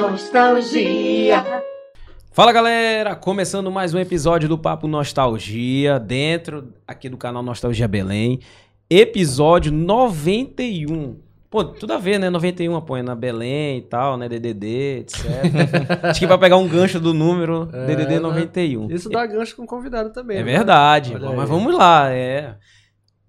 Nostalgia. 0.00 1.44
Fala 2.32 2.52
galera, 2.52 3.14
começando 3.14 3.70
mais 3.70 3.92
um 3.92 3.98
episódio 3.98 4.48
do 4.48 4.56
Papo 4.56 4.88
Nostalgia, 4.88 5.98
dentro 6.00 6.72
aqui 6.88 7.06
do 7.10 7.18
canal 7.18 7.42
Nostalgia 7.42 7.86
Belém. 7.86 8.40
Episódio 8.88 9.70
91. 9.70 11.18
Pô, 11.50 11.64
tudo 11.64 11.92
a 11.92 11.98
ver, 11.98 12.18
né? 12.18 12.30
91 12.30 12.74
apoia 12.76 13.02
na 13.02 13.14
Belém 13.14 13.76
e 13.76 13.82
tal, 13.82 14.16
né? 14.16 14.26
DDD, 14.26 15.00
etc. 15.00 15.22
Acho 16.04 16.20
que 16.20 16.26
vai 16.26 16.38
pegar 16.38 16.56
um 16.56 16.66
gancho 16.66 16.98
do 16.98 17.12
número 17.12 17.68
É, 17.70 17.84
DDD 17.84 18.14
né? 18.14 18.20
91. 18.20 18.90
Isso 18.90 19.10
dá 19.10 19.26
gancho 19.26 19.54
com 19.54 19.64
o 19.64 19.66
convidado 19.66 20.10
também. 20.14 20.38
É 20.38 20.42
né? 20.42 20.50
verdade, 20.50 21.14
Olha 21.14 21.28
mas 21.32 21.40
aí. 21.40 21.46
vamos 21.46 21.74
lá, 21.74 22.08
é. 22.10 22.54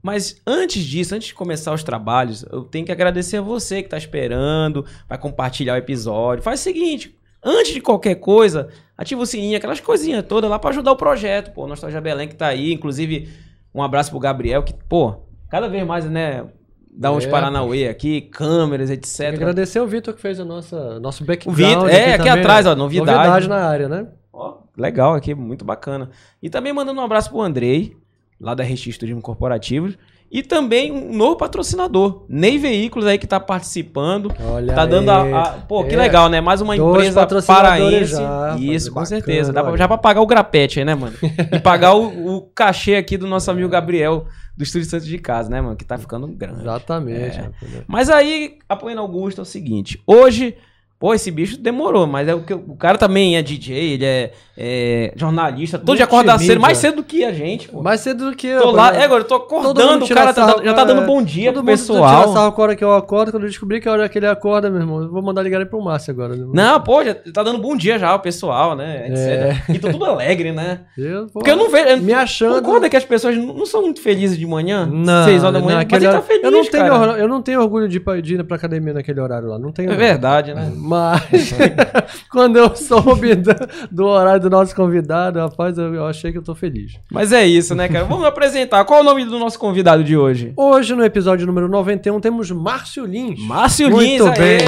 Mas 0.01 0.41
antes 0.47 0.83
disso, 0.83 1.13
antes 1.13 1.27
de 1.27 1.33
começar 1.33 1.73
os 1.73 1.83
trabalhos, 1.83 2.43
eu 2.51 2.63
tenho 2.63 2.85
que 2.85 2.91
agradecer 2.91 3.37
a 3.37 3.41
você 3.41 3.83
que 3.83 3.89
tá 3.89 3.97
esperando, 3.97 4.85
vai 5.07 5.17
compartilhar 5.17 5.75
o 5.75 5.77
episódio. 5.77 6.43
Faz 6.43 6.59
o 6.59 6.63
seguinte, 6.63 7.15
antes 7.43 7.73
de 7.73 7.81
qualquer 7.81 8.15
coisa, 8.15 8.69
ativa 8.97 9.21
o 9.21 9.25
sininho, 9.25 9.57
aquelas 9.57 9.79
coisinhas 9.79 10.25
todas 10.27 10.49
lá 10.49 10.57
pra 10.57 10.71
ajudar 10.71 10.91
o 10.91 10.95
projeto, 10.97 11.51
pô. 11.53 11.67
Nostalgia 11.67 12.01
Belém 12.01 12.27
que 12.27 12.35
tá 12.35 12.47
aí, 12.47 12.73
inclusive 12.73 13.29
um 13.73 13.83
abraço 13.83 14.09
pro 14.09 14.19
Gabriel 14.19 14.63
que, 14.63 14.73
pô, 14.73 15.15
cada 15.49 15.69
vez 15.69 15.85
mais, 15.85 16.03
né, 16.09 16.45
dá 16.91 17.11
uns 17.11 17.25
É, 17.25 17.29
paranauê 17.29 17.87
aqui, 17.87 18.21
câmeras, 18.21 18.89
etc. 18.89 19.33
agradecer 19.35 19.79
o 19.79 19.87
Vitor 19.87 20.13
que 20.15 20.21
fez 20.21 20.39
nossa, 20.39 20.99
nosso 20.99 21.23
O 21.23 21.27
background. 21.27 21.57
Vitor, 21.57 21.89
é, 21.89 22.15
aqui 22.15 22.25
também. 22.25 22.39
atrás, 22.41 22.65
ó, 22.65 22.75
novidade. 22.75 23.17
Novidade 23.17 23.47
na 23.47 23.65
área, 23.67 23.87
né? 23.87 24.07
Ó, 24.33 24.57
legal 24.75 25.13
aqui, 25.13 25.35
muito 25.35 25.63
bacana. 25.63 26.09
E 26.41 26.49
também 26.49 26.73
mandando 26.73 26.99
um 26.99 27.03
abraço 27.03 27.29
pro 27.29 27.41
Andrei, 27.41 27.95
lá 28.41 28.53
da 28.55 28.63
RX 28.63 28.97
Turismo 28.97 29.21
Corporativo. 29.21 29.93
E 30.33 30.41
também 30.41 30.93
um 30.93 31.13
novo 31.13 31.35
patrocinador, 31.35 32.25
Ney 32.29 32.57
Veículos 32.57 33.05
aí 33.05 33.17
que 33.17 33.27
tá 33.27 33.37
participando. 33.37 34.33
Olha 34.41 34.73
tá 34.73 34.85
dando 34.85 35.09
a, 35.09 35.41
a- 35.41 35.51
Pô, 35.67 35.83
que 35.83 35.93
É. 35.93 35.97
legal, 35.97 36.29
né? 36.29 36.39
Mais 36.39 36.61
uma 36.61 36.73
Dois 36.75 37.07
empresa 37.09 37.27
paraense. 37.45 38.13
já, 38.13 38.55
Isso, 38.57 38.91
bacana, 38.91 39.01
com 39.01 39.05
certeza. 39.05 39.51
Dá 39.51 39.61
pra, 39.61 39.75
já 39.75 39.87
pra 39.89 39.97
pagar 39.97 40.21
o 40.21 40.25
grapete 40.25 40.79
aí, 40.79 40.85
né, 40.85 40.95
mano? 40.95 41.13
E 41.51 41.59
pagar 41.59 41.95
o, 41.95 42.37
o 42.37 42.41
cachê 42.55 42.95
aqui 42.95 43.17
do 43.17 43.27
nosso 43.27 43.51
amigo 43.51 43.67
Gabriel, 43.67 44.25
do 44.55 44.63
Estúdio 44.63 44.87
Santos 44.89 45.05
de 45.05 45.17
Casa, 45.17 45.49
né, 45.49 45.59
mano? 45.59 45.75
Que 45.75 45.83
tá 45.83 45.97
ficando 45.97 46.25
grande. 46.27 46.61
Exatamente. 46.61 47.37
É. 47.39 47.51
Mas 47.85 48.09
aí, 48.09 48.57
apoiando 48.69 49.01
Augusto, 49.01 49.39
é 49.39 49.41
o 49.41 49.45
seguinte. 49.45 50.01
Hoje, 50.07 50.55
pô, 51.01 51.13
esse 51.15 51.31
bicho 51.31 51.57
demorou, 51.59 52.05
mas 52.05 52.27
é 52.27 52.35
o 52.35 52.41
que 52.41 52.53
o 52.53 52.75
cara 52.77 52.95
também 52.97 53.35
é 53.35 53.41
DJ, 53.41 53.75
ele 53.95 54.05
é, 54.05 54.31
é 54.55 55.11
jornalista, 55.15 55.79
todo 55.79 55.95
dia 55.95 56.05
acorda 56.05 56.37
cedo, 56.37 56.61
mais 56.61 56.77
cedo 56.77 56.97
do 56.97 57.03
que 57.03 57.25
a 57.25 57.33
gente, 57.33 57.67
pô. 57.67 57.81
Mais 57.81 57.99
cedo 58.01 58.29
do 58.29 58.37
que 58.37 58.45
eu. 58.45 58.61
tô 58.61 58.71
lá, 58.71 58.95
é, 58.95 59.03
agora 59.05 59.21
eu 59.23 59.27
tô 59.27 59.33
acordando, 59.33 60.03
o 60.05 60.07
tira 60.07 60.21
cara 60.21 60.33
tá- 60.33 60.45
sarro, 60.47 60.63
já 60.63 60.73
tá 60.75 60.83
dando 60.83 61.01
é, 61.01 61.05
bom 61.05 61.23
dia 61.23 61.51
Todo 61.51 61.63
pro 61.63 61.71
mundo 61.71 61.75
tira 61.81 61.93
pessoal. 61.95 62.33
sarro 62.33 62.51
com 62.51 62.61
a 62.61 62.63
hora 62.65 62.75
que 62.75 62.83
eu 62.83 62.93
acordo. 62.93 63.31
Quando 63.31 63.43
eu 63.43 63.49
descobri 63.49 63.81
que 63.81 63.89
a 63.89 63.91
hora 63.91 64.07
que 64.07 64.19
ele 64.19 64.27
acorda, 64.27 64.69
meu 64.69 64.79
irmão, 64.81 65.01
eu 65.01 65.09
vou 65.11 65.23
mandar 65.23 65.41
ligar 65.41 65.65
pro 65.65 65.81
Márcio 65.81 66.11
agora. 66.13 66.35
né? 66.35 66.45
Não, 66.53 66.79
pô, 66.81 67.03
já 67.03 67.15
tá 67.15 67.41
dando 67.41 67.57
bom 67.57 67.75
dia 67.75 67.97
já 67.97 68.13
o 68.13 68.19
pessoal, 68.19 68.75
né? 68.75 69.07
É. 69.09 69.73
E 69.73 69.79
tô 69.79 69.89
tudo 69.89 70.05
alegre, 70.05 70.51
né? 70.51 70.81
Eu 70.95 71.21
vou 71.21 71.29
Porque 71.33 71.49
eu 71.49 71.55
não 71.55 71.69
vejo. 71.69 71.87
eu- 71.87 71.97
me 71.97 72.13
achando. 72.13 72.61
Concorda 72.61 72.87
que 72.89 72.95
as 72.97 73.05
pessoas 73.05 73.35
não 73.35 73.65
são 73.65 73.81
muito 73.81 74.01
felizes 74.01 74.37
de 74.37 74.45
manhã? 74.45 74.85
Não, 74.85 75.23
Seis 75.25 75.43
horas 75.43 75.55
da 75.55 75.59
manhã. 75.65 75.79
não, 75.79 75.87
mas 75.89 76.03
ele 76.03 76.11
tá 76.11 76.21
feliz, 76.21 76.43
eu 76.43 76.51
não 76.51 76.63
tenho, 76.65 76.85
cara. 76.91 77.17
eu 77.17 77.27
não 77.27 77.41
tenho 77.41 77.59
orgulho 77.61 77.87
de 77.89 77.97
ir 77.97 77.99
pra, 78.01 78.21
de 78.21 78.35
ir 78.35 78.43
pra 78.43 78.57
academia 78.57 78.93
naquele 78.93 79.19
horário 79.19 79.47
lá. 79.47 79.57
Não 79.57 79.71
tenho. 79.71 79.91
É 79.91 79.95
verdade, 79.95 80.53
né? 80.53 80.71
Mas 80.91 81.53
quando 82.29 82.57
eu 82.57 82.75
soube 82.75 83.33
do, 83.35 83.55
do 83.89 84.05
horário 84.07 84.41
do 84.41 84.49
nosso 84.49 84.75
convidado, 84.75 85.39
rapaz, 85.39 85.77
eu, 85.77 85.95
eu 85.95 86.05
achei 86.05 86.33
que 86.33 86.37
eu 86.37 86.41
tô 86.41 86.53
feliz. 86.53 86.99
Mas 87.09 87.31
é 87.31 87.45
isso, 87.45 87.73
né, 87.73 87.87
cara? 87.87 88.03
Vamos 88.03 88.25
apresentar. 88.25 88.83
Qual 88.83 88.99
é 88.99 89.01
o 89.01 89.05
nome 89.05 89.23
do 89.23 89.39
nosso 89.39 89.57
convidado 89.57 90.03
de 90.03 90.17
hoje? 90.17 90.51
Hoje, 90.57 90.93
no 90.93 91.05
episódio 91.05 91.47
número 91.47 91.69
91, 91.69 92.19
temos 92.19 92.51
Márcio 92.51 93.05
Lins. 93.05 93.39
Márcio 93.39 93.89
Muito 93.89 94.03
Lins, 94.03 94.21
aê! 94.21 94.37
bem. 94.37 94.59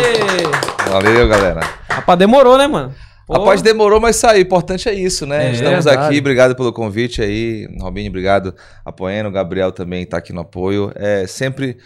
Valeu, 0.90 1.28
galera. 1.28 1.60
Rapaz, 1.90 2.18
demorou, 2.18 2.58
né, 2.58 2.68
mano? 2.68 2.94
Pô, 3.28 3.34
Rapaz, 3.34 3.62
demorou, 3.62 4.00
mas 4.00 4.16
saiu. 4.16 4.40
O 4.40 4.42
importante 4.42 4.88
é 4.88 4.94
isso, 4.94 5.26
né? 5.26 5.48
É 5.48 5.52
Estamos 5.52 5.86
verdade. 5.86 6.08
aqui, 6.08 6.20
obrigado 6.20 6.56
pelo 6.56 6.72
convite 6.72 7.22
aí. 7.22 7.68
Robinho, 7.82 8.10
obrigado. 8.10 8.56
Apoiando, 8.86 9.28
o 9.28 9.32
Gabriel 9.32 9.74
também 9.74 10.06
tá 10.06 10.18
aqui 10.18 10.32
no 10.32 10.42
apoio. 10.42 10.90
É 10.96 11.28
sempre 11.28 11.78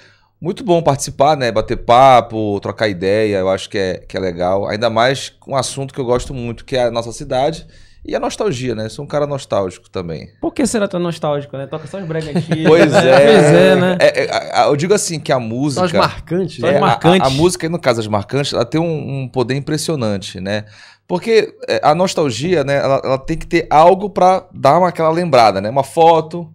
muito 0.41 0.63
bom 0.63 0.81
participar, 0.81 1.35
né? 1.35 1.51
Bater 1.51 1.77
papo, 1.77 2.59
trocar 2.59 2.87
ideia, 2.87 3.37
eu 3.37 3.49
acho 3.49 3.69
que 3.69 3.77
é, 3.77 3.97
que 4.07 4.15
é 4.15 4.19
legal. 4.19 4.67
Ainda 4.67 4.89
mais 4.89 5.29
com 5.29 5.51
um 5.53 5.55
assunto 5.55 5.93
que 5.93 5.99
eu 5.99 6.05
gosto 6.05 6.33
muito, 6.33 6.63
que 6.65 6.75
é 6.75 6.83
a 6.85 6.91
nossa 6.91 7.11
cidade 7.11 7.65
e 8.05 8.15
a 8.15 8.19
nostalgia, 8.19 8.73
né? 8.73 8.87
Sou 8.87 9.03
um 9.03 9.07
cara 9.07 9.27
nostálgico 9.27 9.89
também. 9.89 10.29
Por 10.39 10.53
que 10.53 10.65
será 10.65 10.87
tão 10.87 10.99
nostálgico, 10.99 11.57
né? 11.57 11.67
Toca 11.67 11.87
só 11.87 11.97
os 11.97 12.05
brega 12.05 12.29
antigos. 12.29 12.63
Pois 12.67 12.91
né? 12.91 12.99
é. 13.09 13.25
Pois 13.25 13.45
é, 13.45 13.75
né? 13.75 13.97
É, 13.99 14.61
é, 14.61 14.63
eu 14.67 14.75
digo 14.77 14.93
assim, 14.93 15.19
que 15.19 15.31
a 15.31 15.39
música... 15.39 15.81
Só 15.81 15.85
os 15.87 15.91
marcantes. 15.93 16.57
Só 16.61 16.67
os 16.67 16.73
É, 16.73 16.77
a- 16.77 16.81
marcantes. 16.81 17.21
A, 17.21 17.25
a 17.25 17.29
música, 17.29 17.67
no 17.67 17.79
caso 17.79 17.97
das 17.97 18.07
marcantes, 18.07 18.53
ela 18.53 18.63
tem 18.65 18.79
um, 18.79 19.23
um 19.23 19.27
poder 19.27 19.55
impressionante, 19.55 20.39
né? 20.39 20.65
Porque 21.07 21.53
é, 21.67 21.79
a 21.83 21.95
nostalgia, 21.95 22.63
né, 22.63 22.77
ela, 22.77 23.01
ela 23.03 23.17
tem 23.17 23.37
que 23.37 23.47
ter 23.47 23.65
algo 23.69 24.09
pra 24.09 24.45
dar 24.53 24.77
uma, 24.77 24.89
aquela 24.89 25.09
lembrada, 25.09 25.59
né? 25.59 25.69
Uma 25.69 25.83
foto, 25.83 26.49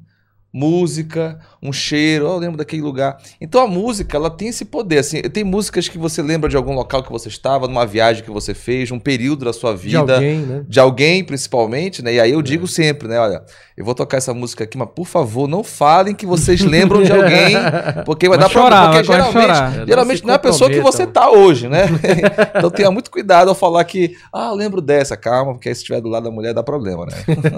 música, 0.53 1.39
um 1.63 1.73
cheiro, 1.73 2.27
"Oh, 2.29 2.33
eu 2.35 2.39
lembro 2.39 2.57
daquele 2.59 2.83
lugar. 2.83 3.17
Então 3.41 3.63
a 3.63 3.67
música, 3.67 4.17
ela 4.17 4.31
tem 4.31 4.49
esse 4.49 4.65
poder, 4.65 4.99
assim, 4.99 5.21
tem 5.23 5.43
músicas 5.45 5.89
que 5.89 5.97
você 5.99 6.21
lembra 6.23 6.49
de 6.49 6.57
algum 6.57 6.75
local 6.75 7.03
que 7.03 7.11
você 7.11 7.29
estava, 7.29 7.67
numa 7.67 7.87
viagem 7.87 8.23
que 8.23 8.31
você 8.31 8.53
fez, 8.55 8.91
um 8.91 8.99
período 8.99 9.45
da 9.45 9.53
sua 9.53 9.73
De 9.75 9.81
vida, 9.81 10.15
alguém, 10.17 10.39
né? 10.41 10.65
de 10.69 10.79
alguém, 10.81 11.25
principalmente, 11.25 12.03
né? 12.03 12.15
E 12.15 12.21
aí 12.21 12.33
eu 12.33 12.41
É. 12.41 12.43
digo 12.43 12.67
sempre, 12.69 13.09
né? 13.09 13.19
Olha, 13.19 13.43
eu 13.77 13.85
vou 13.85 13.95
tocar 13.95 14.19
essa 14.19 14.35
música 14.35 14.65
aqui, 14.65 14.77
mas 14.77 14.89
por 14.95 15.07
favor, 15.07 15.49
não 15.49 15.65
falem 15.65 16.15
que 16.15 16.27
vocês 16.27 16.61
lembram 16.61 17.03
de 17.03 17.13
alguém, 17.13 17.55
porque 18.05 18.29
vai, 18.29 18.39
Vai 18.39 18.47
dar 18.47 18.53
chorar, 18.53 18.91
problema. 18.91 18.93
Porque 18.93 19.07
vai- 19.09 19.17
geralmente, 19.33 19.57
chorar. 19.57 19.75
É, 19.75 19.79
não 19.81 19.87
geralmente 19.87 20.25
não 20.27 20.33
é 20.33 20.37
a 20.37 20.39
pessoa 20.39 20.69
que 20.71 20.81
você 20.81 21.07
comprometam. 21.07 21.23
tá 21.23 21.31
hoje, 21.39 21.69
né? 21.69 21.85
então 22.57 22.71
tenha 22.71 22.91
muito 22.91 23.11
cuidado 23.11 23.49
ao 23.49 23.55
falar 23.55 23.85
que, 23.85 24.15
ah, 24.33 24.49
eu 24.49 24.55
lembro 24.55 24.81
dessa, 24.81 25.17
calma, 25.17 25.53
porque 25.53 25.69
aí 25.69 25.75
se 25.75 25.81
estiver 25.81 26.01
do 26.01 26.09
lado 26.09 26.25
da 26.25 26.31
mulher 26.31 26.53
dá 26.55 26.63
problema, 26.63 27.07
né? 27.07 27.13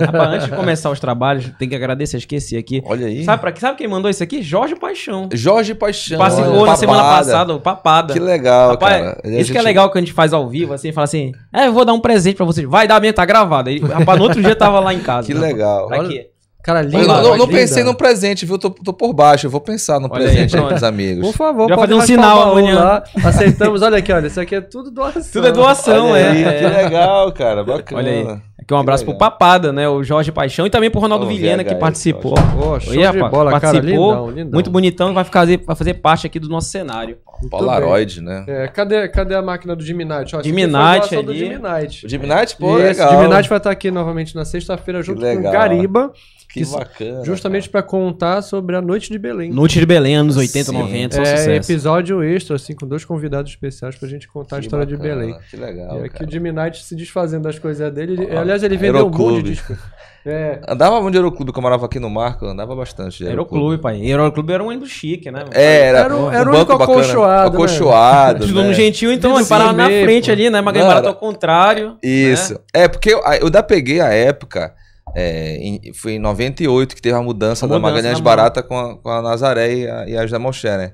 Rapaz, 0.06 0.28
antes 0.34 0.46
de 0.48 0.52
começar 0.56 0.90
os 0.90 1.00
trabalhos, 1.00 1.50
tem 1.58 1.68
que 1.68 1.74
agradecer, 1.74 2.16
esqueci 2.18 2.56
aqui. 2.56 2.82
Olha 2.84 3.06
aí. 3.06 3.24
Sabe, 3.24 3.40
pra, 3.40 3.54
sabe 3.56 3.78
quem 3.78 3.88
mandou 3.88 4.10
isso 4.10 4.22
aqui? 4.22 4.42
Jorge 4.42 4.74
Paixão. 4.76 5.28
Jorge 5.32 5.74
Paixão. 5.74 6.18
Participou 6.18 6.52
olha, 6.54 6.70
na 6.70 6.76
semana 6.76 7.02
passada, 7.02 7.58
Papada. 7.58 8.12
Que 8.12 8.20
legal, 8.20 8.70
Rapaz, 8.70 9.02
cara. 9.02 9.20
Isso 9.24 9.50
que 9.52 9.58
é 9.58 9.60
gente- 9.60 9.64
legal 9.64 9.90
que 9.90 9.98
a 9.98 10.00
gente 10.00 10.12
faz 10.12 10.32
ao 10.32 10.48
vivo, 10.48 10.72
assim, 10.74 10.92
fala 10.92 11.04
assim, 11.04 11.32
é, 11.52 11.66
eu 11.66 11.72
vou 11.72 11.84
dar 11.84 11.92
um 11.92 12.00
presente 12.00 12.36
pra 12.36 12.46
vocês. 12.46 12.68
Vai 12.68 12.86
dar 12.86 13.00
mesmo, 13.00 13.14
tá 13.14 13.24
gravado. 13.24 13.70
Aí, 13.70 13.78
rapaz, 13.78 14.18
no 14.18 14.24
outro 14.24 14.42
dia 14.42 14.54
tava 14.56 14.80
lá 14.80 14.92
em 14.92 15.00
casa. 15.00 15.26
Que 15.26 15.32
rapaz. 15.32 15.52
legal. 15.52 15.88
Tá 15.88 15.96
aqui. 15.96 16.26
Cara, 16.64 16.80
lindo. 16.80 17.06
não, 17.06 17.22
não- 17.22 17.22
não 17.36 17.44
linda. 17.46 17.58
pensei 17.58 17.84
num 17.84 17.92
presente, 17.92 18.46
viu? 18.46 18.58
Tô, 18.58 18.70
tô 18.70 18.92
por 18.94 19.12
baixo. 19.12 19.46
Eu 19.46 19.50
vou 19.50 19.60
pensar 19.60 20.00
no 20.00 20.06
Olha 20.10 20.24
presente 20.24 20.56
aí, 20.56 20.64
pros 20.66 20.82
amigos. 20.82 21.26
Por 21.26 21.36
favor, 21.36 21.68
Já 21.68 21.74
pode 21.76 21.92
fazer 21.92 22.02
um 22.02 22.06
sinal 22.06 22.38
o 22.38 22.50
amanhã. 22.52 22.74
Lá. 22.80 23.04
Aceitamos. 23.22 23.82
Olha 23.82 23.98
aqui, 23.98 24.10
olha. 24.10 24.26
Isso 24.28 24.40
aqui 24.40 24.54
é 24.54 24.60
tudo 24.62 24.90
doação. 24.90 25.22
Tudo 25.30 25.46
é 25.46 25.52
doação, 25.52 26.10
Olha 26.12 26.18
é. 26.20 26.30
aí, 26.30 26.42
é. 26.44 26.58
Que 26.58 26.66
legal, 26.66 27.30
cara. 27.32 27.62
Bacana. 27.62 28.00
Olha 28.00 28.10
aí. 28.10 28.38
Aqui 28.64 28.72
um 28.72 28.78
abraço 28.78 29.04
Que 29.04 29.10
pro 29.10 29.18
Papada, 29.18 29.74
né? 29.74 29.86
O 29.86 30.02
Jorge 30.02 30.32
Paixão 30.32 30.66
e 30.66 30.70
também 30.70 30.90
pro 30.90 30.98
Ronaldo 30.98 31.26
Ô, 31.26 31.28
Vilhena 31.28 31.62
que 31.62 31.68
VHS, 31.74 31.80
participou. 31.80 32.32
Pô, 32.32 32.80
show 32.80 32.92
Oi, 32.92 32.96
de 32.98 33.04
rapaz, 33.04 33.30
bola, 33.30 33.50
cara. 33.50 33.60
participou. 33.74 34.10
Lindão, 34.10 34.30
lindão. 34.30 34.52
Muito 34.54 34.70
bonitão 34.70 35.12
vai, 35.12 35.22
fazer, 35.24 35.58
vai 35.66 35.76
fazer 35.76 35.92
parte 35.94 36.26
aqui 36.26 36.40
do 36.40 36.48
nosso 36.48 36.70
cenário. 36.70 37.18
Muito 37.42 37.50
Polaroid, 37.50 38.22
né? 38.22 38.42
bem. 38.46 38.54
É, 38.54 38.68
cadê, 38.68 39.06
cadê 39.08 39.34
a 39.34 39.42
máquina 39.42 39.76
do 39.76 39.84
Jimmy 39.84 40.06
Knight? 40.06 40.34
Ó, 40.34 40.40
isso 40.40 40.48
Jimmy 40.48 40.62
Knight 40.66 40.98
doação 41.00 41.22
do 41.24 41.30
ali. 41.32 41.38
Jimmy 41.40 41.58
Knight. 41.58 42.06
O 42.06 42.08
Jimmy 42.08 42.26
Knight, 42.26 42.56
pô, 42.56 42.78
Esse, 42.78 43.00
legal. 43.02 43.10
Jimmy 43.20 43.34
Knight 43.34 43.48
vai 43.50 43.58
estar 43.58 43.70
aqui 43.70 43.90
novamente 43.90 44.34
na 44.34 44.46
sexta-feira 44.46 45.02
junto 45.02 45.20
com 45.20 45.34
o 45.34 45.42
Gariba. 45.42 46.10
Que 46.54 46.64
que- 46.64 46.70
bacana. 46.72 47.24
Justamente 47.24 47.68
para 47.68 47.82
contar 47.82 48.40
sobre 48.42 48.76
a 48.76 48.80
Noite 48.80 49.10
de 49.10 49.18
Belém. 49.18 49.50
Noite 49.50 49.78
de 49.78 49.84
Belém, 49.86 50.14
anos 50.16 50.36
80, 50.36 50.70
Sim. 50.70 50.78
90, 50.78 51.16
só 51.16 51.22
É 51.22 51.36
sucesso. 51.36 51.50
episódio 51.72 52.22
extra, 52.22 52.56
assim, 52.56 52.74
com 52.74 52.86
dois 52.86 53.04
convidados 53.04 53.50
especiais 53.50 53.96
pra 53.96 54.08
gente 54.08 54.26
contar 54.28 54.56
a 54.56 54.58
Que 54.60 54.66
história 54.66 54.86
de 54.86 54.96
bacana, 54.96 55.16
Belém. 55.20 55.36
Que 55.50 55.56
legal. 55.56 55.96
É, 55.98 56.04
aqui 56.06 56.08
cara. 56.10 56.26
o 56.26 56.32
Jimmy 56.32 56.52
Knight 56.52 56.82
se 56.82 56.94
desfazendo 56.96 57.42
das 57.42 57.58
coisas 57.58 57.92
dele. 57.92 58.12
Ele- 58.22 58.34
Ó, 58.34 58.38
aliás, 58.38 58.62
ele 58.62 58.76
vendeu 58.76 59.02
um 59.06 59.10
monte 59.10 59.14
Aeroclube. 59.20 59.42
de 59.42 59.50
disco. 59.50 59.76
É, 60.26 60.58
Andava 60.66 61.02
muito 61.02 61.12
de 61.12 61.18
Aeroclube, 61.18 61.52
como 61.52 61.66
eu 61.66 61.70
morava 61.70 61.84
aqui 61.84 62.00
no 62.00 62.08
Marco, 62.08 62.46
eu 62.46 62.48
andava 62.48 62.74
bastante 62.74 63.18
de 63.18 63.28
Aeroclube, 63.28 63.76
pai. 63.76 64.00
Aeroclube 64.00 64.54
era 64.54 64.64
um 64.64 64.68
ônibus 64.68 64.88
chique, 64.88 65.30
né? 65.30 65.44
É, 65.52 65.80
era, 65.88 65.98
Era 65.98 66.16
o- 66.16 66.24
um 66.28 66.32
era 66.32 66.40
o 66.48 66.52
banco 66.52 66.56
único 66.72 66.78
bacana. 66.78 66.98
acolchoado, 66.98 67.50
né? 67.50 67.54
Acolchoado, 67.58 68.40
Estudou 68.40 68.62
né? 68.64 68.68
no 68.70 68.74
Gentil, 68.74 69.12
então 69.12 69.36
ele 69.38 69.46
parava 69.46 69.74
na 69.74 69.84
vermelho, 69.86 70.06
frente 70.06 70.24
pô. 70.28 70.32
ali, 70.32 70.48
né? 70.48 70.62
Mas 70.62 70.72
barato 70.78 70.98
era- 71.00 71.08
ao 71.08 71.14
contrário. 71.14 71.98
Isso. 72.02 72.54
né? 72.54 72.58
É, 72.72 72.88
porque 72.88 73.10
eu, 73.12 73.18
eu 73.18 73.44
ainda 73.44 73.62
peguei 73.62 74.00
a 74.00 74.14
época, 74.14 74.72
é, 75.14 75.56
em- 75.56 75.92
foi 75.94 76.12
em 76.14 76.18
98 76.18 76.94
que 76.94 77.02
teve 77.02 77.14
a 77.16 77.22
mudança 77.22 77.64
A 77.64 77.68
da 77.68 77.74
mudança 77.76 77.94
Magalhães 77.94 78.20
Barata 78.20 78.62
com 78.62 78.78
a, 78.78 78.96
com 78.98 79.08
a 79.08 79.22
Nazaré 79.22 79.74
e 79.74 79.88
a, 79.88 80.08
e 80.08 80.16
a 80.16 80.22
José 80.26 80.38
Malcher, 80.38 80.76
né? 80.78 80.92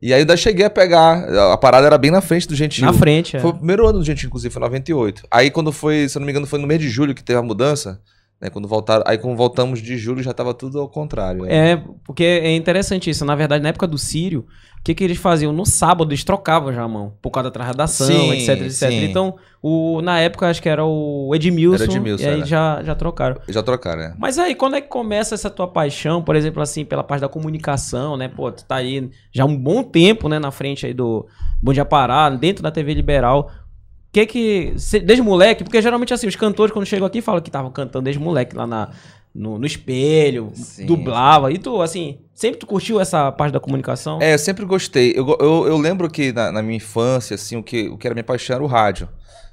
E 0.00 0.06
aí 0.12 0.18
eu 0.18 0.22
ainda 0.22 0.36
cheguei 0.36 0.66
a 0.66 0.70
pegar. 0.70 1.24
A 1.52 1.56
parada 1.56 1.86
era 1.86 1.96
bem 1.96 2.10
na 2.10 2.20
frente 2.20 2.48
do 2.48 2.56
Gentil. 2.56 2.84
Na 2.84 2.92
frente, 2.92 3.36
é. 3.36 3.40
Foi 3.40 3.50
o 3.50 3.54
primeiro 3.54 3.86
ano 3.86 4.00
do 4.00 4.04
Gentil, 4.04 4.26
inclusive, 4.26 4.52
foi 4.52 4.60
98. 4.60 5.22
Aí 5.30 5.48
quando 5.50 5.70
foi, 5.70 6.08
se 6.08 6.16
eu 6.16 6.20
não 6.20 6.26
me 6.26 6.32
engano, 6.32 6.46
foi 6.46 6.58
no 6.58 6.66
mês 6.66 6.80
de 6.80 6.88
julho 6.88 7.14
que 7.14 7.22
teve 7.22 7.38
a 7.38 7.42
mudança. 7.42 8.00
Né, 8.40 8.50
quando 8.50 8.66
voltaram, 8.66 9.04
aí 9.06 9.16
quando 9.16 9.36
voltamos 9.36 9.80
de 9.80 9.96
julho 9.96 10.20
já 10.20 10.32
tava 10.32 10.52
tudo 10.52 10.80
ao 10.80 10.88
contrário. 10.88 11.44
né? 11.44 11.70
É, 11.74 11.82
porque 12.04 12.24
é 12.24 12.56
interessante 12.56 13.08
isso. 13.08 13.24
Na 13.24 13.36
verdade, 13.36 13.62
na 13.62 13.68
época 13.68 13.86
do 13.86 13.96
Sírio, 13.96 14.44
o 14.82 14.84
que, 14.84 14.96
que 14.96 15.04
eles 15.04 15.16
faziam? 15.16 15.52
No 15.52 15.64
sábado, 15.64 16.10
eles 16.10 16.24
trocavam 16.24 16.72
já 16.72 16.82
a 16.82 16.88
mão, 16.88 17.12
por 17.22 17.30
causa 17.30 17.48
da 17.48 17.52
trasdação, 17.52 18.04
Sim, 18.08 18.32
etc, 18.32 18.62
etc. 18.62 18.90
sim. 18.90 19.04
Então, 19.04 19.36
o, 19.62 20.02
na 20.02 20.18
época, 20.18 20.50
acho 20.50 20.60
que 20.60 20.68
era 20.68 20.84
o 20.84 21.32
Edmilson, 21.36 21.84
Era 21.84 21.84
Edmilson, 21.84 22.24
e 22.24 22.26
aí 22.26 22.38
era. 22.38 22.44
já, 22.44 22.82
já 22.82 22.94
trocaram. 22.96 23.40
Já 23.48 23.62
trocaram, 23.62 24.02
né? 24.02 24.14
Mas 24.18 24.40
aí, 24.40 24.56
quando 24.56 24.74
é 24.74 24.80
que 24.80 24.88
começa 24.88 25.36
essa 25.36 25.48
tua 25.48 25.68
paixão, 25.68 26.20
por 26.20 26.34
exemplo, 26.34 26.60
assim, 26.60 26.84
pela 26.84 27.04
parte 27.04 27.20
da 27.20 27.28
comunicação, 27.28 28.16
né? 28.16 28.26
Pô, 28.26 28.50
tu 28.50 28.64
tá 28.64 28.74
aí 28.74 29.08
já 29.30 29.44
um 29.44 29.56
bom 29.56 29.84
tempo, 29.84 30.28
né, 30.28 30.40
na 30.40 30.50
frente 30.50 30.84
aí 30.84 30.92
do 30.92 31.28
Bom 31.62 31.72
Dia 31.72 31.84
Pará, 31.84 32.28
dentro 32.28 32.60
da 32.60 32.72
TV 32.72 32.92
Liberal. 32.92 33.52
O 33.52 34.12
que 34.12 34.26
que... 34.26 34.74
Desde 35.04 35.22
moleque, 35.22 35.62
porque 35.62 35.80
geralmente, 35.80 36.12
assim, 36.12 36.26
os 36.26 36.34
cantores, 36.34 36.72
quando 36.72 36.86
chegam 36.86 37.06
aqui, 37.06 37.22
falam 37.22 37.40
que 37.40 37.50
estavam 37.50 37.70
cantando 37.70 38.02
desde 38.02 38.20
moleque 38.20 38.56
lá 38.56 38.66
na, 38.66 38.90
no, 39.32 39.58
no 39.58 39.64
espelho, 39.64 40.50
Sim. 40.54 40.86
dublava. 40.86 41.52
E 41.52 41.58
tu, 41.58 41.80
assim, 41.80 42.18
sempre 42.42 42.58
tu 42.58 42.66
curtiu 42.66 43.00
essa 43.00 43.30
parte 43.30 43.52
da 43.52 43.60
comunicação? 43.60 44.20
É, 44.20 44.34
eu 44.34 44.38
sempre 44.38 44.64
gostei. 44.64 45.12
Eu, 45.14 45.36
eu, 45.38 45.66
eu 45.68 45.78
lembro 45.78 46.10
que 46.10 46.32
na, 46.32 46.50
na 46.50 46.60
minha 46.60 46.76
infância, 46.76 47.36
assim, 47.36 47.56
o 47.56 47.62
que, 47.62 47.88
o 47.88 47.96
que 47.96 48.04
era 48.04 48.14
minha 48.14 48.24
paixão 48.24 48.56
era 48.56 48.64
o 48.64 48.66
rádio. 48.66 49.08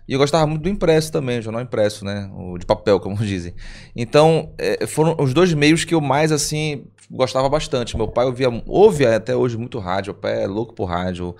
E 0.08 0.14
eu 0.14 0.18
gostava 0.18 0.48
muito 0.48 0.64
do 0.64 0.70
impresso 0.70 1.12
também, 1.12 1.38
o 1.38 1.42
jornal 1.42 1.62
impresso, 1.62 2.04
né? 2.04 2.28
O 2.34 2.58
de 2.58 2.66
papel, 2.66 2.98
como 3.00 3.16
dizem. 3.18 3.54
Então, 3.96 4.54
é, 4.58 4.88
foram 4.88 5.16
os 5.20 5.36
dois 5.36 5.54
meios 5.54 5.86
que 5.86 5.94
eu 5.94 6.02
mais, 6.02 6.32
assim, 6.32 6.86
gostava 7.12 7.48
bastante. 7.48 7.96
Meu 7.96 8.08
pai 8.08 8.26
ouvia, 8.26 8.50
ouve 8.66 9.06
até 9.06 9.36
hoje 9.36 9.56
muito 9.56 9.78
rádio, 9.78 10.14
meu 10.14 10.22
pai 10.22 10.44
é 10.44 10.48
louco 10.48 10.74
por 10.74 10.86
rádio. 10.86 11.36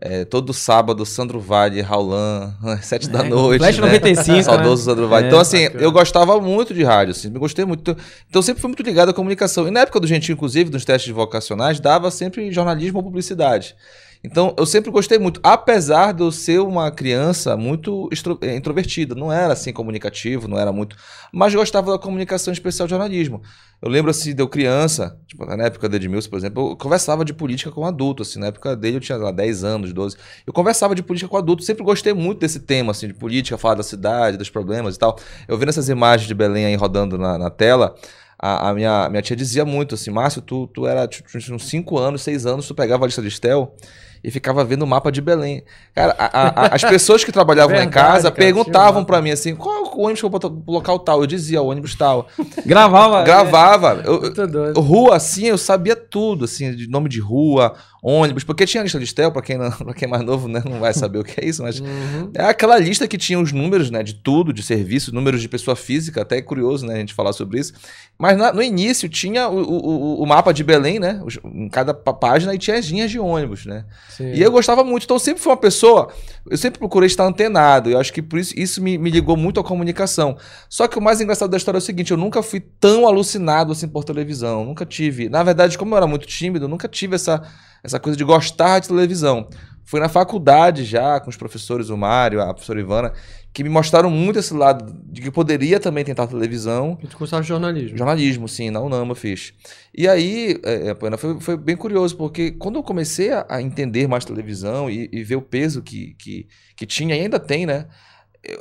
É, 0.00 0.24
todo 0.24 0.54
sábado, 0.54 1.04
Sandro 1.04 1.40
Vale, 1.40 1.80
Raulan, 1.80 2.54
sete 2.82 3.08
da 3.08 3.24
É, 3.24 3.28
noite. 3.28 3.58
Flash 3.58 3.78
né? 3.78 3.86
95, 3.86 4.42
Saudoso 4.44 4.84
Sandro 4.84 5.08
Vale. 5.08 5.24
É, 5.24 5.28
então, 5.28 5.40
assim, 5.40 5.64
bacana. 5.64 5.82
eu 5.84 5.90
gostava 5.90 6.40
muito 6.40 6.72
de 6.72 6.84
rádio, 6.84 7.10
assim, 7.10 7.28
me 7.28 7.38
gostei 7.38 7.64
muito. 7.64 7.96
Então, 8.30 8.40
sempre 8.40 8.60
fui 8.60 8.68
muito 8.68 8.82
ligado 8.84 9.08
à 9.08 9.12
comunicação. 9.12 9.66
E 9.66 9.72
na 9.72 9.80
época 9.80 9.98
do 9.98 10.06
Gentil, 10.06 10.34
inclusive, 10.34 10.70
nos 10.70 10.84
testes 10.84 11.12
vocacionais, 11.12 11.80
dava 11.80 12.10
sempre 12.12 12.52
jornalismo 12.52 12.98
ou 12.98 13.02
publicidade. 13.04 13.74
Então, 14.22 14.54
eu 14.58 14.66
sempre 14.66 14.90
gostei 14.90 15.18
muito, 15.18 15.40
apesar 15.42 16.12
de 16.12 16.22
eu 16.22 16.32
ser 16.32 16.60
uma 16.60 16.90
criança 16.90 17.56
muito 17.56 18.08
eh, 18.42 18.56
introvertida. 18.56 19.14
Não 19.14 19.32
era, 19.32 19.52
assim, 19.52 19.72
comunicativo, 19.72 20.48
não 20.48 20.58
era 20.58 20.72
muito... 20.72 20.96
Mas 21.32 21.54
gostava 21.54 21.92
da 21.92 21.98
comunicação 21.98 22.52
especial 22.52 22.88
jornalismo. 22.88 23.42
Eu 23.80 23.88
lembro, 23.88 24.10
assim, 24.10 24.34
de 24.34 24.42
eu 24.42 24.48
criança, 24.48 25.16
tipo, 25.26 25.44
na 25.44 25.64
época 25.64 25.88
do 25.88 25.94
Edmilson, 25.94 26.30
por 26.30 26.36
exemplo, 26.36 26.70
eu 26.70 26.76
conversava 26.76 27.24
de 27.24 27.32
política 27.32 27.70
com 27.70 27.84
adulto, 27.84 28.22
assim, 28.22 28.40
na 28.40 28.48
época 28.48 28.74
dele 28.74 28.96
eu 28.96 29.00
tinha 29.00 29.16
lá 29.16 29.30
10 29.30 29.62
anos, 29.62 29.92
12. 29.92 30.16
Eu 30.44 30.52
conversava 30.52 30.96
de 30.96 31.02
política 31.02 31.28
com 31.28 31.36
adulto, 31.36 31.62
sempre 31.62 31.84
gostei 31.84 32.12
muito 32.12 32.40
desse 32.40 32.60
tema, 32.60 32.90
assim, 32.90 33.06
de 33.06 33.14
política, 33.14 33.56
falar 33.56 33.76
da 33.76 33.84
cidade, 33.84 34.36
dos 34.36 34.50
problemas 34.50 34.96
e 34.96 34.98
tal. 34.98 35.16
Eu 35.46 35.56
vendo 35.56 35.68
essas 35.68 35.88
imagens 35.88 36.26
de 36.26 36.34
Belém 36.34 36.66
aí 36.66 36.74
rodando 36.74 37.16
na, 37.16 37.38
na 37.38 37.50
tela, 37.50 37.94
a, 38.36 38.70
a 38.70 38.74
minha, 38.74 39.08
minha 39.08 39.22
tia 39.22 39.36
dizia 39.36 39.64
muito 39.64 39.94
assim, 39.94 40.10
Márcio, 40.10 40.40
tu, 40.40 40.66
tu 40.68 40.86
era, 40.86 41.06
tipo, 41.06 41.28
tinha 41.38 41.54
uns 41.54 41.68
5 41.68 41.98
anos, 41.98 42.22
6 42.22 42.46
anos, 42.46 42.66
tu 42.66 42.74
pegava 42.74 43.04
a 43.04 43.06
lista 43.06 43.22
de 43.22 43.28
Estel 43.28 43.74
e 44.22 44.30
ficava 44.30 44.64
vendo 44.64 44.82
o 44.82 44.86
mapa 44.86 45.10
de 45.12 45.20
Belém. 45.20 45.62
Cara, 45.94 46.14
a- 46.18 46.26
a- 46.64 46.74
as 46.74 46.82
pessoas 46.82 47.22
que 47.24 47.30
trabalhavam 47.32 47.74
lá 47.76 47.82
em 47.82 47.86
Verdade, 47.86 48.06
casa 48.08 48.30
cara, 48.30 48.34
perguntavam 48.34 49.00
mapa. 49.00 49.06
pra 49.06 49.22
mim 49.22 49.30
assim, 49.30 49.54
qual 49.54 49.74
é 49.76 49.80
o 49.80 50.00
ônibus 50.00 50.20
que 50.20 50.26
eu 50.26 50.30
vou 50.30 50.40
pro 50.40 50.62
local 50.66 50.98
tal? 50.98 51.20
Eu 51.20 51.26
dizia, 51.26 51.60
o 51.62 51.66
ônibus 51.68 51.94
tal. 51.94 52.26
Gravava. 52.66 53.22
Gravava. 53.22 54.02
Eu, 54.04 54.20
Muito 54.20 54.46
doido. 54.46 54.80
Rua, 54.80 55.16
assim, 55.16 55.46
eu 55.46 55.58
sabia 55.58 55.96
tudo, 55.96 56.44
assim, 56.44 56.74
de 56.74 56.88
nome 56.88 57.08
de 57.08 57.20
rua, 57.20 57.74
ônibus, 58.02 58.44
porque 58.44 58.64
tinha 58.66 58.80
a 58.80 58.84
lista 58.84 58.98
de 58.98 59.04
Estel, 59.04 59.32
pra 59.32 59.42
quem, 59.42 59.58
não, 59.58 59.70
quem 59.96 60.06
é 60.06 60.08
mais 60.10 60.22
novo, 60.24 60.46
né, 60.48 60.62
não 60.64 60.78
vai 60.80 60.92
saber 60.94 61.18
o 61.18 61.24
que 61.24 61.40
é 61.40 61.44
isso, 61.48 61.62
mas 61.62 61.80
Uhum. 61.80 62.30
é 62.34 62.44
aquela 62.44 62.78
lista 62.78 63.06
que 63.08 63.18
tinha 63.18 63.38
os 63.40 63.52
números, 63.52 63.90
né, 63.90 64.02
de 64.02 64.14
tudo, 64.14 64.52
de 64.52 64.62
serviço, 64.62 65.14
números 65.14 65.40
de 65.40 65.48
pessoa 65.48 65.74
física, 65.74 66.22
até 66.22 66.36
é 66.38 66.42
curioso, 66.42 66.86
né, 66.86 66.94
a 66.94 66.98
gente 66.98 67.14
falar 67.14 67.32
sobre 67.32 67.58
isso. 67.60 67.72
Mas 68.18 68.36
na- 68.36 68.52
no 68.52 68.62
início 68.62 69.08
tinha 69.08 69.48
o, 69.48 69.58
o, 69.62 70.22
o- 70.22 70.26
mapa 70.26 70.52
de 70.52 70.62
Belém, 70.64 70.98
né, 70.98 71.20
em 71.44 71.68
cada 71.68 71.92
pá- 71.94 72.12
página, 72.12 72.54
e 72.54 72.58
tinha 72.58 72.76
as 72.78 72.86
linhas 72.86 73.10
de 73.10 73.18
ônibus, 73.18 73.66
né. 73.66 73.84
Sim. 74.08 74.32
E 74.32 74.42
eu 74.42 74.50
gostava 74.50 74.84
muito, 74.84 75.04
então 75.04 75.16
eu 75.16 75.20
sempre 75.20 75.42
fui 75.42 75.50
uma 75.50 75.56
pessoa, 75.58 76.12
eu 76.50 76.56
sempre 76.56 76.78
procurei 76.78 77.06
estar 77.06 77.24
antenado, 77.24 77.90
eu 77.90 77.98
acho 77.98 78.12
que 78.12 78.22
por 78.22 78.38
isso, 78.38 78.52
isso 78.56 78.82
me, 78.82 78.96
me 78.98 79.10
ligou 79.10 79.36
muito 79.36 79.58
à 79.60 79.64
comunicação. 79.64 80.36
Só 80.68 80.86
que 80.86 80.98
o 80.98 81.02
mais 81.02 81.20
engraçado 81.20 81.50
da 81.50 81.56
história 81.56 81.78
é 81.78 81.80
o 81.80 81.82
seguinte, 81.82 82.10
eu 82.10 82.16
nunca 82.16 82.42
fui 82.42 82.60
tão 82.60 83.06
alucinado 83.06 83.72
assim 83.72 83.88
por 83.88 84.04
televisão, 84.04 84.64
nunca 84.64 84.84
tive. 84.86 85.28
Na 85.28 85.42
verdade, 85.42 85.76
como 85.78 85.94
eu 85.94 85.96
era 85.96 86.06
muito 86.06 86.26
tímido, 86.26 86.64
eu 86.64 86.68
nunca 86.68 86.88
tive 86.88 87.14
essa, 87.14 87.42
essa 87.82 87.98
coisa 88.00 88.16
de 88.16 88.24
gostar 88.24 88.80
de 88.80 88.88
televisão. 88.88 89.48
Foi 89.84 90.00
na 90.00 90.08
faculdade 90.08 90.84
já, 90.84 91.18
com 91.18 91.30
os 91.30 91.36
professores, 91.36 91.88
o 91.88 91.96
Mário, 91.96 92.42
a 92.42 92.52
professora 92.52 92.78
Ivana, 92.78 93.10
que 93.54 93.64
me 93.64 93.70
mostraram 93.70 94.10
muito 94.10 94.38
esse 94.38 94.52
lado 94.52 94.94
de 95.06 95.22
que 95.22 95.28
eu 95.28 95.32
poderia 95.32 95.80
também 95.80 96.04
tentar 96.04 96.26
televisão, 96.26 96.98
A 96.98 97.02
gente 97.04 97.16
cursava 97.16 97.42
jornalismo. 97.42 97.96
Jornalismo, 97.96 98.46
sim, 98.46 98.68
na 98.68 98.80
UNAMA 98.82 99.14
fiz. 99.14 99.54
E 99.96 100.06
aí, 100.06 100.60
é, 100.62 100.90
é, 100.90 101.16
foi, 101.16 101.40
foi 101.40 101.56
bem 101.56 101.74
curioso, 101.74 102.14
porque 102.18 102.50
quando 102.50 102.76
eu 102.76 102.82
comecei 102.82 103.32
a, 103.32 103.46
a 103.48 103.62
entender 103.62 104.06
mais 104.06 104.26
televisão 104.26 104.90
e, 104.90 105.08
e 105.10 105.24
ver 105.24 105.36
o 105.36 105.42
peso 105.42 105.80
que, 105.80 106.14
que, 106.18 106.46
que 106.76 106.84
tinha, 106.84 107.16
e 107.16 107.22
ainda 107.22 107.40
tem, 107.40 107.64
né? 107.64 107.86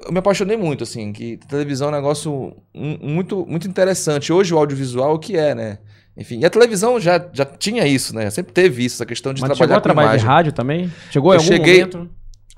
Eu 0.06 0.14
me 0.14 0.20
apaixonei 0.20 0.56
muito, 0.56 0.84
assim, 0.84 1.12
que 1.12 1.38
televisão 1.50 1.90
é 1.90 1.92
um 1.92 1.96
negócio 1.96 2.32
mu- 2.74 3.00
muito, 3.02 3.46
muito 3.46 3.68
interessante. 3.68 4.32
Hoje 4.32 4.54
o 4.54 4.58
audiovisual, 4.58 5.16
o 5.16 5.20
que 5.20 5.36
é, 5.36 5.54
né? 5.54 5.80
Enfim, 6.18 6.40
e 6.40 6.46
a 6.46 6.50
televisão 6.50 7.00
já, 7.00 7.24
já 7.32 7.46
tinha 7.46 7.86
isso, 7.86 8.16
né? 8.16 8.30
Sempre 8.32 8.52
teve 8.52 8.84
isso, 8.84 8.96
essa 8.96 9.06
questão 9.06 9.34
de 9.34 9.42
Mas 9.42 9.52
chegou 9.52 9.68
trabalhar 9.68 9.78
a 9.78 9.82
com 9.82 9.84
trabalhar 9.84 10.08
de 10.10 10.24
imagem. 10.24 10.28
rádio 10.36 10.52
também? 10.52 10.92
Chegou 11.12 11.34
Eu 11.34 11.40
cheguei- 11.40 11.74
momento? 11.86 12.10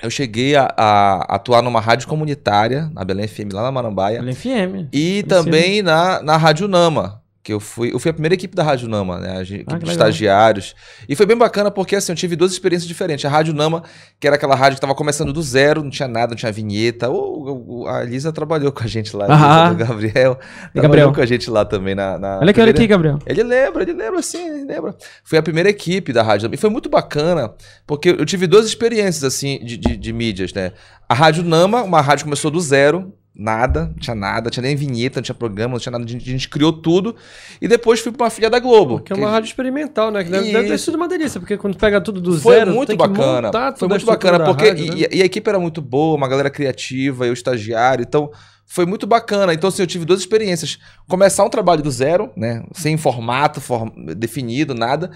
Eu 0.01 0.09
cheguei 0.09 0.55
a, 0.55 0.63
a 0.77 1.35
atuar 1.35 1.61
numa 1.61 1.81
rádio 1.81 2.07
comunitária, 2.07 2.89
na 2.93 3.03
Belém 3.03 3.27
FM, 3.27 3.51
lá 3.51 3.63
na 3.63 3.69
Marambaia. 3.71 4.19
Pela 4.19 4.31
FM. 4.33 4.87
E 4.93 5.17
Isso 5.19 5.27
também 5.27 5.81
na, 5.81 6.23
na 6.23 6.37
Rádio 6.37 6.69
Nama, 6.69 7.18
que 7.41 7.53
eu 7.53 7.59
fui, 7.59 7.93
eu 7.93 7.99
fui 7.99 8.11
a 8.11 8.13
primeira 8.13 8.33
equipe 8.35 8.53
da 8.53 8.63
Rádio 8.63 8.89
Nama, 8.89 9.17
né? 9.19 9.37
A 9.37 9.43
gente- 9.43 9.59
Ah, 9.61 9.61
equipe 9.61 9.79
que 9.79 9.85
de 9.85 9.91
legal. 9.91 10.09
estagiários. 10.09 10.75
E 11.07 11.15
foi 11.15 11.25
bem 11.25 11.37
bacana 11.37 11.71
porque 11.71 11.95
assim, 11.95 12.11
eu 12.11 12.15
tive 12.15 12.35
duas 12.35 12.51
experiências 12.51 12.87
diferentes. 12.87 13.23
A 13.25 13.29
Rádio 13.29 13.53
Nama, 13.53 13.81
que 14.19 14.27
era 14.27 14.35
aquela 14.35 14.55
rádio 14.55 14.73
que 14.75 14.79
estava 14.79 14.93
começando 14.93 15.31
do 15.31 15.41
zero, 15.41 15.81
não 15.81 15.89
tinha 15.89 16.07
nada, 16.07 16.31
não 16.31 16.35
tinha 16.35 16.51
vinheta. 16.51 17.09
O, 17.09 17.83
o- 17.83 17.87
a 17.87 18.03
Elisa 18.03 18.33
trabalhou 18.33 18.71
com 18.73 18.83
a 18.83 18.87
gente 18.87 19.15
lá, 19.15 19.25
a 19.27 19.67
Ah. 19.67 19.69
Do 19.69 19.75
Gabriel. 19.77 20.35
Trabalhou 20.35 20.81
Gabriel. 20.81 21.13
com 21.13 21.21
a 21.21 21.25
gente 21.25 21.49
lá 21.49 21.63
também 21.63 21.95
na. 21.95 22.19
na 22.19 22.39
Olha 22.39 22.51
aqui, 22.51 22.59
olha 22.61 22.71
aqui, 22.71 22.85
primeira- 22.87 22.87
Gabriel. 23.13 23.19
ele 23.25 23.43
lembra, 23.43 23.83
ele 23.83 23.93
lembra 23.93 24.21
sim, 24.21 24.45
ele 24.45 24.65
lembra. 24.65 24.95
Foi 25.23 25.37
a 25.39 25.41
primeira 25.43 25.69
equipe 25.69 26.11
da 26.11 26.21
rádio. 26.21 26.49
E 26.51 26.57
foi 26.57 26.69
muito 26.69 26.89
bacana, 26.89 27.53
porque 27.87 28.09
eu 28.09 28.25
tive 28.25 28.47
duas 28.47 28.65
experiências, 28.65 29.23
assim, 29.23 29.59
de, 29.63 29.77
de, 29.77 29.95
de 29.95 30.13
mídias, 30.13 30.51
né? 30.53 30.73
A 31.07 31.13
Rádio 31.13 31.43
Nama, 31.43 31.83
uma 31.83 32.01
rádio 32.01 32.19
que 32.25 32.29
começou 32.29 32.51
do 32.51 32.59
zero, 32.59 33.13
nada, 33.39 33.85
não 33.85 33.93
tinha 33.93 34.15
nada, 34.15 34.41
não 34.43 34.51
tinha 34.51 34.63
nem 34.63 34.75
vinheta, 34.75 35.19
não 35.19 35.23
tinha 35.23 35.33
programa, 35.33 35.71
não 35.73 35.79
tinha 35.79 35.91
nada, 35.91 36.03
a 36.03 36.07
gente, 36.07 36.27
a 36.27 36.31
gente 36.31 36.49
criou 36.49 36.73
tudo. 36.73 37.15
E 37.61 37.67
depois 37.67 38.01
fui 38.01 38.11
pra 38.11 38.25
uma 38.25 38.29
filha 38.29 38.49
da 38.49 38.59
Globo. 38.59 38.99
Que 38.99 39.13
é 39.13 39.15
uma 39.15 39.29
rádio 39.29 39.47
experimental, 39.47 40.11
né? 40.11 40.23
Que 40.23 40.29
deve, 40.29 40.51
deve 40.51 40.67
ter 40.67 40.77
sido 40.77 40.95
uma 40.95 41.07
delícia, 41.07 41.39
porque 41.39 41.57
quando 41.57 41.77
pega 41.77 42.01
tudo 42.01 42.19
do 42.19 42.37
Foi 42.37 42.55
zero, 42.55 42.73
muito 42.73 42.91
que 42.91 42.97
bacana. 42.97 43.49
Foi 43.77 43.87
muito 43.87 44.05
bacana, 44.05 44.43
porque. 44.43 44.67
rádio, 44.67 44.85
e, 44.85 45.01
né? 45.01 45.07
e 45.11 45.21
a 45.21 45.25
equipe 45.25 45.49
era 45.49 45.59
muito 45.59 45.81
boa, 45.81 46.17
uma 46.17 46.27
galera 46.27 46.49
criativa, 46.49 47.25
eu 47.25 47.33
estagiário, 47.33 48.03
então. 48.03 48.29
Foi 48.71 48.85
muito 48.85 49.07
bacana. 49.07 49.51
Então, 49.51 49.67
assim, 49.67 49.81
eu 49.81 49.87
tive 49.87 50.05
duas 50.05 50.19
experiências. 50.19 50.77
Começar 51.07 51.43
um 51.43 51.49
trabalho 51.49 51.81
do 51.81 51.89
zero, 51.89 52.29
né? 52.37 52.63
Sem 52.71 52.97
formato 52.97 53.59
form- 53.59 53.89
definido, 54.15 54.75
nada. 54.75 55.09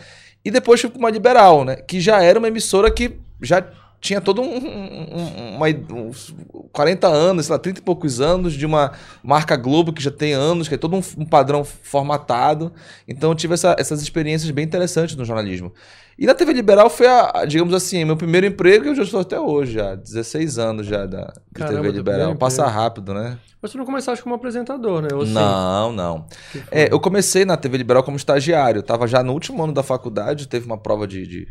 E 0.43 0.49
depois 0.49 0.81
fui 0.81 0.89
para 0.89 0.97
uma 0.97 1.11
liberal, 1.11 1.63
né? 1.63 1.75
Que 1.75 2.01
já 2.01 2.19
era 2.19 2.39
uma 2.39 2.47
emissora 2.47 2.89
que 2.89 3.19
já 3.43 3.63
tinha 4.03 4.19
todo 4.19 4.41
um, 4.41 4.45
um- 4.45 5.07
um- 5.15 5.55
uma, 5.55 5.67
uns 6.01 6.35
40 6.73 7.07
anos, 7.07 7.45
sei 7.45 7.53
lá, 7.53 7.59
30 7.59 7.79
e 7.79 7.81
poucos 7.83 8.19
anos 8.19 8.51
de 8.53 8.65
uma 8.65 8.91
marca 9.23 9.55
Globo 9.55 9.93
que 9.93 10.03
já 10.03 10.11
tem 10.11 10.33
anos, 10.33 10.67
que 10.67 10.75
é 10.75 10.77
todo 10.77 10.95
um, 10.97 11.01
um 11.17 11.25
padrão 11.25 11.63
formatado. 11.63 12.73
Então 13.07 13.31
eu 13.31 13.35
tive 13.35 13.53
essa- 13.53 13.75
essas 13.79 14.01
experiências 14.01 14.51
bem 14.51 14.65
interessantes 14.65 15.15
no 15.15 15.23
jornalismo. 15.23 15.71
E 16.19 16.25
na 16.27 16.35
TV 16.35 16.51
Liberal 16.53 16.89
foi, 16.89 17.07
a, 17.07 17.45
digamos 17.47 17.73
assim, 17.73 18.03
meu 18.05 18.17
primeiro 18.17 18.45
emprego 18.45 18.85
e 18.85 18.89
eu 18.89 18.95
já 18.95 19.03
estou 19.03 19.21
até 19.21 19.39
hoje, 19.39 19.73
já. 19.73 19.95
16 19.95 20.59
anos 20.59 20.85
já 20.85 21.05
da, 21.05 21.21
de 21.51 21.59
Caramba, 21.59 21.81
TV 21.81 21.91
Liberal. 21.97 22.35
Passa 22.35 22.67
rápido, 22.67 23.13
né? 23.13 23.37
Mas 23.61 23.71
tu 23.71 23.77
não 23.77 23.85
começaste 23.85 24.21
como 24.21 24.35
apresentador, 24.35 25.01
né? 25.01 25.07
Ou 25.13 25.25
sim? 25.25 25.31
Não, 25.33 25.91
não. 25.93 26.25
É, 26.69 26.91
eu 26.91 26.99
comecei 26.99 27.45
na 27.45 27.55
TV 27.55 27.77
Liberal 27.77 28.03
como 28.03 28.17
estagiário. 28.17 28.79
Eu 28.79 28.83
tava 28.83 29.07
já 29.07 29.23
no 29.23 29.31
último 29.33 29.63
ano 29.63 29.73
da 29.73 29.81
faculdade, 29.81 30.47
teve 30.49 30.65
uma 30.65 30.77
prova 30.77 31.07
de, 31.07 31.25
de, 31.25 31.47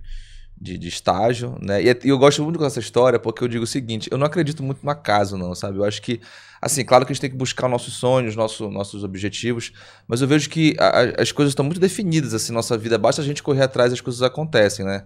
de, 0.63 0.79
de 0.79 0.89
estágio, 0.89 1.57
né? 1.61 1.83
E, 1.83 1.89
é- 1.89 1.99
e 2.05 2.09
eu 2.09 2.17
gosto 2.19 2.43
muito 2.45 2.59
dessa 2.61 2.79
história 2.79 3.19
porque 3.19 3.43
eu 3.43 3.49
digo 3.49 3.65
o 3.65 3.67
seguinte: 3.67 4.09
eu 4.13 4.17
não 4.17 4.27
acredito 4.27 4.63
muito 4.63 4.79
no 4.85 4.91
acaso, 4.91 5.37
não, 5.37 5.55
sabe? 5.57 5.79
Eu 5.79 5.85
acho 5.85 6.01
que, 6.01 6.21
assim, 6.61 6.85
claro 6.85 7.05
que 7.05 7.11
a 7.11 7.15
gente 7.15 7.21
tem 7.21 7.31
que 7.31 7.37
buscar 7.37 7.69
nossos 7.69 7.95
sonhos, 7.95 8.37
nosso, 8.37 8.71
nossos 8.71 9.03
objetivos, 9.03 9.73
mas 10.07 10.21
eu 10.23 10.29
vejo 10.29 10.49
que 10.49 10.77
a- 10.79 11.21
as 11.23 11.33
coisas 11.33 11.51
estão 11.51 11.65
muito 11.65 11.81
definidas, 11.81 12.33
assim, 12.33 12.53
nossa 12.53 12.79
vida. 12.79 12.97
Basta 12.97 13.21
a 13.21 13.25
gente 13.25 13.43
correr 13.43 13.63
atrás 13.63 13.91
e 13.91 13.95
as 13.95 14.01
coisas 14.01 14.23
acontecem, 14.23 14.85
né? 14.85 15.05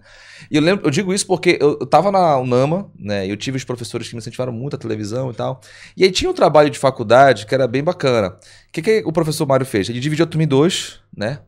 E 0.51 0.55
eu 0.55 0.61
lembro, 0.61 0.85
eu 0.85 0.91
digo 0.91 1.13
isso 1.13 1.25
porque 1.25 1.57
eu, 1.59 1.77
eu 1.81 1.87
tava 1.87 2.11
na 2.11 2.37
UNAMA, 2.37 2.91
né? 2.97 3.25
Eu 3.29 3.35
tive 3.35 3.57
os 3.57 3.63
professores 3.63 4.07
que 4.07 4.13
me 4.15 4.19
incentivaram 4.19 4.51
muito 4.53 4.75
a 4.75 4.79
televisão 4.79 5.31
e 5.31 5.33
tal. 5.33 5.59
E 5.95 6.03
aí 6.03 6.11
tinha 6.11 6.29
um 6.29 6.33
trabalho 6.33 6.69
de 6.69 6.77
faculdade 6.77 7.45
que 7.47 7.55
era 7.55 7.67
bem 7.67 7.83
bacana. 7.83 8.29
O 8.29 8.71
que, 8.71 8.81
que 8.81 9.03
o 9.05 9.11
professor 9.11 9.47
Mário 9.47 9.65
fez? 9.65 9.89
Ele 9.89 9.99
dividiu 9.99 10.25
a 10.25 10.27
turma 10.27 10.43
em 10.43 10.47
dois, 10.47 10.99
né? 11.15 11.39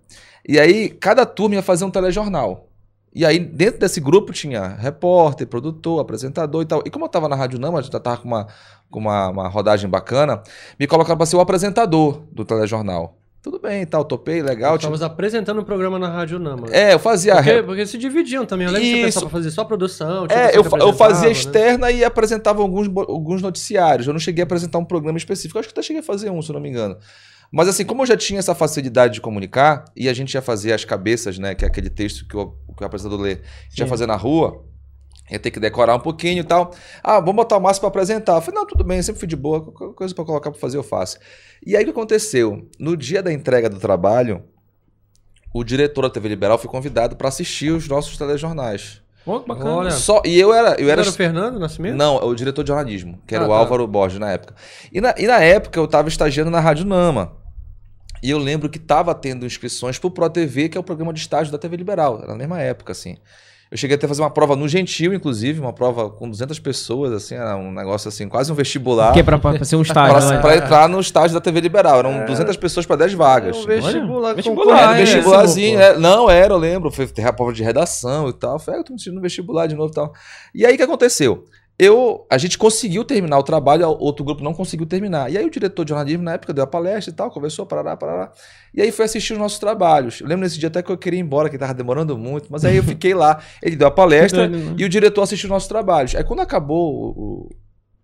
E 0.48 0.60
aí 0.60 0.90
cada 0.90 1.26
turma 1.26 1.56
ia 1.56 1.62
fazer 1.62 1.86
um 1.86 1.92
telejornal. 1.92 2.69
E 3.14 3.26
aí, 3.26 3.40
dentro 3.40 3.80
desse 3.80 4.00
grupo, 4.00 4.32
tinha 4.32 4.68
repórter, 4.68 5.48
produtor, 5.48 6.00
apresentador 6.00 6.62
e 6.62 6.66
tal. 6.66 6.84
E 6.86 6.90
como 6.90 7.06
eu 7.06 7.10
tava 7.10 7.28
na 7.28 7.36
Rádio 7.36 7.60
Nama, 7.60 7.82
já 7.82 8.00
tava 8.00 8.18
com 8.18 8.28
uma, 8.28 8.48
com 8.90 9.00
uma, 9.00 9.30
uma 9.30 9.48
rodagem 9.48 9.90
bacana, 9.90 10.42
me 10.80 10.86
colocaram 10.86 11.18
para 11.18 11.26
ser 11.26 11.36
o 11.36 11.40
apresentador 11.40 12.22
do 12.32 12.46
telejornal. 12.46 13.16
Tudo 13.42 13.58
bem, 13.58 13.86
tal, 13.86 14.04
topei, 14.04 14.42
legal. 14.44 14.76
Estávamos 14.76 15.02
apresentando 15.02 15.62
um 15.62 15.64
programa 15.64 15.98
na 15.98 16.10
Rádio 16.10 16.38
Nama. 16.40 16.68
É, 16.72 16.94
eu 16.94 17.00
fazia. 17.00 17.34
a 17.34 17.38
Porque, 17.38 17.52
re- 17.52 17.64
porque 17.64 17.86
se 17.86 17.98
dividiam 17.98 18.46
também. 18.46 18.68
Eu 18.68 18.74
lembro 18.74 18.86
que 18.86 18.94
você 18.96 19.08
Isso. 19.08 19.20
pensava 19.20 19.30
fazer 19.32 19.52
só 19.52 19.64
produção. 19.64 20.28
tinha 20.28 20.40
É, 20.40 20.58
eu, 20.58 20.64
fa- 20.66 20.78
eu 20.78 20.92
fazia 20.94 21.28
né? 21.28 21.32
externa 21.32 21.90
e 21.90 22.04
apresentava 22.04 22.62
alguns, 22.62 22.88
alguns 23.08 23.42
noticiários. 23.42 24.08
Eu 24.08 24.14
não 24.14 24.20
cheguei 24.20 24.44
a 24.44 24.46
apresentar 24.46 24.78
um 24.78 24.84
programa 24.84 25.18
específico. 25.18 25.58
Eu 25.58 25.62
acho 25.62 25.70
que 25.70 25.74
até 25.74 25.82
cheguei 25.82 26.02
a 26.02 26.04
fazer 26.04 26.30
um, 26.30 26.42
se 26.42 26.52
eu 26.52 26.54
não 26.56 26.60
me 26.62 26.68
engano. 26.70 26.98
Mas 27.52 27.68
assim, 27.68 27.84
como 27.84 28.04
eu 28.04 28.06
já 28.06 28.16
tinha 28.16 28.40
essa 28.40 28.54
facilidade 28.54 29.16
de 29.16 29.22
comunicar, 29.22 29.86
e 29.96 30.08
a 30.08 30.14
gente 30.14 30.34
ia 30.34 30.42
fazer 30.42 30.72
as 30.72 30.86
cabeças, 30.86 31.40
né? 31.40 31.56
Que 31.56 31.66
é 31.66 31.68
aquele 31.68 31.90
texto 31.90 32.28
que 32.28 32.38
o, 32.38 32.52
que 32.78 32.84
o 32.84 32.86
apresentador 32.86 33.20
lê, 33.20 33.40
Sim. 33.70 33.88
fazer 33.88 34.06
na 34.06 34.16
rua, 34.16 34.64
ia 35.32 35.40
ter 35.40 35.52
que 35.52 35.60
decorar 35.60 35.96
um 35.96 36.00
pouquinho 36.00 36.42
e 36.42 36.44
tal. 36.44 36.72
Ah, 37.04 37.20
vamos 37.20 37.36
botar 37.36 37.58
o 37.58 37.62
Márcio 37.62 37.82
pra 37.82 37.90
apresentar. 37.90 38.36
Eu 38.36 38.42
falei, 38.42 38.60
não, 38.60 38.68
tudo 38.68 38.84
bem, 38.84 39.02
sempre 39.02 39.20
fui 39.20 39.28
de 39.28 39.36
boa, 39.36 39.62
qualquer 39.62 39.96
coisa 39.96 40.14
pra 40.14 40.26
colocar 40.26 40.52
pra 40.52 40.60
fazer 40.60 40.78
eu 40.78 40.84
faço. 40.84 41.18
E 41.66 41.76
aí 41.76 41.84
o 41.84 41.86
que 41.86 41.92
aconteceu? 41.92 42.68
No 42.80 42.96
dia 42.96 43.22
da 43.22 43.34
entrega 43.34 43.70
do 43.70 43.80
trabalho, 43.80 44.44
o 45.54 45.64
diretor 45.64 46.04
da 46.04 46.10
TV 46.10 46.30
Liberal 46.30 46.58
foi 46.58 46.70
convidado 46.70 47.16
para 47.16 47.28
assistir 47.28 47.72
os 47.72 47.88
nossos 47.88 48.18
telejornais. 48.18 49.02
Pô, 49.26 49.42
que 49.42 49.48
bacana. 49.48 49.72
Olha. 49.72 49.92
Só, 49.92 50.22
e 50.26 50.40
eu 50.40 50.54
era, 50.54 50.80
eu 50.80 50.90
Era, 50.90 51.02
era 51.02 51.10
o 51.10 51.14
Fernando 51.14 51.60
Nascimento? 51.60 51.96
não, 51.96 52.18
é 52.18 52.24
o 52.24 52.34
diretor 52.34 52.64
de 52.64 52.70
jornalismo, 52.70 53.20
que 53.28 53.36
era 53.36 53.44
Ah, 53.44 53.48
o 53.48 53.52
tá. 53.52 53.58
Álvaro 53.58 53.86
Borges 53.88 54.20
na 54.20 54.32
época. 54.32 54.56
E 54.92 55.00
na, 55.02 55.14
e 55.18 55.28
na 55.28 55.40
época 55.40 55.80
eu 55.80 55.86
estava 55.86 56.08
estagiando 56.08 56.50
na 56.50 56.60
Rádio 56.60 56.86
Nama. 56.86 57.34
E 58.22 58.30
eu 58.30 58.38
lembro 58.38 58.70
que 58.70 58.78
estava 58.78 59.14
tendo 59.16 59.46
inscrições 59.46 59.98
pro 59.98 60.12
Pro 60.12 60.30
TV, 60.30 60.68
que 60.70 60.78
é 60.78 60.80
o 60.82 60.84
programa 60.84 61.14
de 61.14 61.20
estágio 61.22 61.52
da 61.52 61.58
TV 61.58 61.78
Liberal. 61.78 62.18
Era 62.18 62.28
na 62.28 62.36
mesma 62.36 62.60
época, 62.60 62.92
assim. 62.92 63.18
Eu 63.72 63.78
cheguei 63.78 63.96
até 63.96 64.08
a 64.08 64.10
fazer 64.10 64.24
uma 64.24 64.32
prova 64.32 64.56
no 64.56 64.68
Gentil, 64.68 65.14
inclusive, 65.14 65.60
uma 65.60 65.72
prova 65.72 66.10
com 66.10 66.28
200 66.28 66.58
pessoas, 66.58 67.12
assim, 67.14 67.36
era 67.36 67.56
um 67.56 67.72
negócio 67.72 68.08
assim, 68.10 68.28
quase 68.28 68.52
um 68.52 68.56
vestibular. 68.56 69.14
Que 69.14 69.20
é 69.20 69.24
pra, 69.24 69.38
pra 69.38 69.64
ser 69.64 69.76
um 69.76 69.84
estágio, 69.84 70.16
Pra, 70.18 70.30
né? 70.36 70.42
pra 70.42 70.58
entrar 70.58 70.90
no 70.90 71.00
estágio 71.00 71.36
da 71.36 71.40
TV 71.42 71.62
Liberal. 71.62 72.00
Eram 72.00 72.26
200 72.26 72.58
pessoas 72.58 72.88
para 72.88 72.96
10 72.96 73.14
vagas. 73.14 73.56
É 73.56 73.60
um 73.60 73.66
vestibular. 73.68 74.34
vestibular, 74.34 74.84
Ah, 74.84 74.90
um 74.90 74.94
é, 74.96 74.98
vestibularzinho, 75.06 75.80
é. 75.80 75.96
Não, 76.00 76.28
era, 76.28 76.52
eu 76.54 76.58
lembro. 76.58 76.90
Foi 76.90 77.06
ter 77.06 77.28
a 77.28 77.32
prova 77.32 77.54
de 77.54 77.62
redação 77.62 78.28
e 78.28 78.34
tal. 78.34 78.58
Foi, 78.58 78.76
eu 78.76 78.84
tô 78.84 78.92
me 78.94 78.98
sentindo 79.00 79.16
no 79.18 79.22
vestibular 79.22 79.68
de 79.68 79.76
novo 79.76 79.92
e 79.92 79.94
tal. 79.96 80.14
E 80.56 80.66
aí 80.66 80.74
o 80.74 80.78
que 80.78 80.84
aconteceu? 80.84 81.46
Eu, 81.82 82.26
a 82.30 82.38
gente 82.38 82.58
conseguiu 82.58 83.06
terminar 83.06 83.40
o 83.40 83.44
trabalho, 83.44 83.88
outro 83.88 84.26
grupo 84.26 84.44
não 84.44 84.54
conseguiu 84.54 84.86
terminar. 84.86 85.32
E 85.32 85.38
aí 85.38 85.46
o 85.46 85.50
diretor 85.50 85.86
de 85.86 85.90
jornalismo, 85.90 86.22
na 86.24 86.34
época, 86.34 86.52
deu 86.54 86.66
a 86.66 86.68
palestra 86.68 87.14
e 87.14 87.16
tal, 87.16 87.32
conversou, 87.32 87.66
parará, 87.66 87.96
parará. 87.96 88.34
E 88.74 88.82
aí 88.82 88.92
foi 88.92 89.06
assistir 89.06 89.32
os 89.32 89.40
nossos 89.40 89.60
trabalhos. 89.60 90.20
Eu 90.20 90.28
lembro 90.28 90.44
nesse 90.44 90.60
dia 90.60 90.68
até 90.68 90.84
que 90.84 90.92
eu 90.92 90.98
queria 90.98 91.18
ir 91.18 91.24
embora, 91.24 91.50
que 91.50 91.58
tava 91.58 91.74
demorando 91.74 92.18
muito, 92.18 92.48
mas 92.52 92.66
aí 92.66 92.76
eu 92.76 92.84
fiquei 92.86 93.14
lá. 93.14 93.42
Ele 93.64 93.78
deu 93.78 93.88
a 93.88 93.92
palestra 93.92 94.50
né? 94.50 94.76
e 94.78 94.84
o 94.84 94.90
diretor 94.90 95.22
assistiu 95.22 95.48
os 95.48 95.52
nossos 95.52 95.70
trabalhos. 95.70 96.14
Aí 96.16 96.24
quando 96.26 96.42
acabou 96.42 96.94
o, 96.94 97.10
o- 97.10 97.50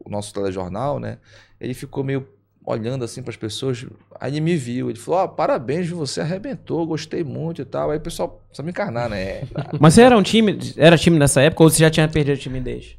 o 0.05 0.09
nosso 0.09 0.33
telejornal, 0.33 0.97
né, 0.99 1.17
ele 1.59 1.73
ficou 1.73 2.01
meio 2.03 2.25
olhando 2.65 3.03
assim 3.03 3.21
para 3.21 3.31
as 3.31 3.37
pessoas. 3.37 3.85
Aí 4.19 4.31
ele 4.31 4.39
me 4.39 4.55
viu, 4.55 4.89
ele 4.89 4.97
falou: 4.97 5.19
Ó, 5.19 5.27
parabéns, 5.27 5.89
você 5.89 6.21
arrebentou, 6.21 6.85
gostei 6.87 7.25
muito 7.25 7.61
e 7.61 7.65
tal. 7.65 7.91
Aí 7.91 7.97
o 7.97 8.01
pessoal 8.01 8.41
precisa 8.47 8.63
me 8.63 8.69
encarnar, 8.69 9.09
né? 9.09 9.41
Mas 9.81 9.93
você 9.95 10.01
era 10.03 10.17
um 10.17 10.23
time, 10.23 10.57
era 10.77 10.97
time 10.97 11.19
nessa 11.19 11.41
época 11.41 11.61
ou 11.63 11.69
você 11.69 11.79
já 11.79 11.89
tinha 11.89 12.07
perdido 12.07 12.35
a 12.35 12.39
timidez? 12.39 12.95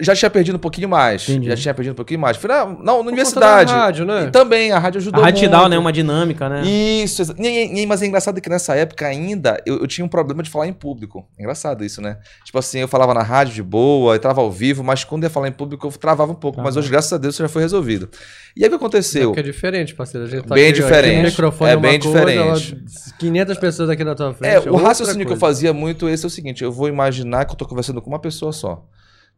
Já 0.00 0.14
tinha 0.14 0.30
perdido 0.30 0.56
um 0.56 0.58
pouquinho 0.58 0.88
mais. 0.88 1.28
Entendi. 1.28 1.48
Já 1.48 1.56
tinha 1.56 1.74
perdido 1.74 1.92
um 1.92 1.96
pouquinho 1.96 2.20
mais. 2.20 2.36
Foi 2.36 2.48
na, 2.48 2.64
não, 2.66 3.02
na 3.02 3.08
universidade. 3.10 3.72
rádio, 3.72 4.04
né? 4.04 4.26
E 4.28 4.30
também, 4.30 4.70
a 4.72 4.78
rádio 4.78 4.98
A 4.98 5.00
ajudou 5.00 5.22
rádio 5.22 5.40
te 5.40 5.48
muito. 5.48 5.60
dá 5.62 5.68
né, 5.68 5.78
uma 5.78 5.92
dinâmica, 5.92 6.48
né? 6.48 6.62
Isso, 6.64 7.22
exa- 7.22 7.34
e- 7.38 7.82
e- 7.82 7.86
mas 7.86 8.00
é 8.02 8.06
engraçado 8.06 8.40
que 8.40 8.48
nessa 8.48 8.74
época 8.76 9.06
ainda 9.06 9.60
eu, 9.66 9.78
eu 9.80 9.86
tinha 9.86 10.04
um 10.04 10.08
problema 10.08 10.42
de 10.42 10.50
falar 10.50 10.66
em 10.68 10.72
público. 10.72 11.26
Engraçado 11.38 11.84
isso, 11.84 12.00
né? 12.00 12.18
Tipo 12.44 12.58
assim, 12.58 12.78
eu 12.78 12.88
falava 12.88 13.12
na 13.14 13.22
rádio 13.22 13.54
de 13.54 13.62
boa, 13.62 14.14
eu 14.14 14.18
tava 14.20 14.40
ao 14.40 14.50
vivo, 14.50 14.84
mas 14.84 15.02
quando 15.04 15.24
ia 15.24 15.30
falar 15.30 15.48
em 15.48 15.52
público 15.52 15.86
eu 15.86 15.90
travava 15.92 16.30
um 16.32 16.36
pouco. 16.36 16.60
Mas 16.62 16.76
hoje, 16.76 16.88
graças 16.90 17.12
a 17.12 17.18
Deus, 17.18 17.34
isso 17.34 17.42
já 17.42 17.48
foi 17.48 17.62
resolvido. 17.62 18.08
E 18.56 18.62
aí 18.62 18.66
o 18.68 18.70
que 18.70 18.76
aconteceu? 18.76 19.30
Porque 19.30 19.40
é 19.40 19.42
diferente, 19.42 19.94
parceiro. 19.94 20.26
A 20.26 20.30
gente 20.30 20.44
tá 20.46 20.54
Bem 20.54 20.68
aqui, 20.70 20.80
ó, 20.80 20.84
diferente. 20.84 21.16
no 21.16 21.22
microfone 21.28 21.70
É 21.70 21.74
uma 21.76 21.82
bem 21.82 21.98
coisa, 22.00 22.18
diferente. 22.24 22.76
ó, 23.14 23.18
500 23.18 23.58
pessoas 23.58 23.90
aqui 23.90 24.04
na 24.04 24.14
tua 24.14 24.32
frente. 24.34 24.52
É, 24.54 24.60
o 24.60 24.72
outra 24.74 24.88
raciocínio 24.88 25.26
que 25.26 25.32
eu 25.32 25.38
coisa. 25.38 25.54
fazia 25.54 25.72
muito 25.72 26.08
esse 26.08 26.24
é 26.24 26.28
o 26.28 26.30
seguinte: 26.30 26.62
eu 26.62 26.70
vou 26.72 26.88
imaginar 26.88 27.44
que 27.44 27.52
eu 27.52 27.56
tô 27.56 27.66
conversando 27.66 28.00
com 28.00 28.08
uma 28.10 28.18
pessoa 28.20 28.52
só. 28.52 28.84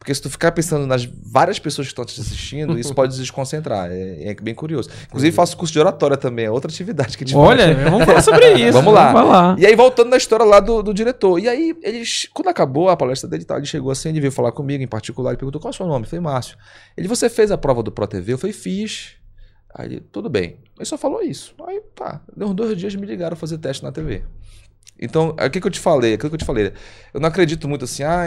Porque 0.00 0.14
se 0.14 0.22
tu 0.22 0.30
ficar 0.30 0.50
pensando 0.52 0.86
nas 0.86 1.04
várias 1.04 1.58
pessoas 1.58 1.86
que 1.86 1.92
estão 1.92 2.06
te 2.06 2.18
assistindo, 2.18 2.78
isso 2.78 2.94
pode 2.94 3.14
desconcentrar. 3.20 3.92
É, 3.92 4.30
é 4.30 4.34
bem 4.34 4.54
curioso. 4.54 4.88
Inclusive, 5.06 5.30
faço 5.30 5.54
curso 5.58 5.74
de 5.74 5.78
oratória 5.78 6.16
também, 6.16 6.46
é 6.46 6.50
outra 6.50 6.70
atividade 6.70 7.18
que 7.18 7.24
a 7.24 7.26
gente 7.26 7.36
Olha, 7.36 7.74
faz. 7.74 7.90
vamos 7.90 8.06
falar 8.06 8.22
sobre 8.22 8.48
isso. 8.56 8.72
Vamos 8.72 8.94
lá. 8.94 9.12
Vamos 9.12 9.30
lá. 9.30 9.56
E 9.58 9.66
aí, 9.66 9.76
voltando 9.76 10.08
na 10.08 10.16
história 10.16 10.46
lá 10.46 10.58
do, 10.58 10.82
do 10.82 10.94
diretor. 10.94 11.38
E 11.38 11.46
aí, 11.46 11.76
ele, 11.82 12.02
quando 12.32 12.48
acabou 12.48 12.88
a 12.88 12.96
palestra 12.96 13.28
dele, 13.28 13.44
tal, 13.44 13.58
ele 13.58 13.66
chegou 13.66 13.90
assim, 13.90 14.08
ele 14.08 14.20
veio 14.20 14.32
falar 14.32 14.52
comigo 14.52 14.82
em 14.82 14.88
particular, 14.88 15.32
ele 15.32 15.36
perguntou 15.36 15.60
qual 15.60 15.70
é 15.70 15.74
o 15.74 15.76
seu 15.76 15.86
nome? 15.86 16.06
Eu 16.06 16.08
falei, 16.08 16.22
Márcio. 16.22 16.56
Ele, 16.96 17.06
você 17.06 17.28
fez 17.28 17.50
a 17.50 17.58
prova 17.58 17.82
do 17.82 17.92
ProTV? 17.92 18.32
Eu 18.32 18.38
falei, 18.38 18.54
fiz. 18.54 19.16
Aí 19.74 19.86
ele, 19.86 20.00
tudo 20.00 20.30
bem. 20.30 20.56
Ele 20.78 20.86
só 20.86 20.96
falou 20.96 21.20
isso. 21.20 21.54
Aí, 21.68 21.78
tá. 21.94 22.22
Deu 22.34 22.48
uns 22.48 22.54
dois 22.54 22.74
dias, 22.74 22.94
me 22.94 23.06
ligaram 23.06 23.36
fazer 23.36 23.58
teste 23.58 23.82
na 23.82 23.92
TV. 23.92 24.22
Então, 25.00 25.34
é 25.38 25.46
o 25.46 25.50
que, 25.50 25.60
que 25.60 25.66
eu 25.66 25.70
te 25.70 25.80
falei? 25.80 26.14
Aquilo 26.14 26.30
que 26.30 26.34
eu 26.34 26.38
te 26.40 26.44
falei. 26.44 26.72
Eu 27.14 27.20
não 27.20 27.28
acredito 27.28 27.66
muito 27.66 27.86
assim, 27.86 28.02
ah, 28.02 28.26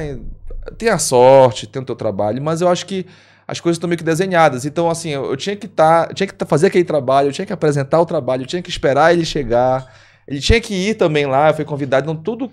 tem 0.77 0.89
a 0.89 0.97
sorte, 0.97 1.67
tem 1.67 1.81
o 1.81 1.85
teu 1.85 1.95
trabalho, 1.95 2.41
mas 2.41 2.61
eu 2.61 2.67
acho 2.67 2.85
que 2.85 3.05
as 3.47 3.59
coisas 3.59 3.77
estão 3.77 3.87
meio 3.87 3.97
que 3.97 4.03
desenhadas. 4.03 4.65
Então, 4.65 4.89
assim, 4.89 5.09
eu, 5.09 5.25
eu 5.25 5.37
tinha 5.37 5.55
que 5.55 5.65
estar, 5.65 6.13
tinha 6.13 6.27
que 6.27 6.33
tá- 6.33 6.45
fazer 6.45 6.67
aquele 6.67 6.83
trabalho, 6.83 7.29
eu 7.29 7.33
tinha 7.33 7.45
que 7.45 7.53
apresentar 7.53 7.99
o 7.99 8.05
trabalho, 8.05 8.43
eu 8.43 8.47
tinha 8.47 8.61
que 8.61 8.69
esperar 8.69 9.13
ele 9.13 9.25
chegar, 9.25 9.85
ele 10.27 10.39
tinha 10.39 10.59
que 10.61 10.73
ir 10.73 10.95
também 10.95 11.25
lá, 11.25 11.53
fui 11.53 11.65
convidado, 11.65 12.09
então 12.09 12.21
tudo 12.21 12.51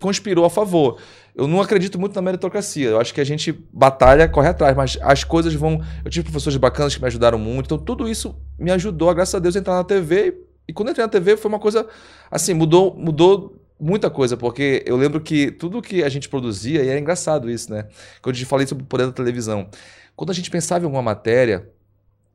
conspirou 0.00 0.44
a 0.44 0.50
favor. 0.50 0.98
Eu 1.34 1.46
não 1.46 1.60
acredito 1.60 1.98
muito 1.98 2.14
na 2.14 2.22
meritocracia. 2.22 2.88
Eu 2.88 3.00
acho 3.00 3.12
que 3.12 3.20
a 3.20 3.24
gente 3.24 3.52
batalha, 3.72 4.26
corre 4.28 4.48
atrás, 4.48 4.74
mas 4.74 4.98
as 5.02 5.22
coisas 5.22 5.52
vão. 5.54 5.80
Eu 6.04 6.10
tive 6.10 6.24
professores 6.24 6.56
bacanas 6.56 6.94
que 6.94 7.00
me 7.00 7.06
ajudaram 7.06 7.38
muito, 7.38 7.66
então 7.66 7.78
tudo 7.78 8.08
isso 8.08 8.34
me 8.58 8.70
ajudou, 8.70 9.14
graças 9.14 9.34
a 9.34 9.38
Deus, 9.38 9.54
a 9.54 9.58
entrar 9.58 9.74
na 9.74 9.84
TV. 9.84 10.34
E 10.68 10.72
quando 10.72 10.88
eu 10.88 10.92
entrei 10.92 11.04
na 11.04 11.10
TV 11.10 11.36
foi 11.36 11.48
uma 11.48 11.58
coisa 11.58 11.86
assim, 12.30 12.54
mudou, 12.54 12.94
mudou 12.96 13.54
muita 13.78 14.10
coisa, 14.10 14.36
porque 14.36 14.82
eu 14.86 14.96
lembro 14.96 15.20
que 15.20 15.50
tudo 15.50 15.82
que 15.82 16.02
a 16.02 16.08
gente 16.08 16.28
produzia, 16.28 16.82
e 16.82 16.88
era 16.88 16.98
engraçado 16.98 17.50
isso, 17.50 17.72
né? 17.72 17.86
Quando 18.22 18.34
a 18.34 18.38
gente 18.38 18.46
falei 18.46 18.66
sobre 18.66 18.84
o 18.84 18.86
poder 18.86 19.06
da 19.06 19.12
televisão. 19.12 19.68
Quando 20.14 20.30
a 20.30 20.34
gente 20.34 20.50
pensava 20.50 20.82
em 20.82 20.86
alguma 20.86 21.02
matéria, 21.02 21.68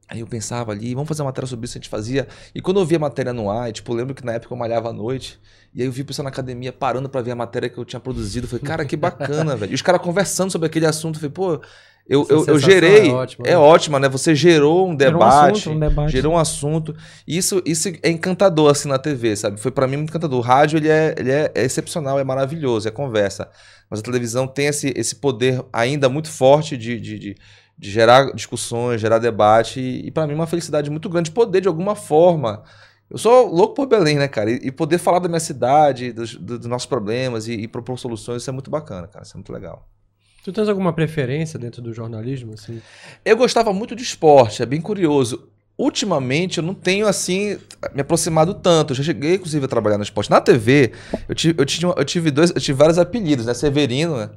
aí 0.08 0.20
eu 0.20 0.28
pensava 0.28 0.72
ali, 0.72 0.94
vamos 0.94 1.08
fazer 1.08 1.22
uma 1.22 1.30
matéria 1.30 1.48
sobre 1.48 1.66
isso, 1.66 1.78
a 1.78 1.80
gente 1.80 1.90
fazia. 1.90 2.28
E 2.54 2.62
quando 2.62 2.80
eu 2.80 2.86
via 2.86 2.98
a 2.98 3.00
matéria 3.00 3.34
no 3.34 3.50
ar, 3.50 3.70
e, 3.70 3.74
tipo, 3.74 3.92
eu 3.92 3.96
lembro 3.96 4.14
que 4.14 4.26
na 4.26 4.34
época 4.34 4.54
eu 4.54 4.58
malhava 4.58 4.90
à 4.90 4.94
noite, 4.94 5.40
e 5.74 5.82
aí 5.82 5.88
eu 5.88 5.92
vi 5.92 6.04
pessoal 6.04 6.26
na 6.26 6.30
academia 6.30 6.72
parando 6.72 7.10
pra 7.10 7.22
ver 7.22 7.32
a 7.32 7.36
matéria 7.36 7.70
que 7.70 7.78
eu 7.78 7.86
tinha 7.86 8.00
produzido. 8.00 8.46
Eu 8.46 8.50
falei, 8.50 8.64
cara, 8.64 8.86
que 8.86 8.98
bacana, 8.98 9.56
velho. 9.58 9.72
E 9.72 9.76
os 9.76 9.82
caras 9.82 10.02
conversando 10.02 10.52
sobre 10.52 10.68
aquele 10.68 10.86
assunto, 10.86 11.16
eu 11.16 11.32
falei, 11.32 11.60
pô, 11.60 11.66
eu, 12.14 12.26
eu, 12.30 12.38
eu 12.38 12.40
sensação 12.40 12.60
gerei. 12.60 13.10
é 13.10 13.14
ótima, 13.14 13.48
É 13.48 13.52
né? 13.52 13.58
ótima, 13.58 14.00
né? 14.00 14.10
Você 14.10 14.36
gerou 14.36 14.88
um 14.90 14.98
Gerou 15.00 15.16
um 15.16 15.20
debate. 15.26 15.52
assunto, 15.60 15.76
um 15.76 15.80
debate. 15.80 16.12
Gerou 16.12 16.34
um 16.34 16.38
assunto. 16.38 16.96
Isso, 17.28 17.62
isso 17.66 17.90
é 18.04 18.10
encantador, 18.10 18.70
assim, 18.72 18.88
na 18.90 18.98
TV, 19.00 19.36
sabe? 19.36 19.60
Foi 19.60 19.72
pra 19.72 19.88
mim 19.88 19.98
muito 19.98 20.10
encantador. 20.10 20.40
O 20.40 20.42
rádio, 20.42 20.78
ele 20.78 20.90
é, 20.90 21.16
ele 21.18 21.32
é, 21.32 21.52
é 21.56 21.64
excepcional, 21.64 22.20
é 22.20 22.24
maravilhoso, 22.24 22.88
é 22.88 22.92
conversa. 22.92 23.50
Mas 23.90 24.00
a 24.00 24.04
televisão 24.04 24.48
tem 24.48 24.68
esse, 24.68 24.94
esse 24.96 25.16
poder 25.16 25.64
ainda 25.74 26.08
muito 26.10 26.30
forte 26.30 26.78
de, 26.78 27.00
de, 27.00 27.20
de, 27.20 27.36
de 27.78 27.92
gerar 27.92 28.32
discussões, 28.34 29.02
gerar 29.02 29.18
debate. 29.20 29.80
E, 29.80 30.08
e 30.08 30.12
para 30.12 30.26
mim, 30.28 30.34
é 30.34 30.36
uma 30.36 30.48
felicidade 30.48 30.90
muito 30.90 31.10
grande 31.10 31.32
poder, 31.32 31.62
de 31.62 31.68
alguma 31.68 31.96
forma. 31.96 32.64
Eu 33.10 33.18
sou 33.18 33.48
louco 33.54 33.74
por 33.76 33.88
Belém, 33.88 34.16
né, 34.18 34.28
cara? 34.28 34.50
E, 34.52 34.60
e 34.64 34.72
poder 34.72 34.98
falar 34.98 35.20
da 35.20 35.28
minha 35.28 35.40
cidade, 35.42 36.14
dos, 36.14 36.36
do- 36.36 36.58
dos 36.58 36.68
nossos 36.68 36.86
problemas 36.86 37.48
e, 37.48 37.54
e 37.54 37.68
propor 37.68 37.98
soluções, 38.00 38.42
isso 38.42 38.50
é 38.50 38.54
muito 38.54 38.72
bacana, 38.72 39.08
cara. 39.08 39.24
Isso 39.26 39.34
é 39.34 39.38
muito 39.38 39.52
legal. 39.52 39.86
Tu 40.44 40.52
tens 40.52 40.68
alguma 40.68 40.92
preferência 40.92 41.60
dentro 41.60 41.82
do 41.82 41.94
jornalismo? 41.94 42.54
Assim? 42.54 42.82
Eu 43.24 43.38
gostava 43.38 43.72
muito 43.72 43.96
de 43.96 44.02
esporte, 44.02 44.64
é 44.64 44.66
bem 44.66 44.82
curioso. 44.82 45.48
Ultimamente 45.78 46.58
eu 46.58 46.64
não 46.64 46.74
tenho 46.74 47.08
assim 47.08 47.58
me 47.94 48.02
aproximado 48.02 48.54
tanto. 48.56 48.92
Eu 48.92 48.98
já 48.98 49.04
cheguei, 49.04 49.36
inclusive, 49.36 49.66
a 49.66 49.68
trabalhar 49.68 49.98
no 49.98 50.04
esporte. 50.04 50.30
Na 50.30 50.42
TV, 50.42 50.94
eu 51.28 51.36
tive, 51.36 51.62
eu 51.62 51.66
tive, 51.66 51.86
eu 51.86 52.06
tive 52.06 52.32
dois, 52.32 52.52
eu 52.52 52.60
tive 52.62 52.78
vários 52.78 52.98
apelidos, 52.98 53.46
né? 53.46 53.54
Severino, 53.54 54.18
né? 54.18 54.30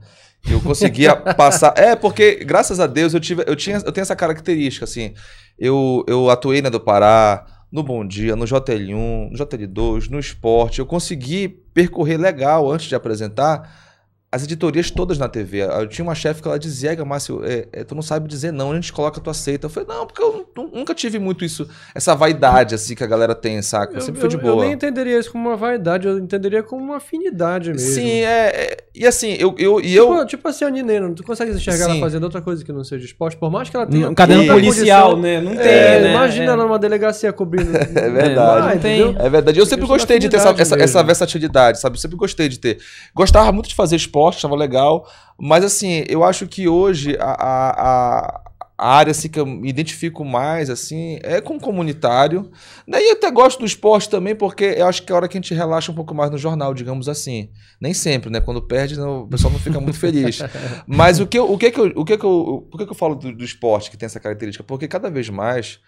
Eu 0.50 0.61
conseguia 0.61 1.16
passar. 1.34 1.75
É, 1.76 1.96
porque, 1.96 2.37
graças 2.44 2.80
a 2.80 2.87
Deus, 2.87 3.14
eu, 3.14 3.20
tive, 3.20 3.44
eu, 3.46 3.56
tinha, 3.56 3.76
eu 3.76 3.92
tenho 3.92 4.02
essa 4.02 4.16
característica, 4.16 4.84
assim. 4.84 5.14
Eu, 5.58 6.04
eu 6.06 6.30
atuei 6.30 6.61
na 6.61 6.68
do 6.68 6.80
Pará, 6.80 7.46
no 7.73 7.82
Bom 7.82 8.06
Dia, 8.06 8.37
no 8.37 8.44
JL1, 8.44 9.30
no 9.30 9.37
JL2, 9.37 10.08
no 10.11 10.18
esporte. 10.18 10.78
Eu 10.78 10.87
consegui 10.87 11.49
percorrer 11.49 12.18
legal 12.18 12.70
antes 12.70 12.87
de 12.87 12.94
apresentar 12.94 13.93
as 14.34 14.42
editorias 14.44 14.90
todas 14.90 15.16
na 15.18 15.28
TV. 15.28 15.62
Eu 15.62 15.86
tinha 15.88 16.04
uma 16.04 16.14
chefe 16.14 16.42
que 16.42 16.48
ela 16.48 16.58
dizia, 16.58 16.96
Márcio, 17.04 17.42
é, 17.44 17.66
é, 17.72 17.84
tu 17.84 17.94
não 17.94 18.02
sabe 18.02 18.28
dizer 18.28 18.52
não, 18.52 18.72
a 18.72 18.74
gente 18.74 18.92
coloca, 18.92 19.20
tu 19.20 19.30
aceita. 19.30 19.66
Eu 19.66 19.70
falei, 19.70 19.88
não, 19.88 20.06
porque 20.06 20.22
eu 20.22 20.46
nu- 20.56 20.70
nunca 20.74 20.94
tive 20.94 21.18
muito 21.18 21.44
isso, 21.44 21.68
essa 21.94 22.14
vaidade 22.14 22.74
assim 22.74 22.94
que 22.94 23.04
a 23.04 23.06
galera 23.06 23.34
tem, 23.34 23.60
saca? 23.62 23.92
Eu, 23.92 23.96
Eu, 23.98 24.00
sempre 24.02 24.20
fui 24.20 24.28
de 24.28 24.36
boa. 24.36 24.54
eu 24.56 24.60
nem 24.62 24.72
entenderia 24.72 25.18
isso 25.18 25.30
como 25.30 25.48
uma 25.48 25.56
vaidade, 25.56 26.06
eu 26.08 26.18
entenderia 26.18 26.62
como 26.62 26.82
uma 26.82 26.96
afinidade 26.96 27.70
mesmo. 27.70 27.88
Sim, 27.94 28.20
é, 28.22 28.48
é- 28.48 28.76
E 28.94 29.06
assim, 29.06 29.36
eu. 29.38 29.54
eu, 29.58 29.80
e 29.80 29.92
Tipo, 29.94 30.14
eu 30.14 30.26
tipo 30.26 30.48
assim, 30.48 30.64
a 30.64 30.70
Nineira, 30.70 31.08
tu 31.14 31.22
consegue 31.22 31.52
enxergar 31.52 31.84
ela 31.84 31.94
Sim. 31.94 32.00
fazendo 32.00 32.24
outra 32.24 32.40
coisa 32.40 32.64
que 32.64 32.72
não 32.72 32.82
seja 32.84 33.04
esporte, 33.04 33.36
por 33.36 33.50
mais 33.50 33.68
que 33.68 33.76
ela 33.76 33.86
tenha. 33.86 34.08
Um 34.08 34.14
caderno 34.14 34.46
policial, 34.46 35.10
condição. 35.16 35.22
né? 35.22 35.40
Não 35.40 35.54
tem, 35.56 35.66
É, 35.66 36.00
né? 36.00 36.10
Imagina 36.12 36.44
É. 36.44 36.48
ela 36.48 36.64
numa 36.64 36.78
delegacia 36.78 37.32
cobrindo. 37.32 37.70
É 37.94 38.10
verdade. 38.10 38.80
tem. 38.80 39.16
É 39.18 39.28
verdade. 39.28 39.58
Eu 39.58 39.66
sempre 39.66 39.84
Isso 39.84 39.92
é 39.94 39.96
gostei 39.96 40.18
de 40.18 40.28
ter 40.28 40.36
essa, 40.36 40.50
essa, 40.58 40.76
essa 40.76 41.02
versatilidade, 41.02 41.78
sabe? 41.80 41.96
Eu 41.96 42.00
sempre 42.00 42.16
gostei 42.16 42.48
de 42.48 42.58
ter. 42.58 42.78
Gostava 43.14 43.50
muito 43.52 43.68
de 43.68 43.74
fazer 43.74 43.96
esporte, 43.96 44.14
achava 44.28 44.54
legal. 44.54 45.08
Mas 45.38 45.64
assim, 45.64 46.04
eu 46.08 46.22
acho 46.24 46.46
que 46.46 46.68
hoje 46.68 47.16
a, 47.18 47.32
a, 47.32 48.40
a, 48.78 48.96
área 48.96 49.10
assim, 49.10 49.28
que 49.28 49.38
eu 49.38 49.46
me 49.46 49.68
identifico 49.68 50.24
mais 50.24 50.68
assim 50.70 51.18
é 51.22 51.40
com 51.40 51.56
o 51.56 51.60
comunitário. 51.60 52.50
Né? 52.86 53.00
E 53.00 53.10
eu 53.10 53.12
até 53.14 53.30
gosto 53.30 53.60
do 53.60 53.66
esporte 53.66 54.08
também, 54.08 54.34
porque 54.34 54.64
eu 54.64 54.86
acho 54.86 55.02
que 55.02 55.12
é 55.12 55.14
a 55.14 55.16
hora 55.16 55.28
que 55.28 55.36
a 55.36 55.40
gente 55.40 55.54
relaxa 55.54 55.90
um 55.90 55.94
pouco 55.94 56.14
mais 56.14 56.30
no 56.30 56.38
jornal, 56.38 56.74
digamos 56.74 57.08
assim. 57.08 57.50
Nem 57.80 57.94
sempre, 57.94 58.30
né? 58.30 58.40
Quando 58.40 58.62
perde, 58.62 58.98
o 59.00 59.26
pessoal 59.26 59.52
não 59.52 59.60
fica 59.60 59.80
muito 59.80 59.98
feliz. 59.98 60.38
Mas 60.86 61.20
o 61.20 61.26
que, 61.26 61.38
eu- 61.38 61.50
o 61.50 61.58
que, 61.58 61.70
que 61.70 61.80
eu, 61.80 61.92
o 61.96 62.04
que, 62.04 62.16
que 62.16 62.24
eu, 62.24 62.66
por 62.70 62.78
que, 62.78 62.84
que 62.86 62.92
eu 62.92 62.96
falo 62.96 63.14
do, 63.14 63.32
do 63.32 63.44
esporte 63.44 63.90
que 63.90 63.96
tem 63.96 64.06
essa 64.06 64.20
característica? 64.20 64.64
Porque 64.64 64.88
cada 64.88 65.10
vez 65.10 65.28
mais 65.28 65.80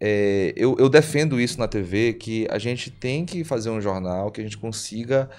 é, 0.00 0.52
eu, 0.56 0.76
eu 0.78 0.88
defendo 0.88 1.40
isso 1.40 1.58
na 1.58 1.68
TV, 1.68 2.14
que 2.14 2.46
a 2.50 2.58
gente 2.58 2.90
tem 2.90 3.24
que 3.24 3.44
fazer 3.44 3.70
um 3.70 3.80
jornal 3.80 4.30
que 4.30 4.40
a 4.40 4.44
gente 4.44 4.58
consiga, 4.58 5.30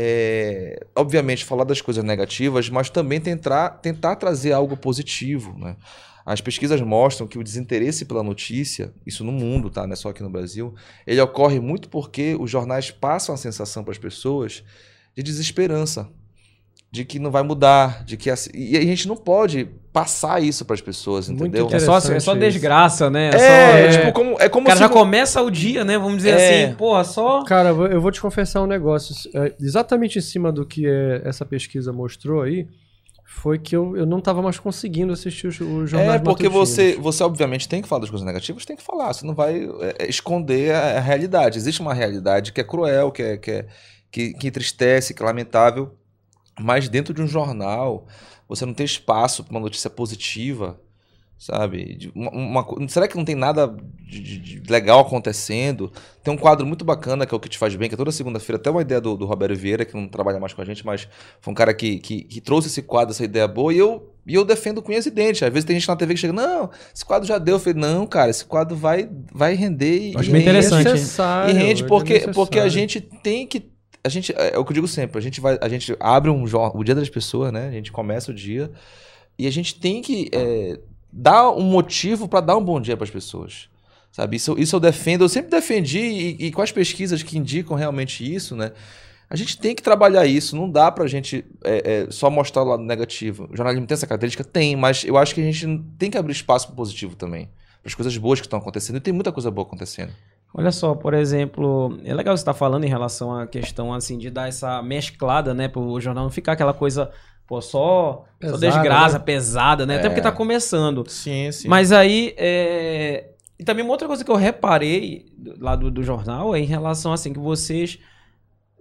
é, 0.00 0.86
obviamente, 0.94 1.44
falar 1.44 1.64
das 1.64 1.80
coisas 1.80 2.04
negativas, 2.04 2.70
mas 2.70 2.88
também 2.88 3.20
tentar, 3.20 3.70
tentar 3.70 4.14
trazer 4.14 4.52
algo 4.52 4.76
positivo, 4.76 5.58
né? 5.58 5.74
As 6.24 6.40
pesquisas 6.40 6.80
mostram 6.80 7.26
que 7.26 7.36
o 7.36 7.42
desinteresse 7.42 8.04
pela 8.04 8.22
notícia, 8.22 8.92
isso 9.04 9.24
no 9.24 9.32
mundo, 9.32 9.70
tá? 9.70 9.88
Não 9.88 9.94
é 9.94 9.96
só 9.96 10.10
aqui 10.10 10.22
no 10.22 10.30
Brasil, 10.30 10.72
ele 11.04 11.20
ocorre 11.20 11.58
muito 11.58 11.88
porque 11.88 12.36
os 12.38 12.48
jornais 12.48 12.92
passam 12.92 13.34
a 13.34 13.38
sensação 13.38 13.82
para 13.82 13.90
as 13.90 13.98
pessoas 13.98 14.62
de 15.16 15.22
desesperança, 15.22 16.08
de 16.90 17.04
que 17.04 17.18
não 17.18 17.30
vai 17.30 17.42
mudar, 17.42 18.02
de 18.04 18.16
que 18.16 18.30
assim, 18.30 18.50
e 18.54 18.76
a 18.76 18.80
gente 18.80 19.06
não 19.06 19.16
pode 19.16 19.68
passar 19.92 20.42
isso 20.42 20.64
para 20.64 20.74
as 20.74 20.80
pessoas, 20.80 21.28
entendeu? 21.28 21.68
É 21.70 21.78
só, 21.78 21.98
é 21.98 22.20
só 22.20 22.34
desgraça, 22.34 23.10
né? 23.10 23.28
É, 23.28 23.32
só, 23.32 23.44
é, 23.44 23.88
tipo, 23.90 24.12
como, 24.12 24.36
é 24.40 24.48
como 24.48 24.66
cara 24.66 24.76
se 24.78 24.82
já 24.84 24.88
começa 24.88 25.42
o 25.42 25.50
dia, 25.50 25.84
né? 25.84 25.98
Vamos 25.98 26.18
dizer 26.18 26.30
É. 26.38 26.64
assim, 26.64 26.74
porra, 26.76 27.04
só. 27.04 27.44
Cara, 27.44 27.70
eu 27.70 28.00
vou- 28.00 28.10
te 28.10 28.20
confessar 28.20 28.62
um 28.62 28.66
negócio. 28.66 29.14
É, 29.34 29.52
Exatamente 29.60 30.18
em 30.18 30.22
cima 30.22 30.50
do 30.50 30.64
que 30.64 30.86
é, 30.86 31.20
essa 31.24 31.44
pesquisa 31.44 31.92
mostrou 31.92 32.40
aí, 32.42 32.66
foi 33.26 33.58
que 33.58 33.76
eu, 33.76 33.94
eu 33.94 34.06
não 34.06 34.20
tava 34.20 34.40
mais 34.40 34.58
conseguindo 34.58 35.12
assistir 35.12 35.46
os, 35.48 35.60
os 35.60 35.90
jornais 35.90 36.14
É, 36.14 36.18
porque 36.24 36.44
matutinos. 36.44 36.68
você, 36.70 36.96
você 36.98 37.22
obviamente 37.22 37.68
tem 37.68 37.82
que 37.82 37.88
falar 37.88 38.00
das 38.00 38.10
coisas 38.10 38.26
negativas, 38.26 38.64
tem 38.64 38.76
que 38.76 38.82
falar. 38.82 39.12
Você 39.12 39.26
não 39.26 39.34
vai 39.34 39.68
é, 39.80 40.04
é, 40.04 40.08
esconder 40.08 40.72
a, 40.74 40.96
a 40.96 41.00
realidade. 41.00 41.58
Existe 41.58 41.82
uma 41.82 41.92
realidade 41.92 42.50
que 42.52 42.60
é 42.62 42.64
cruel, 42.64 43.12
que, 43.12 43.22
é, 43.22 43.36
que, 43.36 43.50
é, 43.50 43.66
que, 44.10 44.32
que 44.32 44.48
entristece, 44.48 45.12
que 45.12 45.22
é 45.22 45.26
lamentável. 45.26 45.90
Mas 46.60 46.88
dentro 46.88 47.12
de 47.14 47.22
um 47.22 47.26
jornal, 47.26 48.06
você 48.48 48.64
não 48.66 48.74
tem 48.74 48.84
espaço 48.86 49.44
para 49.44 49.50
uma 49.52 49.60
notícia 49.60 49.88
positiva, 49.90 50.80
sabe? 51.38 52.10
Uma- 52.14 52.30
uma 52.32 52.88
será 52.88 53.06
que 53.06 53.16
não 53.16 53.24
tem 53.24 53.34
nada 53.36 53.68
de, 54.06 54.20
de- 54.20 54.38
de 54.60 54.72
legal 54.72 55.00
acontecendo? 55.00 55.92
Tem 56.22 56.34
um 56.34 56.36
quadro 56.36 56.66
muito 56.66 56.84
bacana 56.84 57.24
que 57.26 57.32
é 57.32 57.36
o 57.36 57.40
que 57.40 57.48
te 57.48 57.56
faz 57.58 57.74
bem, 57.76 57.88
que 57.88 57.94
é 57.94 57.98
toda 57.98 58.10
segunda-feira, 58.10 58.58
até 58.58 58.70
uma 58.70 58.82
ideia 58.82 59.00
do, 59.00 59.16
do 59.16 59.24
Roberto 59.24 59.56
Vieira, 59.56 59.84
que 59.84 59.94
não 59.94 60.08
trabalha 60.08 60.40
mais 60.40 60.52
com 60.52 60.60
a 60.62 60.64
gente, 60.64 60.84
mas 60.84 61.06
foi 61.40 61.52
um 61.52 61.54
cara 61.54 61.72
que, 61.72 61.98
que, 61.98 62.22
que 62.24 62.40
trouxe 62.40 62.66
esse 62.68 62.82
quadro, 62.82 63.12
essa 63.14 63.24
ideia 63.24 63.46
boa, 63.46 63.72
e 63.72 63.78
eu, 63.78 64.12
e 64.26 64.34
eu 64.34 64.44
defendo 64.44 64.82
com 64.82 64.90
unhas 64.90 65.06
e 65.06 65.10
dentes. 65.12 65.42
Às 65.44 65.52
vezes 65.52 65.64
tem 65.64 65.78
gente 65.78 65.86
na 65.88 65.94
TV 65.96 66.14
que 66.14 66.20
chega, 66.20 66.32
não, 66.32 66.70
esse 66.92 67.04
quadro 67.04 67.26
já 67.28 67.38
deu. 67.38 67.54
Eu 67.54 67.60
falei, 67.60 67.78
não, 67.80 68.04
cara, 68.04 68.30
esse 68.30 68.44
quadro 68.44 68.76
vai, 68.76 69.08
vai 69.32 69.54
render 69.54 70.10
e, 70.10 70.16
Acho 70.16 70.28
e 70.30 70.32
bem 70.32 70.42
rende. 70.42 70.58
interessante. 70.58 70.88
É 70.88 70.92
necessário, 70.92 71.54
E 71.54 71.58
rende 71.58 71.84
é 71.84 71.86
porque, 71.86 72.12
necessário. 72.14 72.34
porque 72.34 72.58
a 72.58 72.68
gente 72.68 73.00
tem 73.00 73.46
que. 73.46 73.70
A 74.08 74.10
gente, 74.10 74.34
é 74.36 74.58
o 74.58 74.64
que 74.64 74.70
eu 74.70 74.74
digo 74.74 74.88
sempre, 74.88 75.18
a 75.18 75.20
gente 75.20 75.38
vai, 75.38 75.58
a 75.60 75.68
gente 75.68 75.94
abre 76.00 76.30
um 76.30 76.42
o 76.42 76.84
dia 76.84 76.94
das 76.94 77.10
pessoas, 77.10 77.52
né? 77.52 77.68
A 77.68 77.72
gente 77.72 77.92
começa 77.92 78.30
o 78.30 78.34
dia 78.34 78.70
e 79.38 79.46
a 79.46 79.52
gente 79.52 79.74
tem 79.74 80.00
que 80.00 80.30
é, 80.32 80.80
dar 81.12 81.50
um 81.50 81.62
motivo 81.62 82.26
para 82.26 82.40
dar 82.40 82.56
um 82.56 82.64
bom 82.64 82.80
dia 82.80 82.96
para 82.96 83.04
as 83.04 83.10
pessoas. 83.10 83.68
Sabe? 84.10 84.36
Isso, 84.36 84.58
isso 84.58 84.74
eu 84.74 84.80
defendo, 84.80 85.24
eu 85.24 85.28
sempre 85.28 85.50
defendi, 85.50 86.00
e, 86.00 86.46
e 86.46 86.50
com 86.50 86.62
as 86.62 86.72
pesquisas 86.72 87.22
que 87.22 87.36
indicam 87.36 87.76
realmente 87.76 88.24
isso, 88.34 88.56
né? 88.56 88.72
A 89.28 89.36
gente 89.36 89.58
tem 89.58 89.74
que 89.74 89.82
trabalhar 89.82 90.24
isso, 90.24 90.56
não 90.56 90.70
dá 90.70 90.90
pra 90.90 91.06
gente 91.06 91.44
é, 91.62 92.06
é, 92.06 92.10
só 92.10 92.30
mostrar 92.30 92.62
o 92.62 92.66
lado 92.66 92.82
negativo. 92.82 93.46
O 93.52 93.54
jornalismo 93.54 93.86
tem 93.86 93.94
essa 93.94 94.06
característica? 94.06 94.42
Tem, 94.42 94.74
mas 94.74 95.04
eu 95.04 95.18
acho 95.18 95.34
que 95.34 95.42
a 95.42 95.44
gente 95.44 95.84
tem 95.98 96.10
que 96.10 96.16
abrir 96.16 96.32
espaço 96.32 96.68
pro 96.68 96.76
positivo 96.76 97.14
também. 97.14 97.50
Para 97.82 97.90
as 97.90 97.94
coisas 97.94 98.16
boas 98.16 98.40
que 98.40 98.46
estão 98.46 98.58
acontecendo. 98.58 98.96
E 98.96 99.00
tem 99.00 99.12
muita 99.12 99.30
coisa 99.30 99.50
boa 99.50 99.66
acontecendo. 99.66 100.12
Olha 100.54 100.72
só, 100.72 100.94
por 100.94 101.14
exemplo, 101.14 101.98
é 102.04 102.14
legal 102.14 102.36
você 102.36 102.40
estar 102.40 102.54
falando 102.54 102.84
em 102.84 102.88
relação 102.88 103.36
à 103.36 103.46
questão 103.46 103.92
assim 103.92 104.16
de 104.18 104.30
dar 104.30 104.48
essa 104.48 104.82
mesclada, 104.82 105.54
né, 105.54 105.68
pro 105.68 106.00
jornal 106.00 106.24
não 106.24 106.30
ficar 106.30 106.52
aquela 106.52 106.72
coisa, 106.72 107.10
pô, 107.46 107.60
só, 107.60 107.68
só 107.70 108.24
Pesada, 108.38 108.58
desgraça, 108.58 109.18
né? 109.18 109.24
pesada, 109.24 109.86
né? 109.86 109.96
Até 109.96 110.06
É. 110.06 110.08
porque 110.10 110.22
tá 110.22 110.32
começando. 110.32 111.04
Sim, 111.08 111.52
sim. 111.52 111.68
Mas 111.68 111.92
aí, 111.92 112.34
é... 112.36 113.30
e 113.58 113.64
também 113.64 113.84
uma 113.84 113.92
outra 113.92 114.08
coisa 114.08 114.24
que 114.24 114.30
eu 114.30 114.36
reparei 114.36 115.26
lá 115.60 115.76
do, 115.76 115.90
do 115.90 116.02
jornal 116.02 116.54
é 116.56 116.58
em 116.58 116.64
relação 116.66 117.12
assim 117.12 117.32
que 117.32 117.38
vocês 117.38 117.98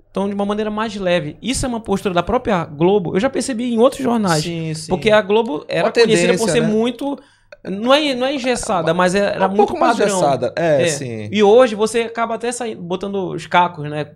estão 0.07 0.27
de 0.27 0.33
uma 0.33 0.45
maneira 0.45 0.71
mais 0.71 0.95
leve. 0.95 1.37
Isso 1.41 1.65
é 1.65 1.69
uma 1.69 1.79
postura 1.81 2.13
da 2.13 2.23
própria 2.23 2.65
Globo. 2.65 3.15
Eu 3.15 3.19
já 3.19 3.29
percebi 3.29 3.73
em 3.73 3.77
outros 3.77 4.01
jornais. 4.01 4.43
Sim, 4.43 4.73
sim. 4.73 4.87
Porque 4.89 5.11
a 5.11 5.21
Globo 5.21 5.63
era 5.67 5.91
conhecida 5.91 6.35
por 6.37 6.49
ser 6.49 6.61
né? 6.61 6.67
muito 6.67 7.19
não 7.67 7.93
é, 7.93 8.13
não 8.15 8.25
é 8.27 8.35
engessada, 8.35 8.93
mas 8.93 9.13
era 9.15 9.45
um 9.45 9.49
muito 9.49 9.57
pouco 9.67 9.79
mais 9.79 9.97
padrão. 9.97 10.17
engessada. 10.17 10.53
É, 10.55 10.83
É. 10.83 10.87
sim. 10.87 11.29
E 11.31 11.43
hoje 11.43 11.75
você 11.75 12.01
acaba 12.01 12.35
até 12.35 12.51
saindo, 12.51 12.81
botando 12.81 13.29
os 13.31 13.45
cacos, 13.45 13.89
né? 13.89 14.07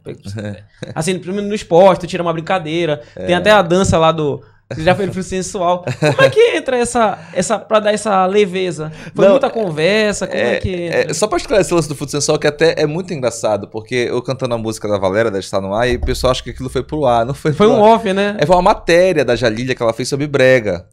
Assim, 0.96 1.18
primeiro 1.20 1.48
no 1.48 1.56
esporte, 1.56 2.08
tira 2.08 2.24
uma 2.24 2.34
brincadeira. 2.34 3.02
É. 3.16 3.26
Tem 3.26 3.36
até 3.36 3.52
a 3.52 3.62
dança 3.62 3.98
lá 3.98 4.12
do. 4.12 4.42
Já 4.78 4.96
foi 4.96 5.06
pro 5.08 5.22
sensual. 5.22 5.84
Como 6.00 6.22
é 6.22 6.30
que 6.30 6.40
entra 6.56 6.78
essa. 6.78 7.20
essa 7.34 7.60
pra 7.60 7.82
dar 7.82 7.92
essa 7.94 8.26
leveza? 8.26 8.90
Foi 9.14 9.26
Não, 9.26 9.32
muita 9.34 9.50
conversa? 9.50 10.26
Como 10.26 10.40
é, 10.42 10.56
que 10.62 10.70
entra? 10.74 11.12
É, 11.12 11.14
só 11.14 11.28
pra 11.28 11.38
esclarecer 11.38 11.74
o 11.74 11.76
lance 11.76 11.90
do 11.90 11.96
Futebol 11.96 12.22
Sensual, 12.22 12.40
que 12.40 12.48
até 12.48 12.76
é 12.78 12.86
muito 12.86 13.14
engraçado, 13.14 13.68
porque 13.68 13.96
eu 14.10 14.22
cantando 14.22 14.56
a 14.56 14.58
música 14.58 14.88
da 14.88 14.98
Valéria, 14.98 15.30
da 15.30 15.40
Está 15.40 15.60
no 15.60 15.74
Ar, 15.74 15.90
e 15.90 15.98
o 15.98 16.00
pessoal 16.00 16.32
acha 16.32 16.42
que 16.42 16.52
aquilo 16.52 16.70
foi 16.70 16.84
pro 16.84 17.06
ar, 17.06 17.26
não 17.26 17.34
foi 17.34 17.52
Foi 17.52 17.68
um 17.68 17.84
ar. 17.84 17.96
off, 17.96 18.14
né? 18.14 18.38
É, 18.40 18.46
foi 18.46 18.56
uma 18.56 18.62
matéria 18.62 19.26
da 19.26 19.36
Jalília 19.36 19.76
que 19.76 19.84
ela 19.84 19.92
fez 19.92 20.08
sobre 20.08 20.26
brega. 20.26 20.86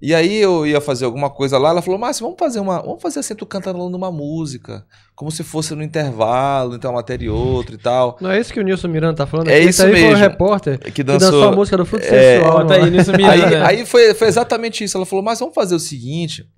E 0.00 0.14
aí 0.14 0.36
eu 0.36 0.64
ia 0.66 0.80
fazer 0.80 1.04
alguma 1.04 1.28
coisa 1.28 1.58
lá, 1.58 1.70
ela 1.70 1.82
falou, 1.82 1.98
Márcio, 1.98 2.24
vamos 2.24 2.38
fazer 2.38 2.60
uma. 2.60 2.80
Vamos 2.80 3.02
fazer 3.02 3.18
assim, 3.20 3.34
tu 3.34 3.44
cantando 3.44 3.84
uma 3.84 4.12
música. 4.12 4.84
Como 5.16 5.30
se 5.30 5.42
fosse 5.42 5.74
no 5.74 5.82
intervalo, 5.82 6.76
então 6.76 6.92
uma 6.92 6.98
matéria 6.98 7.26
e 7.26 7.28
outra 7.28 7.74
e 7.74 7.78
tal. 7.78 8.16
Não 8.20 8.30
é 8.30 8.38
isso 8.40 8.52
que 8.52 8.60
o 8.60 8.62
Nilson 8.62 8.88
Miranda 8.88 9.14
tá 9.16 9.26
falando? 9.26 9.48
É 9.48 9.56
aqui? 9.56 9.68
isso 9.70 9.82
aí 9.82 9.90
foi 9.90 10.00
mesmo. 10.02 10.16
repórter 10.16 10.78
Que 10.78 10.92
que 10.92 11.02
dançou, 11.02 11.32
dançou. 11.32 11.48
a 11.48 11.52
música 11.52 11.76
do 11.76 11.84
Fruto 11.84 12.04
É, 12.04 12.36
Sensual. 12.36 12.58
Bota 12.58 12.74
aí 12.74 12.90
nisso 12.90 13.10
Aí, 13.10 13.16
Miranda. 13.16 13.66
aí 13.66 13.84
foi, 13.84 14.14
foi 14.14 14.28
exatamente 14.28 14.84
isso. 14.84 14.96
Ela 14.96 15.04
falou, 15.06 15.24
mas 15.24 15.40
vamos 15.40 15.54
fazer 15.54 15.74
o 15.74 15.80
seguinte. 15.80 16.48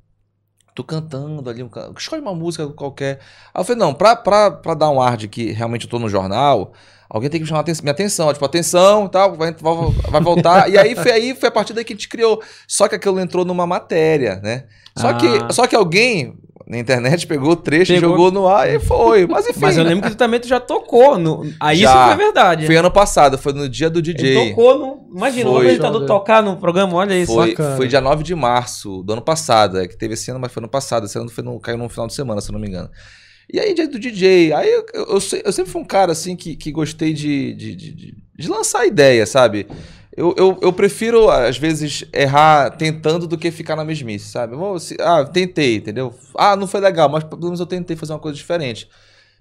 Tô 0.74 0.85
cantando 0.85 1.48
ali, 1.50 1.62
um, 1.62 1.70
escolhe 1.96 2.22
uma 2.22 2.35
música 2.35 2.66
qualquer. 2.68 3.18
Aí 3.53 3.61
eu 3.61 3.64
falei, 3.64 3.81
não, 3.81 3.92
pra, 3.92 4.14
pra, 4.14 4.50
pra 4.50 4.74
dar 4.74 4.90
um 4.90 5.00
ar 5.00 5.16
de 5.16 5.26
que 5.26 5.50
realmente 5.53 5.85
eu 5.87 5.90
tô 5.90 5.98
no 5.98 6.09
jornal, 6.09 6.72
alguém 7.10 7.28
tem 7.28 7.40
que 7.40 7.46
chamar 7.46 7.64
minha 7.64 7.90
atenção. 7.90 8.32
Tipo, 8.32 8.44
atenção 8.44 9.06
e 9.06 9.08
tal, 9.10 9.34
vai, 9.34 9.52
vai, 9.52 10.20
voltar. 10.22 10.70
e 10.70 10.78
aí 10.78 10.94
foi, 10.94 11.10
aí 11.10 11.34
foi 11.34 11.48
a 11.48 11.52
partir 11.52 11.72
daí 11.72 11.84
que 11.84 11.92
a 11.92 11.96
gente 11.96 12.08
criou. 12.08 12.40
Só 12.68 12.86
que 12.88 12.94
aquilo 12.94 13.18
entrou 13.20 13.44
numa 13.44 13.66
matéria, 13.66 14.40
né? 14.42 14.64
Só, 14.96 15.08
Ah. 15.08 15.14
que, 15.14 15.52
só 15.52 15.66
que 15.66 15.74
alguém 15.74 16.38
na 16.66 16.78
internet 16.78 17.26
pegou 17.26 17.50
o 17.50 17.56
trecho, 17.56 17.92
Pegou. 17.92 18.10
jogou 18.10 18.30
no 18.30 18.46
ar 18.46 18.72
e 18.72 18.78
foi. 18.78 19.26
Mas 19.26 19.44
enfim. 19.50 19.58
Mas 19.60 19.76
eu 19.76 19.82
lembro 19.82 20.04
que 20.04 20.10
tu 20.10 20.16
também 20.16 20.38
tu 20.38 20.46
já 20.46 20.60
tocou. 20.60 21.18
No... 21.18 21.42
Aí 21.58 21.78
Já. 21.78 21.90
isso 21.90 22.06
foi 22.06 22.24
verdade. 22.24 22.66
Foi 22.66 22.76
ano 22.76 22.90
passado, 22.92 23.36
foi 23.36 23.52
no 23.52 23.68
dia 23.68 23.90
do 23.90 24.00
DJ. 24.00 24.36
Ele 24.36 24.50
tocou 24.50 24.78
no. 24.78 25.00
Imagina, 25.16 25.50
Foi. 25.50 25.58
apresentador 25.62 26.06
tocar 26.06 26.40
no 26.40 26.56
programa, 26.58 26.94
olha 26.94 27.14
isso. 27.14 27.34
Foi, 27.34 27.50
bacana. 27.50 27.76
foi 27.76 27.88
dia 27.88 28.00
9 28.00 28.22
de 28.22 28.36
março 28.36 29.02
do 29.02 29.12
ano 29.14 29.22
passado. 29.22 29.80
É 29.80 29.88
que 29.88 29.96
teve 29.96 30.14
esse 30.14 30.30
ano, 30.30 30.38
mas 30.38 30.52
foi 30.52 30.60
ano 30.60 30.68
passado. 30.70 31.06
Esse 31.06 31.18
ano 31.18 31.28
foi 31.28 31.42
no, 31.42 31.58
caiu 31.58 31.76
no 31.76 31.88
final 31.88 32.06
de 32.06 32.14
semana, 32.14 32.40
se 32.40 32.50
eu 32.50 32.52
não 32.52 32.60
me 32.60 32.68
engano. 32.68 32.88
E 33.52 33.58
aí, 33.58 33.74
dia 33.74 33.88
do 33.88 33.98
DJ. 33.98 34.52
Aí 34.52 34.70
eu, 34.70 34.86
eu, 34.94 35.04
eu 35.06 35.20
se- 35.20 35.42
eu 35.44 35.52
sempre 35.52 35.70
fui 35.70 35.80
um 35.82 35.84
cara 35.84 36.12
assim 36.12 36.36
que, 36.36 36.54
que 36.56 36.70
gostei 36.70 37.12
de, 37.12 37.52
de, 37.54 37.74
de, 37.74 37.92
de- 38.38 38.48
lançar 38.48 38.86
ideia, 38.86 39.26
sabe? 39.26 39.66
Eu, 40.16 40.34
eu, 40.36 40.58
eu 40.60 40.72
prefiro, 40.72 41.30
às 41.30 41.56
vezes, 41.56 42.04
errar 42.12 42.70
tentando 42.76 43.26
do 43.26 43.38
que 43.38 43.50
ficar 43.50 43.76
na 43.76 43.84
mesmice, 43.84 44.28
sabe? 44.28 44.54
Vou 44.56 44.78
se- 44.78 44.96
ah, 45.00 45.24
tentei, 45.24 45.76
entendeu? 45.76 46.14
Ah, 46.36 46.56
não 46.56 46.66
foi 46.66 46.80
legal, 46.80 47.08
mas 47.08 47.24
pelo 47.24 47.40
menos 47.42 47.60
eu 47.60 47.66
tentei 47.66 47.96
fazer 47.96 48.12
uma 48.12 48.18
coisa 48.18 48.36
diferente. 48.36 48.88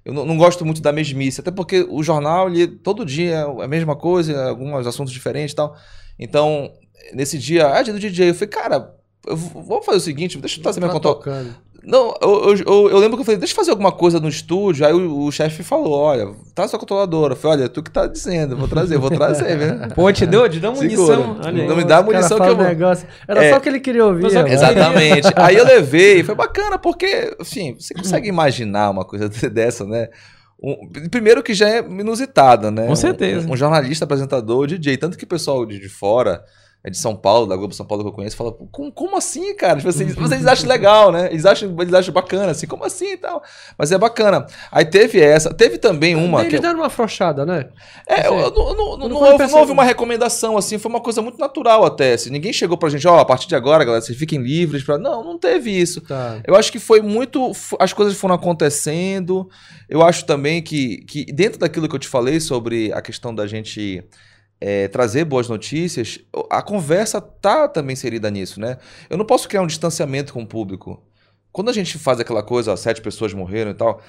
Eu 0.06 0.14
não, 0.14 0.26
não 0.26 0.38
gosto 0.38 0.66
muito 0.66 0.82
da 0.82 0.92
mesmice, 0.94 1.42
até 1.42 1.52
porque 1.52 1.86
o 1.90 2.02
jornal, 2.02 2.48
ele, 2.50 2.68
todo 2.68 3.06
dia 3.06 3.32
é 3.60 3.64
a 3.66 3.68
mesma 3.68 3.96
coisa, 3.96 4.48
alguns 4.50 4.88
assuntos 4.88 5.12
diferentes 5.12 5.52
e 5.54 5.56
tal. 5.56 5.76
Então, 6.18 6.72
nesse 7.14 7.38
dia, 7.38 7.68
ah, 7.74 7.82
dia 7.82 7.94
do 7.94 8.00
DJ, 8.00 8.30
eu 8.30 8.34
falei, 8.36 8.48
cara, 8.50 8.96
eu 9.28 9.36
vou 9.36 9.82
fazer 9.84 9.98
o 9.98 10.02
seguinte, 10.02 10.38
deixa 10.38 10.60
eu 10.60 10.64
trazer 10.64 10.80
minha 10.80 10.88
Tá 10.88 10.94
conta. 10.94 11.10
tocando. 11.10 11.56
Não, 11.84 12.14
eu, 12.22 12.56
eu- 12.66 12.90
eu- 12.90 12.98
lembro 12.98 13.16
que 13.18 13.22
eu 13.22 13.26
falei, 13.26 13.38
deixa 13.40 13.54
eu 13.54 13.56
fazer 13.56 13.72
alguma 13.72 13.92
coisa 13.92 14.20
no 14.20 14.28
estúdio. 14.28 14.86
Aí 14.86 14.94
o, 14.94 15.26
o 15.26 15.32
chefe 15.32 15.64
falou: 15.64 15.94
olha, 15.94 16.28
traz 16.54 16.70
sua 16.70 16.80
controladora. 16.80 17.34
Eu 17.34 17.38
falei, 17.38 17.60
olha, 17.62 17.70
tu 17.70 17.82
que 17.82 17.90
tá 17.90 18.06
dizendo, 18.06 18.58
vou 18.58 18.68
trazer, 18.68 18.98
vou 18.98 19.10
trazer, 19.10 19.56
né? 19.58 19.88
Pô, 19.96 20.12
te 20.12 20.26
deu, 20.26 20.48
te 20.50 20.60
deu 20.60 20.74
munição. 20.74 21.38
Olha. 21.44 21.68
Não 21.68 21.76
me 21.76 21.84
dá 21.84 22.02
munição 22.02 22.38
que 22.40 22.48
eu 22.48 22.56
vou- 22.56 22.66
negócio. 22.66 23.08
Era 23.28 23.44
É. 23.46 23.52
só 23.52 23.58
o 23.58 23.62
que 23.62 23.70
ele 23.70 23.80
queria 23.80 24.06
ouvir. 24.06 24.28
Que-. 24.30 24.38
Exatamente. 24.54 25.28
Aí 25.36 25.56
eu 25.56 25.66
levei, 25.66 26.24
foi 26.24 26.36
bacana, 26.36 26.78
porque, 26.78 27.36
assim, 27.40 27.76
você 27.80 27.94
consegue 27.94 28.28
imaginar 28.30 28.90
uma 28.90 29.06
coisa 29.06 29.30
dessa, 29.50 29.86
né? 29.86 30.10
Um- 30.62 30.90
primeiro 31.10 31.42
que 31.42 31.54
já 31.54 31.70
é 31.70 31.80
inusitada, 31.80 32.70
né? 32.70 32.86
Com 32.88 32.96
certeza. 32.96 33.48
Um, 33.48 33.54
um 33.54 33.56
jornalista, 33.56 34.04
apresentador, 34.04 34.68
DJ. 34.68 34.98
Tanto 34.98 35.18
que 35.18 35.24
o 35.24 35.28
pessoal 35.28 35.66
de, 35.66 35.80
de 35.80 35.88
fora, 35.88 36.34
é 36.34 36.42
de 36.88 36.98
São 36.98 37.14
Paulo, 37.16 37.46
da 37.46 37.56
Globo 37.58 37.74
São 37.74 37.86
Paulo 37.86 38.04
que 38.04 38.10
eu 38.10 38.14
conheço, 38.14 38.38
fala, 38.38 38.54
como, 38.72 38.90
como 38.92 39.18
assim, 39.18 39.54
cara? 39.56 39.78
Tipo 39.78 39.90
assim, 39.90 40.06
vocês 40.14 40.46
acham 40.48 40.70
legal, 40.70 41.12
né? 41.12 41.28
Eles 41.30 41.46
acham, 41.46 41.76
eles 41.80 41.94
acham 41.94 42.14
bacana, 42.14 42.52
assim, 42.52 42.66
como 42.68 42.86
assim 42.86 43.14
e 43.14 43.18
tal? 43.18 43.44
Mas 43.78 43.92
é 43.92 43.98
bacana. 43.98 44.46
Aí 44.72 44.86
teve 44.86 45.20
essa, 45.20 45.54
teve 45.54 45.78
também 45.78 46.16
uma. 46.16 46.40
Eles 46.42 46.54
que- 46.54 46.60
deram 46.60 46.80
uma 46.80 46.86
afrouxada, 46.88 47.46
né? 47.46 47.68
é, 48.08 48.28
eu, 48.28 48.34
eu 48.40 48.52
não, 48.52 48.74
não, 48.74 49.04
Eu 49.04 49.10
não, 49.10 49.18
houve, 49.18 49.48
não 49.48 49.60
houve 49.60 49.72
uma 49.74 49.84
recomendação, 49.84 50.58
assim, 50.58 50.78
foi 50.78 50.90
uma 50.90 51.02
coisa 51.02 51.22
muito 51.22 51.38
natural 51.38 51.84
até. 51.86 52.14
Assim, 52.14 52.30
ninguém 52.30 52.54
chegou 52.54 52.78
pra 52.78 52.88
gente, 52.90 53.06
ó, 53.08 53.20
a 53.20 53.26
partir 53.26 53.48
de 53.50 53.56
agora, 53.56 53.84
galera, 53.84 54.02
vocês 54.02 54.18
fiquem 54.18 54.42
livres 54.42 54.82
pra. 54.84 54.98
Não, 54.98 55.22
não 55.24 55.38
teve 55.38 55.72
isso. 55.72 56.00
Tá. 56.02 56.40
Eu 56.48 56.56
acho 56.56 56.72
que 56.72 56.80
foi 56.80 57.02
muito. 57.02 57.52
As 57.78 57.92
coisas 57.92 58.16
foram 58.18 58.36
acontecendo. 58.36 59.50
Eu 59.90 60.02
acho 60.02 60.26
também 60.26 60.62
que, 60.62 60.98
que 61.06 61.26
dentro 61.26 61.60
daquilo 61.60 61.90
que 61.90 61.96
eu 61.96 62.00
te 62.00 62.08
falei 62.08 62.40
sobre 62.40 62.92
a 62.94 63.02
questão 63.02 63.34
da 63.36 63.46
gente 63.48 64.04
é, 64.62 64.88
trazer 64.88 65.26
boas 65.26 65.48
notícias, 65.48 66.20
a 66.50 66.62
conversa 66.62 67.22
tá 67.22 67.68
também 67.68 67.94
inserida 67.94 68.30
nisso, 68.30 68.60
né? 68.60 68.78
Eu 69.10 69.18
não 69.18 69.26
posso 69.26 69.48
criar 69.48 69.62
um 69.62 69.68
distanciamento 69.68 70.34
com 70.34 70.44
o 70.44 70.48
público. 70.48 71.02
Quando 71.52 71.70
a 71.70 71.74
gente 71.74 71.98
faz 71.98 72.20
aquela 72.20 72.44
coisa, 72.44 72.72
ó, 72.72 72.76
sete 72.76 73.02
pessoas 73.02 73.34
morreram 73.34 73.72
e 73.72 73.74
tal, 73.74 74.02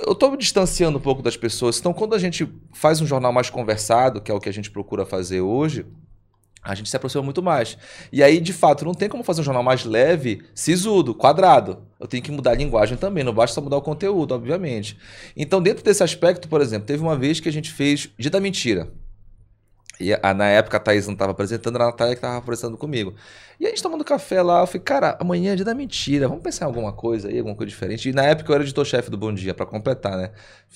eu 0.00 0.14
tô 0.14 0.30
me 0.30 0.36
distanciando 0.36 0.98
um 0.98 1.00
pouco 1.00 1.22
das 1.22 1.36
pessoas. 1.36 1.78
Então, 1.78 1.92
quando 1.92 2.14
a 2.14 2.18
gente 2.18 2.48
faz 2.72 3.00
um 3.00 3.06
jornal 3.06 3.32
mais 3.32 3.50
conversado, 3.50 4.20
que 4.20 4.30
é 4.30 4.34
o 4.34 4.40
que 4.40 4.48
a 4.48 4.52
gente 4.52 4.70
procura 4.70 5.06
fazer 5.06 5.40
hoje, 5.40 5.86
a 6.62 6.74
gente 6.74 6.90
se 6.90 6.96
aproxima 6.96 7.22
muito 7.22 7.42
mais. 7.42 7.78
E 8.12 8.22
aí, 8.22 8.40
de 8.40 8.52
fato, 8.52 8.84
não 8.84 8.94
tem 8.94 9.08
como 9.08 9.22
fazer 9.22 9.42
um 9.42 9.44
jornal 9.44 9.62
mais 9.62 9.84
leve, 9.84 10.42
sisudo, 10.54 11.14
quadrado. 11.14 11.78
Eu 12.00 12.08
tenho 12.08 12.22
que 12.22 12.32
mudar 12.32 12.50
a 12.50 12.54
linguagem 12.54 12.96
também, 12.96 13.22
não 13.22 13.32
basta 13.32 13.54
só 13.54 13.60
mudar 13.60 13.76
o 13.76 13.82
conteúdo, 13.82 14.34
obviamente. 14.34 14.98
Então, 15.36 15.62
dentro 15.62 15.84
desse 15.84 16.02
aspecto, 16.02 16.48
por 16.48 16.60
exemplo, 16.60 16.86
teve 16.86 17.02
uma 17.02 17.16
vez 17.16 17.40
que 17.40 17.48
a 17.48 17.52
gente 17.52 17.70
fez 17.70 18.10
Dia 18.18 18.30
da 18.30 18.40
Mentira. 18.40 18.90
E 20.00 20.12
a- 20.22 20.32
na 20.34 20.46
época 20.46 20.76
a 20.76 20.80
Thaís 20.80 21.06
não 21.06 21.14
estava 21.14 21.32
apresentando, 21.32 21.74
era 21.76 21.84
a 21.84 21.86
Natália 21.88 22.14
que 22.14 22.18
estava 22.18 22.36
apresentando 22.38 22.76
comigo. 22.76 23.14
E 23.58 23.66
a 23.66 23.70
gente 23.70 23.82
tomando 23.82 24.04
café 24.04 24.40
lá, 24.40 24.60
eu 24.60 24.66
falei, 24.66 24.80
cara, 24.82 25.16
amanhã 25.20 25.52
é 25.52 25.56
dia 25.56 25.64
da 25.64 25.74
mentira, 25.74 26.28
vamos 26.28 26.42
pensar 26.44 26.64
em 26.64 26.68
alguma 26.68 26.92
coisa 26.92 27.28
aí, 27.28 27.38
alguma 27.38 27.56
coisa 27.56 27.68
diferente. 27.68 28.08
E 28.08 28.12
na 28.12 28.22
época 28.22 28.50
eu 28.50 28.54
era 28.54 28.62
editor-chefe 28.62 29.10
do 29.10 29.18
Bom 29.18 29.34
Dia, 29.34 29.52
pra 29.54 29.66
completar, 29.66 30.16
né? 30.16 30.30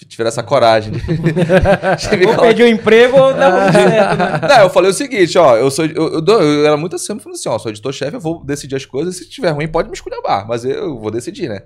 Tiveram 0.09 0.29
essa 0.29 0.43
coragem 0.43 0.93
de, 0.93 1.01
Ou 2.27 2.37
perde 2.41 2.63
o 2.63 2.67
emprego 2.67 3.17
ou 3.17 3.33
dá 3.35 3.51
muito 3.51 3.73
certo, 3.79 4.19
né? 4.19 4.49
não, 4.49 4.59
eu 4.63 4.71
falei 4.71 4.91
o 4.91 4.95
seguinte, 4.95 5.39
ó, 5.39 5.57
eu 5.57 5.71
sou. 5.71 5.85
Eu, 5.85 6.15
eu, 6.15 6.25
eu 6.43 6.67
era 6.67 6.77
muito 6.77 6.97
assim, 6.97 7.13
eu 7.13 7.21
falei 7.21 7.35
assim, 7.39 7.49
ó, 7.49 7.59
sou 7.59 7.71
editor-chefe, 7.71 8.15
eu 8.15 8.21
vou 8.21 8.45
decidir 8.45 8.75
as 8.77 8.85
coisas, 8.85 9.17
se 9.17 9.29
tiver 9.29 9.51
ruim, 9.51 9.69
pode 9.69 9.89
me 9.89 9.95
esculhambar, 9.95 10.47
mas 10.49 10.65
eu, 10.65 10.73
eu 10.73 10.99
vou 10.99 11.11
decidir, 11.11 11.49
né? 11.49 11.61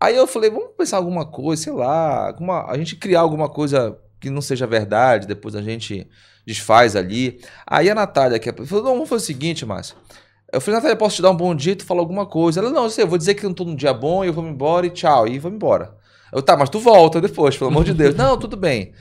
Aí 0.00 0.16
eu 0.16 0.26
falei, 0.26 0.50
vamos 0.50 0.70
pensar 0.76 0.98
alguma 0.98 1.24
coisa, 1.24 1.62
sei 1.62 1.72
lá, 1.72 2.26
alguma, 2.28 2.70
a 2.70 2.76
gente 2.76 2.96
criar 2.96 3.20
alguma 3.20 3.48
coisa 3.48 3.96
que 4.24 4.30
não 4.30 4.40
seja 4.42 4.66
verdade, 4.66 5.26
depois 5.26 5.54
a 5.54 5.62
gente 5.62 6.06
desfaz 6.46 6.96
ali. 6.96 7.40
Aí 7.66 7.88
a 7.90 7.94
Natália, 7.94 8.38
que 8.38 8.48
é, 8.50 8.52
falou, 8.52 8.84
não, 8.84 8.92
vamos 8.94 9.08
fazer 9.08 9.22
o 9.22 9.26
seguinte, 9.26 9.64
Márcio. 9.64 9.96
Eu 10.52 10.60
falei, 10.60 10.76
Natália, 10.76 10.96
posso 10.96 11.16
te 11.16 11.22
dar 11.22 11.30
um 11.30 11.36
bom 11.36 11.54
dia, 11.54 11.74
tu 11.74 11.84
fala 11.84 12.00
alguma 12.00 12.26
coisa. 12.26 12.60
Ela, 12.60 12.70
não, 12.70 12.84
eu 12.84 12.90
sei, 12.90 13.04
eu 13.04 13.08
vou 13.08 13.18
dizer 13.18 13.34
que 13.34 13.44
eu 13.44 13.50
não 13.50 13.54
tô 13.54 13.64
num 13.64 13.74
dia 13.74 13.92
bom, 13.92 14.24
e 14.24 14.28
eu 14.28 14.32
vou 14.32 14.46
embora 14.46 14.86
e 14.86 14.90
tchau, 14.90 15.26
e 15.26 15.38
vou 15.38 15.50
me 15.50 15.56
embora. 15.56 15.94
Eu, 16.32 16.42
tá, 16.42 16.56
mas 16.56 16.68
tu 16.68 16.78
volta 16.78 17.20
depois, 17.20 17.56
pelo 17.56 17.70
amor 17.70 17.84
de 17.84 17.92
Deus. 17.94 18.14
não, 18.16 18.36
tudo 18.38 18.56
bem. 18.56 18.92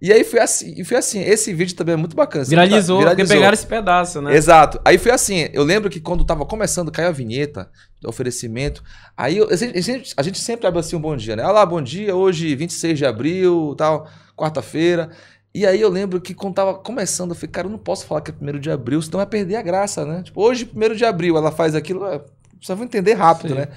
E 0.00 0.12
aí 0.12 0.24
foi 0.24 0.40
assim, 0.40 0.84
foi 0.84 0.98
assim. 0.98 1.20
Esse 1.22 1.54
vídeo 1.54 1.74
também 1.74 1.94
é 1.94 1.96
muito 1.96 2.14
bacana. 2.14 2.44
Viralizou, 2.44 3.02
tá- 3.02 3.08
porque 3.10 3.24
pegaram 3.24 3.54
esse 3.54 3.66
pedaço, 3.66 4.20
né? 4.20 4.36
Exato. 4.36 4.78
Aí 4.84 4.98
foi 4.98 5.10
assim, 5.10 5.48
eu 5.54 5.64
lembro 5.64 5.88
que 5.88 6.00
quando 6.00 6.22
tava 6.24 6.44
começando, 6.44 6.92
caiu 6.92 7.08
a 7.08 7.12
vinheta 7.12 7.70
do 8.00 8.08
oferecimento. 8.08 8.82
Aí 9.16 9.38
eu- 9.38 9.48
a, 9.50 9.56
gente, 9.56 10.12
a 10.14 10.22
gente 10.22 10.38
sempre 10.38 10.66
abre 10.66 10.80
assim 10.80 10.96
um 10.96 11.00
bom 11.00 11.16
dia, 11.16 11.34
né? 11.34 11.46
Olá, 11.46 11.64
bom 11.64 11.80
dia, 11.80 12.14
hoje 12.14 12.54
26 12.54 12.98
de 12.98 13.06
abril, 13.06 13.74
tal, 13.78 14.06
quarta-feira. 14.36 15.10
E 15.54 15.66
aí 15.66 15.80
eu 15.80 15.88
lembro 15.88 16.20
que 16.20 16.34
quando 16.34 16.54
tava 16.54 16.74
começando, 16.74 17.30
eu 17.30 17.34
falei, 17.34 17.50
cara, 17.50 17.66
eu 17.66 17.70
não 17.70 17.78
posso 17.78 18.06
falar 18.06 18.20
que 18.20 18.30
é 18.30 18.34
primeiro 18.34 18.60
de 18.60 18.70
abril, 18.70 19.00
senão 19.00 19.18
vai 19.18 19.26
perder 19.26 19.56
a 19.56 19.62
graça, 19.62 20.04
né? 20.04 20.22
Tipo, 20.22 20.42
hoje, 20.42 20.66
primeiro 20.66 20.94
de 20.94 21.04
abril, 21.04 21.36
ela 21.36 21.50
faz 21.50 21.74
aquilo, 21.74 22.06
é, 22.06 22.20
vocês 22.60 22.76
vão 22.76 22.84
entender 22.84 23.14
rápido, 23.14 23.54
Sim. 23.54 23.60
né? 23.60 23.68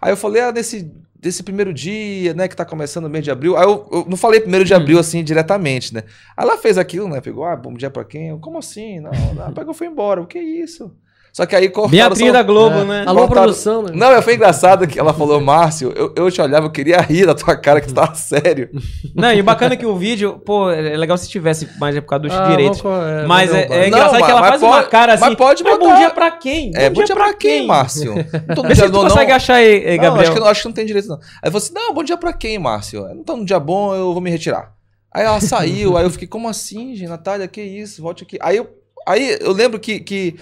Aí 0.00 0.10
eu 0.10 0.16
falei, 0.16 0.42
ah, 0.42 0.50
desse, 0.50 0.92
desse 1.14 1.42
primeiro 1.42 1.72
dia, 1.72 2.34
né, 2.34 2.48
que 2.48 2.56
tá 2.56 2.64
começando 2.64 3.04
o 3.04 3.10
mês 3.10 3.24
de 3.24 3.30
abril. 3.30 3.56
Aí 3.56 3.64
eu, 3.64 3.88
eu 3.90 4.06
não 4.08 4.16
falei 4.16 4.40
primeiro 4.40 4.64
de 4.64 4.74
abril, 4.74 4.98
assim, 4.98 5.22
diretamente, 5.22 5.94
né? 5.94 6.02
Aí 6.36 6.44
ela 6.44 6.58
fez 6.58 6.76
aquilo, 6.76 7.08
né? 7.08 7.20
Pegou, 7.20 7.44
ah, 7.44 7.56
bom 7.56 7.74
dia 7.74 7.90
pra 7.90 8.04
quem? 8.04 8.28
Eu, 8.28 8.38
Como 8.38 8.58
assim? 8.58 9.00
Não, 9.00 9.12
não. 9.34 9.52
Pegou 9.52 9.72
e 9.72 9.76
foi 9.76 9.86
embora. 9.86 10.20
O 10.20 10.26
que 10.26 10.38
é 10.38 10.42
isso? 10.42 10.92
Só 11.38 11.46
que 11.46 11.54
aí 11.54 11.68
cortaram... 11.68 11.90
Beatriz 11.96 12.26
só- 12.26 12.32
da 12.32 12.42
Globo, 12.42 12.78
É. 12.80 12.84
né? 12.84 13.04
Alô, 13.06 13.28
produção, 13.28 13.80
né? 13.84 13.92
Não, 13.94 14.20
foi 14.22 14.34
engraçado 14.34 14.88
que 14.88 14.98
ela 14.98 15.14
falou, 15.14 15.40
Márcio, 15.40 15.92
eu, 15.94 16.12
eu 16.16 16.28
te 16.32 16.40
olhava, 16.42 16.66
eu 16.66 16.70
queria 16.72 17.00
rir 17.00 17.26
da 17.26 17.32
tua 17.32 17.54
cara 17.56 17.80
que 17.80 17.86
tu 17.86 17.94
tava 17.94 18.12
sério. 18.16 18.68
Não, 19.14 19.32
e 19.32 19.40
o 19.40 19.44
bacana 19.44 19.74
é 19.74 19.76
que 19.76 19.86
o 19.86 19.94
vídeo, 19.96 20.42
pô, 20.44 20.68
é 20.68 20.96
legal 20.96 21.16
se 21.16 21.28
tivesse 21.28 21.68
mais 21.78 21.94
é 21.94 22.00
por 22.00 22.08
causa 22.08 22.22
dos 22.24 22.32
Ah, 22.34 22.48
direitos. 22.48 22.82
co- 22.82 22.88
é, 22.90 23.24
Mas 23.24 23.54
é, 23.54 23.68
é 23.70 23.86
engraçado 23.86 24.18
Não, 24.18 24.26
que 24.26 24.30
ela 24.32 24.40
mas 24.40 24.48
faz 24.50 24.60
pode- 24.62 24.72
uma 24.72 24.82
cara 24.82 25.12
assim. 25.14 25.20
mas 25.26 25.34
pode 25.36 25.62
bom 25.62 25.78
botar- 25.78 25.94
dia 25.96 26.10
pra 26.10 26.30
quem? 26.32 26.72
É, 26.74 26.90
bom 26.90 27.04
dia 27.04 27.14
pra 27.14 27.32
quem, 27.32 27.66
Márcio? 27.68 28.14
Não 28.48 28.54
tô 28.56 28.62
no 28.64 28.68
Vê 28.68 28.74
se 28.74 28.80
dia 28.80 28.90
tu 28.90 28.92
bom, 28.94 29.02
consegue 29.04 29.28
não. 29.30 29.36
achar 29.36 29.54
aí, 29.54 29.96
Não, 29.96 30.02
Gabriel. 30.02 30.20
acho 30.22 30.32
que, 30.32 30.40
não- 30.40 30.46
acho 30.48 30.62
que 30.62 30.66
não 30.66 30.74
tem 30.74 30.86
direito, 30.86 31.06
não. 31.06 31.18
Aí 31.18 31.22
eu 31.44 31.52
falei 31.52 31.58
assim: 31.58 31.72
não, 31.72 31.94
bom 31.94 32.02
dia 32.02 32.16
pra 32.16 32.32
quem, 32.32 32.58
Márcio? 32.58 33.02
Não 33.14 33.22
tô 33.22 33.36
num 33.36 33.44
dia 33.44 33.60
bom, 33.60 33.94
eu 33.94 34.12
vou 34.12 34.20
me 34.20 34.28
retirar. 34.28 34.72
Aí 35.14 35.24
ela 35.24 35.40
saiu, 35.40 35.96
aí 35.96 36.04
eu 36.04 36.10
fiquei, 36.10 36.26
como 36.26 36.48
assim, 36.48 36.96
gente? 36.96 37.08
Natália, 37.08 37.46
que 37.46 37.62
isso? 37.62 38.02
Volte 38.02 38.24
aqui. 38.24 38.38
Aí 38.42 38.56
eu, 38.56 38.68
aí 39.06 39.38
eu 39.40 39.52
lembro 39.52 39.78
que, 39.78 40.00
que, 40.00 40.34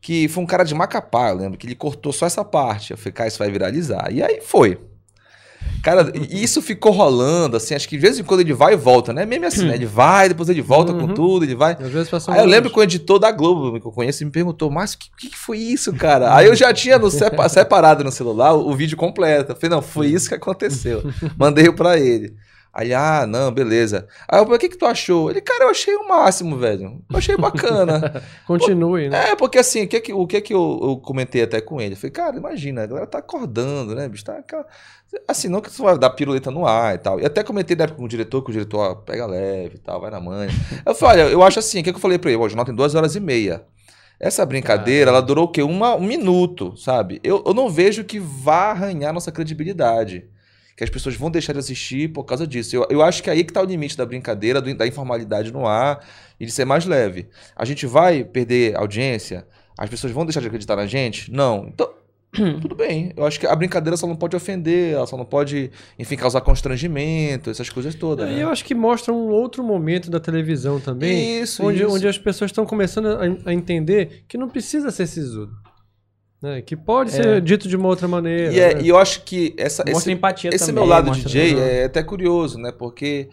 que 0.00 0.28
foi 0.28 0.42
um 0.42 0.46
cara 0.46 0.64
de 0.64 0.74
Macapá, 0.74 1.30
eu 1.30 1.36
lembro, 1.36 1.58
que 1.58 1.66
ele 1.66 1.74
cortou 1.74 2.12
só 2.12 2.26
essa 2.26 2.44
parte. 2.44 2.92
Eu 2.92 2.98
falei, 2.98 3.12
cara, 3.12 3.28
isso 3.28 3.38
vai 3.38 3.50
viralizar. 3.50 4.08
E 4.10 4.22
aí 4.22 4.40
foi. 4.40 4.78
Cara, 5.82 6.12
e 6.14 6.42
isso 6.42 6.60
ficou 6.62 6.90
rolando, 6.92 7.56
assim, 7.56 7.74
acho 7.74 7.88
que 7.88 7.96
de 7.96 8.02
vez 8.02 8.18
em 8.18 8.24
quando 8.24 8.40
ele 8.40 8.52
vai 8.52 8.72
e 8.74 8.76
volta, 8.76 9.12
né? 9.12 9.24
Mesmo 9.24 9.46
assim, 9.46 9.64
né? 9.66 9.74
Ele 9.74 9.86
vai, 9.86 10.28
depois 10.28 10.48
ele 10.48 10.62
volta 10.62 10.92
com 10.92 11.02
Uhum. 11.02 11.14
tudo, 11.14 11.44
ele 11.44 11.54
vai. 11.54 11.72
Às 11.78 11.90
vezes 11.90 12.08
passam 12.08 12.34
Aí 12.34 12.40
eu 12.40 12.46
lembro 12.46 12.70
que 12.70 12.78
o 12.78 12.82
editor 12.82 13.18
da 13.18 13.30
Globo, 13.30 13.80
que 13.80 13.86
eu 13.86 13.92
conheço, 13.92 14.24
me 14.24 14.30
perguntou, 14.30 14.70
mas 14.70 14.94
o 14.94 14.98
que, 14.98 15.30
que, 15.30 15.36
foi 15.36 15.58
isso, 15.58 15.92
cara? 15.92 16.34
Aí 16.34 16.46
eu 16.46 16.54
já 16.56 16.72
tinha 16.72 16.98
no 16.98 17.10
sepa- 17.10 17.48
separado 17.50 18.02
no 18.02 18.10
celular 18.10 18.54
o, 18.54 18.68
o 18.70 18.74
vídeo 18.76 18.96
completo. 18.96 19.52
Eu 19.52 19.56
falei, 19.56 19.70
não, 19.70 19.82
foi 19.82 20.08
isso 20.08 20.28
que 20.28 20.34
aconteceu. 20.34 21.02
Mandei 21.36 21.70
pra 21.72 21.98
ele. 21.98 22.34
Aí, 22.78 22.94
ah, 22.94 23.26
não, 23.26 23.50
beleza. 23.50 24.06
Aí 24.28 24.38
eu 24.38 24.44
falei, 24.44 24.56
o 24.56 24.60
que, 24.60 24.68
que 24.68 24.78
tu 24.78 24.86
achou? 24.86 25.28
Ele, 25.28 25.40
cara, 25.40 25.64
eu 25.64 25.70
achei 25.70 25.96
o 25.96 26.08
máximo, 26.08 26.56
velho. 26.56 27.02
Eu 27.10 27.18
achei 27.18 27.36
bacana. 27.36 28.22
Continue, 28.46 29.08
né? 29.08 29.30
é, 29.30 29.34
porque 29.34 29.58
assim, 29.58 29.82
o 29.82 29.88
que, 29.88 30.00
que, 30.00 30.12
o 30.12 30.24
que, 30.28 30.40
que 30.40 30.54
eu, 30.54 30.78
eu 30.80 30.96
comentei 30.98 31.42
até 31.42 31.60
com 31.60 31.80
ele? 31.80 31.94
Eu 31.94 31.96
falei, 31.96 32.12
cara, 32.12 32.36
imagina, 32.36 32.84
a 32.84 32.86
galera 32.86 33.06
tá 33.08 33.18
acordando, 33.18 33.96
né, 33.96 34.08
bicho? 34.08 34.24
Tá. 34.24 34.40
Assim, 35.26 35.48
não 35.48 35.60
que 35.60 35.72
você 35.72 35.82
vai 35.82 35.98
dar 35.98 36.10
piruleta 36.10 36.52
no 36.52 36.68
ar 36.68 36.94
e 36.94 36.98
tal. 36.98 37.18
E 37.18 37.26
até 37.26 37.42
comentei 37.42 37.76
na 37.76 37.82
época 37.82 37.98
com 37.98 38.04
o 38.04 38.08
diretor, 38.08 38.42
que 38.44 38.50
o 38.50 38.52
diretor 38.52 38.78
ó, 38.78 38.94
pega 38.94 39.26
leve 39.26 39.74
e 39.74 39.80
tal, 39.80 40.00
vai 40.00 40.12
na 40.12 40.20
manha. 40.20 40.52
Eu 40.86 40.94
falei, 40.94 41.24
olha, 41.24 41.32
eu 41.32 41.42
acho 41.42 41.58
assim, 41.58 41.80
o 41.80 41.82
que, 41.82 41.90
que 41.90 41.96
eu 41.96 42.00
falei 42.00 42.16
pra 42.16 42.30
ele? 42.30 42.40
O 42.40 42.48
jornal 42.48 42.64
tem 42.64 42.76
duas 42.76 42.94
horas 42.94 43.16
e 43.16 43.20
meia. 43.20 43.64
Essa 44.20 44.46
brincadeira, 44.46 45.10
ela 45.10 45.20
durou 45.20 45.46
o 45.46 45.48
quê? 45.48 45.62
Uma, 45.62 45.96
um 45.96 46.06
minuto, 46.06 46.76
sabe? 46.76 47.18
Eu, 47.24 47.42
eu 47.44 47.52
não 47.52 47.68
vejo 47.68 48.04
que 48.04 48.20
vá 48.20 48.70
arranhar 48.70 49.12
nossa 49.12 49.32
credibilidade. 49.32 50.28
Que 50.78 50.84
as 50.84 50.90
pessoas 50.90 51.16
vão 51.16 51.28
deixar 51.28 51.52
de 51.54 51.58
assistir 51.58 52.08
por 52.12 52.22
causa 52.22 52.46
disso. 52.46 52.76
Eu, 52.76 52.86
eu 52.88 53.02
acho 53.02 53.20
que 53.20 53.28
aí 53.28 53.42
que 53.42 53.52
tá 53.52 53.60
o 53.60 53.64
limite 53.64 53.96
da 53.96 54.06
brincadeira, 54.06 54.60
do- 54.62 54.72
da 54.76 54.86
informalidade 54.86 55.52
no 55.52 55.66
ar 55.66 55.98
e 56.38 56.46
de 56.46 56.52
ser 56.52 56.64
mais 56.64 56.86
leve. 56.86 57.26
A 57.56 57.64
gente 57.64 57.84
vai 57.84 58.22
perder 58.22 58.76
audiência? 58.76 59.44
As 59.76 59.90
pessoas 59.90 60.12
vão 60.12 60.24
deixar 60.24 60.38
de 60.40 60.46
acreditar 60.46 60.76
na 60.76 60.86
gente? 60.86 61.32
Não. 61.32 61.66
Então, 61.74 61.90
tudo 62.62 62.76
bem. 62.76 63.12
Eu 63.16 63.26
acho 63.26 63.40
que 63.40 63.46
a 63.48 63.56
brincadeira 63.56 63.96
só 63.96 64.06
não 64.06 64.14
pode 64.14 64.36
ofender, 64.36 64.92
ela 64.94 65.04
só 65.06 65.16
não 65.16 65.24
pode, 65.24 65.72
enfim, 65.98 66.14
causar 66.14 66.42
constrangimento, 66.42 67.50
essas 67.50 67.68
coisas 67.70 67.96
todas. 67.96 68.30
E 68.30 68.34
né? 68.34 68.42
eu 68.44 68.48
acho 68.48 68.64
que 68.64 68.72
mostra 68.74 69.12
um 69.12 69.30
outro 69.30 69.64
momento 69.64 70.08
da 70.10 70.20
televisão 70.20 70.78
também, 70.78 71.40
Isso, 71.40 71.64
onde, 71.64 71.82
isso. 71.82 71.92
onde 71.92 72.06
as 72.06 72.18
pessoas 72.18 72.50
estão 72.50 72.64
começando 72.64 73.06
a, 73.08 73.50
a 73.50 73.52
entender 73.52 74.24
que 74.28 74.38
não 74.38 74.48
precisa 74.48 74.92
ser 74.92 75.08
sisudo. 75.08 75.52
Né? 76.40 76.62
Que 76.62 76.76
pode 76.76 77.10
ser 77.10 77.40
dito 77.40 77.66
de 77.68 77.76
uma 77.76 77.88
outra 77.88 78.06
maneira. 78.06 78.52
E, 78.52 78.60
é- 78.60 78.74
né? 78.74 78.82
e 78.82 78.88
eu 78.88 78.96
acho 78.98 79.22
que 79.24 79.54
essa, 79.58 79.82
Mostra 79.82 79.98
esse, 79.98 80.12
empatia 80.12 80.50
esse 80.50 80.66
também. 80.66 80.74
meu 80.76 80.84
lado 80.84 81.06
mostra- 81.08 81.28
DJ 81.28 81.58
é 81.58 81.84
até 81.84 82.02
curioso, 82.02 82.58
né? 82.58 82.70
Porque 82.70 83.28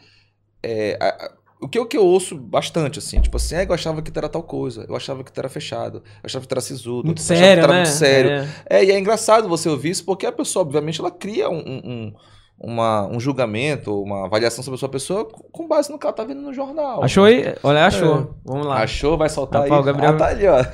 é, 0.64 0.98
a- 1.00 1.10
a- 1.26 1.32
o 1.62 1.68
que, 1.70 1.80
o 1.80 1.86
que 1.86 1.96
eu 1.98 2.04
ouço 2.06 2.36
bastante, 2.36 2.98
assim, 3.00 3.22
tipo 3.22 3.38
assim, 3.38 3.56
é, 3.56 3.66
eu 3.66 3.74
achava 3.74 4.02
que 4.02 4.12
tu 4.12 4.18
era 4.18 4.28
tal 4.28 4.42
coisa, 4.44 4.86
eu 4.90 4.96
achava 4.96 5.24
que 5.24 5.32
tu 5.32 5.40
era 5.40 5.48
fechado, 5.50 5.98
eu 5.98 6.22
achava 6.26 6.42
que 6.44 6.50
tu 6.50 6.54
era 6.54 6.62
sisudo, 6.62 7.06
Muito 7.06 7.20
eu 7.20 7.24
achava 7.24 7.40
sério, 7.40 7.62
que 7.62 7.68
tu 7.68 7.72
era 7.72 7.74
né? 7.74 7.80
muito 7.86 7.96
sério. 7.96 8.32
É. 8.32 8.48
É, 8.82 8.86
e 8.86 8.92
é 8.92 9.00
engraçado 9.00 9.48
você 9.48 9.70
ouvir 9.70 9.92
isso, 9.92 10.04
porque 10.04 10.26
a 10.26 10.32
pessoa, 10.32 10.64
obviamente, 10.66 11.00
ela 11.00 11.12
cria 11.12 11.50
um, 11.50 11.58
um- 11.60 11.82
um- 11.86 12.14
uma, 12.60 13.06
um 13.08 13.20
julgamento, 13.20 14.02
uma 14.02 14.26
avaliação 14.26 14.64
sobre 14.64 14.76
a 14.76 14.80
sua 14.80 14.90
pessoa 14.90 15.26
com 15.52 15.68
base 15.68 15.92
no 15.92 16.00
que 16.00 16.06
ela 16.06 16.14
tá 16.16 16.24
vendo 16.24 16.42
no 16.42 16.54
jornal. 16.54 17.04
Achou 17.04 17.26
aí? 17.26 17.54
Olha, 17.64 17.86
achou. 17.86 18.36
Vamos 18.46 18.66
lá. 18.66 18.82
Achou? 18.84 19.18
Vai 19.18 19.30
soltar 19.30 19.62
Rafael, 19.64 19.80
aí. 19.82 19.86
Gabriel- 19.86 20.12
Ah, 20.14 20.18
tá 20.18 20.26
ali, 20.28 20.48
ó. 20.48 20.58
Eu 20.60 20.66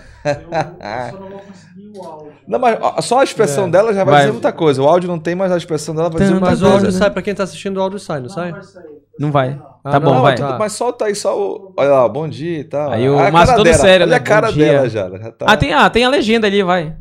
só 1.12 1.20
não 1.20 1.30
vou 1.30 1.40
conseguir 1.40 1.92
o 1.98 2.04
áudio. 2.04 2.32
Não, 2.48 2.60
mas 2.60 2.78
ó, 2.82 3.02
só 3.02 3.20
a 3.20 3.24
expressão 3.24 3.66
É. 3.66 3.70
dela 3.70 3.94
já 3.94 4.04
vai, 4.04 4.14
Vai. 4.14 4.22
dizer 4.22 4.32
muita 4.34 4.52
coisa. 4.52 4.82
O 4.84 4.88
áudio 4.88 5.08
não 5.10 5.20
tem, 5.20 5.34
mas 5.36 5.52
a 5.52 5.58
expressão 5.58 5.96
dela 5.96 6.10
vai 6.10 6.20
dizer 6.20 6.32
Tem, 6.32 6.40
muita 6.40 6.50
Mas 6.52 6.60
o 6.60 6.64
coisa. 6.66 6.76
áudio 6.78 6.92
né? 6.94 6.98
sai, 7.00 7.10
pra 7.12 7.22
quem 7.22 7.34
tá 7.34 7.44
assistindo, 7.44 7.78
o 7.78 7.82
áudio 7.82 8.00
sai, 8.00 8.20
não 8.22 8.30
sai? 8.30 8.54
Não 9.20 9.32
vai. 9.32 9.60
Ah, 9.84 9.92
Tá 9.92 10.00
bom, 10.00 10.14
não, 10.16 10.22
vai. 10.22 10.36
tá. 10.36 10.58
Mas 10.60 10.74
solta 10.74 11.06
aí 11.06 11.16
só 11.16 11.38
o. 11.38 11.74
Olha 11.78 11.90
lá, 11.90 12.08
bom 12.10 12.28
dia 12.28 12.60
e 12.60 12.64
tal. 12.64 12.92
Aí 12.92 13.10
o 13.10 13.18
Márcio 13.32 13.56
todo 13.56 13.66
dela, 13.66 13.78
sério, 13.78 14.06
Olha 14.06 14.12
né? 14.12 14.18
a 14.18 14.20
cara 14.20 14.48
Bom 14.48 14.54
dia. 14.54 14.72
dela 14.74 14.90
já. 14.90 15.10
já 15.10 15.32
tá... 15.32 15.46
Ah, 15.50 15.58
tem, 15.58 15.74
ah, 15.74 15.90
tem 15.90 16.06
a 16.06 16.10
legenda 16.10 16.46
ali, 16.48 16.62
vai. 16.62 16.96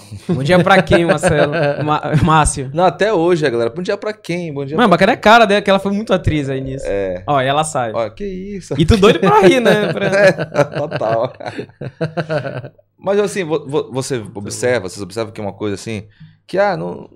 Bom 0.28 0.42
dia 0.42 0.62
pra 0.62 0.82
quem, 0.82 1.04
Marcelo? 1.04 1.52
Ma- 1.84 2.02
Márcio. 2.22 2.70
Não, 2.72 2.84
até 2.84 3.12
hoje, 3.12 3.48
galera. 3.48 3.70
Bom 3.70 3.82
dia 3.82 3.96
pra 3.96 4.12
quem? 4.12 4.52
Bom 4.52 4.64
dia 4.64 4.76
Mano, 4.76 4.88
pra... 4.88 4.96
mas 4.96 5.00
cadê 5.00 5.12
a 5.12 5.16
cara 5.16 5.44
dela? 5.46 5.62
Que 5.62 5.70
ela 5.70 5.78
foi 5.78 5.92
muito 5.92 6.12
atriz 6.12 6.48
aí 6.48 6.60
nisso. 6.60 6.84
É. 6.88 7.22
Ó, 7.26 7.40
e 7.40 7.46
ela 7.46 7.64
sai. 7.64 7.92
Ó, 7.94 8.08
que 8.10 8.24
isso. 8.24 8.74
E 8.78 8.84
tu 8.86 8.96
doido 8.96 9.18
pra 9.20 9.40
rir, 9.40 9.60
né? 9.60 9.92
Pra- 9.92 10.06
É, 10.12 10.32
total. 10.78 11.32
Mas 12.98 13.18
assim, 13.18 13.44
vo- 13.44 13.66
vo- 13.66 13.90
você 13.92 14.22
observa, 14.34 14.88
vocês 14.88 15.02
observam 15.02 15.32
que 15.32 15.40
é 15.40 15.44
uma 15.44 15.52
coisa 15.52 15.74
assim, 15.74 16.06
que 16.46 16.58
ah, 16.58 16.76
não- 16.76 17.08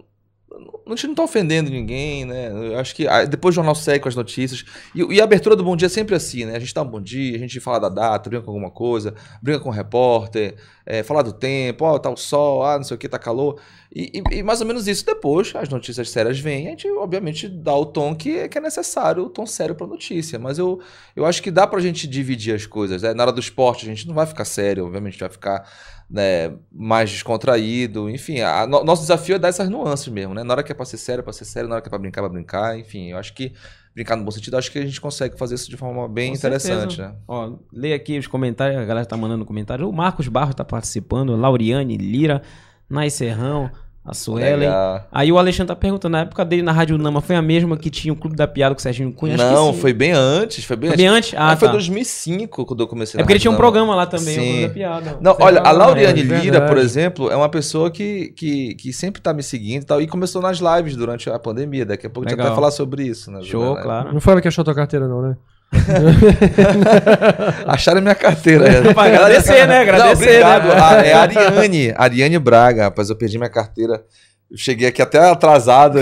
a 0.87 0.91
gente 0.91 1.09
não 1.09 1.15
tá 1.15 1.23
ofendendo 1.25 1.71
ninguém, 1.71 2.25
né? 2.25 2.51
Eu 2.51 2.79
acho 2.79 2.95
que 2.95 3.07
ah, 3.07 3.25
depois 3.25 3.55
o 3.55 3.57
jornal 3.57 3.75
segue 3.75 4.01
com 4.01 4.09
as 4.09 4.15
notícias. 4.15 4.65
E, 4.95 5.01
e 5.15 5.21
a 5.21 5.25
abertura 5.25 5.55
do 5.57 5.65
Bom 5.65 5.77
Dia 5.77 5.87
é 5.87 5.89
sempre 5.89 6.15
assim, 6.15 6.45
né? 6.45 6.57
A 6.57 6.59
gente 6.59 6.73
dá 6.73 6.83
um 6.83 6.87
bom 6.89 7.01
dia, 7.01 7.37
a 7.37 7.39
gente 7.39 7.59
fala 7.61 7.79
da 7.81 7.89
data, 7.89 8.31
brinca 8.31 8.45
com 8.45 8.51
alguma 8.53 8.71
coisa, 8.71 9.15
brinca 9.43 9.61
com 9.61 9.69
o 9.69 9.73
repórter, 9.73 10.55
é, 10.85 11.03
fala 11.03 11.23
do 11.23 11.33
tempo, 11.33 11.85
ó, 11.85 11.99
tá 11.99 12.09
o 12.11 12.17
sol, 12.17 12.65
ah, 12.65 12.77
não 12.77 12.85
sei 12.85 12.95
o 12.95 12.99
que, 12.99 13.09
tá 13.09 13.19
calor. 13.19 13.61
E, 13.95 14.23
e- 14.33 14.39
e 14.39 14.43
mais 14.43 14.61
ou 14.61 14.67
menos 14.67 14.87
isso. 14.87 15.05
Depois, 15.05 15.53
as 15.55 15.69
notícias 15.69 16.11
sérias 16.11 16.39
vêm, 16.39 16.67
a 16.67 16.71
gente, 16.71 16.89
obviamente, 16.91 17.49
dá 17.49 17.75
o 17.75 17.87
tom 17.87 18.15
que, 18.15 18.49
que 18.49 18.59
é 18.59 18.61
necessário, 18.61 19.25
o 19.25 19.31
tom 19.31 19.47
sério 19.47 19.75
pra 19.75 19.87
notícia. 19.87 20.39
Mas 20.39 20.59
eu, 20.59 20.81
eu 21.15 21.25
acho 21.27 21.43
que 21.43 21.51
dá 21.51 21.67
pra 21.67 21.81
gente 21.81 22.07
dividir 22.07 22.55
as 22.55 22.67
coisas. 22.67 23.03
Né? 23.03 23.15
Na 23.15 23.23
hora 23.25 23.33
do 23.33 23.41
esporte, 23.41 23.85
a 23.87 23.89
gente 23.89 24.07
não 24.07 24.15
vai 24.15 24.27
ficar 24.27 24.45
sério, 24.45 24.85
obviamente, 24.85 25.11
a 25.11 25.13
gente 25.13 25.21
vai 25.21 25.31
ficar 25.31 25.69
né, 26.09 26.53
mais 26.73 27.11
descontraído. 27.11 28.09
Enfim, 28.09 28.41
a- 28.41 28.67
no- 28.67 28.85
nosso 28.85 29.03
desafio 29.03 29.37
é 29.37 29.39
dar 29.39 29.49
essas 29.49 29.69
nuances 29.69 30.09
mesmo, 30.09 30.35
né? 30.35 30.43
Na 30.45 30.55
hora 30.55 30.63
que 30.63 30.71
é 30.73 30.75
pra 30.75 30.85
ser 30.85 30.97
sério, 30.99 31.21
é 31.21 31.25
pra 31.25 31.33
ser 31.33 31.45
sério, 31.45 31.69
na 31.69 31.77
hora 31.77 31.83
que 31.83 31.89
é 31.89 31.91
pra 31.91 31.99
brincar, 31.99 32.21
é 32.21 32.25
pra 32.25 32.33
brincar. 32.33 32.79
Enfim, 32.79 33.11
eu 33.11 33.19
acho 33.19 33.35
que 33.35 33.53
brincar 33.95 34.15
no 34.17 34.25
bom 34.25 34.31
sentido, 34.31 34.57
acho 34.57 34.71
que 34.71 34.79
a 34.79 34.85
gente 34.85 35.01
consegue 35.01 35.39
fazer 35.39 35.55
isso 35.55 35.71
de 35.71 35.77
forma 35.77 36.07
bem 36.09 36.31
Com 36.33 36.37
interessante, 36.37 36.97
certeza. 36.97 37.09
né? 37.09 37.15
Ó, 37.27 37.57
lê 37.73 37.93
aqui 37.95 38.19
os 38.19 38.27
comentários, 38.27 38.79
a 38.81 38.85
galera 38.85 39.07
tá 39.07 39.17
mandando 39.17 39.45
comentário. 39.45 39.89
O 39.89 39.93
Marcos 39.93 40.29
Barros 40.29 40.55
tá 40.55 40.65
participando, 40.65 41.35
Lauriane 41.35 41.97
Lira, 41.97 42.43
Nai 42.89 43.09
Serrão, 43.11 43.71
a 44.07 44.15
Suelen. 44.15 44.57
Legal. 44.57 45.05
Aí 45.11 45.33
o 45.33 45.39
Alexandre 45.39 45.69
tá 45.69 45.77
perguntando, 45.77 46.13
na 46.13 46.21
época 46.21 46.45
dele 46.45 46.63
na 46.63 46.73
Rádio 46.73 46.97
Nama 46.97 47.21
foi 47.21 47.35
a 47.35 47.43
mesma 47.43 47.77
que 47.77 47.91
tinha 47.91 48.13
o 48.13 48.17
Clube 48.17 48.37
da 48.37 48.47
Piada 48.47 48.75
com 48.75 48.79
o 48.79 48.83
Serginho 48.83 49.13
Cunha? 49.13 49.37
Não, 49.37 49.73
foi 49.75 49.93
bem 49.93 50.13
antes, 50.13 50.65
foi 50.65 50.77
bem 50.77 50.91
Foi 50.91 51.05
antes. 51.07 51.31
antes? 51.31 51.35
Ah, 51.37 51.53
Ah, 51.53 51.57
foi 51.57 51.69
tá. 51.69 51.73
2005 51.73 52.65
quando 52.65 52.81
eu 52.81 52.87
comecei 52.87 53.19
É 53.19 53.23
porque 53.23 53.33
ele 53.33 53.41
tinha 53.41 53.51
um 53.51 53.57
programa 53.57 53.95
lá 53.95 54.07
também, 54.07 54.39
o 54.39 54.41
Sim. 54.41 54.49
Clube 54.53 54.69
da 54.69 54.75
Piada. 54.75 55.19
Não, 55.21 55.37
olha, 55.41 55.61
a 55.61 55.73
Lauriane 55.73 56.21
é 56.21 56.23
Lira, 56.23 56.67
por 56.67 56.79
exemplo, 56.79 57.31
é 57.31 57.37
uma 57.37 57.49
pessoa 57.49 57.91
que, 57.91 58.33
que, 58.37 58.75
que 58.77 58.93
sempre 58.93 59.21
tá 59.21 59.35
me 59.35 59.43
seguindo 59.43 59.83
e 59.83 59.87
tal, 59.87 60.01
e 60.01 60.07
começou 60.07 60.41
nas 60.41 60.59
lives 60.59 60.97
durante 60.97 61.29
a 61.29 61.39
pandemia. 61.39 61.85
Daqui 61.85 62.07
a 62.07 62.11
pouco 62.11 62.29
a 62.29 62.31
gente 62.31 62.41
vai 62.41 62.55
falar 62.55 62.71
sobre 62.71 63.03
isso, 63.05 63.31
né? 63.31 63.43
Show, 63.43 63.75
né? 63.75 63.83
claro. 63.83 64.13
Não 64.13 64.21
foi 64.21 64.33
ela 64.33 64.41
que 64.41 64.49
achou 64.49 64.65
tua 64.65 64.75
carteira, 64.75 65.09
não, 65.09 65.21
né? 65.23 65.37
Acharam 67.67 68.01
minha 68.01 68.15
carteira. 68.15 68.67
é. 68.69 68.79
Agradecer, 68.91 69.67
né? 69.67 69.81
Agradecer, 69.81 70.41
Não, 70.41 70.57
obrigado. 70.57 70.69
né? 70.69 70.75
Ah, 70.81 71.07
é 71.07 71.13
a 71.13 71.21
Ariane, 71.23 71.95
Ariane 71.97 72.39
Braga, 72.39 72.85
rapaz, 72.85 73.11
eu 73.11 73.17
perdi 73.17 73.39
minha 73.39 73.51
carteira. 73.51 74.03
Eu 74.49 74.57
cheguei 74.57 74.87
aqui 74.87 75.03
até 75.03 75.19
atrasado 75.19 75.99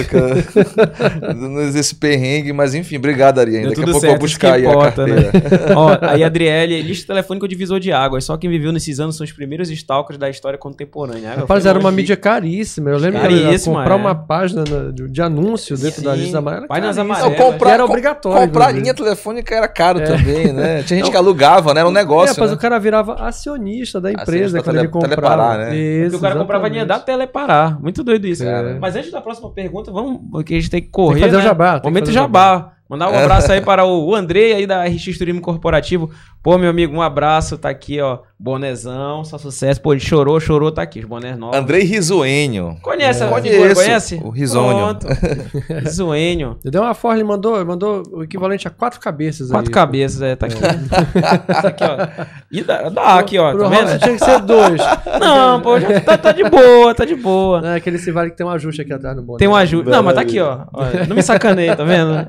nesse 1.73 1.95
perrengue, 1.97 2.53
mas 2.53 2.75
enfim, 2.75 2.97
obrigado, 2.99 3.39
Ariane. 3.39 3.69
Daqui 3.69 3.81
a 3.81 3.85
pouco 3.85 4.01
certo, 4.01 4.05
eu 4.05 4.19
vou 4.19 4.19
buscar 4.21 4.53
aí 4.55 4.67
importa, 4.67 5.03
a 5.03 5.07
né? 5.07 5.23
carteira. 5.23 5.75
Ó, 5.79 5.99
aí 6.03 6.23
Adriele, 6.23 6.83
lista 6.83 7.07
telefônica 7.07 7.45
ou 7.45 7.49
divisor 7.49 7.81
de 7.81 7.91
águas. 7.91 8.25
Só 8.25 8.37
quem 8.37 8.51
viveu 8.51 8.71
nesses 8.71 9.01
anos 9.01 9.17
são 9.17 9.25
os 9.25 9.33
primeiros 9.33 9.71
stalkers 9.71 10.19
da 10.19 10.29
história 10.29 10.59
contemporânea. 10.59 11.33
Ah, 11.33 11.41
Rapaz, 11.41 11.65
era 11.65 11.79
uma 11.79 11.89
longe. 11.89 11.97
mídia 12.03 12.17
caríssima. 12.17 12.91
Eu 12.91 12.99
lembro 12.99 13.21
Caríssima, 13.21 13.77
que 13.77 13.81
comprar 13.81 13.95
é. 13.95 13.97
uma 13.97 14.15
página 14.15 14.63
na- 14.69 14.91
de, 14.93 15.09
de 15.09 15.23
anúncio 15.23 15.77
dentro 15.79 16.03
da 16.03 16.15
Sim. 16.15 16.21
lista 16.21 16.39
amarela. 16.39 16.65
era 16.65 16.69
Páginas 16.69 16.97
caríssimo. 16.97 17.15
amarelas. 17.17 17.39
Não, 17.41 17.51
comprar, 17.53 17.71
era 17.73 17.85
obrigatório, 17.85 18.47
Comprar 18.47 18.73
linha 18.73 18.93
telefônica 18.95 19.55
era 19.55 19.69
caro 19.69 20.01
também, 20.05 20.53
né? 20.53 20.83
Tinha 20.87 20.99
gente 21.01 21.11
que 21.11 21.17
alugava, 21.17 21.73
né? 21.73 21.81
Era 21.81 21.89
um 21.89 21.93
É, 21.93 21.95
negócio. 21.95 22.35
rapaz, 22.35 22.51
né? 22.51 22.57
o 22.57 22.61
cara 22.61 22.79
virava 22.79 23.15
acionista 23.15 24.01
da 24.03 24.13
empresa 24.13 24.59
Acionista 24.59 24.63
quando 24.63 24.67
tele- 24.77 24.79
ele 24.81 24.89
comprava. 24.89 25.15
teleparar, 25.17 25.59
né? 25.71 25.77
Isso, 25.77 26.03
Porque 26.11 26.17
o 26.17 26.21
cara 26.21 26.37
comprava 26.39 26.67
a 26.67 26.69
linha 26.69 26.85
da. 26.85 26.99
Teleparar. 26.99 27.81
Muito 27.81 28.05
doido 28.05 28.27
isso. 28.27 28.34
Cara. 28.39 28.79
Mas 28.81 28.97
antes 28.97 29.11
da 29.11 29.21
próxima 29.21 29.51
pergunta, 29.51 29.91
vamos, 29.93 30.21
porque 30.31 30.55
a 30.55 30.61
gente 30.61 30.71
tem 30.71 30.83
que 30.83 30.89
correr. 30.89 31.21
Tem 31.21 31.23
que 31.25 31.29
fazer 31.29 31.37
o 31.37 31.39
né? 31.41 31.45
jabá, 31.45 31.73
tem 31.73 31.81
que 31.81 31.87
Momento 31.89 32.09
o 32.09 32.13
jabá. 32.13 32.73
Mandar 32.89 33.11
um 33.11 33.19
abraço 33.19 33.51
aí 33.51 33.61
para 33.63 33.85
o 33.87 34.15
Andrei 34.15 34.53
aí 34.53 34.67
da 34.67 34.85
RX 34.85 35.17
Turismo 35.17 35.41
Corporativo. 35.41 36.11
Pô, 36.43 36.59
meu 36.59 36.69
amigo, 36.69 36.95
um 36.95 37.01
abraço. 37.01 37.57
Tá 37.57 37.71
aqui, 37.71 37.99
ó. 38.01 38.19
Bonezão, 38.39 39.25
só 39.25 39.39
sucesso. 39.39 39.81
Pô, 39.81 39.95
ele 39.95 40.01
chorou, 40.01 40.39
chorou, 40.39 40.71
tá 40.71 40.83
aqui. 40.83 40.99
Os 40.99 41.07
bonés 41.07 41.39
novos. 41.39 41.57
Andrei 41.57 41.83
Risoenho. 41.85 42.77
Conhece 42.83 43.25
a 43.25 43.29
Conheço, 43.29 43.51
figura? 43.51 43.75
Conhece? 43.75 44.21
o 44.23 44.29
Risônio. 44.29 44.99
Ele 46.63 46.71
deu 46.71 46.83
uma 46.83 46.93
forma, 46.95 47.17
ele 47.17 47.25
mandou, 47.25 47.65
mandou 47.65 48.03
o 48.13 48.23
equivalente 48.23 48.69
a 48.69 48.71
quatro 48.71 49.01
cabeças 49.01 49.51
Quatro 49.51 49.71
aí. 49.71 49.75
cabeças, 49.75 50.21
é, 50.21 50.37
tá 50.37 50.47
aqui. 50.47 50.57
Tá 51.63 51.69
aqui, 51.69 51.85
ó. 51.85 52.25
E 52.53 52.63
dá, 52.63 52.89
dá 52.91 53.19
aqui, 53.19 53.39
ó. 53.39 53.53
Pro 53.53 53.63
Tá 53.63 53.69
vendo? 53.69 53.99
tinha 53.99 54.15
que 54.17 54.25
ser 54.25 54.41
dois. 54.41 54.81
Não, 55.21 55.61
pô, 55.61 55.81
já 55.81 56.01
tá, 56.01 56.19
tá 56.19 56.33
de 56.33 56.45
boa, 56.45 56.95
tá 56.95 57.05
de 57.05 57.15
boa. 57.15 57.61
Não, 57.63 57.69
é 57.71 57.77
aquele 57.77 57.99
se 57.99 58.13
vale 58.13 58.31
que 58.31 58.37
tem 58.37 58.45
um 58.47 58.51
ajuste 58.51 58.83
aqui 58.83 58.93
atrás 58.93 59.17
no 59.17 59.23
boné. 59.23 59.39
Tem 59.39 59.49
um 59.49 59.57
ajuste. 59.57 59.89
Não, 59.91 60.03
mas 60.03 60.15
tá 60.15 60.21
aqui, 60.21 60.41
ó. 60.41 60.65
Olha, 60.73 61.07
Não 61.07 61.17
me 61.17 61.23
sacaneia, 61.23 61.75
tá 61.77 61.85
vendo? 61.85 62.27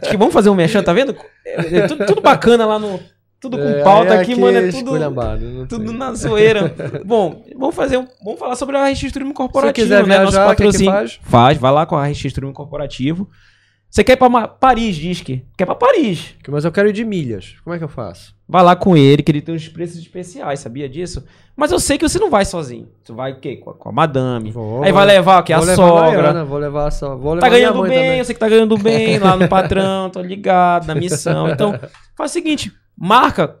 Acho 0.00 0.10
que 0.10 0.16
vamos 0.16 0.32
fazer 0.34 0.50
um 0.50 0.54
mexão, 0.54 0.82
tá 0.82 0.92
vendo? 0.92 1.16
É, 1.44 1.78
é 1.78 1.86
tudo, 1.86 2.06
tudo 2.06 2.20
bacana 2.20 2.66
lá 2.66 2.78
no. 2.78 3.00
Tudo 3.40 3.58
com 3.58 3.64
É, 3.64 3.82
pauta 3.82 4.14
aí 4.14 4.20
aqui, 4.20 4.38
mano. 4.38 4.56
É 4.56 4.60
tudo, 4.66 4.76
esculhambado, 4.76 5.44
não 5.44 5.66
tudo 5.66 5.86
tem. 5.86 5.96
na 5.96 6.14
zoeira. 6.14 6.72
Bom, 7.04 7.44
vamos 7.56 7.74
fazer 7.74 7.96
um, 7.96 8.06
Vamos 8.24 8.38
falar 8.38 8.54
sobre 8.54 8.76
a 8.76 8.84
Turismo 8.94 9.34
Corporativo, 9.34 9.84
quiser 9.84 10.06
né? 10.06 10.18
viajar, 10.20 10.52
o 10.52 10.56
que 10.56 10.68
que 10.68 10.84
faz? 10.84 11.18
Faz, 11.22 11.58
vai 11.58 11.72
lá 11.72 11.84
com 11.84 11.96
a 11.96 12.06
Turismo 12.06 12.52
Corporativo. 12.52 13.28
Você 13.92 14.02
quer 14.02 14.12
ir 14.14 14.16
pra 14.16 14.30
Ma- 14.30 14.48
Paris, 14.48 14.96
diz 14.96 15.20
que. 15.20 15.44
Quer 15.54 15.66
pra 15.66 15.74
Paris. 15.74 16.34
Mas 16.48 16.64
eu 16.64 16.72
quero 16.72 16.88
ir 16.88 16.94
de 16.94 17.04
milhas. 17.04 17.56
Como 17.62 17.76
é 17.76 17.78
que 17.78 17.84
eu 17.84 17.88
faço? 17.88 18.34
Vai 18.48 18.62
lá 18.62 18.74
com 18.74 18.96
ele, 18.96 19.22
que 19.22 19.30
ele 19.30 19.42
tem 19.42 19.54
uns 19.54 19.68
preços 19.68 19.98
especiais, 19.98 20.60
sabia 20.60 20.88
disso? 20.88 21.22
Mas 21.54 21.70
eu 21.70 21.78
sei 21.78 21.98
que 21.98 22.08
você 22.08 22.18
não 22.18 22.30
vai 22.30 22.46
sozinho. 22.46 22.88
Você 23.04 23.12
vai 23.12 23.32
o 23.32 23.36
quê? 23.38 23.56
Com 23.56 23.68
a, 23.68 23.74
com 23.74 23.88
a 23.90 23.92
madame. 23.92 24.50
Vou, 24.50 24.82
Aí 24.82 24.90
vai 24.92 25.04
levar 25.04 25.40
o 25.40 25.42
quê? 25.42 25.52
A 25.52 25.60
levar 25.60 25.76
sogra. 25.76 26.22
Nayana, 26.22 26.44
vou 26.46 26.56
levar. 26.58 26.88
Vou 26.90 27.34
levar 27.34 27.40
Tá 27.40 27.48
ganhando 27.50 27.82
bem, 27.82 27.90
também. 27.92 28.18
eu 28.18 28.24
sei 28.24 28.34
que 28.34 28.40
tá 28.40 28.48
ganhando 28.48 28.78
bem 28.78 29.18
lá 29.20 29.36
no 29.36 29.46
patrão, 29.46 30.08
tô 30.08 30.22
ligado, 30.22 30.86
na 30.86 30.94
missão. 30.94 31.50
Então, 31.50 31.78
faz 32.16 32.30
o 32.30 32.32
seguinte, 32.32 32.72
marca, 32.96 33.56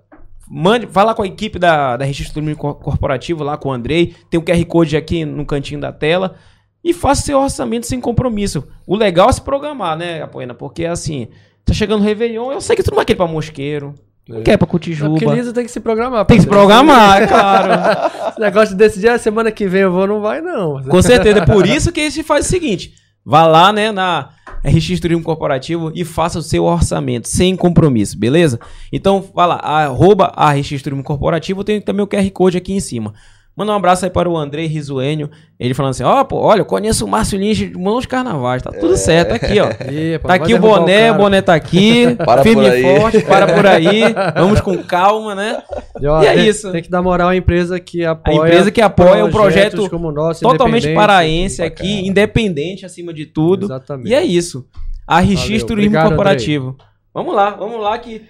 mande, 0.48 0.86
vai 0.86 1.04
lá 1.04 1.14
com 1.14 1.22
a 1.22 1.26
equipe 1.26 1.58
da, 1.58 1.98
da 1.98 2.06
Registro 2.06 2.42
Corporativo, 2.56 3.44
lá 3.44 3.58
com 3.58 3.68
o 3.68 3.72
Andrei, 3.72 4.14
tem 4.30 4.40
o 4.40 4.42
QR 4.42 4.64
Code 4.64 4.96
aqui 4.96 5.26
no 5.26 5.44
cantinho 5.44 5.80
da 5.80 5.92
tela, 5.92 6.36
e 6.84 6.92
faça 6.92 7.22
seu 7.22 7.38
orçamento 7.38 7.86
sem 7.86 8.00
compromisso. 8.00 8.64
O 8.86 8.96
legal 8.96 9.28
é 9.28 9.32
se 9.32 9.40
programar, 9.40 9.96
né, 9.96 10.22
Apoena? 10.22 10.54
Porque, 10.54 10.84
assim, 10.84 11.28
tá 11.64 11.72
chegando 11.72 12.00
o 12.00 12.04
Réveillon, 12.04 12.50
eu 12.52 12.60
sei 12.60 12.74
que 12.76 12.82
tu 12.82 12.90
não 12.90 12.96
vai 12.96 13.04
querer 13.04 13.16
pra 13.16 13.26
Mosqueiro, 13.26 13.94
não 14.28 14.38
É. 14.38 14.42
quer 14.42 14.56
pra 14.56 14.66
É 14.66 14.68
porque 14.68 14.72
Cotijuba. 14.72 15.34
Lisa 15.34 15.52
tem 15.52 15.64
que 15.64 15.70
se 15.70 15.80
programar. 15.80 16.24
Tem 16.26 16.36
que 16.36 16.42
se 16.42 16.48
programar, 16.48 17.22
é 17.22 17.26
claro. 17.26 17.72
Esse 18.30 18.40
negócio 18.40 18.68
de 18.70 18.78
decidir 18.78 19.08
a 19.08 19.18
semana 19.18 19.50
que 19.50 19.66
vem 19.66 19.82
eu 19.82 19.92
vou, 19.92 20.06
não 20.06 20.20
vai, 20.20 20.40
não. 20.40 20.82
Com 20.84 21.02
certeza. 21.02 21.40
É 21.40 21.46
por 21.46 21.66
isso 21.66 21.92
que 21.92 22.00
a 22.00 22.10
gente 22.10 22.22
faz 22.22 22.46
o 22.46 22.48
seguinte: 22.48 22.94
vá 23.24 23.46
lá, 23.46 23.72
né, 23.72 23.90
na 23.92 24.30
RX 24.64 25.00
Turismo 25.00 25.24
Corporativo 25.24 25.90
e 25.94 26.04
faça 26.04 26.38
o 26.38 26.42
seu 26.42 26.64
orçamento, 26.64 27.26
sem 27.28 27.56
compromisso, 27.56 28.16
beleza? 28.18 28.60
Então, 28.92 29.24
vá 29.34 29.44
lá, 29.46 29.56
arroba 29.56 30.32
a 30.36 30.52
RX 30.52 30.82
Turismo 30.82 31.02
Corporativo, 31.02 31.64
tem 31.64 31.80
também 31.80 32.04
o 32.04 32.06
QR 32.08 32.28
Code 32.30 32.56
aqui 32.58 32.72
em 32.72 32.80
cima. 32.80 33.12
Manda 33.54 33.72
um 33.72 33.74
abraço 33.76 34.06
aí 34.06 34.10
para 34.10 34.30
o 34.30 34.36
Andrei 34.36 34.66
Risuênio. 34.66 35.30
Ele 35.60 35.74
falando 35.74 35.90
assim: 35.90 36.02
Ó, 36.04 36.24
pô, 36.24 36.38
olha, 36.40 36.60
eu 36.60 36.64
conheço 36.64 37.04
o 37.04 37.08
Márcio 37.08 37.38
Lins 37.38 37.58
de 37.58 37.78
Mãos 37.78 38.06
Carnavais. 38.06 38.62
Tá 38.62 38.70
tudo 38.72 38.96
certo, 38.96 39.28
tá 39.28 39.34
aqui, 39.36 39.60
ó. 39.60 39.66
Pô, 40.20 40.28
Tá 40.28 40.34
aqui 40.34 40.54
o 40.54 40.58
boné, 40.58 41.10
o, 41.10 41.12
cara. 41.12 41.18
boné 41.22 41.42
tá 41.42 41.54
aqui. 41.54 42.14
Para 42.24 42.42
firme 42.42 42.62
por 42.64 42.72
e 42.72 42.74
aí. 42.74 42.82
forte, 42.98 43.20
para 43.22 43.54
por 43.54 43.66
aí. 43.66 44.00
Vamos 44.34 44.60
com 44.62 44.78
calma, 44.82 45.34
né? 45.34 45.62
E, 46.00 46.06
ó, 46.06 46.22
E 46.22 46.26
é 46.26 46.34
tem, 46.34 46.48
isso. 46.48 46.72
Tem 46.72 46.82
que 46.82 46.90
dar 46.90 47.02
moral 47.02 47.28
à 47.28 47.36
empresa 47.36 47.78
que 47.78 48.04
apoia. 48.04 48.36
empresa 48.36 48.70
que 48.70 48.80
apoia 48.80 49.24
um 49.24 49.30
projeto 49.30 49.88
como 49.90 50.08
o 50.08 50.12
nosso, 50.12 50.40
Totalmente 50.40 50.88
paraense 50.94 51.62
aqui, 51.62 52.06
independente 52.06 52.86
acima 52.86 53.12
de 53.12 53.26
tudo. 53.26 53.66
Exatamente. 53.66 54.08
E 54.08 54.14
é 54.14 54.24
isso. 54.24 54.66
A 55.06 55.20
RX 55.20 55.34
Valeu. 55.34 55.66
Turismo 55.66 55.88
Obrigado, 55.90 56.08
Corporativo. 56.08 56.76
Vamos 57.12 57.34
lá, 57.34 57.50
vamos 57.50 57.78
lá 57.82 57.98
que, 57.98 58.22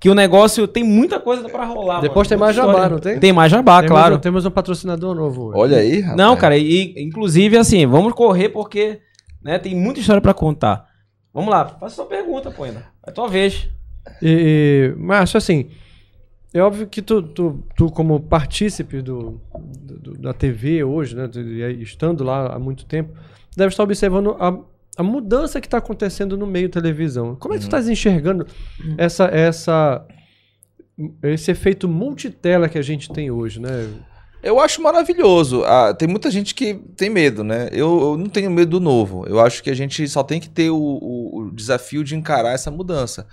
que 0.00 0.08
o 0.08 0.14
negócio 0.14 0.66
tem 0.68 0.84
muita 0.84 1.18
coisa 1.18 1.48
pra 1.48 1.64
rolar. 1.64 2.00
Depois 2.00 2.26
mano. 2.26 2.28
tem 2.28 2.38
mais 2.38 2.54
jabá, 2.56 2.70
história. 2.72 2.88
não 2.90 2.98
tem? 2.98 3.18
Tem 3.18 3.32
mais 3.32 3.50
jabá, 3.50 3.76
temos, 3.80 3.90
claro. 3.90 4.16
um- 4.16 4.18
temos 4.18 4.44
um 4.46 4.50
patrocinador 4.50 5.14
novo 5.14 5.46
hoje. 5.48 5.58
Olha 5.58 5.76
aí, 5.78 6.00
rapaz. 6.00 6.16
Não, 6.16 6.36
cara, 6.36 6.56
e 6.56 6.94
inclusive 6.96 7.56
assim, 7.56 7.86
vamos 7.86 8.12
correr 8.12 8.48
porque 8.50 9.00
né, 9.42 9.58
tem 9.58 9.74
muita 9.74 10.00
história 10.00 10.20
pra 10.22 10.32
contar. 10.34 10.86
Vamos 11.34 11.50
lá, 11.50 11.64
faça 11.66 11.96
sua 11.96 12.06
pergunta, 12.06 12.50
Poena. 12.50 12.84
É 13.06 13.10
tua 13.10 13.28
vez. 13.28 13.68
E, 14.22 14.92
e, 14.96 15.00
Márcio, 15.00 15.36
assim, 15.36 15.66
É 16.54 16.60
óbvio 16.62 16.86
que 16.86 17.02
tu, 17.02 17.22
tu, 17.22 17.62
tu 17.76 17.90
como 17.90 18.18
partícipe 18.20 19.02
do, 19.02 19.38
do- 19.78 20.16
da 20.18 20.32
TV 20.32 20.82
hoje, 20.82 21.14
né, 21.14 21.28
estando 21.78 22.24
lá 22.24 22.54
há 22.54 22.58
muito 22.58 22.86
tempo, 22.86 23.12
deve 23.54 23.68
estar 23.68 23.82
observando 23.82 24.34
a, 24.40 24.58
a 24.98 25.02
mudança 25.02 25.60
que 25.60 25.66
está 25.66 25.78
acontecendo 25.78 26.36
no 26.36 26.46
meio 26.46 26.68
televisão. 26.68 27.36
Como 27.36 27.54
é 27.54 27.56
que 27.56 27.62
tu 27.62 27.68
estás 27.68 27.88
enxergando 27.88 28.46
essa, 28.98 29.24
essa, 29.26 30.04
esse 31.22 31.50
efeito 31.50 31.88
multitela 31.88 32.68
que 32.68 32.76
a 32.78 32.82
gente 32.82 33.10
tem 33.12 33.30
hoje, 33.30 33.60
né? 33.60 33.88
Eu 34.42 34.60
acho 34.60 34.82
maravilhoso. 34.82 35.64
Ah, 35.64 35.92
tem 35.94 36.06
muita 36.08 36.30
gente 36.30 36.54
que 36.54 36.74
tem 36.96 37.10
medo, 37.10 37.42
né? 37.42 37.68
Eu, 37.72 38.00
eu 38.12 38.16
não 38.18 38.28
tenho 38.28 38.50
medo 38.50 38.72
do 38.72 38.80
novo. 38.80 39.24
Eu 39.26 39.40
acho 39.40 39.62
que 39.62 39.70
a 39.70 39.74
gente 39.74 40.06
só 40.08 40.22
tem 40.22 40.40
que 40.40 40.48
ter 40.48 40.70
o, 40.70 40.76
o- 40.76 41.38
o 41.46 41.50
desafio 41.52 42.04
de 42.04 42.14
encarar 42.14 42.52
essa 42.52 42.70
mudança. 42.70 43.26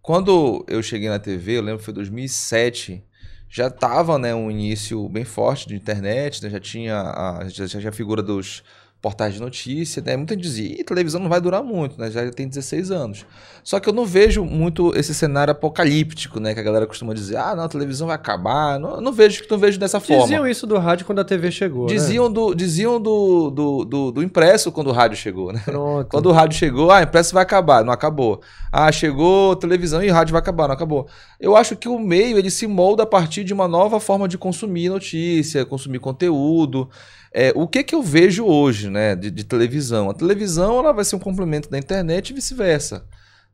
Quando 0.00 0.64
eu 0.68 0.82
cheguei 0.82 1.08
na 1.08 1.18
TV, 1.18 1.58
eu 1.58 1.62
lembro 1.62 1.78
que 1.78 1.84
foi 1.84 1.92
2007, 1.94 3.02
já 3.50 3.66
estava 3.66 4.18
né, 4.18 4.34
um 4.34 4.50
início 4.50 5.06
bem 5.08 5.24
forte 5.24 5.66
de 5.68 5.74
internet, 5.74 6.42
né? 6.42 6.48
já 6.50 6.60
tinha 6.60 7.00
a, 7.00 7.48
já, 7.48 7.66
já 7.66 7.78
tinha 7.78 7.90
a 7.90 7.92
figura 7.92 8.22
dos 8.22 8.62
portais 9.06 9.34
de 9.34 9.40
notícia, 9.40 10.02
né? 10.04 10.16
Muita 10.16 10.34
gente 10.34 10.42
dizia, 10.42 10.80
Ih, 10.80 10.82
televisão 10.82 11.20
não 11.20 11.28
vai 11.28 11.40
durar 11.40 11.62
muito, 11.62 11.96
né? 11.96 12.10
Já 12.10 12.28
tem 12.32 12.48
16 12.48 12.90
anos. 12.90 13.24
Só 13.62 13.78
que 13.78 13.88
eu 13.88 13.92
não 13.92 14.04
vejo 14.04 14.44
muito 14.44 14.92
esse 14.96 15.14
cenário 15.14 15.52
apocalíptico, 15.52 16.40
né? 16.40 16.52
Que 16.52 16.58
a 16.58 16.62
galera 16.62 16.88
costuma 16.88 17.14
dizer, 17.14 17.36
ah, 17.36 17.54
não, 17.54 17.62
a 17.62 17.68
televisão 17.68 18.08
vai 18.08 18.16
acabar. 18.16 18.80
Não, 18.80 19.00
não 19.00 19.12
vejo, 19.12 19.44
não 19.48 19.58
vejo 19.58 19.78
dessa 19.78 20.00
forma. 20.00 20.24
Diziam 20.24 20.44
isso 20.44 20.66
do 20.66 20.76
rádio 20.76 21.06
quando 21.06 21.20
a 21.20 21.24
TV 21.24 21.52
chegou, 21.52 21.86
né? 21.86 21.92
Diziam, 21.92 22.32
do, 22.32 22.52
diziam 22.52 23.00
do, 23.00 23.48
do, 23.48 23.84
do, 23.84 24.10
do 24.10 24.22
impresso 24.24 24.72
quando 24.72 24.88
o 24.88 24.92
rádio 24.92 25.16
chegou, 25.16 25.52
né? 25.52 25.62
Pronto. 25.64 26.08
Quando 26.10 26.26
o 26.26 26.32
rádio 26.32 26.58
chegou, 26.58 26.90
ah, 26.90 27.00
impresso 27.00 27.32
vai 27.32 27.44
acabar, 27.44 27.84
não 27.84 27.92
acabou. 27.92 28.40
Ah, 28.72 28.90
chegou 28.90 29.54
televisão 29.54 30.02
e 30.02 30.08
rádio 30.08 30.32
vai 30.32 30.40
acabar, 30.40 30.66
não 30.66 30.74
acabou. 30.74 31.06
Eu 31.38 31.54
acho 31.54 31.76
que 31.76 31.88
o 31.88 31.96
meio 31.96 32.38
ele 32.38 32.50
se 32.50 32.66
molda 32.66 33.04
a 33.04 33.06
partir 33.06 33.44
de 33.44 33.54
uma 33.54 33.68
nova 33.68 34.00
forma 34.00 34.26
de 34.26 34.36
consumir 34.36 34.88
notícia, 34.88 35.64
consumir 35.64 36.00
conteúdo. 36.00 36.90
É, 37.32 37.52
o 37.54 37.66
que 37.66 37.82
que 37.82 37.94
eu 37.94 38.02
vejo 38.02 38.44
hoje, 38.44 38.88
né, 38.88 39.14
de, 39.14 39.30
de 39.30 39.44
televisão? 39.44 40.08
A 40.10 40.14
televisão 40.14 40.78
ela 40.78 40.92
vai 40.92 41.04
ser 41.04 41.16
um 41.16 41.20
complemento 41.20 41.68
da 41.68 41.78
internet 41.78 42.30
e 42.30 42.34
vice-versa. 42.34 43.06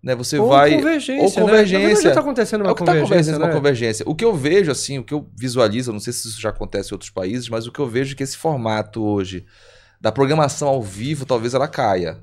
Né, 0.03 0.17
você 0.17 0.37
ou 0.37 0.49
vai 0.49 0.75
convergência, 0.75 1.23
ou 1.23 1.29
né? 1.29 1.37
Na 1.37 1.43
convergência. 1.43 2.03
já 2.03 2.09
está 2.09 2.21
acontecendo 2.21 2.63
uma 2.63 2.71
É 2.71 2.73
o 2.73 2.75
que 2.75 2.83
está 2.83 2.93
convergência, 2.93 3.15
acontecendo 3.15 3.39
né? 3.39 3.47
uma 3.47 3.55
convergência. 3.55 4.05
O 4.09 4.15
que 4.17 4.25
eu 4.25 4.35
vejo, 4.35 4.71
assim, 4.71 4.99
o 4.99 5.05
que 5.05 5.15
eu 5.15 5.29
visualizo, 5.37 5.93
não 5.93 6.01
sei 6.01 6.13
se 6.13 6.27
isso 6.27 6.41
já 6.41 6.49
acontece 6.49 6.91
em 6.91 6.95
outros 6.95 7.11
países, 7.11 7.49
mas 7.49 7.67
o 7.67 7.73
que 7.73 7.79
eu 7.79 7.87
vejo 7.87 8.13
é 8.13 8.17
que 8.17 8.23
esse 8.23 8.37
formato 8.37 9.01
hoje 9.03 9.47
da 10.01 10.11
programação 10.11 10.69
ao 10.69 10.83
vivo, 10.83 11.25
talvez 11.25 11.55
ela 11.55 11.69
caia. 11.69 12.19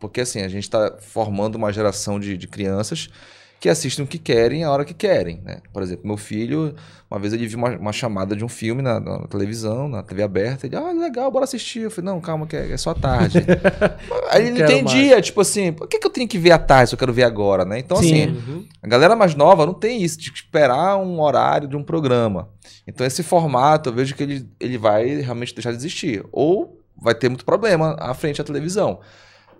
Porque, 0.00 0.22
assim, 0.22 0.40
a 0.40 0.48
gente 0.48 0.62
está 0.62 0.96
formando 1.00 1.56
uma 1.56 1.70
geração 1.70 2.18
de, 2.18 2.36
de 2.36 2.46
crianças 2.46 3.10
que 3.60 3.68
assistem 3.68 4.04
o 4.04 4.08
que 4.08 4.18
querem 4.18 4.62
a 4.62 4.70
hora 4.70 4.84
que 4.84 4.94
querem, 4.94 5.40
né? 5.44 5.60
Por 5.72 5.82
exemplo, 5.82 6.06
meu 6.06 6.16
filho, 6.16 6.74
uma 7.10 7.18
vez 7.18 7.32
ele 7.32 7.46
viu 7.46 7.58
uma, 7.58 7.70
uma 7.76 7.92
chamada 7.92 8.36
de 8.36 8.44
um 8.44 8.48
filme 8.48 8.82
na, 8.82 9.00
na 9.00 9.26
televisão, 9.26 9.88
na 9.88 10.02
TV 10.02 10.22
aberta, 10.22 10.66
ele, 10.66 10.76
ah, 10.76 10.92
legal, 10.92 11.30
bora 11.30 11.44
assistir. 11.44 11.80
Eu 11.80 11.90
falei, 11.90 12.10
não, 12.12 12.20
calma, 12.20 12.46
que 12.46 12.54
é, 12.56 12.70
é 12.70 12.76
só 12.76 12.90
à 12.90 12.94
tarde. 12.94 13.38
Aí 14.30 14.46
ele 14.46 14.58
não 14.62 14.64
entendia, 14.64 15.20
tipo 15.20 15.40
assim, 15.40 15.72
por 15.72 15.88
que, 15.88 15.98
que 15.98 16.06
eu 16.06 16.10
tenho 16.10 16.28
que 16.28 16.38
ver 16.38 16.52
à 16.52 16.58
tarde 16.58 16.90
se 16.90 16.94
eu 16.94 16.98
quero 16.98 17.12
ver 17.12 17.24
agora, 17.24 17.64
né? 17.64 17.78
Então, 17.78 17.96
Sim. 17.96 18.22
assim, 18.22 18.28
Uhum. 18.28 18.64
a 18.82 18.86
galera 18.86 19.16
mais 19.16 19.34
nova 19.34 19.66
não 19.66 19.74
tem 19.74 20.02
isso 20.02 20.18
de 20.18 20.30
esperar 20.30 20.96
um 20.98 21.20
horário 21.20 21.66
de 21.66 21.76
um 21.76 21.82
programa. 21.82 22.48
Então 22.86 23.06
esse 23.06 23.22
formato 23.22 23.88
eu 23.88 23.92
vejo 23.92 24.14
que 24.14 24.22
ele, 24.22 24.48
ele 24.60 24.78
vai 24.78 25.06
realmente 25.20 25.54
deixar 25.54 25.70
de 25.72 25.78
existir. 25.78 26.24
Ou 26.30 26.80
vai 26.96 27.14
ter 27.14 27.28
muito 27.28 27.44
problema 27.44 27.96
à 27.98 28.14
frente 28.14 28.38
da 28.38 28.44
televisão. 28.44 29.00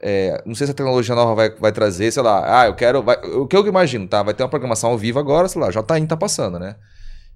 É, 0.01 0.43
não 0.47 0.55
sei 0.55 0.67
se 0.67 0.71
a 0.73 0.75
tecnologia 0.75 1.15
nova 1.15 1.35
vai, 1.35 1.51
vai 1.51 1.73
trazer, 1.73 2.11
sei 2.13 2.23
lá, 2.23 2.63
ah, 2.63 2.67
eu 2.67 2.75
quero. 2.75 3.03
vai- 3.03 3.17
o 3.25 3.47
que 3.47 3.57
eu 3.57 3.67
imagino, 3.67 4.07
tá? 4.07 4.23
Vai 4.23 4.35
ter 4.35 4.43
uma 4.43 4.49
programação 4.49 4.91
ao 4.91 4.99
vivo 4.99 5.19
agora, 5.19 5.49
sei 5.49 5.61
lá, 5.61 5.71
já 5.71 5.83
indo, 5.99 6.09
tá 6.09 6.17
passando, 6.17 6.59
né? 6.59 6.77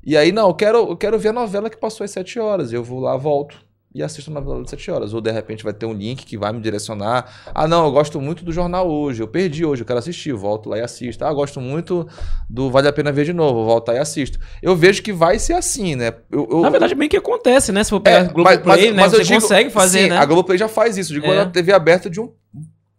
E 0.05 0.17
aí, 0.17 0.33
não, 0.33 0.49
eu 0.49 0.55
quero, 0.55 0.79
eu 0.79 0.97
quero 0.97 1.19
ver 1.19 1.29
a 1.29 1.33
novela 1.33 1.71
que 1.71 1.77
passou 1.77 2.05
às 2.05 2.11
7 2.11 2.39
horas. 2.39 2.73
Eu 2.73 2.83
vou 2.83 3.01
lá, 3.01 3.17
volto 3.17 3.57
e 3.95 4.03
assisto 4.03 4.31
a 4.31 4.35
novela 4.35 4.63
às 4.63 4.71
7 4.71 4.91
horas. 4.91 5.13
Ou 5.15 5.21
de 5.21 5.31
repente 5.31 5.63
vai 5.63 5.73
ter 5.73 5.85
um 5.87 5.93
link 5.93 6.25
que 6.25 6.39
vai 6.39 6.53
me 6.53 6.61
direcionar. 6.61 7.31
Ah, 7.55 7.69
não, 7.69 7.85
eu 7.87 7.93
gosto 7.93 8.21
muito 8.21 8.45
do 8.45 8.51
jornal 8.53 8.89
hoje. 8.91 9.23
Eu 9.23 9.29
perdi 9.29 9.65
hoje, 9.65 9.83
eu 9.83 9.87
quero 9.87 9.99
assistir. 9.99 10.33
Volto 10.33 10.69
lá 10.71 10.79
e 10.79 10.81
assisto. 10.81 11.25
Ah, 11.25 11.29
eu 11.29 11.35
gosto 11.35 11.61
muito 11.61 12.07
do 12.49 12.71
Vale 12.71 12.89
a 12.89 12.93
Pena 12.93 13.13
Ver 13.13 13.25
de 13.25 13.33
novo. 13.33 13.65
Volto 13.65 13.89
lá 13.89 13.95
e 13.95 13.99
assisto. 13.99 14.39
Eu 14.63 14.75
vejo 14.75 15.03
que 15.03 15.13
vai 15.13 15.39
ser 15.39 15.53
assim, 15.55 15.95
né? 15.95 16.15
Eu, 16.31 16.49
eu- 16.51 16.61
Na 16.63 16.71
verdade, 16.71 16.95
meio 16.95 17.11
que 17.11 17.17
acontece, 17.17 17.71
né? 17.73 17.85
Se 17.85 17.91
for 17.91 18.01
pegar 18.01 18.19
é, 18.19 18.25
Globoplay, 18.29 18.93
né? 18.93 19.09
Você 19.09 19.35
consegue 19.35 19.71
fazer, 19.71 20.05
sim, 20.05 20.09
né? 20.11 20.17
A 20.19 20.25
Globoplay 20.25 20.57
já 20.57 20.69
faz 20.69 20.97
isso. 20.97 21.13
Digo, 21.13 21.27
É. 21.27 21.37
na 21.37 21.47
TV 21.47 21.73
aberta 21.73 22.09
de 22.09 22.21
um 22.21 22.33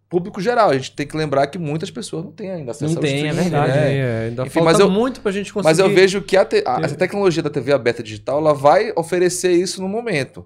público 0.09 0.39
geral. 0.39 0.69
A 0.69 0.73
gente 0.75 0.91
tem 0.91 1.07
que 1.07 1.17
lembrar 1.17 1.47
que 1.47 1.57
muitas 1.57 1.89
pessoas 1.89 2.23
não 2.23 2.31
têm 2.31 2.51
ainda 2.51 2.69
acesso 2.69 2.93
Não 2.93 2.97
ao 2.99 3.01
tem, 3.01 3.27
é 3.27 3.33
verdade. 3.33 3.71
né? 3.71 3.91
É, 3.93 3.97
é, 3.97 4.27
ainda 4.29 4.41
Enfim, 4.43 4.49
falta 4.59 4.69
mas 4.71 4.79
eu- 4.79 4.91
muito 4.91 5.21
pra 5.21 5.31
gente 5.31 5.51
conseguir. 5.51 5.69
Mas 5.71 5.79
eu 5.79 5.89
vejo 5.89 6.21
que 6.21 6.37
a, 6.37 6.45
te- 6.45 6.63
a- 6.67 6.79
essa 6.83 6.93
tecnologia 6.95 7.41
da 7.41 7.49
TV 7.49 7.73
aberta 7.73 8.03
digital 8.03 8.37
ela 8.37 8.53
vai 8.53 8.93
oferecer 8.95 9.53
isso 9.53 9.81
no 9.81 9.87
momento. 9.89 10.45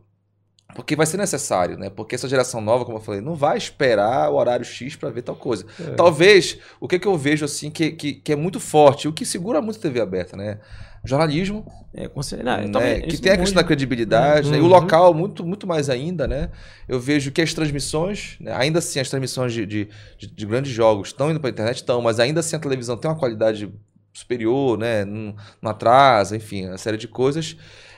Porque 0.78 0.96
vai 0.96 1.06
ser 1.06 1.18
necessário, 1.18 1.78
né? 1.78 1.90
Porque 1.90 2.16
essa 2.16 2.30
geração 2.30 2.62
nova, 2.62 2.86
como 2.86 2.98
eu 2.98 3.02
falei, 3.02 3.20
não 3.20 3.36
vai 3.36 3.58
esperar 3.58 4.30
o 4.32 4.36
horário 4.36 4.64
X 4.64 4.96
para 4.96 5.10
ver 5.10 5.24
tal 5.24 5.36
coisa. 5.36 5.66
É. 5.80 5.96
Talvez, 5.96 6.60
o 6.80 6.88
que, 6.88 7.00
que 7.00 7.08
eu 7.08 7.18
vejo 7.18 7.44
assim 7.44 7.70
que, 7.72 7.92
que, 7.92 8.14
que 8.14 8.32
é 8.32 8.36
muito 8.36 8.60
forte, 8.60 9.08
o 9.08 9.12
que 9.14 9.26
segura 9.26 9.62
muito 9.62 9.80
a 9.80 9.82
TV 9.82 10.00
aberta, 10.00 10.38
né? 10.38 10.60
Jornalismo, 11.04 11.66
É, 11.94 12.08
certeza. 12.22 12.44
Não, 12.44 12.58
né? 12.58 12.70
talvez 12.70 13.02
que 13.02 13.18
tem 13.18 13.32
a 13.32 13.36
mude. 13.36 13.44
questão 13.46 13.62
da 13.62 13.68
credibilidade, 13.68 14.52
né? 14.52 14.58
E 14.58 14.62
o 14.62 14.64
Uhum. 14.66 14.70
local, 14.70 15.14
muito, 15.14 15.46
muito 15.46 15.66
mais 15.66 15.90
ainda, 15.90 16.28
né? 16.28 16.50
Eu 16.88 17.00
vejo 17.00 17.32
que 17.32 17.42
as 17.42 17.54
transmissões, 17.54 18.38
né? 18.40 18.54
ainda 18.56 18.80
assim, 18.80 19.00
as 19.00 19.10
transmissões 19.10 19.54
de, 19.54 19.66
de, 19.66 19.90
de- 20.18 20.28
de 20.28 20.46
grandes 20.46 20.72
jogos 20.72 21.10
estão 21.10 21.32
indo 21.32 21.40
para 21.40 21.50
a 21.50 21.52
internet, 21.52 21.78
estão, 21.78 22.02
mas 22.02 22.20
ainda 22.20 22.40
assim 22.42 22.56
a 22.56 22.60
televisão 22.60 22.98
tem 22.98 23.10
uma 23.10 23.18
qualidade 23.18 23.72
superior, 24.14 24.78
né? 24.78 25.06
Não, 25.06 25.36
não 25.62 25.72
atrasa, 25.72 26.36
enfim, 26.36 26.68
uma 26.68 26.78
série 26.78 26.98
de 26.98 27.08
coisas. 27.08 27.56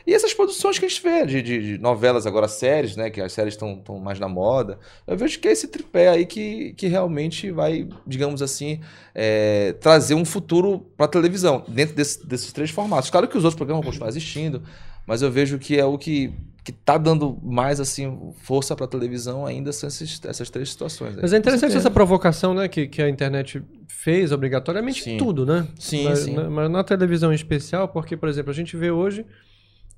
E 0.10 0.14
essas 0.14 0.34
produções 0.34 0.80
que 0.80 0.86
a 0.86 0.90
gente 0.90 1.04
vê, 1.04 1.26
de, 1.26 1.42
de- 1.42 1.62
de 1.62 1.78
novelas, 1.78 2.26
agora 2.26 2.48
séries, 2.48 2.96
né? 2.96 3.10
Que 3.12 3.22
as 3.22 3.32
séries 3.32 3.54
estão 3.54 3.80
mais 4.02 4.20
na 4.20 4.28
moda. 4.28 4.80
Eu 5.06 5.16
vejo 5.16 5.40
que 5.40 5.48
é 5.48 5.52
esse 5.52 5.68
tripé 5.68 6.10
aí 6.10 6.26
que, 6.26 6.74
que 6.74 6.88
realmente 6.88 7.52
vai, 7.52 7.88
digamos 8.08 8.42
assim, 8.42 8.80
é, 9.14 9.74
trazer 9.74 10.16
um 10.16 10.26
futuro 10.26 10.80
para 10.98 11.06
a 11.06 11.10
televisão, 11.10 11.64
dentro 11.68 11.96
desse- 11.96 12.26
desses 12.26 12.52
três 12.52 12.72
formatos. 12.72 13.10
Claro 13.12 13.28
que 13.28 13.38
os 13.38 13.44
outros 13.44 13.56
programas 13.58 13.84
vão 13.84 13.92
continuar 13.92 14.10
existindo, 14.10 14.64
mas 15.06 15.22
eu 15.22 15.30
vejo 15.30 15.60
que 15.60 15.78
é 15.80 15.86
o 15.86 15.96
que, 15.98 16.34
que 16.64 16.72
tá 16.72 16.98
dando 16.98 17.38
mais 17.44 17.80
assim 17.80 18.34
força 18.42 18.76
para 18.76 18.86
a 18.86 18.90
televisão 18.90 19.46
ainda 19.46 19.72
são 19.72 19.88
esses- 19.88 20.20
essas 20.26 20.50
três 20.50 20.72
situações. 20.72 21.16
aí. 21.16 21.22
Mas 21.22 21.34
é 21.34 21.38
interessante 21.38 21.78
essa 21.78 21.92
provocação, 21.92 22.54
né, 22.56 22.68
que, 22.68 22.88
que 22.88 23.02
a 23.02 23.08
internet 23.10 23.62
fez 23.88 24.32
obrigatoriamente 24.32 25.04
Sim. 25.04 25.16
em 25.16 25.18
tudo, 25.18 25.46
né? 25.46 25.68
Sim, 25.80 26.06
mas, 26.06 26.20
sim. 26.20 26.34
na- 26.34 26.50
mas 26.50 26.72
na 26.72 26.84
televisão 26.84 27.32
em 27.32 27.36
especial, 27.36 27.88
porque, 27.90 28.18
por 28.18 28.28
exemplo, 28.28 28.50
a 28.50 28.56
gente 28.56 28.76
vê 28.76 28.90
hoje 28.90 29.24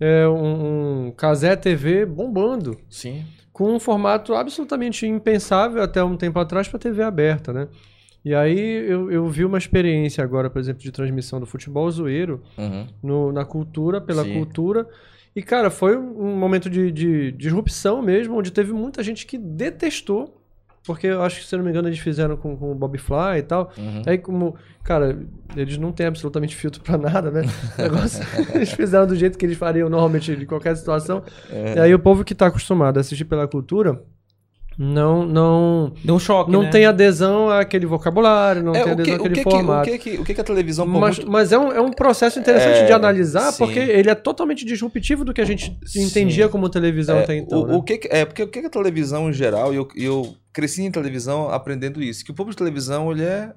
é, 0.02 0.28
um, 0.28 1.06
um 1.08 1.12
Casé 1.12 1.56
TV 1.56 2.06
bombando, 2.06 2.78
Sim. 2.90 3.24
com 3.54 3.74
um 3.76 3.80
formato 3.80 4.34
absolutamente 4.34 5.06
impensável 5.08 5.82
até 5.82 6.04
um 6.04 6.18
tempo 6.18 6.40
atrás 6.40 6.68
para 6.68 6.80
TV 6.80 7.04
aberta, 7.04 7.54
né? 7.54 7.68
E 8.26 8.36
aí 8.36 8.60
eu, 8.88 9.12
eu 9.12 9.28
vi 9.30 9.46
uma 9.46 9.58
experiência 9.58 10.24
agora, 10.24 10.50
por 10.50 10.60
exemplo, 10.60 10.82
de 10.82 10.92
transmissão 10.92 11.40
do 11.40 11.46
futebol 11.46 11.90
zoeiro 11.90 12.42
Uhum. 12.58 12.88
no- 13.02 13.32
na 13.32 13.46
cultura, 13.46 14.02
pela 14.02 14.24
Sim. 14.24 14.34
cultura. 14.34 14.88
E, 15.36 15.42
cara, 15.42 15.70
foi 15.70 15.96
um 15.98 16.36
momento 16.36 16.70
de, 16.70 16.92
de 16.92 17.32
disrupção 17.32 18.02
mesmo, 18.02 18.38
onde 18.38 18.52
teve 18.52 18.74
muita 18.74 19.02
gente 19.02 19.26
que 19.26 19.38
detestou. 19.38 20.41
Porque 20.84 21.06
eu 21.08 21.22
acho 21.22 21.40
que, 21.42 21.46
se 21.46 21.54
eu 21.54 21.58
não 21.60 21.64
me 21.66 21.70
engano, 21.72 21.88
eles 21.88 22.00
fizeram 22.00 22.36
com, 22.36 22.58
com 22.58 22.72
o 22.72 22.76
Bob 22.76 22.98
Fly 22.98 23.38
e 23.38 23.42
tal. 23.44 23.72
Uhum. 23.78 24.02
Aí, 24.06 24.18
como, 24.18 24.56
cara, 24.84 25.16
eles 25.56 25.78
não 25.78 25.92
têm 25.92 26.08
absolutamente 26.08 26.56
filtro 26.56 26.82
pra 26.82 26.98
nada, 26.98 27.30
né? 27.30 27.44
O 27.78 27.82
negócio, 27.84 28.20
eles 28.56 28.72
fizeram 28.72 29.06
do 29.06 29.16
jeito 29.16 29.38
que 29.38 29.46
eles 29.46 29.58
fariam 29.58 29.88
normalmente 29.90 30.32
em 30.32 30.46
qualquer 30.46 30.76
situação. 30.76 31.22
É. 31.52 31.76
E 31.76 31.80
aí, 31.82 31.94
o 31.94 32.00
povo 32.00 32.24
que 32.24 32.34
tá 32.34 32.48
acostumado 32.48 32.98
a 32.98 33.02
assistir 33.02 33.26
pela 33.26 33.48
cultura 33.48 34.02
não, 34.78 35.26
não, 35.26 35.94
Deu 36.04 36.16
um 36.16 36.20
choque, 36.20 36.50
não 36.50 36.64
né? 36.64 36.70
tem 36.70 36.86
adesão 36.86 37.50
àquele 37.50 37.86
vocabulário, 37.86 38.64
não 38.64 38.74
É, 38.74 38.84
tem 38.84 38.94
o, 38.94 38.96
que, 38.96 39.02
adesão 39.12 39.18
o, 39.18 39.20
àquele 39.28 39.36
que, 39.36 39.42
que, 39.44 39.48
o, 39.48 39.52
formato. 39.52 39.90
que, 39.92 39.98
que, 40.00 40.10
o 40.18 40.24
que 40.24 40.34
que 40.34 40.42
a 40.42 40.44
televisão 40.44 40.88
Mas, 40.88 41.18
muito- 41.20 41.30
mas 41.32 41.52
é, 41.52 41.60
um, 41.60 41.72
é 41.74 41.82
um 41.82 41.92
processo 41.92 42.40
interessante 42.40 42.80
É, 42.80 42.86
de 42.86 42.94
analisar, 42.94 43.52
sim. 43.52 43.58
porque 43.64 43.78
ele 43.78 44.10
é 44.10 44.16
totalmente 44.16 44.66
disruptivo 44.66 45.24
do 45.26 45.34
que 45.34 45.42
a 45.42 45.46
gente 45.46 45.78
Sim. 45.86 46.04
entendia 46.06 46.48
como 46.50 46.70
televisão 46.70 47.18
É, 47.18 47.24
até 47.24 47.36
então. 47.36 47.62
o, 47.64 47.68
né? 47.68 47.76
o 47.76 47.84
que 47.84 48.00
é 48.10 48.26
porque 48.26 48.42
o 48.44 48.48
que 48.48 48.60
a 48.60 48.70
televisão 48.70 49.30
em 49.30 49.34
geral 49.34 49.74
e 49.74 49.76
eu, 49.76 49.88
eu 49.96 50.36
cresci 50.54 50.84
em 50.84 50.92
televisão 50.92 51.50
aprendendo 51.50 52.02
isso 52.02 52.24
que 52.24 52.32
o 52.32 52.34
público 52.34 52.52
de 52.52 52.58
televisão 52.58 53.12
ele 53.12 53.24
é 53.24 53.54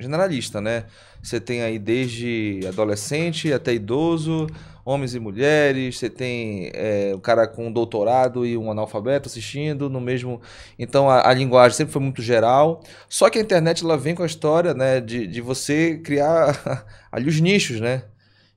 generalista 0.00 0.60
né 0.60 0.84
você 1.22 1.40
tem 1.40 1.62
aí 1.62 1.78
desde 1.78 2.60
adolescente 2.68 3.52
até 3.52 3.74
idoso 3.74 4.46
homens 4.84 5.14
e 5.14 5.20
mulheres 5.20 5.98
você 5.98 6.08
tem 6.08 6.70
é, 6.74 7.12
o 7.14 7.20
cara 7.20 7.46
com 7.46 7.66
um 7.66 7.72
doutorado 7.72 8.46
e 8.46 8.56
um 8.56 8.70
analfabeto 8.70 9.28
assistindo 9.28 9.90
no 9.90 10.00
mesmo 10.00 10.40
então 10.78 11.10
a, 11.10 11.28
a 11.28 11.34
linguagem 11.34 11.76
sempre 11.76 11.92
foi 11.92 12.02
muito 12.02 12.22
geral 12.22 12.82
só 13.08 13.28
que 13.28 13.38
a 13.38 13.42
internet 13.42 13.84
ela 13.84 13.96
vem 13.96 14.14
com 14.14 14.22
a 14.22 14.26
história 14.26 14.74
né 14.74 15.00
de, 15.00 15.26
de 15.26 15.40
você 15.40 15.98
criar 15.98 16.86
ali 17.10 17.28
os 17.28 17.40
nichos 17.40 17.80
né 17.80 18.04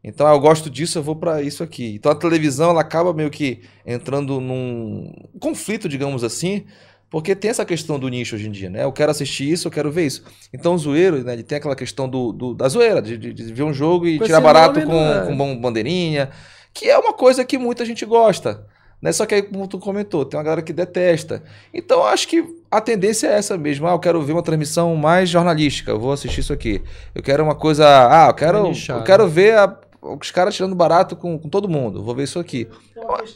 então, 0.03 0.25
ah, 0.25 0.31
eu 0.31 0.39
gosto 0.39 0.69
disso, 0.69 0.97
eu 0.97 1.03
vou 1.03 1.15
para 1.15 1.43
isso 1.43 1.61
aqui. 1.61 1.93
Então, 1.95 2.11
a 2.11 2.15
televisão 2.15 2.71
ela 2.71 2.81
acaba 2.81 3.13
meio 3.13 3.29
que 3.29 3.61
entrando 3.85 4.41
num 4.41 5.13
conflito, 5.39 5.87
digamos 5.87 6.23
assim, 6.23 6.65
Porque 7.11 7.35
tem 7.35 7.51
essa 7.51 7.65
questão 7.65 7.99
do 7.99 8.07
nicho 8.07 8.35
hoje 8.35 8.47
em 8.47 8.51
dia, 8.51 8.69
né? 8.69 8.83
Eu 8.85 8.91
quero 8.93 9.11
assistir 9.11 9.51
isso, 9.51 9.67
eu 9.67 9.71
quero 9.71 9.91
ver 9.91 10.05
isso. 10.07 10.23
Então 10.53 10.73
o 10.73 10.77
zoeiro, 10.77 11.21
né? 11.23 11.33
Ele 11.33 11.43
tem 11.43 11.57
aquela 11.57 11.75
questão 11.75 12.07
do, 12.09 12.31
do- 12.31 12.53
da 12.55 12.67
zoeira, 12.69 13.01
de, 13.01 13.17
de- 13.17 13.33
de 13.33 13.53
ver 13.53 13.63
um 13.63 13.73
jogo 13.73 14.07
e 14.07 14.17
Com 14.17 14.23
tirar 14.25 14.39
barato 14.39 14.79
nome, 14.79 14.85
com, 14.85 14.93
não 14.93 15.13
é? 15.13 15.25
com 15.27 15.35
bom- 15.37 15.57
bandeirinha, 15.59 16.29
que 16.73 16.89
é 16.89 16.97
uma 16.97 17.11
coisa 17.13 17.43
que 17.43 17.57
muita 17.57 17.83
gente 17.85 18.05
gosta. 18.05 18.65
Né? 19.01 19.11
Só 19.11 19.25
que 19.25 19.35
aí, 19.35 19.41
como 19.41 19.67
tu 19.67 19.77
comentou, 19.79 20.23
tem 20.23 20.37
uma 20.37 20.43
galera 20.43 20.61
que 20.61 20.71
detesta. 20.71 21.43
Então 21.73 21.99
eu 21.99 22.05
acho 22.05 22.27
que 22.29 22.45
a 22.69 22.79
tendência 22.79 23.27
é 23.27 23.33
essa 23.33 23.57
mesmo. 23.57 23.87
Ah, 23.87 23.91
eu 23.91 23.99
quero 23.99 24.21
ver 24.21 24.31
uma 24.31 24.43
transmissão 24.43 24.95
mais 24.95 25.27
jornalística, 25.27 25.91
eu 25.91 25.99
vou 25.99 26.13
assistir 26.13 26.39
isso 26.39 26.53
aqui. 26.53 26.81
Eu 27.13 27.21
quero 27.21 27.43
uma 27.43 27.55
coisa. 27.55 27.85
Ah, 27.85 28.27
eu 28.29 28.33
quero, 28.35 28.63
nichado. 28.69 28.99
eu 28.99 29.03
quero 29.03 29.27
ver 29.27 29.57
a- 29.57 29.77
os 30.03 30.31
caras 30.31 30.55
tirando 30.55 30.73
barato 30.75 31.15
com, 31.15 31.37
com 31.37 31.49
todo 31.49 31.67
mundo. 31.67 31.99
eu 31.99 32.03
Vou 32.03 32.15
ver 32.15 32.23
isso 32.23 32.39
aqui. 32.39 32.67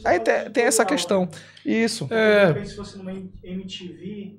Aí 0.04 0.20
tem, 0.20 0.50
tem 0.50 0.64
essa 0.64 0.84
questão. 0.84 1.28
Isso. 1.64 2.08
É, 2.10 2.64
se 2.64 2.76
fosse 2.76 2.96
numa 2.98 3.12
MTV, 3.12 4.38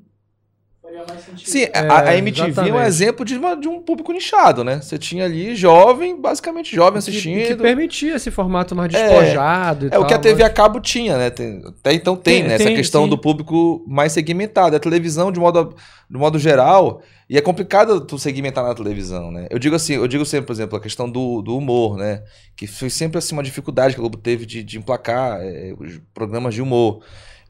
Sim, 1.43 1.67
a, 1.73 1.99
a 2.09 2.13
É, 2.13 2.17
MTV 2.17 2.41
é 2.41 2.45
um 2.45 2.49
exatamente. 2.49 2.87
exemplo 2.87 3.25
de, 3.25 3.37
uma- 3.37 3.55
de 3.55 3.67
um 3.67 3.81
público 3.81 4.11
nichado, 4.11 4.63
né? 4.63 4.79
Você 4.81 4.97
tinha 4.97 5.25
ali 5.25 5.55
jovem, 5.55 6.19
basicamente 6.19 6.75
jovem 6.75 6.93
que, 6.93 6.97
assistindo. 7.09 7.47
que 7.47 7.55
permitia 7.55 8.15
esse 8.15 8.31
formato 8.31 8.75
mais 8.75 8.93
É, 8.93 9.07
despojado 9.07 9.85
e 9.85 9.87
É 9.87 9.91
tal. 9.91 10.01
o 10.01 10.05
que 10.05 10.13
a 10.13 10.19
TV 10.19 10.41
mas- 10.43 10.51
a 10.51 10.53
cabo 10.53 10.79
tinha, 10.79 11.17
né? 11.17 11.29
Tem- 11.29 11.61
até 11.65 11.93
então 11.93 12.15
tem, 12.15 12.39
Tem, 12.41 12.47
né? 12.49 12.55
Essa 12.55 12.65
tem, 12.65 12.75
questão 12.75 13.03
sim. 13.03 13.09
do 13.09 13.17
público 13.17 13.83
mais 13.87 14.11
segmentado. 14.11 14.75
A 14.75 14.79
televisão, 14.79 15.31
de 15.31 15.39
modo, 15.39 15.75
de 16.09 16.17
modo 16.17 16.39
geral, 16.39 17.01
e 17.29 17.37
é 17.37 17.41
complicado 17.41 18.01
tu 18.01 18.17
segmentar 18.17 18.63
na 18.63 18.73
televisão, 18.73 19.31
né? 19.31 19.47
Eu 19.49 19.59
digo 19.59 19.75
assim, 19.75 19.93
eu 19.95 20.07
digo 20.07 20.25
sempre, 20.25 20.47
por 20.47 20.53
exemplo, 20.53 20.77
a 20.77 20.81
questão 20.81 21.09
do, 21.09 21.41
do 21.41 21.57
humor, 21.57 21.97
né? 21.97 22.23
Que 22.55 22.65
foi 22.65 22.89
sempre 22.89 23.17
assim, 23.17 23.35
uma 23.35 23.43
dificuldade 23.43 23.93
que 23.93 23.99
a 23.99 24.01
Globo 24.01 24.17
teve 24.17 24.45
de, 24.45 24.63
de 24.63 24.77
emplacar 24.77 25.39
é, 25.41 25.73
os 25.77 25.99
programas 26.13 26.53
de 26.55 26.61
humor. 26.61 27.01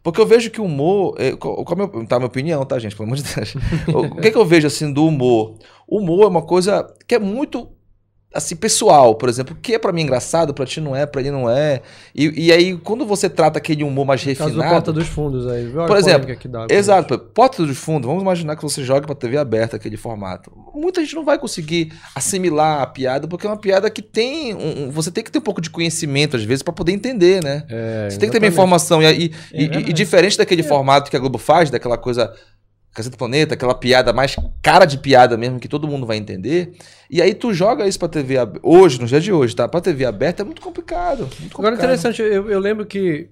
Porque 0.07 0.21
eu 0.21 0.25
vejo 0.25 0.49
que 0.49 0.61
o 0.61 0.63
humor. 0.63 1.15
É, 1.17 1.35
qual 1.35 1.65
é 1.67 1.73
a 1.73 1.75
minha, 1.75 2.07
tá, 2.07 2.17
minha 2.17 2.27
opinião, 2.27 2.63
tá, 2.63 2.79
gente? 2.79 2.95
Pelo 2.95 3.07
amor 3.09 3.17
de 3.17 3.23
Deus. 3.23 3.55
o 3.93 4.21
que, 4.21 4.31
que 4.31 4.37
eu 4.37 4.45
vejo 4.45 4.65
assim 4.65 4.89
do 4.89 5.05
humor? 5.05 5.55
O 5.85 5.97
humor 5.97 6.23
é 6.23 6.27
uma 6.27 6.43
coisa 6.43 6.89
que 7.05 7.13
é 7.13 7.19
muito 7.19 7.67
assim, 8.33 8.55
pessoal, 8.55 9.15
por 9.15 9.29
exemplo, 9.29 9.55
o 9.55 9.59
que 9.59 9.73
é 9.73 9.79
pra 9.79 9.91
mim 9.91 10.01
engraçado, 10.03 10.53
pra 10.53 10.65
ti 10.65 10.79
não 10.79 10.95
é, 10.95 11.05
pra 11.05 11.21
ele 11.21 11.31
não 11.31 11.49
é. 11.49 11.81
E, 12.13 12.47
e 12.47 12.51
aí, 12.51 12.77
quando 12.77 13.05
você 13.05 13.29
trata 13.29 13.57
aquele 13.57 13.83
humor 13.83 14.05
mais 14.05 14.23
Por 14.23 14.35
causa 14.35 14.53
do 14.53 14.59
refinado. 14.59 14.73
Porta 14.75 14.93
dos 14.93 15.07
Fundos 15.07 15.47
aí. 15.47 15.65
viu 15.65 15.85
Por 15.85 15.97
exemplo, 15.97 16.35
que 16.35 16.47
dá, 16.47 16.67
Exato, 16.69 17.17
pô, 17.17 17.25
Porta 17.25 17.65
dos 17.65 17.77
Fundos, 17.77 18.05
vamos 18.07 18.21
imaginar 18.21 18.55
que 18.55 18.61
você 18.61 18.83
joga 18.83 19.05
pra 19.07 19.15
TV 19.15 19.37
aberta 19.37 19.75
aquele 19.77 19.97
formato. 19.97 20.51
Muita 20.75 21.01
gente 21.01 21.15
não 21.15 21.25
vai 21.25 21.39
conseguir 21.39 21.91
assimilar 22.13 22.81
a 22.81 22.87
piada, 22.87 23.27
porque 23.27 23.47
é 23.47 23.49
uma 23.49 23.57
piada 23.57 23.89
que 23.89 24.01
tem. 24.01 24.53
um- 24.53 24.91
você 24.91 25.09
tem 25.09 25.23
que 25.23 25.31
ter 25.31 25.39
um 25.39 25.41
pouco 25.41 25.61
de 25.61 25.69
conhecimento, 25.69 26.35
às 26.35 26.43
vezes, 26.43 26.61
pra 26.61 26.73
poder 26.73 26.91
entender, 26.91 27.43
né? 27.43 27.63
É, 27.69 28.09
Você 28.09 28.17
tem 28.19 28.29
que 28.29 28.33
ter 28.33 28.43
uma 28.45 28.47
informação. 28.51 29.01
E, 29.01 29.05
e- 29.25 29.31
É 29.53 29.63
e- 29.89 29.93
diferente 29.93 30.37
daquele 30.37 30.61
formato 30.63 31.09
que 31.09 31.15
a 31.17 31.19
Globo 31.19 31.37
faz, 31.37 31.69
daquela 31.71 31.97
coisa. 31.97 32.31
Caceta 32.93 33.15
do 33.15 33.17
Planeta, 33.19 33.53
aquela 33.53 33.75
piada 33.75 34.11
mais 34.11 34.35
cara 34.61 34.85
de 34.85 34.97
piada 34.97 35.37
mesmo, 35.37 35.59
que 35.59 35.67
todo 35.67 35.87
mundo 35.87 36.05
vai 36.05 36.17
entender. 36.17 36.73
E 37.09 37.21
aí 37.21 37.33
tu 37.35 37.53
joga 37.53 37.87
isso 37.87 37.99
pra 37.99 38.07
TV 38.07 38.37
ab- 38.39 38.59
hoje, 38.63 38.99
nos 38.99 39.09
dias 39.09 39.23
de 39.23 39.31
hoje, 39.31 39.55
tá? 39.55 39.67
Pra 39.67 39.79
TV 39.81 40.03
aberta 40.05 40.41
é 40.41 40.45
muito 40.45 40.61
complicado. 40.61 41.19
Muito 41.39 41.53
Agora, 41.57 41.75
complicado. 41.75 41.77
interessante, 41.77 42.21
eu, 42.21 42.49
eu 42.49 42.59
lembro 42.59 42.85
que 42.85 43.29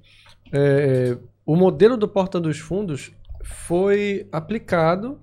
é, 0.53 1.17
o 1.45 1.55
modelo 1.55 1.97
do 1.97 2.07
Porta 2.07 2.39
dos 2.39 2.59
Fundos 2.59 3.11
foi 3.43 4.27
aplicado 4.31 5.19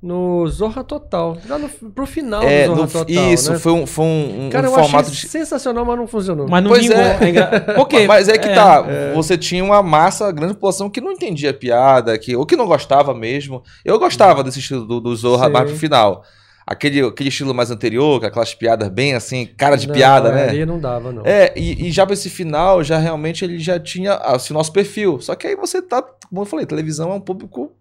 no 0.00 0.46
Zorra 0.46 0.84
Total. 0.84 1.36
Já 1.46 1.58
no, 1.58 1.68
pro 1.68 2.06
final 2.06 2.42
É, 2.42 2.62
do 2.68 2.74
Zorra 2.76 2.82
no- 2.86 2.92
Total. 2.92 3.32
isso, 3.32 3.52
né? 3.52 3.58
foi 3.58 3.72
um, 3.72 3.86
foi 3.86 4.04
um, 4.04 4.46
um 4.46 4.50
Cara, 4.50 4.66
eu 4.66 4.70
formato 4.72 5.10
achei 5.10 5.22
de. 5.22 5.28
sensacional, 5.28 5.84
mas 5.84 5.96
não 5.96 6.06
funcionou. 6.06 6.46
Mas 6.48 6.62
não 6.62 6.70
Pois 6.70 6.82
vingou. 6.82 6.96
é. 6.98 7.18
É. 7.20 7.28
engra-? 7.28 7.64
Mas 8.06 8.28
é 8.28 8.38
que 8.38 8.48
tá, 8.48 8.84
você 9.14 9.36
tinha 9.36 9.62
uma 9.64 9.82
massa, 9.82 10.30
grande 10.30 10.54
população 10.54 10.88
que 10.88 11.00
não 11.00 11.10
entendia 11.12 11.50
a 11.50 11.54
piada, 11.54 12.16
que, 12.16 12.36
ou 12.36 12.46
que 12.46 12.54
não 12.56 12.66
gostava 12.66 13.12
mesmo. 13.12 13.62
Eu 13.84 13.98
gostava 13.98 14.44
desse 14.44 14.60
estilo 14.60 14.86
do, 14.86 15.00
do 15.00 15.16
Zorra 15.16 15.46
Sim. 15.46 15.52
mais 15.52 15.70
pro 15.70 15.78
final. 15.78 16.22
Aquele, 16.66 17.00
aquele 17.00 17.30
estilo 17.30 17.54
mais 17.54 17.70
anterior, 17.70 18.20
com 18.20 18.26
aquelas 18.26 18.54
piadas 18.54 18.88
bem 18.90 19.14
assim, 19.14 19.46
cara 19.56 19.74
de 19.74 19.88
Não, 19.88 19.94
piada, 19.94 20.30
né? 20.30 20.50
Ali 20.50 20.66
não 20.66 20.78
dava, 20.78 21.10
não. 21.10 21.22
É, 21.24 21.50
e, 21.56 21.86
e 21.88 21.90
já 21.90 22.04
pra 22.04 22.12
esse 22.12 22.28
final, 22.28 22.84
já 22.84 22.98
realmente 22.98 23.42
ele 23.42 23.58
já 23.58 23.80
tinha 23.80 24.12
assim, 24.16 24.52
o 24.52 24.56
nosso 24.56 24.70
perfil. 24.70 25.18
Só 25.18 25.34
que 25.34 25.46
aí 25.46 25.56
você 25.56 25.80
tá, 25.80 26.02
como 26.28 26.42
eu 26.42 26.44
falei, 26.44 26.66
televisão 26.66 27.10
é 27.10 27.14
um 27.14 27.20
público. 27.20 27.72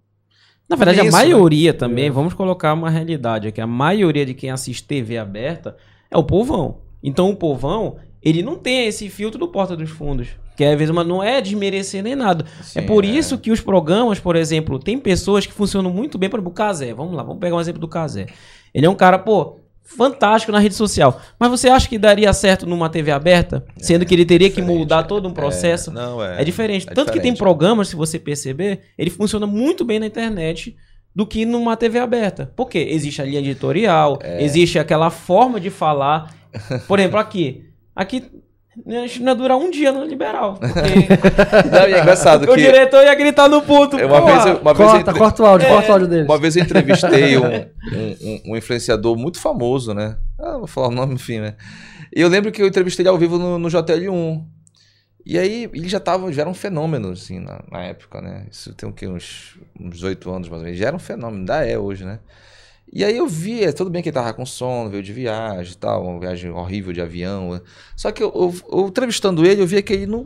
Na 0.70 0.76
verdade, 0.76 1.00
Isso, 1.00 1.16
a 1.16 1.20
né? 1.20 1.26
maioria 1.26 1.74
também, 1.74 2.10
vamos 2.10 2.34
colocar 2.34 2.74
uma 2.74 2.90
realidade 2.90 3.48
aqui, 3.48 3.62
a 3.62 3.68
maioria 3.68 4.26
de 4.26 4.34
quem 4.34 4.50
assiste 4.50 4.84
TV 4.84 5.18
aberta 5.18 5.78
é 6.12 6.18
o 6.18 6.24
povão. 6.24 6.80
Então 7.02 7.30
o 7.30 7.36
povão, 7.36 7.96
ele 8.22 8.44
não 8.44 8.58
tem 8.58 8.86
esse 8.86 9.10
filtro 9.10 9.40
do 9.40 9.48
Porta 9.48 9.78
dos 9.78 9.90
Fundos. 9.90 10.30
Que 10.58 10.66
às 10.66 10.78
vezes 10.78 10.94
não 10.94 11.24
é 11.24 11.40
desmerecer 11.40 12.04
nem 12.04 12.16
nada. 12.16 12.46
é 12.76 12.82
por 12.82 13.06
isso 13.06 13.38
que 13.38 13.52
os 13.52 13.62
programas, 13.62 14.20
por 14.20 14.36
exemplo, 14.36 14.80
tem 14.80 14.98
pessoas 14.98 15.46
que 15.46 15.54
funcionam 15.54 15.92
muito 15.92 16.18
bem, 16.18 16.30
por 16.30 16.38
exemplo, 16.38 16.52
o 16.52 16.56
Casé. 16.56 16.94
Vamos 16.94 17.14
lá, 17.14 17.22
vamos 17.22 17.40
pegar 17.40 17.56
um 17.56 17.62
exemplo 17.62 17.80
do 17.80 17.88
Casé. 17.88 18.26
Ele 18.74 18.86
é 18.86 18.90
um 18.90 18.96
cara, 18.96 19.20
pô, 19.20 19.60
fantástico 19.96 20.52
na 20.52 20.60
rede 20.60 20.76
social. 20.76 21.20
Mas 21.40 21.50
você 21.50 21.70
acha 21.70 21.88
que 21.88 21.98
daria 21.98 22.32
certo 22.34 22.66
numa 22.68 22.90
TV 22.90 23.10
aberta? 23.12 23.66
Sendo 23.78 24.06
que 24.06 24.14
ele 24.14 24.26
teria 24.26 24.50
que 24.50 24.56
diferente, 24.58 24.78
moldar 24.78 25.08
todo 25.08 25.28
um 25.28 25.34
processo? 25.34 25.90
não, 25.92 26.22
é. 26.24 26.42
É 26.42 26.44
diferente. 26.44 26.86
é 26.90 26.94
Tanto 26.94 27.08
que 27.08 27.20
tem 27.20 27.32
diferente. 27.32 27.38
programas, 27.40 27.88
se 27.88 27.96
você 27.96 28.20
perceber, 28.20 28.82
ele 28.98 29.10
funciona 29.10 29.48
muito 29.48 29.84
bem 29.86 30.00
na 30.00 30.06
internet 30.06 30.76
do 31.16 31.26
que 31.26 31.46
numa 31.46 31.76
TV 31.76 31.98
aberta. 32.00 32.52
Por 32.56 32.70
quê? 32.70 32.88
Existe 32.92 33.22
a 33.22 33.26
linha 33.26 33.40
editorial, 33.40 34.20
É. 34.22 34.44
existe 34.44 34.78
aquela 34.78 35.10
forma 35.10 35.60
de 35.60 35.70
falar. 35.70 36.36
Por 36.88 37.00
exemplo, 37.00 37.18
aqui. 37.18 37.66
Aqui 37.96 38.30
não 38.86 39.04
ia 39.06 39.36
durar 39.36 39.58
um 39.58 39.70
dia 39.72 39.92
no 39.92 40.04
liberal. 40.06 40.56
Porque 40.58 40.78
Não, 41.72 41.80
é 41.80 42.00
engraçado 42.02 42.44
o 42.44 42.54
que. 42.56 42.62
diretor 42.62 43.04
ia 43.04 43.16
gritar 43.16 43.48
no 43.50 43.62
puto. 43.62 43.98
É, 43.98 44.06
Uma 44.06 44.22
porra. 44.22 44.34
vez, 44.34 44.46
eu- 44.46 44.62
uma 44.62 44.74
vez 44.74 44.90
Corta, 44.92 45.02
entre- 45.10 45.20
corta 45.20 45.44
o 45.44 45.46
áudio, 45.46 45.68
corta 45.68 45.90
o 45.90 45.94
áudio 45.94 46.08
deles. 46.08 46.26
Uma 46.26 46.38
vez 46.38 46.56
eu 46.56 46.64
entrevistei 46.64 47.38
um, 47.40 47.46
um- 47.46 48.42
um- 48.48 48.56
influenciador 48.58 49.16
muito 49.18 49.40
famoso, 49.40 49.94
né? 49.94 50.18
Ah, 50.40 50.58
vou 50.58 50.68
falar 50.68 50.90
o 50.90 50.92
nome, 50.92 51.16
enfim, 51.16 51.40
né? 51.40 51.56
E 52.16 52.22
eu 52.22 52.30
lembro 52.30 52.52
que 52.52 52.62
eu 52.62 52.68
entrevistei 52.68 53.04
ele 53.04 53.10
ao 53.10 53.18
vivo 53.18 53.38
no, 53.38 53.58
no 53.60 53.68
JL1. 53.68 54.44
E 55.26 55.38
aí, 55.38 55.70
ele 55.74 55.90
já 55.90 56.00
tava, 56.00 56.32
já 56.32 56.44
era 56.44 56.50
um 56.50 56.54
fenômeno, 56.54 57.12
assim, 57.12 57.40
na, 57.40 57.62
na 57.70 57.84
época, 57.84 58.22
né? 58.22 58.46
Isso 58.50 58.74
tem 58.74 58.88
o 58.88 58.94
quê? 58.94 59.08
Uns, 59.08 59.58
uns 59.78 60.02
8 60.02 60.30
anos, 60.32 60.48
mais 60.48 60.62
ou 60.62 60.66
menos. 60.66 60.80
Já 60.80 60.88
era 60.88 60.96
um 60.96 61.00
fenômeno, 61.00 61.40
ainda 61.40 61.66
é 61.66 61.78
hoje, 61.78 62.06
né? 62.06 62.20
E 62.92 63.04
aí 63.04 63.18
eu 63.18 63.28
vi, 63.28 63.64
é, 63.64 63.72
tudo 63.72 63.90
bem 63.90 64.02
que 64.02 64.10
ele 64.10 64.14
tava 64.14 64.34
com 64.34 64.46
sono, 64.46 64.90
veio 64.90 65.04
de 65.04 65.12
viagem 65.14 65.74
e 65.74 65.78
tal, 65.78 66.04
uma 66.06 66.20
viagem 66.20 66.50
horrível 66.52 66.94
de 66.94 67.02
avião. 67.02 67.54
né? 67.54 67.62
Só 67.96 68.12
que 68.12 68.24
eu, 68.24 68.32
eu- 68.34 68.80
eu 68.80 68.88
entrevistando 68.88 69.46
ele, 69.46 69.62
eu 69.62 69.68
via 69.68 69.82
que 69.82 69.94
ele 69.94 70.06
não... 70.08 70.26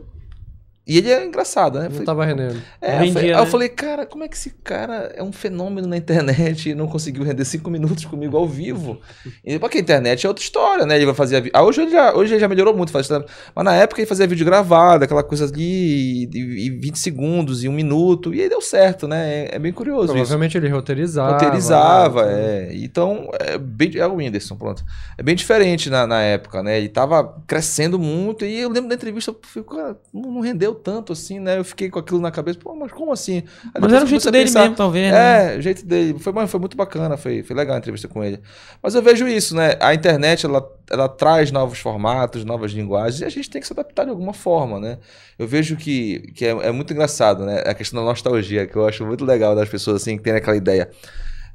E 0.84 0.98
ele 0.98 1.10
é 1.10 1.24
engraçado, 1.24 1.78
né? 1.78 1.86
Eu 1.86 1.90
falei, 1.92 2.06
tava 2.06 2.24
rendendo. 2.24 2.60
é, 2.80 2.96
falei, 3.12 3.16
aí 3.16 3.30
eu 3.30 3.44
né? 3.44 3.46
falei, 3.46 3.68
cara, 3.68 4.04
como 4.04 4.24
é 4.24 4.28
que 4.28 4.34
esse 4.34 4.50
cara 4.64 5.12
é 5.14 5.22
um 5.22 5.30
fenômeno 5.30 5.86
na 5.86 5.96
internet 5.96 6.70
e 6.70 6.74
não 6.74 6.88
conseguiu 6.88 7.22
render 7.22 7.44
cinco 7.44 7.70
minutos 7.70 8.04
comigo 8.04 8.36
ao 8.36 8.48
vivo? 8.48 9.00
E 9.44 9.60
porque 9.60 9.78
a 9.78 9.80
internet 9.80 10.26
é 10.26 10.28
outra 10.28 10.42
história, 10.42 10.84
né? 10.84 10.96
Ele 10.96 11.06
vai 11.06 11.14
fazer. 11.14 11.36
a 11.36 11.40
vi- 11.40 11.50
Ah, 11.54 11.62
hoje, 11.62 11.82
ele 11.82 11.92
já, 11.92 12.12
hoje 12.12 12.32
ele 12.34 12.40
já 12.40 12.48
melhorou 12.48 12.76
muito, 12.76 12.90
faz, 12.90 13.08
mas 13.08 13.64
na 13.64 13.76
época 13.76 14.00
ele 14.00 14.08
fazia 14.08 14.26
vídeo 14.26 14.44
gravado, 14.44 15.04
aquela 15.04 15.22
coisa 15.22 15.44
ali, 15.44 16.24
e, 16.24 16.66
e 16.66 16.70
20 16.70 16.98
segundos 16.98 17.62
e 17.62 17.68
um 17.68 17.72
minuto, 17.72 18.34
e 18.34 18.42
aí 18.42 18.48
deu 18.48 18.60
certo, 18.60 19.06
né? 19.06 19.44
É, 19.44 19.54
é 19.54 19.58
bem 19.60 19.72
curioso 19.72 20.06
isso. 20.06 20.14
Provavelmente 20.14 20.58
ele 20.58 20.68
roteirizava. 20.68 21.32
Roteirizava, 21.34 22.26
né? 22.26 22.32
é. 22.32 22.70
Então, 22.74 23.30
é 23.38 23.56
bem. 23.56 23.92
É 23.96 24.06
o 24.06 24.14
Whindersson, 24.16 24.56
pronto. 24.56 24.84
É 25.16 25.22
bem 25.22 25.36
diferente 25.36 25.88
na, 25.88 26.08
na 26.08 26.20
época, 26.22 26.60
né? 26.60 26.78
Ele 26.78 26.88
tava 26.88 27.40
crescendo 27.46 28.00
muito. 28.00 28.44
E 28.44 28.58
eu 28.58 28.68
lembro 28.68 28.88
da 28.88 28.96
entrevista, 28.96 29.30
eu 29.30 29.38
falei, 29.42 29.68
cara, 29.68 29.96
não, 30.12 30.30
não 30.32 30.40
tanto 30.74 31.12
assim, 31.12 31.38
né? 31.38 31.58
Eu 31.58 31.64
fiquei 31.64 31.90
com 31.90 31.98
aquilo 31.98 32.20
na 32.20 32.30
cabeça, 32.30 32.58
pô, 32.58 32.74
mas 32.74 32.92
como 32.92 33.12
assim? 33.12 33.42
Aí 33.74 33.80
Mas 33.80 33.92
era 33.92 34.04
o 34.04 34.08
jeito 34.08 34.30
dele 34.30 34.44
pensar, 34.44 34.60
mesmo, 34.62 34.76
talvez. 34.76 35.12
né? 35.12 35.54
É, 35.54 35.58
o 35.58 35.62
jeito 35.62 35.84
dele. 35.84 36.18
Foi, 36.18 36.46
foi 36.46 36.60
muito 36.60 36.76
bacana, 36.76 37.16
foi, 37.16 37.42
foi 37.42 37.56
legal 37.56 37.76
a 37.76 37.78
entrevista 37.78 38.08
com 38.08 38.22
ele. 38.22 38.40
Mas 38.82 38.94
eu 38.94 39.02
vejo 39.02 39.26
isso, 39.26 39.54
né? 39.54 39.76
A 39.80 39.94
internet, 39.94 40.46
ela, 40.46 40.66
ela 40.90 41.08
traz 41.08 41.50
novos 41.50 41.78
formatos, 41.78 42.44
novas 42.44 42.72
linguagens, 42.72 43.20
e 43.20 43.24
a 43.24 43.28
gente 43.28 43.48
tem 43.50 43.60
que 43.60 43.66
se 43.66 43.72
adaptar 43.72 44.04
de 44.04 44.10
alguma 44.10 44.32
forma, 44.32 44.78
né? 44.80 44.98
Eu 45.38 45.46
vejo 45.46 45.76
que, 45.76 46.32
que 46.34 46.44
é, 46.44 46.50
é 46.50 46.72
muito 46.72 46.92
engraçado, 46.92 47.44
né? 47.44 47.62
A 47.66 47.74
questão 47.74 48.00
da 48.00 48.06
nostalgia, 48.08 48.66
que 48.66 48.76
eu 48.76 48.86
acho 48.86 49.04
muito 49.04 49.24
legal 49.24 49.54
das 49.54 49.68
pessoas, 49.68 50.02
assim, 50.02 50.16
que 50.16 50.22
tem 50.22 50.34
aquela 50.34 50.56
ideia. 50.56 50.90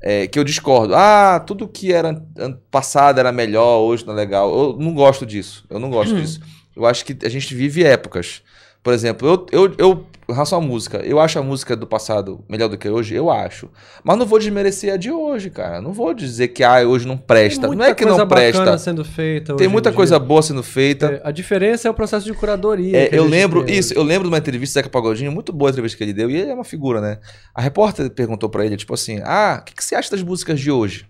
É, 0.02 0.28
que 0.28 0.38
eu 0.38 0.44
discordo. 0.44 0.94
Ah, 0.96 1.40
tudo 1.46 1.68
que 1.68 1.92
era 1.92 2.24
passado 2.70 3.20
era 3.20 3.32
melhor, 3.32 3.80
hoje 3.80 4.06
não 4.06 4.14
é 4.14 4.18
legal. 4.18 4.56
Eu 4.56 4.78
não 4.80 4.94
gosto 4.94 5.26
disso. 5.26 5.66
Eu 5.70 5.80
não 5.80 5.90
gosto 5.90 6.16
disso. 6.16 6.40
Eu 6.76 6.86
acho 6.86 7.04
que 7.04 7.18
a 7.26 7.30
gente 7.30 7.56
vive 7.56 7.84
épocas. 7.84 8.44
Por 8.88 8.94
exemplo, 8.94 9.28
eu, 9.28 9.46
eu, 9.52 9.76
eu 9.78 10.06
em 10.30 10.32
relação 10.32 10.60
à 10.60 10.62
música, 10.62 11.00
eu 11.00 11.20
acho 11.20 11.38
a 11.38 11.44
música 11.44 11.76
do 11.76 11.86
passado 11.86 12.42
melhor 12.48 12.70
do 12.70 12.78
que 12.78 12.88
hoje? 12.88 13.14
Eu 13.14 13.30
acho. 13.30 13.70
Mas 14.02 14.18
não 14.18 14.26
vou 14.26 14.40
desmerecer 14.40 14.94
a 14.94 14.96
de 14.96 15.12
hoje, 15.12 15.50
cara. 15.50 15.82
Não 15.82 15.92
vou 15.92 16.14
dizer 16.14 16.48
que 16.48 16.64
ah, 16.64 16.88
hoje 16.88 17.06
não 17.06 17.18
presta. 17.18 17.68
Não 17.68 17.84
é 17.84 17.94
que 17.94 18.06
não 18.06 18.26
presta. 18.26 18.78
sendo 18.78 19.04
feita 19.04 19.58
Tem 19.58 19.68
muita 19.68 19.92
coisa 19.92 20.18
dia. 20.18 20.26
boa 20.26 20.42
sendo 20.42 20.64
feita. 20.64 21.22
É, 21.22 21.28
a 21.28 21.32
diferença 21.32 21.86
é 21.86 21.92
o 21.92 21.94
processo 21.94 22.26
de 22.26 22.32
curadoria. 22.34 22.98
É, 22.98 23.10
eu 23.12 23.26
lembro 23.26 23.66
tem 23.66 23.78
isso, 23.78 23.94
eu 23.94 24.04
lembro 24.04 24.30
de 24.30 24.34
uma 24.34 24.38
entrevista 24.38 24.80
do 24.80 24.84
Zeca 24.84 24.90
Pagodinho, 24.90 25.34
muito 25.34 25.52
boa 25.52 25.70
a 25.70 25.72
entrevista 25.72 25.98
que 25.98 26.06
ele 26.06 26.14
deu, 26.14 26.30
e 26.30 26.38
ele 26.38 26.50
é 26.50 26.54
uma 26.54 26.64
figura, 26.64 27.02
né? 27.02 27.20
A 27.54 27.62
repórter 27.62 28.10
perguntou 28.10 28.48
pra 28.48 28.66
ele, 28.66 28.78
tipo 28.78 28.94
assim: 28.94 29.20
"Ah, 29.26 29.58
o 29.60 29.66
que, 29.66 29.76
que 29.76 29.84
você 29.84 29.96
acha 29.96 30.12
das 30.12 30.24
músicas 30.24 30.58
de 30.62 30.72
hoje?" 30.72 31.06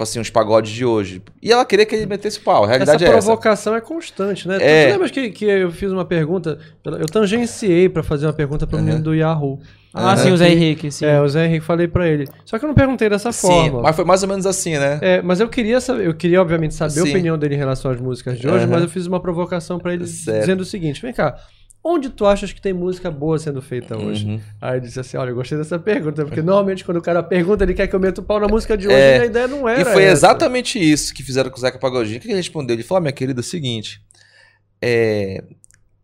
Tipo 0.00 0.02
assim, 0.02 0.18
uns 0.20 0.30
pagodes 0.30 0.72
de 0.72 0.84
hoje. 0.84 1.22
E 1.42 1.52
ela 1.52 1.64
queria 1.64 1.84
que 1.84 1.94
ele 1.94 2.06
metesse 2.06 2.40
pau. 2.40 2.64
A 2.64 2.66
realidade 2.66 3.04
essa 3.04 3.12
é 3.12 3.16
essa. 3.16 3.26
provocação 3.26 3.74
é 3.76 3.80
constante, 3.80 4.48
né? 4.48 4.56
É. 4.60 4.86
Tu 4.86 4.92
lembra 4.92 5.08
que, 5.10 5.30
que 5.30 5.44
eu 5.44 5.70
fiz 5.70 5.92
uma 5.92 6.04
pergunta? 6.04 6.58
Eu 6.84 7.06
tangenciei 7.06 7.88
pra 7.88 8.02
fazer 8.02 8.26
uma 8.26 8.32
pergunta 8.32 8.66
pro 8.66 8.78
Uhum. 8.78 8.84
menino 8.84 9.02
do 9.02 9.14
Yahoo. 9.14 9.60
Ah, 9.92 10.12
Aham. 10.12 10.16
sim, 10.16 10.30
o 10.32 10.36
Zé 10.36 10.50
Henrique, 10.50 10.90
sim. 10.90 11.04
É, 11.04 11.20
o 11.20 11.28
Zé 11.28 11.46
Henrique, 11.46 11.64
falei 11.64 11.88
pra 11.88 12.06
ele. 12.08 12.28
Só 12.44 12.58
que 12.58 12.64
eu 12.64 12.68
não 12.68 12.74
perguntei 12.74 13.08
dessa 13.08 13.32
Sim, 13.32 13.40
forma. 13.48 13.82
mas 13.82 13.96
foi 13.96 14.04
mais 14.04 14.22
ou 14.22 14.28
menos 14.28 14.46
assim, 14.46 14.78
né? 14.78 14.98
É, 15.02 15.20
mas 15.22 15.40
eu 15.40 15.48
queria 15.48 15.80
saber, 15.80 16.06
eu 16.06 16.14
queria 16.14 16.40
obviamente 16.40 16.74
saber 16.74 17.00
a 17.00 17.02
Sim. 17.02 17.10
opinião 17.10 17.36
dele 17.36 17.56
em 17.56 17.58
relação 17.58 17.90
às 17.90 18.00
músicas 18.00 18.38
de 18.38 18.46
hoje, 18.46 18.64
Aham. 18.64 18.72
mas 18.72 18.82
eu 18.82 18.88
fiz 18.88 19.06
uma 19.06 19.20
provocação 19.20 19.78
pra 19.80 19.92
ele 19.92 20.06
Certo. 20.06 20.40
dizendo 20.40 20.60
o 20.60 20.64
seguinte: 20.64 21.02
vem 21.02 21.12
cá, 21.12 21.36
onde 21.82 22.10
tu 22.10 22.26
achas 22.26 22.52
que 22.52 22.60
tem 22.60 22.72
música 22.72 23.10
boa 23.10 23.38
sendo 23.38 23.60
feita 23.62 23.96
hoje? 23.96 24.26
Uhum. 24.26 24.40
Aí 24.60 24.72
ele 24.78 24.86
disse 24.86 25.00
assim: 25.00 25.16
olha, 25.16 25.30
eu 25.30 25.34
gostei 25.34 25.56
dessa 25.58 25.78
pergunta, 25.78 26.24
porque 26.24 26.42
normalmente 26.42 26.84
quando 26.84 26.98
o 26.98 27.02
cara 27.02 27.22
pergunta, 27.22 27.64
ele 27.64 27.74
quer 27.74 27.86
que 27.86 27.94
eu 27.94 28.00
meta 28.00 28.20
o 28.20 28.24
pau 28.24 28.38
na 28.40 28.48
música 28.48 28.76
de 28.76 28.86
hoje, 28.86 28.96
É, 28.96 29.18
e 29.18 29.20
a 29.22 29.26
ideia 29.26 29.48
não 29.48 29.68
era. 29.68 29.80
E 29.80 29.84
foi 29.84 30.02
essa. 30.04 30.12
exatamente 30.26 30.78
isso 30.78 31.14
que 31.14 31.22
fizeram 31.22 31.50
com 31.50 31.56
o 31.56 31.60
Zeca 31.60 31.78
Pagodinho. 31.78 32.18
O 32.18 32.20
que 32.20 32.28
ele 32.28 32.36
respondeu? 32.36 32.74
Ele 32.74 32.82
falou: 32.82 32.98
ah, 32.98 33.00
minha 33.02 33.12
querida, 33.12 33.40
é 33.40 33.42
o 33.42 33.44
seguinte. 33.44 34.00
é, 34.82 35.42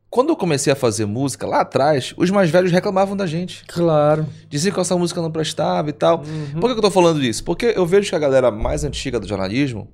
Quando 0.08 0.30
eu 0.30 0.36
comecei 0.36 0.72
a 0.72 0.76
fazer 0.76 1.04
música 1.04 1.46
lá 1.46 1.60
atrás, 1.60 2.14
os 2.16 2.30
mais 2.30 2.48
velhos 2.50 2.72
reclamavam 2.72 3.16
da 3.16 3.26
gente. 3.26 3.64
Claro. 3.66 4.26
Diziam 4.48 4.72
que 4.74 4.80
essa 4.80 4.96
música 4.96 5.20
não 5.20 5.30
prestava 5.30 5.90
e 5.90 5.92
tal. 5.92 6.18
Uhum. 6.24 6.60
Por 6.60 6.70
que 6.72 6.78
eu 6.78 6.82
tô 6.82 6.90
falando 6.90 7.22
isso? 7.22 7.44
Porque 7.44 7.74
eu 7.76 7.84
vejo 7.84 8.08
que 8.08 8.14
a 8.16 8.18
galera 8.18 8.50
mais 8.50 8.82
antiga 8.84 9.20
do 9.20 9.26
jornalismo 9.28 9.88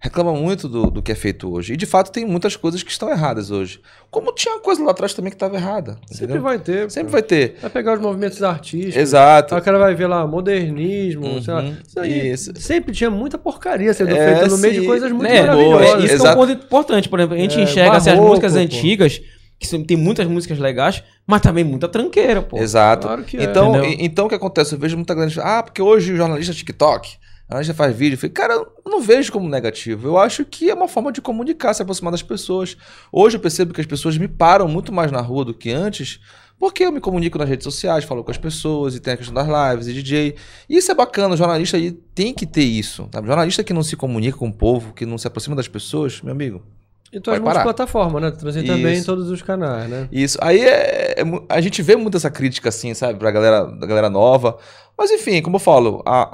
reclama 0.00 0.32
muito 0.32 0.68
do, 0.68 0.90
do 0.90 1.02
que 1.02 1.10
é 1.10 1.14
feito 1.14 1.52
hoje. 1.52 1.72
E 1.74 1.76
de 1.76 1.84
fato 1.86 2.12
tem 2.12 2.24
muitas 2.24 2.54
coisas 2.56 2.82
que 2.82 2.90
estão 2.90 3.10
erradas 3.10 3.50
hoje. 3.50 3.80
Como 4.10 4.32
tinha 4.32 4.54
uma 4.54 4.60
coisa 4.60 4.82
lá 4.84 4.92
atrás 4.92 5.12
também 5.12 5.30
que 5.30 5.36
estava 5.36 5.56
errada. 5.56 5.98
Sempre 6.06 6.24
entendeu? 6.24 6.42
vai 6.42 6.58
ter. 6.58 6.90
Sempre 6.90 7.06
pô. 7.08 7.12
vai 7.12 7.22
ter. 7.22 7.56
Vai 7.60 7.70
pegar 7.70 7.94
os 7.94 8.00
movimentos 8.00 8.42
artísticos. 8.42 8.96
Exato. 8.96 9.54
O 9.56 9.60
cara 9.62 9.78
vai 9.78 9.94
ver 9.94 10.06
lá 10.06 10.26
modernismo, 10.26 11.42
sei 11.42 11.54
lá. 11.54 11.62
Uhum, 11.62 11.76
Isso 11.86 12.00
aí 12.00 12.30
isso. 12.30 12.52
sempre 12.56 12.92
tinha 12.94 13.10
muita 13.10 13.36
porcaria 13.38 13.92
sendo 13.92 14.10
É, 14.10 14.34
feita 14.34 14.48
no 14.48 14.58
meio 14.58 14.74
sim. 14.74 14.80
de 14.80 14.86
coisas 14.86 15.10
muito 15.12 15.30
É, 15.32 15.42
boa, 15.46 15.54
isso 15.62 15.70
maravilhosas. 15.70 16.04
que 16.04 16.10
é 16.10 16.12
um 16.12 16.14
Exato. 16.14 16.36
ponto 16.38 16.52
importante. 16.52 17.08
Por 17.08 17.18
exemplo, 17.20 17.36
a 17.36 17.38
gente 17.40 17.58
É, 17.58 17.62
enxerga 17.62 17.96
assim, 17.96 18.10
as 18.10 18.16
barroco, 18.16 18.28
músicas 18.28 18.52
pô. 18.52 18.58
antigas, 18.58 19.20
que 19.58 19.78
tem 19.84 19.96
muitas 19.96 20.26
músicas 20.26 20.58
legais, 20.58 21.02
mas 21.26 21.40
também 21.40 21.64
muita 21.64 21.88
tranqueira, 21.88 22.40
pô. 22.42 22.58
Exato. 22.58 23.06
Claro 23.08 23.24
que 23.24 23.36
é. 23.36 23.42
então, 23.42 23.84
e- 23.84 23.96
então 24.04 24.26
o 24.26 24.28
que 24.28 24.34
acontece? 24.34 24.74
Eu 24.74 24.78
vejo 24.78 24.96
muita 24.96 25.14
grande. 25.14 25.38
Ah, 25.40 25.62
porque 25.62 25.82
hoje 25.82 26.12
o 26.12 26.16
jornalista 26.16 26.52
é 26.52 26.54
TikTok. 26.56 27.16
A 27.48 27.62
gente 27.62 27.74
faz 27.74 27.96
vídeo. 27.96 28.14
Eu 28.14 28.18
falei, 28.18 28.32
cara, 28.32 28.54
eu 28.54 28.72
não 28.84 29.00
vejo 29.00 29.32
como 29.32 29.48
negativo. 29.48 30.06
Eu 30.06 30.18
acho 30.18 30.44
que 30.44 30.68
é 30.68 30.74
uma 30.74 30.86
forma 30.86 31.10
de 31.10 31.22
comunicar, 31.22 31.72
se 31.72 31.80
aproximar 31.80 32.10
das 32.12 32.22
pessoas. 32.22 32.76
Hoje 33.10 33.36
eu 33.36 33.40
percebo 33.40 33.72
que 33.72 33.80
as 33.80 33.86
pessoas 33.86 34.18
me 34.18 34.28
param 34.28 34.68
muito 34.68 34.92
mais 34.92 35.10
na 35.10 35.22
rua 35.22 35.46
do 35.46 35.54
que 35.54 35.70
antes, 35.70 36.20
porque 36.58 36.84
eu 36.84 36.92
me 36.92 37.00
comunico 37.00 37.38
nas 37.38 37.48
redes 37.48 37.64
sociais, 37.64 38.04
falo 38.04 38.22
com 38.22 38.30
as 38.30 38.36
pessoas, 38.36 38.94
e 38.94 39.00
tem 39.00 39.14
a 39.14 39.16
questão 39.16 39.34
das 39.34 39.46
lives 39.46 39.88
e 39.88 39.94
DJ. 39.94 40.34
E 40.68 40.76
isso 40.76 40.90
é 40.90 40.94
bacana, 40.94 41.34
o 41.34 41.36
jornalista 41.38 41.78
aí 41.78 41.92
tem 41.92 42.34
que 42.34 42.44
ter 42.44 42.64
isso. 42.64 43.08
Sabe? 43.10 43.26
Jornalista 43.26 43.64
que 43.64 43.72
não 43.72 43.82
se 43.82 43.96
comunica 43.96 44.36
com 44.36 44.48
o 44.48 44.52
povo, 44.52 44.92
que 44.92 45.06
não 45.06 45.16
se 45.16 45.26
aproxima 45.26 45.56
das 45.56 45.68
pessoas, 45.68 46.20
meu 46.20 46.32
amigo. 46.32 46.62
E 47.10 47.18
Vai 47.20 47.40
parar. 47.40 47.64
multiplataformas, 47.64 48.20
né? 48.20 48.30
Tu 48.30 48.38
transita 48.38 48.66
também 48.66 48.96
em 48.96 48.98
Isso. 48.98 49.06
todos 49.06 49.30
os 49.30 49.40
canais, 49.40 49.88
né? 49.88 50.08
Isso. 50.12 50.36
Aí 50.42 50.60
é, 50.60 51.14
é 51.18 51.24
a 51.48 51.60
gente 51.60 51.80
vê 51.80 51.96
muito 51.96 52.18
essa 52.18 52.30
crítica, 52.30 52.68
assim, 52.68 52.92
sabe, 52.92 53.18
pra 53.18 53.30
galera, 53.30 53.64
da 53.64 53.86
galera 53.86 54.10
nova. 54.10 54.58
Mas 54.98 55.10
enfim, 55.12 55.40
como 55.40 55.56
eu 55.56 55.60
falo, 55.60 56.02
a, 56.04 56.28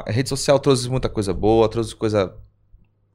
a, 0.00 0.02
a 0.08 0.10
rede 0.10 0.30
social 0.30 0.58
trouxe 0.58 0.88
muita 0.88 1.10
coisa 1.10 1.34
boa, 1.34 1.68
trouxe 1.68 1.94
coisa 1.94 2.34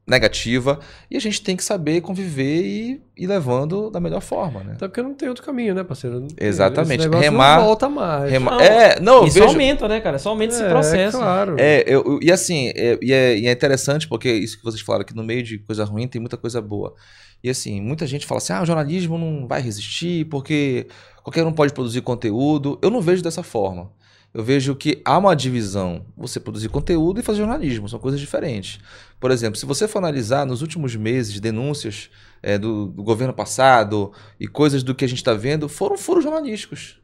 negativa. 0.06 0.78
E 1.10 1.16
a 1.16 1.20
gente 1.20 1.42
tem 1.42 1.56
que 1.56 1.64
saber 1.64 2.00
conviver 2.02 2.62
e 2.62 3.02
ir 3.16 3.26
levando 3.26 3.90
da 3.90 3.98
melhor 3.98 4.20
forma, 4.20 4.62
né? 4.62 4.72
Até 4.74 4.86
porque 4.86 5.02
não 5.02 5.14
tem 5.14 5.28
outro 5.28 5.42
caminho, 5.42 5.74
né, 5.74 5.82
parceiro? 5.82 6.26
Exatamente. 6.38 7.06
Esse 7.06 7.16
Remar- 7.18 7.58
não 7.58 7.64
volta 7.66 7.88
mais. 7.88 8.30
Rema- 8.30 8.50
Não, 8.52 8.60
é, 8.60 9.00
não, 9.00 9.24
Isso 9.24 9.34
vejo. 9.38 9.46
aumenta, 9.48 9.88
né, 9.88 10.00
cara? 10.00 10.18
Só 10.18 10.28
aumenta 10.30 10.54
esse 10.54 10.62
É, 10.62 10.68
processo. 10.68 11.18
claro. 11.18 11.56
É, 11.58 11.82
eu, 11.86 12.04
eu- 12.04 12.18
e 12.22 12.30
assim, 12.30 12.68
é, 12.76 12.98
e, 13.00 13.12
é, 13.12 13.38
e 13.38 13.46
é 13.46 13.52
interessante 13.52 14.06
porque 14.06 14.30
isso 14.30 14.58
que 14.58 14.64
vocês 14.64 14.82
falaram, 14.82 15.04
que 15.06 15.16
no 15.16 15.24
meio 15.24 15.42
de 15.42 15.58
coisa 15.58 15.84
ruim 15.84 16.06
tem 16.06 16.20
muita 16.20 16.36
coisa 16.36 16.60
boa. 16.60 16.94
E 17.42 17.48
assim, 17.48 17.80
muita 17.80 18.06
gente 18.06 18.26
fala 18.26 18.38
assim, 18.38 18.52
ah, 18.52 18.62
o 18.62 18.66
jornalismo 18.66 19.16
não 19.18 19.46
vai 19.46 19.60
resistir 19.62 20.26
porque 20.26 20.86
qualquer 21.22 21.44
um 21.46 21.52
pode 21.52 21.72
produzir 21.72 22.02
conteúdo. 22.02 22.78
Eu 22.82 22.90
não 22.90 23.00
vejo 23.00 23.22
dessa 23.22 23.42
forma. 23.42 23.90
Eu 24.34 24.42
vejo 24.42 24.74
que 24.74 25.00
há 25.04 25.16
uma 25.16 25.34
divisão. 25.36 26.04
Você 26.16 26.40
produzir 26.40 26.68
conteúdo 26.68 27.20
e 27.20 27.22
fazer 27.22 27.38
jornalismo, 27.38 27.88
são 27.88 28.00
coisas 28.00 28.20
diferentes. 28.20 28.80
Por 29.20 29.30
exemplo, 29.30 29.56
se 29.58 29.64
você 29.64 29.86
for 29.86 29.98
analisar 29.98 30.44
nos 30.44 30.60
últimos 30.60 30.96
meses 30.96 31.38
denúncias 31.38 32.10
é, 32.42 32.58
do, 32.58 32.86
do 32.86 33.02
governo 33.04 33.32
passado 33.32 34.10
e 34.40 34.48
coisas 34.48 34.82
do 34.82 34.92
que 34.94 35.04
a 35.04 35.08
gente 35.08 35.18
está 35.18 35.34
vendo, 35.34 35.68
foram 35.68 35.96
furos 35.96 36.24
jornalísticos. 36.24 36.98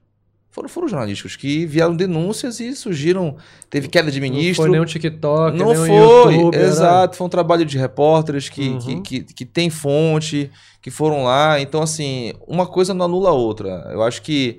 Foram 0.51 0.69
furos 0.69 0.91
jornalísticos 0.91 1.37
que 1.37 1.65
vieram 1.65 1.95
denúncias 1.95 2.59
e 2.59 2.75
surgiram. 2.75 3.37
Teve 3.71 3.87
queda 3.87 4.11
de 4.11 4.21
ministro. 4.21 4.65
Não 4.65 4.69
foi 4.69 4.71
nem 4.73 4.81
um 4.81 4.85
TikTok, 4.85 5.57
Não 5.57 5.69
nem 5.69 5.79
um 5.79 5.87
foi, 5.87 6.35
YouTube. 6.35 6.57
era- 6.57 6.67
exato. 6.67 7.17
Foi 7.17 7.27
um 7.29 7.31
trabalho 7.31 7.65
de 7.65 7.79
repórteres 7.79 8.49
que, 8.49 8.71
Uhum. 8.71 9.01
que, 9.03 9.23
que, 9.23 9.35
que 9.35 9.45
tem 9.47 9.71
fonte, 9.71 10.51
que 10.83 10.91
foram 10.91 11.23
lá. 11.23 11.61
Então, 11.61 11.81
assim, 11.81 12.33
uma 12.49 12.67
coisa 12.67 12.93
não 12.93 13.05
anula 13.05 13.31
a 13.31 13.33
outra. 13.33 13.89
Eu 13.93 14.03
acho 14.03 14.21
que 14.23 14.59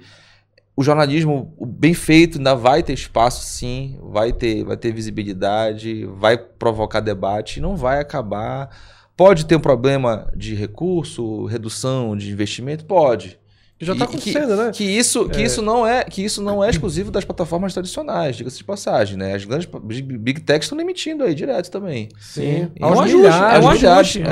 o 0.76 0.84
jornalismo 0.84 1.54
bem 1.60 1.94
feito 1.94 2.38
ainda 2.38 2.56
vai 2.56 2.82
ter 2.82 2.94
espaço, 2.94 3.44
sim, 3.44 3.98
vai 4.02 4.32
ter, 4.32 4.64
vai 4.64 4.78
ter 4.78 4.94
visibilidade, 4.94 6.06
vai 6.06 6.38
provocar 6.38 7.02
debate, 7.02 7.60
não 7.60 7.76
vai 7.76 8.00
acabar. 8.00 8.70
Pode 9.18 9.46
ter 9.46 9.56
um 9.56 9.60
problema 9.60 10.32
de 10.36 10.56
recurso, 10.56 11.46
redução 11.46 12.16
de 12.16 12.32
investimento? 12.32 12.86
Pode. 12.86 13.41
Que 13.82 13.86
já 13.86 13.96
tá 13.96 14.06
E- 14.06 14.08
que- 14.10 14.16
acontecendo, 14.30 14.56
né? 14.56 14.72
Que 14.72 14.84
isso, 14.84 15.28
que 15.28 15.42
isso 15.42 15.60
não 15.60 15.88
é, 15.88 16.04
que 16.04 16.24
isso 16.24 16.40
não 16.40 16.64
é 16.64 16.70
exclusivo 16.70 17.10
das 17.10 17.26
plataformas 17.26 17.74
tradicionais, 17.74 18.36
diga-se 18.36 18.60
de 18.60 18.64
passagem, 18.64 19.18
né? 19.18 19.34
As 19.34 19.44
grandes 19.44 19.68
big, 19.68 20.40
techs 20.42 20.66
estão 20.66 20.80
emitindo 20.80 21.24
aí 21.24 21.34
direto 21.34 21.72
também. 21.72 22.08
Sim. 22.20 22.70
É 22.80 22.86
um 22.86 23.00
ajuste, 23.02 23.26
é 23.26 23.60
um 23.60 23.70
ajuste, 23.70 24.22
é- 24.22 24.26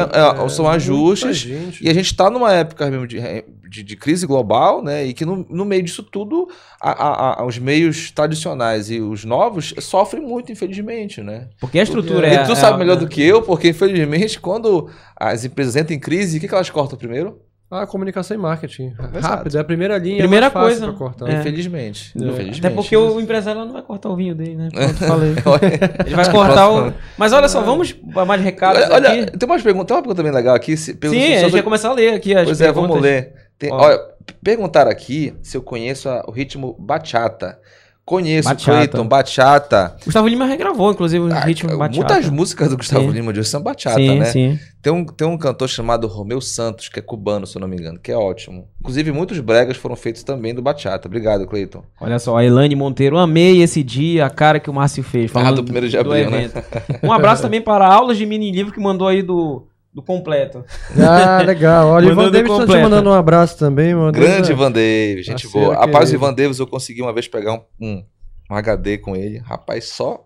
é- 0.45 0.49
são 0.49 0.65
muita 0.65 0.75
ajustes, 0.77 1.37
gente. 1.37 1.83
E 1.83 1.89
a 1.89 1.93
gente 1.95 2.05
está 2.11 2.29
numa 2.29 2.53
época 2.53 2.87
mesmo 2.91 3.07
de, 3.07 3.19
de, 3.67 3.81
de 3.81 3.95
crise 3.95 4.27
global, 4.27 4.83
né? 4.83 5.03
E 5.07 5.13
que 5.15 5.25
no, 5.25 5.43
no 5.49 5.65
meio 5.65 5.81
disso 5.81 6.03
tudo, 6.03 6.47
a- 6.79 6.91
a- 6.91 7.41
a- 7.41 7.45
os 7.47 7.57
meios 7.57 8.11
tradicionais 8.11 8.91
e 8.91 9.01
os 9.01 9.25
novos 9.25 9.73
sofrem 9.79 10.21
muito, 10.23 10.51
infelizmente, 10.51 11.23
né? 11.23 11.47
Porque 11.59 11.79
a 11.79 11.83
estrutura 11.83 12.27
é. 12.27 12.35
e 12.35 12.45
tu 12.45 12.51
é 12.51 12.55
sabe 12.55 12.77
melhor 12.77 12.97
do 12.97 13.07
que 13.07 13.23
eu, 13.23 13.41
porque 13.41 13.69
infelizmente, 13.69 14.39
quando 14.39 14.91
as 15.15 15.43
empresas 15.43 15.75
entram 15.75 15.95
em 15.95 15.99
crise, 15.99 16.37
o 16.37 16.39
que, 16.39 16.47
que 16.47 16.53
elas 16.53 16.69
cortam 16.69 16.99
primeiro? 16.99 17.41
Ah, 17.71 17.85
comunicação 17.85 18.35
e 18.35 18.39
marketing. 18.39 18.93
Exato. 19.13 19.27
Rápido, 19.35 19.57
é 19.57 19.61
a 19.61 19.63
primeira 19.63 19.97
linha. 19.99 20.17
Primeira 20.17 20.47
é 20.47 20.49
mais 20.49 20.53
fácil 20.53 20.69
coisa. 20.69 20.87
Pra 20.87 20.95
cortar. 20.97 21.29
É. 21.29 21.39
Infelizmente. 21.39 22.13
É. 22.15 22.23
infelizmente. 22.25 22.59
Até 22.65 22.69
porque 22.75 22.97
o 22.97 23.19
empresário 23.21 23.63
não 23.63 23.71
vai 23.73 23.83
cortar 23.83 24.09
o 24.09 24.15
vinho 24.15 24.33
dele, 24.33 24.55
né? 24.55 24.69
Como 24.73 24.83
eu 24.85 24.93
te 24.95 25.03
falei. 25.05 25.35
Ele 26.05 26.15
vai 26.15 26.31
cortar 26.31 26.69
o. 26.71 26.93
Mas 27.17 27.31
olha 27.31 27.47
só, 27.47 27.61
vamos 27.61 27.91
para 27.93 28.25
mais 28.25 28.41
recados 28.41 28.81
Olha, 28.81 28.93
olha, 28.95 29.09
aqui. 29.23 29.37
tem, 29.37 29.47
umas 29.49 29.61
perguntas, 29.61 29.87
tem 29.87 29.95
uma 29.97 30.01
pergunta 30.01 30.23
bem 30.23 30.31
legal 30.31 30.55
aqui. 30.55 30.75
Se, 30.75 30.95
pergunta 30.95 31.21
Sim, 31.21 31.33
a 31.35 31.39
gente 31.41 31.51
vai 31.51 31.61
começar 31.61 31.89
a 31.89 31.93
ler 31.93 32.13
aqui 32.13 32.35
as 32.35 32.45
Pois 32.45 32.59
é, 32.59 32.71
vamos 32.71 32.89
perguntas. 32.89 33.03
ler. 33.03 33.33
Tem- 33.59 33.71
olha, 33.71 33.99
perguntaram 34.41 34.89
aqui 34.89 35.35
se 35.43 35.55
eu 35.55 35.61
conheço 35.61 36.09
a- 36.09 36.23
o 36.27 36.31
ritmo 36.31 36.75
bachata. 36.79 37.59
Conheço, 38.09 38.49
Bachata. 38.49 38.71
Clayton, 38.71 39.07
bachata. 39.07 39.95
Gustavo 40.03 40.27
Lima 40.27 40.43
regravou, 40.47 40.91
inclusive, 40.91 41.23
o 41.25 41.31
Ah, 41.31 41.41
ritmo 41.41 41.77
bachata. 41.77 41.95
Muitas 41.95 42.29
músicas 42.31 42.69
do 42.71 42.75
Gustavo 42.77 43.05
Sim. 43.05 43.11
Lima 43.11 43.31
de 43.31 43.39
hoje 43.39 43.49
são 43.49 43.61
bachata, 43.61 43.97
sim, 43.97 44.17
né? 44.17 44.25
sim. 44.25 44.59
Tem 44.81 44.91
um, 44.91 45.05
tem 45.05 45.27
um 45.27 45.37
cantor 45.37 45.69
chamado 45.69 46.07
Romeu 46.07 46.41
Santos, 46.41 46.89
que 46.89 46.97
é 46.97 47.03
cubano, 47.03 47.45
se 47.45 47.55
eu 47.55 47.59
não 47.59 47.67
me 47.67 47.75
engano, 47.77 47.99
que 47.99 48.11
é 48.11 48.17
ótimo. 48.17 48.67
Inclusive, 48.79 49.11
muitos 49.11 49.39
bregas 49.39 49.77
foram 49.77 49.95
feitos 49.95 50.23
também 50.23 50.55
do 50.55 50.61
bachata. 50.61 51.07
Obrigado, 51.07 51.45
Clayton. 51.45 51.83
Olha 52.01 52.17
só, 52.17 52.35
a 52.35 52.43
Elane 52.43 52.75
Monteiro, 52.75 53.15
amei 53.15 53.61
esse 53.61 53.83
dia, 53.83 54.25
a 54.25 54.29
cara 54.31 54.59
que 54.59 54.71
o 54.71 54.73
Márcio 54.73 55.03
fez. 55.03 55.29
Falando 55.29 55.57
do 55.57 55.63
primeiro 55.63 55.87
de 55.87 55.95
abril, 55.95 56.31
né? 56.31 56.49
Um 57.03 57.13
abraço 57.13 57.43
também 57.43 57.61
para 57.61 57.85
aulas 57.85 58.17
de 58.17 58.25
mini 58.25 58.51
livro 58.51 58.73
que 58.73 58.79
mandou 58.79 59.07
aí 59.07 59.21
do, 59.21 59.67
do 59.93 60.01
completo. 60.01 60.63
Ah, 60.97 61.41
legal. 61.45 61.87
Olha, 61.89 62.09
o 62.09 62.11
Ivan 62.11 62.31
Davis 62.31 62.51
tá 62.57 62.65
te 62.65 62.81
mandando 62.81 63.09
um 63.09 63.13
abraço 63.13 63.57
também. 63.57 63.89
Ivan 63.91 64.11
Davis, 64.11 64.29
Grande 64.29 64.51
Ivan 64.51 64.71
Davis, 64.71 65.25
gente 65.25 65.47
boa. 65.47 65.75
Rapaz, 65.75 66.11
o. 66.11 66.15
Ivan 66.15 66.33
Davis 66.33 66.59
eu 66.59 66.67
consegui 66.67 67.01
uma 67.01 67.13
vez 67.13 67.27
pegar 67.27 67.53
um, 67.53 67.61
um, 67.81 68.03
um 68.51 68.55
HD 68.55 68.97
com 68.99 69.15
ele. 69.15 69.39
Rapaz, 69.39 69.85
só. 69.85 70.25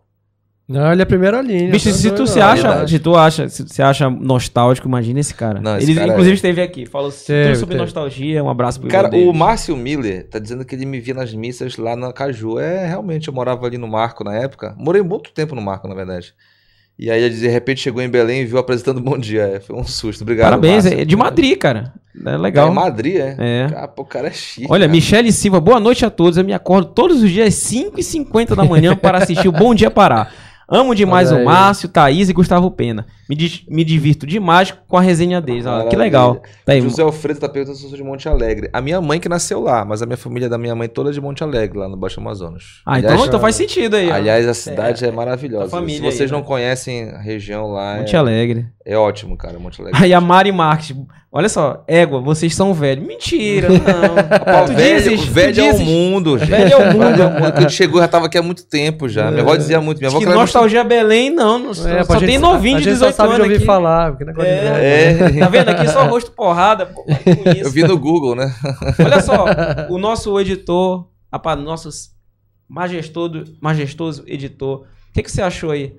Não, 0.66 0.91
ele 0.93 1.01
é 1.01 1.03
a 1.03 1.05
primeira 1.05 1.41
linha. 1.41 1.70
Bicho, 1.70 1.89
tá 1.89 1.95
se 1.95 2.09
tu 2.11 2.26
se 2.26 2.39
acha, 2.39 2.68
verdade. 2.70 2.91
se 2.91 2.99
tu 2.99 3.16
acha, 3.18 3.49
se 3.49 3.68
você 3.68 3.82
acha 3.84 4.09
nostálgico, 4.09 4.88
imagina 4.88 5.20
esse 5.20 5.34
cara. 5.34 5.59
Não, 5.59 5.78
esse 5.78 5.91
ele 5.91 5.99
cara 5.99 6.11
inclusive 6.11 6.32
é- 6.32 6.36
esteve 6.36 6.61
aqui, 6.61 6.86
falou 6.86 7.11
Teve, 7.11 7.49
tudo 7.49 7.59
sobre 7.59 7.74
teve. 7.76 7.84
nostalgia. 7.84 8.41
Um 8.41 8.49
abraço 8.49 8.80
pro 8.80 8.89
Cara, 8.89 9.09
Ivan 9.09 9.18
o 9.18 9.26
Davis. 9.26 9.39
Márcio 9.39 9.76
Miller 9.76 10.28
tá 10.30 10.39
dizendo 10.39 10.64
que 10.64 10.74
ele 10.74 10.86
me 10.86 11.01
via 11.01 11.14
nas 11.14 11.34
missas 11.34 11.76
lá 11.76 11.97
na 11.97 12.14
Caju. 12.14 12.59
É, 12.59 12.88
realmente, 12.88 13.28
eu 13.28 13.34
morava 13.34 13.66
ali 13.66 13.78
no 13.78 13.89
Marco 13.89 14.24
na 14.24 14.36
época. 14.36 14.74
Morei 14.78 15.01
muito 15.01 15.32
tempo 15.34 15.53
no 15.53 15.61
Marco, 15.61 15.86
na 15.88 15.95
verdade. 15.95 16.34
E 16.97 17.09
aí, 17.09 17.27
de 17.29 17.47
repente, 17.47 17.81
chegou 17.81 18.01
em 18.01 18.09
Belém 18.09 18.41
e 18.41 18.45
viu 18.45 18.57
apresentando 18.59 19.01
Bom 19.01 19.17
Dia. 19.17 19.53
É, 19.55 19.59
foi 19.59 19.75
um 19.75 19.83
susto. 19.83 20.21
Obrigado, 20.21 20.45
Parabéns, 20.49 20.85
Márcio. 20.85 21.01
é 21.01 21.05
de 21.05 21.15
Madrid, 21.15 21.57
cara. 21.57 21.93
É 22.25 22.37
legal. 22.37 22.69
em 22.69 22.73
Madrid, 22.75 23.15
é? 23.15 23.35
É. 23.39 23.67
Cara, 23.69 23.87
pô, 23.87 24.03
o 24.03 24.05
cara 24.05 24.27
é 24.27 24.31
chique. 24.31 24.67
Olha, 24.69 24.81
cara. 24.81 24.91
Michele 24.91 25.31
Silva, 25.31 25.59
boa 25.59 25.79
noite 25.79 26.05
a 26.05 26.11
todos. 26.11 26.37
Eu 26.37 26.43
me 26.43 26.53
acordo 26.53 26.89
todos 26.93 27.23
os 27.23 27.29
dias 27.31 27.47
às 27.47 27.55
5h50 27.55 28.55
da 28.55 28.63
manhã 28.63 28.95
para 28.95 29.17
assistir 29.17 29.47
o 29.47 29.51
Bom 29.51 29.73
Dia 29.73 29.89
Pará. 29.89 30.29
Amo 30.74 30.95
demais 30.95 31.30
Olha 31.30 31.38
o 31.38 31.39
aí. 31.39 31.45
Márcio, 31.45 31.88
Thaís 31.88 32.30
e 32.30 32.34
Gustavo 32.34 32.69
Pena. 32.71 33.05
Me, 33.30 33.36
di- 33.36 33.65
me 33.69 33.84
divirto 33.84 34.26
demais 34.26 34.71
com 34.88 34.97
a 34.97 35.01
resenha 35.01 35.39
deles. 35.39 35.63
Que 35.63 35.69
Maravilha. 35.69 35.97
legal. 35.99 36.41
Tá 36.65 36.74
aí, 36.74 36.82
José 36.82 37.01
Alfredo 37.03 37.39
tá 37.39 37.47
perguntando 37.47 37.78
se 37.78 37.84
eu 37.84 37.89
sou 37.89 37.97
de 37.97 38.03
Monte 38.03 38.28
Alegre. 38.28 38.69
A 38.74 38.82
minha 38.82 38.99
mãe 38.99 39.19
que 39.19 39.30
nasceu 39.30 39.61
lá, 39.61 39.86
mas 39.86 40.01
a 40.01 40.05
minha 40.05 40.17
família 40.17 40.49
da 40.49 40.57
minha 40.57 40.76
mãe 40.76 40.88
toda 40.89 41.09
é 41.09 41.13
de 41.13 41.21
Monte 41.21 41.43
Alegre, 41.43 41.78
lá 41.78 41.88
no 41.88 41.95
Baixo 41.95 42.19
Amazonas. 42.19 42.63
Ah, 42.86 42.99
então, 42.99 43.11
aliás, 43.11 43.28
então 43.28 43.39
faz 43.39 43.55
sentido 43.55 43.95
aí. 43.95 44.09
ó. 44.09 44.13
aliás, 44.15 44.47
a 44.47 44.53
cidade 44.53 45.05
é, 45.05 45.11
maravilhosa. 45.11 45.65
a 45.65 45.69
família 45.69 45.95
Se 45.97 46.17
vocês 46.17 46.30
aí, 46.30 46.32
não 46.32 46.39
né? 46.41 46.45
conhecem 46.47 47.09
a 47.09 47.19
região 47.21 47.67
lá, 47.71 47.97
Monte 47.99 48.15
é, 48.15 48.19
Alegre. 48.19 48.65
é 48.86 48.97
ótimo, 48.97 49.38
cara, 49.38 49.59
Monte 49.59 49.82
Alegre. 49.82 50.03
Aí 50.03 50.13
a 50.13 50.19
Mari 50.19 50.51
Marques. 50.51 50.95
Olha 51.36 51.49
só, 51.49 51.84
égua, 51.88 52.21
vocês 52.21 52.53
são 52.53 52.75
velhos. 52.75 53.07
Mentira, 53.07 53.67
não. 53.69 53.79
Pô, 54.61 54.65
Tu 54.67 54.73
velho, 54.75 55.01
dizes, 55.01 55.21
tu 55.25 55.31
velho 55.31 55.61
é 55.65 55.73
o 55.73 55.79
mundo, 55.79 56.38
gente. 56.38 56.49
Velho 56.51 56.73
é 56.73 56.77
o 56.77 56.93
mundo. 56.93 57.21
É 57.21 57.25
o. 57.25 57.31
Quando 57.39 57.57
a 57.57 57.61
gente 57.61 57.73
chegou, 57.73 57.99
já 57.99 58.07
tava 58.07 58.27
aqui 58.27 58.38
há 58.38 58.41
muito 58.43 58.67
tempo 58.67 59.09
já. 59.09 59.31
Minha 59.31 59.41
avó 59.41 59.55
dizia 59.55 59.81
muito. 59.81 59.97
Minha 59.97 60.09
avó 60.11 60.19
que 60.19 60.27
que 60.27 60.31
nostalgia 60.31 60.84
Belém, 60.84 61.31
não. 61.31 61.57
não 61.57 61.73
só 61.73 61.89
É, 61.89 62.03
só 62.03 62.13
gente- 62.19 62.27
tem 62.27 62.38
novinho 62.38 62.77
de 62.77 62.84
gente 62.84 62.93
18 62.93 63.15
só 63.15 63.17
sabe 63.23 63.29
de 63.29 63.36
anos 63.36 63.45
ouvir 63.45 63.55
aqui. 63.55 63.65
falar. 63.65 64.11
porque 64.11 64.25
negócio 64.25 64.51
de 64.51 64.57
É. 64.57 65.13
velho. 65.13 65.38
É, 65.38 65.39
Tá 65.39 65.47
vendo 65.49 65.69
aqui 65.69 65.88
só 65.89 66.05
rosto 66.05 66.31
porrada? 66.34 66.86
Pô, 66.86 67.03
eu 67.57 67.71
vi 67.71 67.81
no 67.84 67.97
Google, 67.97 68.36
né? 68.36 68.53
Olha 69.03 69.19
só, 69.19 69.45
o 69.89 69.97
nosso 69.97 70.39
editor, 70.39 71.07
rapaz, 71.31 71.59
nosso 71.59 71.89
majestoso, 72.69 73.43
majestoso 73.59 74.23
editor. 74.27 74.81
O 74.81 75.13
que, 75.13 75.23
que 75.23 75.31
você 75.31 75.41
achou 75.41 75.71
aí? 75.71 75.95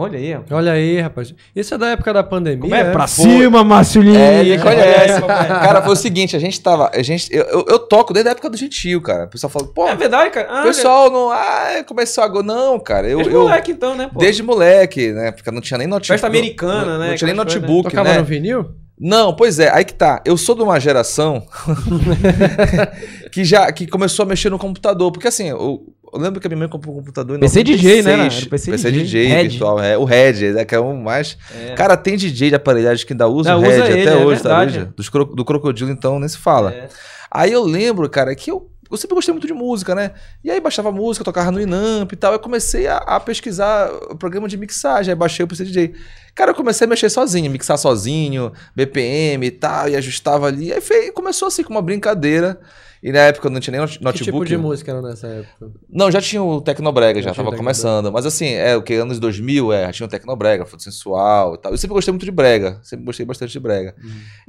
Olha 0.00 0.16
aí, 0.16 0.32
ó. 0.32 0.54
Olha 0.54 0.70
aí, 0.70 1.00
rapaz. 1.00 1.34
Isso 1.56 1.74
é 1.74 1.78
da 1.78 1.88
época 1.88 2.12
da 2.12 2.22
pandemia. 2.22 2.60
Como 2.60 2.72
é? 2.72 2.84
né? 2.84 2.92
Pra 2.92 3.08
cima, 3.08 3.64
Márcio 3.64 4.00
Lins. 4.00 4.16
É, 4.16 4.40
ele 4.42 4.56
conhece. 4.62 4.80
Olha 4.80 5.14
aí, 5.16 5.20
papai. 5.20 5.48
Cara, 5.48 5.82
foi 5.82 5.92
o 5.92 5.96
seguinte, 5.96 6.36
a 6.36 6.38
gente 6.38 6.60
tava. 6.60 6.88
A 6.94 7.02
gente, 7.02 7.28
eu, 7.34 7.42
eu, 7.46 7.64
eu 7.68 7.78
toco 7.80 8.12
desde 8.12 8.28
a 8.28 8.30
época 8.30 8.48
do 8.48 8.56
Gentil, 8.56 9.02
cara. 9.02 9.24
O 9.24 9.28
pessoal 9.28 9.50
fala, 9.50 9.66
pô, 9.66 9.88
É 9.88 9.96
verdade, 9.96 10.30
cara. 10.30 10.46
Ah, 10.48 10.60
o 10.60 10.62
pessoal 10.62 11.10
não. 11.10 11.32
Ah, 11.32 11.82
começou 11.84 12.22
agora. 12.22 12.46
Não, 12.46 12.78
cara. 12.78 13.08
Eu, 13.08 13.16
Desde 13.18 13.34
eu- 13.34 13.42
moleque, 13.42 13.72
então, 13.72 13.96
né, 13.96 14.08
pô? 14.12 14.20
Desde 14.20 14.40
moleque, 14.40 15.10
né? 15.10 15.32
Porque 15.32 15.50
não 15.50 15.60
tinha 15.60 15.78
nem 15.78 15.88
notebook. 15.88 16.12
Festa 16.12 16.28
americana, 16.28 16.92
não, 16.92 16.98
né, 17.00 17.08
Não 17.08 17.16
tinha 17.16 17.26
nem 17.26 17.36
coisas, 17.36 17.54
notebook, 17.60 17.90
Tocava 17.90 18.10
né? 18.10 18.18
no 18.18 18.24
vinil? 18.24 18.70
Não, 19.00 19.34
pois 19.34 19.58
é, 19.58 19.68
aí 19.72 19.84
que 19.84 19.94
tá. 19.94 20.22
Eu 20.24 20.36
sou 20.36 20.54
de 20.54 20.62
uma 20.62 20.78
geração 20.78 21.44
que 23.30 23.44
já 23.44 23.70
que 23.72 23.86
começou 23.86 24.24
a 24.24 24.26
mexer 24.26 24.50
no 24.50 24.58
computador. 24.58 25.12
Porque 25.12 25.28
assim, 25.28 25.48
eu, 25.48 25.82
eu 26.12 26.18
lembro 26.20 26.40
que 26.40 26.46
a 26.46 26.50
minha 26.50 26.58
mãe 26.58 26.68
comprou 26.68 26.94
um 26.94 26.98
computador 26.98 27.36
em 27.36 27.40
PC 27.40 27.62
DJ, 27.62 28.02
né, 28.02 28.16
96. 28.16 28.40
Era 28.42 28.50
PC 28.50 28.70
PC 28.70 28.90
DJ, 28.92 29.04
DJ, 29.28 29.48
virtual. 29.48 29.80
É, 29.80 29.96
o 29.98 30.04
Red, 30.04 30.58
é, 30.58 30.64
que 30.64 30.74
é 30.74 30.80
um 30.80 30.96
mais. 31.00 31.36
É. 31.54 31.74
Cara, 31.74 31.96
tem 31.96 32.16
DJ 32.16 32.50
de 32.50 32.54
aparelhagem 32.54 33.06
que 33.06 33.12
ainda 33.12 33.26
usa 33.28 33.56
o 33.56 33.60
Red 33.60 33.68
usa 33.74 33.84
até 33.84 33.92
ele, 34.00 34.10
é 34.10 34.16
hoje, 34.16 34.42
tá? 34.42 34.62
Luigi? 34.62 34.84
Dos 34.96 35.08
cro- 35.08 35.24
do 35.24 35.44
Crocodilo, 35.44 35.90
então, 35.90 36.18
nem 36.18 36.28
se 36.28 36.38
fala. 36.38 36.72
É. 36.72 36.88
Aí 37.30 37.52
eu 37.52 37.62
lembro, 37.64 38.08
cara, 38.08 38.34
que 38.34 38.50
eu, 38.50 38.70
eu 38.90 38.96
sempre 38.96 39.14
gostei 39.14 39.32
muito 39.32 39.46
de 39.46 39.52
música, 39.52 39.94
né? 39.94 40.12
E 40.42 40.50
aí 40.50 40.60
baixava 40.60 40.90
música, 40.90 41.22
tocava 41.24 41.50
no 41.50 41.60
Inamp 41.60 42.10
e 42.12 42.16
tal. 42.16 42.32
Eu 42.32 42.38
comecei 42.38 42.86
a, 42.86 42.96
a 42.96 43.20
pesquisar 43.20 43.90
o 44.10 44.16
programa 44.16 44.48
de 44.48 44.56
mixagem, 44.56 45.12
aí 45.12 45.16
baixei 45.18 45.44
o 45.44 45.48
PC 45.48 45.64
DJ. 45.64 45.94
Cara, 46.34 46.52
eu 46.52 46.54
comecei 46.54 46.86
a 46.86 46.88
mexer 46.88 47.10
sozinho, 47.10 47.50
mixar 47.50 47.76
sozinho, 47.76 48.50
BPM 48.74 49.44
e 49.46 49.50
tal, 49.50 49.88
e 49.88 49.96
ajustava 49.96 50.46
ali. 50.46 50.72
Aí 50.72 50.80
foi- 50.80 51.10
começou 51.10 51.48
assim 51.48 51.62
com 51.62 51.70
uma 51.70 51.82
brincadeira. 51.82 52.58
E 53.02 53.12
na 53.12 53.20
época 53.20 53.46
eu 53.46 53.50
não 53.52 53.60
tinha 53.60 53.72
nem 53.72 53.80
not- 53.80 53.98
Que 53.98 54.04
notebook. 54.04 54.24
tipo 54.24 54.44
de 54.44 54.56
música 54.56 54.90
era 54.90 55.00
nessa 55.02 55.26
época? 55.28 55.70
Não, 55.88 56.10
já 56.10 56.20
tinha 56.20 56.42
o 56.42 56.60
Tecnobrega, 56.60 57.22
já 57.22 57.30
Já 57.30 57.34
tava 57.36 57.54
começando. 57.56 58.10
Mas 58.12 58.26
assim, 58.26 58.46
é 58.54 58.76
o 58.76 58.82
que? 58.82 58.94
Anos 58.94 59.18
2000, 59.20 59.72
é, 59.72 59.86
já 59.86 59.92
tinha 59.92 60.06
o 60.06 60.10
Tecnobrega, 60.10 60.64
foto 60.66 60.82
sensual 60.82 61.54
e 61.54 61.58
tal. 61.58 61.72
Eu 61.72 61.78
sempre 61.78 61.94
gostei 61.94 62.12
muito 62.12 62.24
de 62.24 62.30
brega, 62.32 62.78
sempre 62.82 63.04
gostei 63.06 63.24
bastante 63.24 63.52
de 63.52 63.60
brega. 63.60 63.94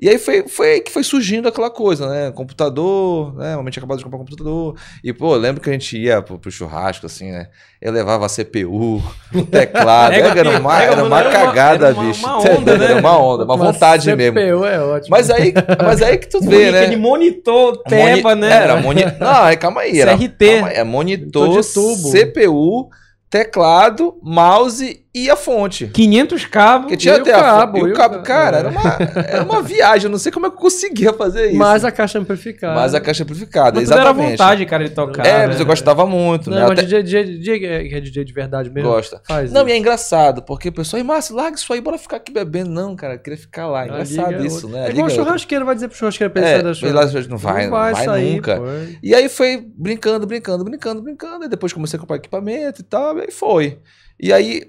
E 0.01 0.09
aí 0.09 0.17
foi, 0.17 0.47
foi 0.47 0.71
aí 0.73 0.79
que 0.81 0.91
foi 0.91 1.03
surgindo 1.03 1.47
aquela 1.47 1.69
coisa, 1.69 2.07
né? 2.09 2.31
Computador, 2.31 3.35
né? 3.35 3.55
Uma 3.55 3.69
tinha 3.69 3.81
acabado 3.81 3.97
de 3.99 4.03
comprar 4.03 4.17
um 4.17 4.21
computador. 4.25 4.75
E, 5.03 5.13
pô, 5.13 5.35
lembro 5.35 5.61
que 5.61 5.69
a 5.69 5.73
gente 5.73 5.97
ia 5.97 6.21
pro, 6.21 6.37
pro 6.39 6.51
churrasco, 6.51 7.05
assim, 7.05 7.31
né? 7.31 7.47
Eu 7.81 7.91
levava 7.93 8.25
a 8.25 8.29
CPU, 8.29 8.97
o 9.33 9.43
teclado. 9.49 10.11
Pega, 10.13 10.39
era 10.39 10.59
uma, 10.59 10.81
era 10.83 11.03
uma 11.03 11.23
cagada, 11.23 11.87
era 11.87 11.95
uma- 11.95 12.03
bicho. 12.07 12.25
uma 12.25 12.37
onda, 12.51 12.77
né? 12.77 12.85
Era 12.85 12.99
uma 12.99 13.17
onda, 13.17 13.43
uma 13.45 13.55
vontade 13.57 14.13
mesmo. 14.15 14.37
CPU 14.39 14.65
é 14.65 14.79
ótimo. 14.79 15.09
Mas 15.11 15.29
aí, 15.29 15.53
mas 15.83 16.01
aí 16.01 16.17
que 16.17 16.27
tu 16.27 16.41
vê, 16.47 16.71
né? 16.71 16.81
Aquele 16.81 16.97
monitor, 16.97 17.77
teba, 17.83 18.35
né? 18.39 18.63
Era 18.63 18.77
monitor. 18.77 19.13
Não, 19.19 19.43
aí, 19.43 19.57
calma 19.57 19.81
aí. 19.81 19.99
Era, 19.99 20.17
CRT. 20.17 20.45
calma 20.45 20.67
aí, 20.69 20.75
é 20.75 20.83
monitor, 20.83 21.47
Monitor. 21.49 21.95
CPU, 22.11 22.89
teclado, 23.29 24.17
mouse 24.23 25.05
e 25.13 25.29
a 25.29 25.35
fonte. 25.35 25.87
500 25.87 26.45
cabos. 26.45 26.81
Porque 26.85 26.97
tinha 26.97 27.15
E 27.15 27.19
até 27.19 27.33
a 27.33 27.39
cabo, 27.41 27.79
fo- 27.79 27.87
e 27.87 27.91
o 27.91 27.95
cabo. 27.95 28.15
ca- 28.17 28.21
Cara, 28.21 28.57
é. 28.57 28.59
era 28.59 28.69
uma, 28.69 28.81
era 29.27 29.43
uma 29.43 29.61
viagem. 29.63 30.05
Eu 30.05 30.11
não 30.11 30.19
sei 30.19 30.31
como 30.31 30.45
é 30.45 30.49
que 30.49 30.55
eu 30.55 30.59
conseguia 30.61 31.11
fazer 31.13 31.47
isso. 31.47 31.57
Mas 31.57 31.83
a 31.83 31.91
caixa 31.91 32.19
amplificada. 32.19 32.75
Mas 32.75 32.93
a 32.93 33.01
caixa 33.01 33.23
amplificada, 33.23 33.79
Mas 33.79 33.85
tudo 33.89 33.93
era 33.93 34.03
exatamente. 34.03 34.31
vontade, 34.31 34.65
cara, 34.67 34.83
de 34.87 34.91
tocar. 34.93 35.25
é, 35.25 35.39
né? 35.39 35.47
mas 35.47 35.59
eu 35.59 35.65
gostava 35.65 36.05
muito, 36.05 36.49
Não, 36.51 36.57
né? 36.57 36.65
mas 36.67 36.79
Até- 36.79 37.01
DJ, 37.01 37.23
DJ, 37.23 37.59
que 37.89 37.95
é 37.95 37.99
DJ 37.99 38.23
de 38.23 38.33
verdade 38.33 38.69
mesmo. 38.69 38.89
Gosta. 38.89 39.19
Faz 39.27 39.51
Não, 39.51 39.61
isso. 39.61 39.69
e 39.69 39.73
é 39.73 39.77
engraçado, 39.77 40.43
porque 40.43 40.69
o 40.69 40.73
pessoal, 40.73 40.99
e 40.99 41.03
Márcio, 41.03 41.35
larga 41.35 41.55
isso 41.57 41.73
aí, 41.73 41.81
bora 41.81 41.97
ficar 41.97 42.17
aqui 42.17 42.31
bebendo. 42.31 42.69
Não, 42.69 42.95
cara, 42.95 43.15
eu 43.15 43.19
queria 43.19 43.37
ficar 43.39 43.65
lá. 43.67 43.81
A 43.81 43.85
Engraçado 43.85 44.29
liga 44.31 44.43
é 44.43 44.45
isso, 44.45 44.69
né? 44.69 44.83
A 44.83 44.87
É 44.87 44.91
igual 44.91 45.07
é 45.07 45.09
churrasqueiro, 45.09 45.65
vai 45.65 45.73
dizer 45.75 45.87
pro 45.87 45.97
churrasqueiro 45.97 46.31
pra 46.31 46.41
ele 46.41 46.49
É, 46.49 46.53
sair 46.55 46.63
da 46.63 46.73
churrasqueira. 46.75 47.27
não 47.29 47.37
vai, 47.37 47.63
não 47.65 47.71
vai, 47.71 48.21
nunca. 48.33 48.57
pô. 48.57 48.63
E 49.01 49.15
aí 49.15 49.27
foi 49.27 49.65
brincando, 49.75 50.27
brincando, 50.27 50.63
brincando, 50.63 51.01
brincando. 51.01 51.45
E 51.45 51.49
depois 51.49 51.73
comecei 51.73 51.97
a 51.97 51.99
comprar 51.99 52.17
equipamento 52.17 52.81
e 52.81 52.83
tal, 52.83 53.17
e 53.17 53.21
aí 53.21 53.31
foi. 53.31 53.79
E 54.21 54.33
aí, 54.33 54.63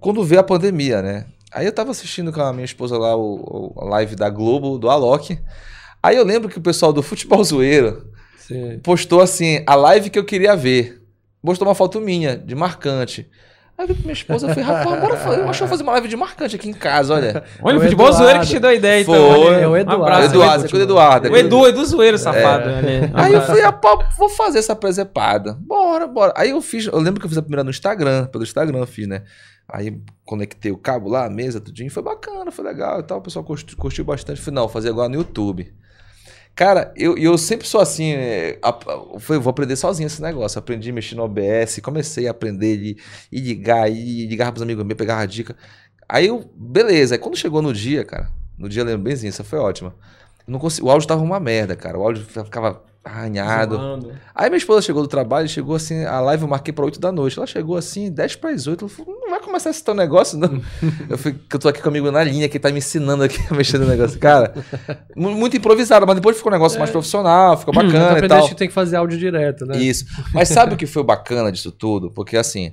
quando 0.00 0.24
veio 0.24 0.40
a 0.40 0.44
pandemia, 0.44 1.02
né? 1.02 1.26
Aí 1.52 1.66
eu 1.66 1.72
tava 1.72 1.90
assistindo 1.90 2.32
com 2.32 2.40
a 2.40 2.52
minha 2.52 2.64
esposa 2.64 2.96
lá 2.96 3.14
o, 3.16 3.72
o- 3.76 3.80
a 3.80 3.84
live 3.84 4.16
da 4.16 4.30
Globo, 4.30 4.78
do 4.78 4.88
Alok. 4.88 5.38
Aí 6.02 6.16
eu 6.16 6.24
lembro 6.24 6.48
que 6.48 6.58
o 6.58 6.62
pessoal 6.62 6.92
do 6.92 7.02
Futebol 7.02 7.42
Zoeiro 7.44 8.10
Sim. 8.38 8.78
postou 8.82 9.20
assim, 9.20 9.62
a 9.66 9.74
live 9.74 10.10
que 10.10 10.18
eu 10.18 10.24
queria 10.24 10.56
ver. 10.56 11.02
Postou 11.42 11.66
uma 11.68 11.74
foto 11.74 12.00
minha, 12.00 12.36
de 12.36 12.54
marcante. 12.54 13.28
Aí 13.76 13.84
eu 13.84 13.88
vi 13.88 13.94
pra 13.94 14.02
minha 14.02 14.12
esposa, 14.12 14.46
eu 14.46 14.50
falei, 14.54 14.64
rapaz, 14.64 15.00
bora 15.00 15.16
fazer, 15.16 15.40
eu 15.40 15.48
acho 15.48 15.58
que 15.58 15.62
eu 15.64 15.66
vou 15.66 15.68
fazer 15.68 15.82
uma 15.82 15.92
live 15.92 16.06
de 16.08 16.16
marcante 16.16 16.56
aqui 16.56 16.68
em 16.68 16.74
casa, 16.74 17.14
olha. 17.14 17.42
Olha, 17.62 17.74
É 17.74 17.78
o 17.78 17.80
futebol 17.80 18.06
Eduardo. 18.08 18.24
zoeiro 18.24 18.40
que 18.40 18.46
te 18.46 18.58
deu 18.58 18.70
a 18.70 18.74
ideia, 18.74 19.00
então. 19.00 19.14
Foi. 19.14 19.54
É 19.62 19.66
o 19.66 19.70
um 19.70 19.76
Eduardo. 19.76 20.02
abraço, 20.04 20.24
Eduardo, 20.26 20.68
você 20.68 20.76
é 20.76 20.78
o 20.78 20.82
Eduardo. 20.82 21.30
O 21.30 21.36
Edu, 21.36 21.66
Edu 21.66 21.84
zoeiro, 21.86 22.18
safado. 22.18 22.66
né? 22.68 23.10
Um 23.12 23.18
Aí 23.18 23.32
eu 23.32 23.40
falei, 23.40 23.64
ah, 23.64 23.72
pá, 23.72 24.08
vou 24.18 24.28
fazer 24.28 24.58
essa 24.58 24.76
presepada. 24.76 25.56
Bora, 25.58 26.06
bora. 26.06 26.34
Aí 26.36 26.50
eu 26.50 26.60
fiz, 26.60 26.86
eu 26.86 26.98
lembro 26.98 27.18
que 27.18 27.24
eu 27.24 27.28
fiz 27.30 27.38
a 27.38 27.42
primeira 27.42 27.64
no 27.64 27.70
Instagram, 27.70 28.26
pelo 28.26 28.44
Instagram 28.44 28.78
eu 28.78 28.86
fiz, 28.86 29.08
né? 29.08 29.22
Aí 29.66 29.98
conectei 30.24 30.70
o 30.70 30.76
cabo 30.76 31.08
lá, 31.08 31.24
a 31.24 31.30
mesa, 31.30 31.58
tudinho, 31.60 31.90
foi 31.90 32.02
bacana, 32.02 32.50
foi 32.52 32.64
legal 32.64 33.00
e 33.00 33.02
tal. 33.04 33.18
O 33.18 33.22
pessoal 33.22 33.42
curtiu, 33.44 33.76
curtiu 33.78 34.04
bastante. 34.04 34.40
Falei, 34.40 34.56
não, 34.56 34.62
vou 34.64 34.70
fazer 34.72 34.90
agora 34.90 35.08
no 35.08 35.14
YouTube. 35.14 35.72
Cara, 36.54 36.92
eu, 36.96 37.16
eu 37.16 37.38
sempre 37.38 37.66
sou 37.66 37.80
assim, 37.80 38.12
é, 38.12 38.58
a- 38.62 38.68
a- 38.70 39.18
foi, 39.20 39.38
vou 39.38 39.50
aprender 39.50 39.74
sozinho 39.76 40.06
esse 40.06 40.20
negócio. 40.20 40.58
Aprendi 40.58 40.90
a 40.90 40.92
mexer 40.92 41.14
no 41.14 41.22
OBS, 41.22 41.80
comecei 41.80 42.28
a 42.28 42.30
aprender 42.30 42.76
e, 42.76 42.96
e 43.30 43.40
ligar, 43.40 43.90
e 43.90 44.26
ligar 44.26 44.52
pros 44.52 44.62
amigos 44.62 44.84
meus, 44.84 44.98
pegava 44.98 45.26
dica. 45.26 45.56
Aí 46.08 46.26
eu, 46.26 46.44
beleza. 46.54 47.14
Aí 47.14 47.18
quando 47.18 47.36
chegou 47.36 47.62
no 47.62 47.72
dia, 47.72 48.04
cara, 48.04 48.30
no 48.58 48.68
dia 48.68 48.82
eu 48.82 48.86
lembro 48.86 49.02
benzinho, 49.02 49.30
essa 49.30 49.42
foi 49.44 49.58
ótima. 49.58 49.94
Eu 50.46 50.52
não 50.52 50.58
consegui, 50.58 50.86
o 50.86 50.90
áudio 50.90 51.08
tava 51.08 51.22
uma 51.22 51.40
merda, 51.40 51.74
cara. 51.76 51.98
O 51.98 52.02
áudio 52.02 52.24
ficava 52.24 52.82
arranhado. 53.04 53.76
Aí 54.34 54.48
minha 54.48 54.58
esposa 54.58 54.80
chegou 54.82 55.02
do 55.02 55.08
trabalho, 55.08 55.48
chegou 55.48 55.74
assim, 55.74 56.04
a 56.04 56.20
live 56.20 56.42
eu 56.44 56.48
marquei 56.48 56.72
pra 56.72 56.84
8 56.84 57.00
da 57.00 57.10
noite. 57.10 57.36
Ela 57.38 57.46
chegou 57.46 57.76
assim, 57.76 58.10
10 58.10 58.36
para 58.36 58.50
as 58.50 58.66
8. 58.66 58.84
Ela 58.84 58.88
falou, 58.88 59.18
não 59.20 59.30
vai 59.30 59.40
começar 59.40 59.70
esse 59.70 59.82
teu 59.82 59.94
negócio, 59.94 60.38
não. 60.38 60.62
eu 61.10 61.18
falei, 61.18 61.38
que 61.48 61.56
eu 61.56 61.60
tô 61.60 61.68
aqui 61.68 61.82
comigo 61.82 62.10
na 62.10 62.22
linha, 62.22 62.48
que 62.48 62.58
tá 62.58 62.70
me 62.70 62.78
ensinando 62.78 63.24
aqui 63.24 63.38
a 63.50 63.54
mexer 63.54 63.78
no 63.78 63.86
negócio. 63.86 64.18
Cara, 64.18 64.54
mu- 65.16 65.32
muito 65.34 65.56
improvisado, 65.56 66.06
mas 66.06 66.14
depois 66.16 66.36
ficou 66.36 66.50
um 66.50 66.54
negócio 66.54 66.78
mais 66.78 66.90
profissional, 66.90 67.56
ficou 67.56 67.74
bacana 67.74 67.92
e 67.98 68.02
aprendeste 68.12 68.28
tal. 68.28 68.48
que 68.48 68.54
tem 68.54 68.68
que 68.68 68.74
fazer 68.74 68.96
áudio 68.96 69.18
direto, 69.18 69.66
né? 69.66 69.78
Isso. 69.78 70.04
Mas 70.32 70.48
sabe 70.48 70.74
o 70.74 70.76
que 70.76 70.86
foi 70.86 71.02
bacana 71.02 71.50
disso 71.50 71.72
tudo? 71.72 72.10
Porque 72.10 72.36
assim, 72.36 72.68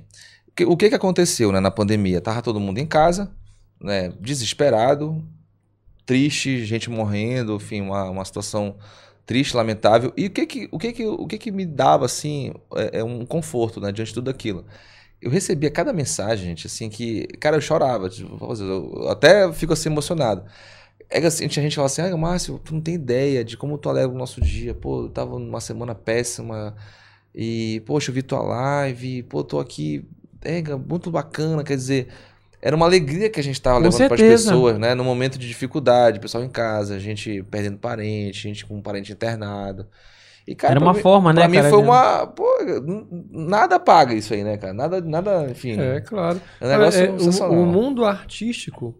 o 0.48 0.52
que- 0.54 0.64
o 0.64 0.76
que 0.76 0.88
que 0.88 0.94
aconteceu, 0.94 1.50
né, 1.50 1.58
na 1.60 1.70
pandemia? 1.70 2.20
Tava 2.20 2.40
todo 2.40 2.60
mundo 2.60 2.78
em 2.78 2.86
casa, 2.86 3.30
né, 3.82 4.12
desesperado, 4.20 5.22
triste, 6.06 6.64
gente 6.64 6.88
morrendo, 6.90 7.54
enfim, 7.56 7.80
uma, 7.80 8.04
uma 8.10 8.24
situação 8.24 8.76
triste, 9.30 9.56
lamentável. 9.56 10.12
E 10.16 10.26
o 10.26 10.30
que 10.30 10.44
que, 10.44 10.68
o 10.72 10.78
que 10.78 10.92
que, 10.92 11.06
o 11.06 11.24
que 11.28 11.38
que 11.38 11.52
me 11.52 11.64
dava, 11.64 12.04
assim, 12.04 12.52
é, 12.74 12.98
é 12.98 13.04
um 13.04 13.24
conforto, 13.24 13.80
né, 13.80 13.92
diante 13.92 14.08
de 14.08 14.14
tudo 14.14 14.28
aquilo? 14.28 14.64
Eu 15.22 15.30
recebia 15.30 15.70
cada 15.70 15.92
mensagem, 15.92 16.46
gente, 16.46 16.66
assim, 16.66 16.90
que, 16.90 17.28
cara, 17.38 17.56
eu 17.56 17.60
chorava, 17.60 18.08
tipo, 18.10 18.36
eu 18.60 19.08
até 19.08 19.52
fico 19.52 19.72
assim 19.72 19.88
emocionado. 19.88 20.44
É 21.08 21.20
que 21.20 21.26
assim, 21.26 21.46
tinha 21.48 21.62
gente 21.62 21.76
falava 21.76 21.92
assim, 21.92 22.02
ah, 22.02 22.16
Márcio, 22.16 22.58
tu 22.64 22.74
não 22.74 22.80
tem 22.80 22.94
ideia 22.94 23.44
de 23.44 23.56
como 23.56 23.78
tu 23.78 23.88
alegra 23.88 24.10
o 24.10 24.18
nosso 24.18 24.40
dia. 24.40 24.74
Pô, 24.74 25.04
eu 25.04 25.10
tava 25.10 25.38
numa 25.38 25.60
semana 25.60 25.94
péssima 25.94 26.74
e, 27.34 27.82
poxa, 27.86 28.10
eu 28.10 28.14
vi 28.14 28.22
tua 28.22 28.40
live, 28.42 29.22
pô, 29.24 29.44
tô 29.44 29.60
aqui, 29.60 30.04
é, 30.42 30.62
muito 30.76 31.10
bacana, 31.10 31.64
quer 31.64 31.76
dizer, 31.76 32.08
era 32.62 32.74
uma 32.76 32.86
alegria 32.86 33.28
que 33.30 33.40
a 33.40 33.42
gente 33.42 33.60
tava 33.60 33.78
Com 33.78 33.84
levando 33.84 34.06
para 34.08 34.14
as 34.14 34.20
pessoas, 34.20 34.78
né, 34.78 34.94
no 34.94 35.04
momento 35.04 35.38
de 35.38 35.46
dificuldade, 35.48 36.20
pessoal 36.20 36.44
em 36.44 36.48
casa, 36.48 36.98
gente 37.00 37.42
perdendo 37.44 37.78
parente, 37.78 38.42
gente 38.42 38.66
com 38.66 38.76
um 38.76 38.82
parente 38.82 39.12
internado. 39.12 39.86
E, 40.46 40.54
cara, 40.54 40.72
Era 40.72 40.80
pra 40.80 40.88
uma 40.88 40.94
mim- 40.94 41.00
forma, 41.02 41.32
né, 41.32 41.40
Pra 41.42 41.48
mim 41.48 41.56
cara, 41.58 41.70
foi 41.70 41.78
de- 41.80 41.84
uma, 41.88 42.26
pô, 42.26 42.44
nada 43.30 43.78
paga 43.78 44.14
isso 44.14 44.34
aí, 44.34 44.42
né, 44.42 44.56
cara? 44.56 44.72
Nada, 44.72 45.00
nada, 45.00 45.46
enfim. 45.50 45.78
É, 45.78 46.00
claro. 46.00 46.40
É 46.60 46.66
um 46.66 46.68
negócio 46.68 47.00
É, 47.04 47.10
o- 47.10 47.18
sensacional. 47.20 47.54
o, 47.62 47.66
mundo 47.66 48.04
artístico 48.04 48.98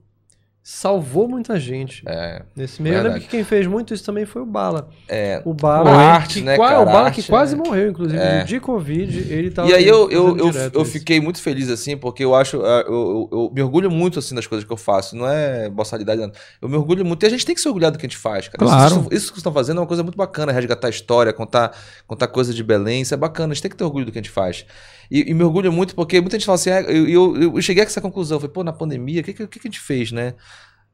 salvou 0.73 1.27
muita 1.29 1.59
gente. 1.59 2.03
É, 2.07 2.43
Nesse 2.55 2.81
meio, 2.81 2.93
eu 2.93 2.97
lembro 2.99 3.11
verdade. 3.15 3.25
que 3.25 3.31
quem 3.37 3.43
fez 3.45 3.67
muito 3.67 3.93
isso 3.93 4.05
também 4.05 4.25
foi 4.25 4.41
o 4.41 4.47
Bala. 4.47 4.89
é. 5.09 5.43
O 5.45 5.53
Bala, 5.53 5.91
A 5.91 6.13
arte, 6.15 6.35
que 6.39 6.45
né, 6.45 6.57
qua- 6.57 6.69
cara? 6.69 6.81
o 6.81 6.85
Bala 6.85 7.09
A 7.09 7.11
que 7.11 7.21
arte, 7.21 7.29
quase 7.29 7.55
é. 7.55 7.59
morreu, 7.59 7.91
inclusive, 7.91 8.23
É. 8.23 8.45
de 8.45 8.61
Covid. 8.61 9.19
Ele 9.33 9.51
tava 9.51 9.69
E 9.69 9.75
aí 9.75 9.85
eu, 9.87 10.09
eu, 10.11 10.37
eu, 10.37 10.51
eu 10.73 10.85
fiquei 10.85 11.21
muito 11.21 11.43
feliz, 11.43 11.69
assim, 11.69 11.97
porque 11.97 12.25
eu 12.25 12.35
acho. 12.37 12.63
ah, 12.65 12.85
Eu, 12.87 12.93
eu, 12.93 13.29
eu 13.33 13.53
me 13.53 13.63
orgulho 13.63 13.91
muito, 13.91 14.19
assim, 14.21 14.33
das 14.35 14.47
coisas 14.47 14.65
que 14.65 14.73
eu 14.73 14.77
faço. 14.77 15.17
Não 15.17 15.27
é 15.29 15.69
boçalidade, 15.69 16.21
não. 16.21 16.31
Eu 16.63 16.69
me 16.69 16.77
orgulho 16.77 17.05
muito. 17.05 17.23
E 17.25 17.27
a 17.27 17.31
gente 17.31 17.45
tem 17.45 17.55
que 17.55 17.61
se 17.61 17.67
orgulhar 17.67 17.91
do 17.91 17.99
que 17.99 18.07
a 18.07 18.09
gente 18.09 18.17
faz, 18.19 18.47
cara. 18.47 18.59
Claro. 18.65 18.87
Isso, 18.87 19.01
isso 19.01 19.09
que 19.09 19.17
vocês 19.33 19.39
estão 19.39 19.53
fazendo 19.53 19.79
é 19.79 19.81
uma 19.81 19.87
coisa 19.89 20.05
muito 20.05 20.17
bacana. 20.17 20.53
Resgatar 20.53 20.87
a 20.87 20.91
história, 20.91 21.33
contar, 21.33 21.77
contar 22.07 22.29
coisas 22.29 22.55
de 22.55 22.63
Belém. 22.63 23.01
Isso 23.03 23.13
é 23.13 23.17
bacana. 23.17 23.51
A 23.53 23.55
gente 23.55 23.63
tem 23.63 23.71
que 23.73 23.77
ter 23.77 23.83
orgulho 23.85 24.07
do 24.07 24.13
que 24.13 24.19
a 24.19 24.23
gente 24.23 24.31
faz. 24.31 24.65
E, 25.11 25.31
e 25.31 25.35
me 25.35 25.43
orgulho 25.43 25.73
muito 25.73 25.95
porque 25.95 26.21
muita 26.21 26.39
gente 26.39 26.47
fala 26.47 26.57
assim. 26.57 26.71
ah, 26.71 26.83
eu, 26.83 27.09
eu, 27.09 27.55
eu 27.57 27.63
cheguei 27.63 27.83
a 27.83 27.87
essa 27.87 28.01
conclusão. 28.01 28.39
Falei, 28.39 28.53
pô, 28.53 28.63
na 28.63 28.73
pandemia, 28.73 29.21
o 29.21 29.25
que, 29.25 29.33
que, 29.33 29.47
que 29.47 29.59
a 29.59 29.71
gente 29.71 29.81
fez, 29.81 30.13
né? 30.13 30.35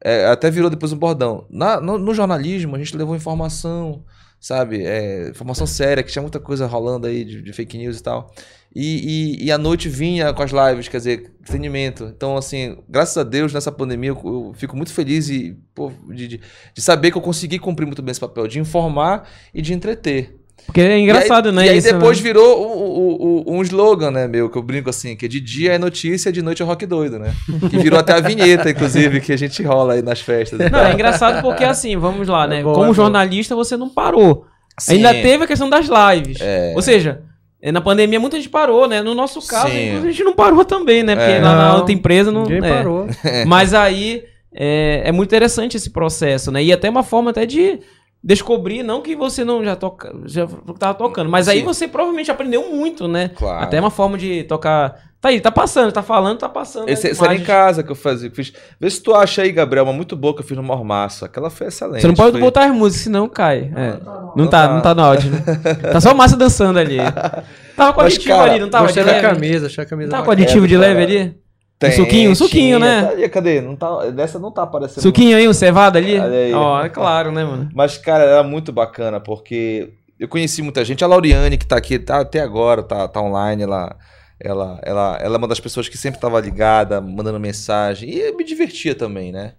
É, 0.03 0.25
até 0.27 0.49
virou 0.49 0.69
depois 0.69 0.91
um 0.91 0.97
bordão. 0.97 1.45
Na, 1.49 1.79
no, 1.81 1.97
no 1.97 2.13
jornalismo, 2.13 2.75
a 2.75 2.79
gente 2.79 2.95
levou 2.95 3.15
informação, 3.15 4.03
sabe? 4.39 4.83
É, 4.83 5.29
informação 5.29 5.67
séria, 5.67 6.03
que 6.03 6.11
tinha 6.11 6.21
muita 6.21 6.39
coisa 6.39 6.67
rolando 6.67 7.07
aí 7.07 7.23
de, 7.25 7.41
de 7.41 7.53
fake 7.53 7.77
news 7.77 7.99
e 7.99 8.03
tal. 8.03 8.33
E, 8.75 9.39
e, 9.41 9.49
e 9.49 9.57
noite 9.57 9.89
vinha 9.89 10.31
com 10.33 10.43
as 10.43 10.51
lives, 10.51 10.87
quer 10.87 10.97
dizer, 10.97 11.31
entretenimento. 11.39 12.11
Então, 12.15 12.37
assim, 12.37 12.77
graças 12.87 13.17
a 13.17 13.23
Deus, 13.23 13.51
nessa 13.51 13.71
pandemia, 13.71 14.11
eu, 14.11 14.21
eu 14.23 14.53
fico 14.55 14.75
muito 14.75 14.93
feliz 14.93 15.29
e, 15.29 15.57
pô, 15.73 15.91
de, 16.09 16.27
de, 16.27 16.41
de 16.73 16.81
saber 16.81 17.11
que 17.11 17.17
eu 17.17 17.21
consegui 17.21 17.57
cumprir 17.57 17.85
muito 17.85 18.03
bem 18.03 18.11
esse 18.11 18.19
papel, 18.19 18.47
de 18.47 18.59
informar 18.59 19.27
e 19.53 19.61
de 19.61 19.73
entreter. 19.73 20.36
Porque 20.65 20.81
é 20.81 20.99
engraçado, 20.99 21.47
e 21.47 21.49
aí, 21.49 21.55
né? 21.55 21.65
E 21.65 21.69
aí 21.69 21.77
isso, 21.77 21.93
depois 21.93 22.17
né? 22.17 22.23
virou 22.23 22.59
um, 22.61 22.83
um- 22.83 23.53
um- 23.55 23.57
um 23.59 23.61
slogan, 23.61 24.11
né, 24.11 24.27
meu, 24.27 24.49
que 24.49 24.57
eu 24.57 24.61
brinco 24.61 24.89
assim, 24.89 25.15
que 25.15 25.27
de 25.27 25.39
dia 25.39 25.73
é 25.73 25.77
notícia, 25.77 26.31
de 26.31 26.41
noite 26.41 26.61
é 26.61 26.65
rock 26.65 26.85
doido, 26.85 27.17
né? 27.19 27.33
Que 27.69 27.77
virou 27.77 27.97
até 27.99 28.13
a 28.13 28.19
vinheta, 28.19 28.69
inclusive, 28.69 29.21
que 29.21 29.31
a 29.31 29.37
gente 29.37 29.63
rola 29.63 29.93
aí 29.93 30.01
nas 30.01 30.19
festas. 30.19 30.59
Não, 30.59 30.69
tal. 30.69 30.85
é 30.85 30.93
engraçado 30.93 31.41
porque 31.41 31.63
assim, 31.63 31.95
vamos 31.95 32.27
lá, 32.27 32.45
né? 32.47 32.59
É 32.59 32.63
boa, 32.63 32.73
é 32.73 32.79
Como 32.79 32.93
jornalista, 32.93 33.55
você 33.55 33.77
não 33.77 33.87
parou. 33.89 34.45
Sim. 34.79 34.95
Ainda 34.95 35.13
teve 35.13 35.43
a 35.45 35.47
questão 35.47 35.69
das 35.69 35.87
lives. 35.87 36.37
É. 36.41 36.73
Ou 36.75 36.81
seja, 36.81 37.21
eh, 37.61 37.71
na 37.71 37.79
pandemia 37.81 38.19
muita 38.19 38.35
gente 38.35 38.49
parou, 38.49 38.87
né? 38.87 39.01
No 39.01 39.15
nosso 39.15 39.39
caso, 39.47 39.67
a 39.67 39.69
gente 40.11 40.23
não 40.23 40.33
parou 40.35 40.65
também, 40.65 41.01
né? 41.01 41.15
Porque 41.15 41.31
É. 41.31 41.39
na 41.39 41.69
Não, 41.69 41.77
outra 41.77 41.93
empresa 41.93 42.29
não. 42.31 42.43
Ninguém 42.43 42.69
é. 42.69 42.73
parou. 42.77 43.07
Mas 43.47 43.73
aí 43.73 44.23
é, 44.53 45.03
é 45.05 45.11
muito 45.13 45.29
interessante 45.29 45.77
esse 45.77 45.89
processo, 45.91 46.51
né? 46.51 46.61
E 46.63 46.73
até 46.73 46.89
uma 46.89 47.03
forma 47.03 47.31
até 47.31 47.45
de 47.45 47.79
descobrir, 48.23 48.83
não 48.83 49.01
que 49.01 49.15
você 49.15 49.43
não 49.43 49.63
já 49.63 49.75
toca, 49.75 50.13
já 50.25 50.47
tava 50.77 50.93
tocando, 50.93 51.29
mas 51.29 51.47
aí 51.47 51.59
Sim. 51.59 51.65
você 51.65 51.87
provavelmente 51.87 52.31
aprendeu 52.31 52.69
muito, 52.69 53.07
né? 53.07 53.29
Claro. 53.29 53.63
Até 53.63 53.79
uma 53.79 53.91
forma 53.91 54.17
de 54.17 54.43
tocar. 54.43 55.07
Tá 55.19 55.29
aí, 55.29 55.41
tá 55.41 55.51
passando, 55.51 55.91
tá 55.91 56.03
falando, 56.03 56.37
tá 56.37 56.47
passando. 56.47 56.87
Esse, 56.89 57.07
era 57.23 57.33
em 57.33 57.43
casa 57.43 57.81
que 57.81 57.91
eu 57.91 57.95
fazia. 57.95 58.29
que 58.29 58.35
Fiz. 58.35 58.53
Vê 58.79 58.87
se 58.87 59.01
tu 59.01 59.15
acha 59.15 59.41
aí, 59.41 59.51
Gabriel, 59.51 59.83
uma 59.83 59.93
muito 59.93 60.15
boa 60.15 60.33
que 60.35 60.41
eu 60.41 60.45
fiz 60.45 60.55
no 60.55 60.61
Mormaço. 60.61 61.25
Aquela 61.25 61.49
foi 61.49 61.67
excelente. 61.67 62.01
Você 62.01 62.07
não 62.07 62.13
pode 62.13 62.33
foi... 62.33 62.41
botar 62.41 62.65
as 62.65 62.71
músicas, 62.71 63.03
senão 63.05 63.27
cai. 63.27 63.71
É. 63.75 63.97
Não, 64.03 64.33
Não 64.35 64.47
tá, 64.47 64.67
tá. 64.67 64.73
não 64.75 64.81
tá 64.81 64.93
no 64.93 65.01
áudio. 65.01 65.31
Né? 65.31 65.39
tá 65.91 65.99
só 65.99 66.13
Massa 66.13 66.37
dançando 66.37 66.77
ali. 66.77 66.97
Tava 67.75 67.93
com 67.93 68.01
Mas, 68.01 68.13
aditivo 68.13 68.35
cara, 68.35 68.51
ali, 68.51 68.59
não 68.59 68.69
tava? 68.69 68.91
De 68.91 69.03
leve? 69.03 69.21
camisa, 69.21 69.67
achei 69.67 69.83
a 69.83 69.87
camisa 69.87 70.07
Não 70.07 70.11
tava 70.17 70.25
com 70.25 70.31
aditivo 70.31 70.67
de 70.67 70.73
É, 70.75 70.77
leve 70.79 71.03
ali? 71.03 71.37
Tem, 71.79 71.91
Um 71.91 71.93
suquinho, 71.93 72.31
um 72.31 72.35
suquinho, 72.35 72.79
tinha. 72.79 73.01
né? 73.03 73.15
Tá 73.21 73.29
cadê? 73.29 73.61
Não 73.61 73.75
tá, 73.75 74.09
dessa 74.09 74.39
não 74.39 74.51
tá 74.51 74.63
aparecendo. 74.63 75.03
Suquinho 75.03 75.37
aí, 75.37 75.47
um 75.47 75.53
cevado 75.53 75.97
ali? 75.97 76.17
Ó, 76.53 76.83
é 76.83 76.89
claro, 76.89 77.31
né, 77.31 77.43
mano? 77.43 77.69
Mas, 77.73 77.97
cara, 77.99 78.23
era 78.23 78.43
muito 78.43 78.71
bacana, 78.71 79.19
porque 79.19 79.93
eu 80.19 80.27
conheci 80.27 80.63
muita 80.63 80.83
gente. 80.83 81.03
A 81.03 81.07
Lauriane, 81.07 81.55
que 81.57 81.67
tá 81.67 81.77
aqui 81.77 81.99
tá, 81.99 82.21
até 82.21 82.39
agora, 82.41 82.81
tá, 82.81 83.07
tá 83.07 83.21
online, 83.21 83.61
ela, 83.61 83.95
ela, 84.39 84.79
ela, 84.81 85.17
ela 85.21 85.35
é 85.35 85.37
uma 85.37 85.47
das 85.47 85.59
pessoas 85.59 85.87
que 85.87 85.97
sempre 85.97 86.19
tava 86.19 86.39
ligada, 86.39 86.99
mandando 86.99 87.39
mensagem. 87.39 88.09
E 88.09 88.31
me 88.31 88.43
divertia 88.43 88.95
também, 88.95 89.31
né? 89.31 89.53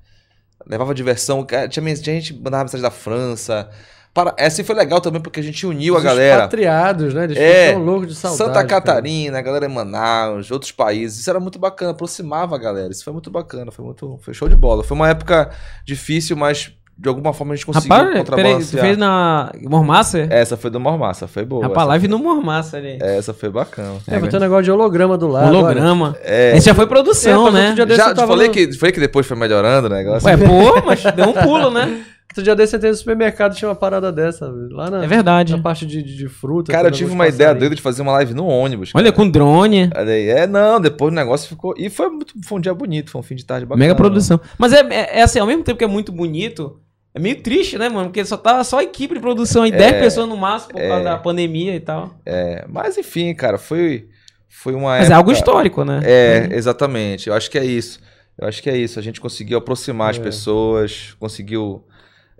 Levava 0.67 0.93
diversão. 0.93 1.47
Tinha, 1.47 1.69
tinha 1.69 2.15
gente 2.17 2.35
que 2.35 2.43
mandava 2.43 2.65
mensagem 2.65 2.83
da 2.83 2.91
França. 2.91 3.71
Para, 4.19 4.35
assim 4.37 4.65
foi 4.65 4.75
legal 4.75 5.01
também, 5.01 5.21
porque 5.23 5.39
a 5.39 5.43
gente 5.45 5.65
uniu 5.65 5.95
a 5.95 5.99
Os 5.99 6.03
galera. 6.03 6.37
expatriados, 6.39 7.15
né? 7.15 7.23
Eles 7.23 7.39
É, 7.39 7.69
ficam 7.69 7.85
loucos 7.85 8.09
de 8.09 8.15
saudade. 8.17 8.37
Santa 8.39 8.65
cara. 8.65 8.67
Catarina, 8.67 9.39
a 9.39 9.43
galera 9.43 9.67
em 9.67 9.69
Manaus, 9.73 10.51
outros 10.51 10.73
países. 10.73 11.21
Isso 11.21 11.31
era 11.31 11.39
muito 11.39 11.57
bacana, 11.57 11.93
aproximava 11.93 12.57
a 12.57 12.59
galera. 12.59 12.91
Isso 12.91 13.05
foi 13.05 13.13
muito 13.13 13.31
bacana, 13.31 13.71
foi 13.71 13.85
muito. 13.85 14.19
Foi 14.21 14.35
show 14.35 14.49
de 14.49 14.57
bola. 14.57 14.83
Foi 14.83 14.97
uma 14.97 15.09
época 15.09 15.51
difícil, 15.87 16.37
mas 16.37 16.73
de 17.01 17.09
alguma 17.09 17.33
forma 17.33 17.53
a 17.53 17.57
gente 17.57 17.65
conseguiu 17.65 17.91
Rapaz, 17.91 18.09
peraí, 18.09 18.25
tu 18.25 18.31
contrabalancear. 18.33 18.85
fez 18.85 18.99
na 18.99 19.53
Mormassa? 19.63 20.27
Essa 20.31 20.57
foi 20.57 20.69
do 20.69 20.81
Mormassa, 20.81 21.29
foi 21.29 21.45
boa. 21.45 21.63
Rapaz, 21.63 21.79
essa, 21.83 21.89
live 21.91 22.09
no 22.09 22.19
Mormassa 22.19 22.77
ali. 22.77 22.99
essa 23.01 23.33
foi 23.33 23.49
bacana. 23.51 23.99
É, 24.09 24.19
vai 24.19 24.29
ter 24.29 24.37
um 24.37 24.41
negócio 24.41 24.65
de 24.65 24.73
holograma 24.73 25.17
do 25.17 25.29
lado. 25.29 25.47
Holograma. 25.47 26.17
É, 26.25 26.57
Esse 26.57 26.67
já 26.67 26.75
foi 26.75 26.89
produção, 26.89 27.47
É, 27.49 27.53
né? 27.53 27.75
já 27.77 28.17
falei 28.27 28.49
no- 28.49 28.53
que, 28.53 28.73
falei 28.77 28.93
que 28.93 28.99
depois 28.99 29.29
foi 29.29 29.37
melhorando 29.37 29.87
o 29.87 29.91
negócio. 29.91 30.27
Ué, 30.29 30.37
pô, 30.37 30.83
mas 30.85 31.01
deu 31.15 31.29
um 31.29 31.33
pulo, 31.35 31.71
né? 31.71 32.03
Outro 32.31 32.43
dia 32.45 32.55
desse 32.55 32.75
eu 32.75 32.79
entrei 32.79 32.91
no 32.91 32.97
supermercado 32.97 33.55
tinha 33.57 33.69
uma 33.69 33.75
parada 33.75 34.13
dessa. 34.13 34.53
Lá 34.71 34.91
na, 34.91 35.03
É 35.03 35.07
verdade. 35.07 35.57
na 35.57 35.63
parte 35.63 35.87
de, 35.87 36.03
de, 36.03 36.15
de 36.17 36.29
fruta. 36.29 36.71
Cara, 36.71 36.89
eu 36.89 36.93
tive 36.93 37.11
uma 37.11 37.27
ideia 37.27 37.55
doida 37.55 37.75
de 37.75 37.81
fazer 37.81 38.03
uma 38.03 38.13
live 38.13 38.35
no 38.35 38.47
ônibus. 38.47 38.93
Olha, 38.95 39.05
cara. 39.05 39.17
com 39.17 39.29
drone. 39.31 39.91
Aí. 39.95 40.29
É, 40.29 40.47
não, 40.47 40.79
depois 40.81 41.11
o 41.11 41.15
negócio 41.17 41.49
ficou. 41.49 41.75
E 41.77 41.89
foi 41.89 42.09
muito. 42.11 42.35
Foi 42.45 42.59
um 42.59 42.61
dia 42.61 42.75
bonito, 42.75 43.11
foi 43.11 43.19
um 43.21 43.25
fim 43.25 43.35
de 43.35 43.45
tarde 43.47 43.65
bacana. 43.65 43.83
Mega 43.83 43.95
produção. 43.95 44.39
Mas 44.59 44.73
é, 44.73 44.81
é, 44.91 45.19
é 45.21 45.23
assim, 45.23 45.39
ao 45.39 45.47
mesmo 45.47 45.65
tempo 45.65 45.79
que 45.79 45.85
é 45.85 45.89
muito 45.89 46.13
bonito, 46.13 46.79
é 47.15 47.19
meio 47.19 47.43
triste, 47.43 47.79
né, 47.79 47.89
mano? 47.89 48.09
Porque 48.11 48.23
só 48.25 48.37
tá 48.37 48.63
só 48.63 48.79
a 48.81 48.85
equipe 48.85 49.15
de 49.15 49.21
produção 49.21 49.63
aí, 49.63 49.71
10 49.73 49.93
pessoas 49.99 50.29
no 50.29 50.37
máximo 50.37 50.75
por 50.75 50.83
causa 50.87 51.05
da 51.05 51.17
pandemia 51.17 51.75
e 51.75 51.81
tal. 51.81 52.15
É, 52.27 52.65
mas 52.69 52.99
enfim, 52.99 53.35
cara, 53.35 53.57
foi. 53.59 54.09
Foi 54.51 54.75
uma 54.75 54.91
Mas 54.91 55.03
é 55.03 55.05
época- 55.05 55.17
algo 55.17 55.33
histórico, 55.33 55.85
né? 55.85 56.01
É, 56.05 56.49
exatamente. 56.53 57.29
Eu 57.29 57.35
acho 57.35 57.51
que 57.51 57.57
é 57.59 57.65
isso. 57.65 58.01
Eu 58.37 58.47
acho 58.49 58.63
que 58.63 58.69
é 58.69 58.77
isso. 58.77 58.99
A 58.99 59.03
gente 59.03 59.21
conseguiu 59.21 59.57
aproximar 59.59 60.11
as 60.11 60.19
É. 60.19 60.21
pessoas, 60.21 61.15
conseguiu 61.19 61.85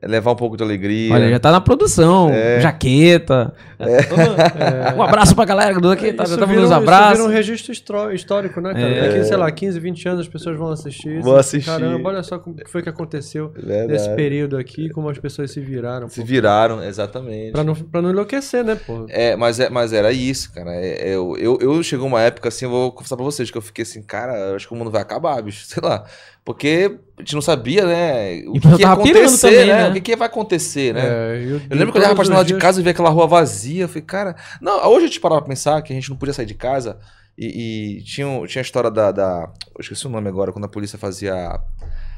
levar 0.03 0.33
um 0.33 0.37
pouco 0.37 0.57
de 0.57 0.63
alegria. 0.63 1.13
Olha, 1.13 1.29
já 1.31 1.39
tá 1.41 1.51
na 1.51 1.61
produção. 1.61 2.31
É. 2.33 2.61
Jaqueta. 2.61 3.53
Todo- 3.79 4.97
Um 4.97 5.03
abraço 5.03 5.35
pra 5.35 5.45
galera 5.45 5.79
do 5.81 5.91
aqui, 5.91 6.13
tá, 6.13 6.25
Isso 6.25 6.35
já 6.35 6.39
tá 6.41 6.47
vira, 6.47 6.61
nos 6.61 6.71
um- 6.71 6.75
isso 6.75 6.81
vira 6.81 6.97
abraços. 6.97 7.25
um 7.25 7.29
registro 7.29 7.73
histó- 7.73 8.11
histórico, 8.11 8.61
né, 8.61 8.73
cara? 8.75 8.89
É. 8.89 9.09
Daqui, 9.09 9.25
sei 9.25 9.37
lá, 9.37 9.51
15, 9.51 9.79
20 9.81 10.09
anos 10.09 10.21
as 10.21 10.29
pessoas 10.29 10.57
vão 10.57 10.71
assistir 10.71 11.19
isso. 11.19 11.23
Vão 11.23 11.37
assistir. 11.37 11.71
Caramba, 11.71 12.09
olha 12.09 12.23
só 12.23 12.39
como 12.39 12.57
que 12.57 12.71
foi 12.71 12.83
que 12.83 12.89
aconteceu 12.89 13.53
Verdade. 13.55 13.93
nesse 13.93 14.11
período 14.11 14.57
aqui, 14.57 14.89
como 14.91 15.09
as 15.09 15.19
pessoas 15.19 15.51
se 15.51 15.61
viraram. 15.61 16.09
Se 16.09 16.21
pô. 16.21 16.27
viraram, 16.27 16.83
exatamente. 16.83 17.53
Pra 17.53 17.65
não, 17.65 17.75
pra 17.75 18.03
não 18.03 18.11
enlouquecer, 18.11 18.65
né, 18.65 18.75
pô? 18.87 19.07
É, 19.09 19.37
mas, 19.37 19.59
é, 19.61 19.69
mas 19.69 19.93
era 19.93 20.13
isso, 20.13 20.53
cara. 20.53 20.71
É, 20.75 21.11
é, 21.11 21.15
eu, 21.15 21.37
eu, 21.39 21.59
eu 21.61 21.83
chegou 21.83 22.07
uma 22.07 22.21
época 22.21 22.49
assim, 22.49 22.65
eu 22.65 22.71
vou 22.71 22.93
confessar 22.93 23.17
pra 23.17 23.25
vocês, 23.25 23.51
que 23.51 23.57
eu 23.59 23.63
fiquei 23.63 23.83
assim, 23.83 24.03
cara, 24.03 24.37
eu 24.51 24.57
acho 24.57 24.67
que 24.69 24.75
o 24.75 24.77
mundo 24.77 24.91
vai 24.91 25.03
acabar, 25.03 25.41
bicho. 25.43 25.65
Sei 25.69 25.83
lá. 25.83 26.05
Porque 26.49 26.99
a 27.19 27.21
gente 27.21 27.35
não 27.35 27.43
sabia, 27.43 27.85
né? 27.85 28.43
O 28.47 28.53
que, 28.59 28.67
eu 28.69 28.77
que 28.77 28.81
ia 28.81 28.91
acontecer, 28.91 29.51
também, 29.51 29.67
né? 29.67 29.83
né? 29.83 29.89
O 29.91 29.93
que, 29.93 30.01
que 30.01 30.17
vai 30.17 30.29
acontecer, 30.29 30.95
né? 30.95 31.03
É, 31.05 31.43
e 31.43 31.53
o- 31.53 31.63
Eu 31.69 31.77
lembro 31.77 31.93
que 31.93 31.99
eu 31.99 32.01
olhava 32.01 32.15
pra 32.15 32.25
janela 32.25 32.43
de 32.43 32.55
casa 32.57 32.81
e 32.81 32.83
via 32.83 32.93
aquela 32.93 33.11
rua 33.11 33.27
vazia. 33.27 33.85
Eu 33.85 33.89
falei, 33.89 34.01
cara. 34.03 34.35
Não, 34.59 34.83
hoje 34.89 35.05
a 35.05 35.09
gente 35.09 35.21
parava 35.21 35.43
pra 35.43 35.51
pensar 35.51 35.83
que 35.83 35.93
a 35.93 35.95
gente 35.95 36.09
não 36.09 36.17
podia 36.17 36.33
sair 36.33 36.47
de 36.47 36.55
casa. 36.55 36.97
E, 37.37 37.99
e 37.99 38.03
tinha, 38.03 38.27
tinha 38.47 38.61
a 38.61 38.65
história 38.65 38.91
da, 38.91 39.13
da. 39.13 39.51
Eu 39.77 39.81
esqueci 39.83 40.07
o 40.07 40.11
nome 40.11 40.27
agora, 40.27 40.51
quando 40.51 40.65
a 40.65 40.69
polícia 40.69 40.99
fazia. 40.99 41.61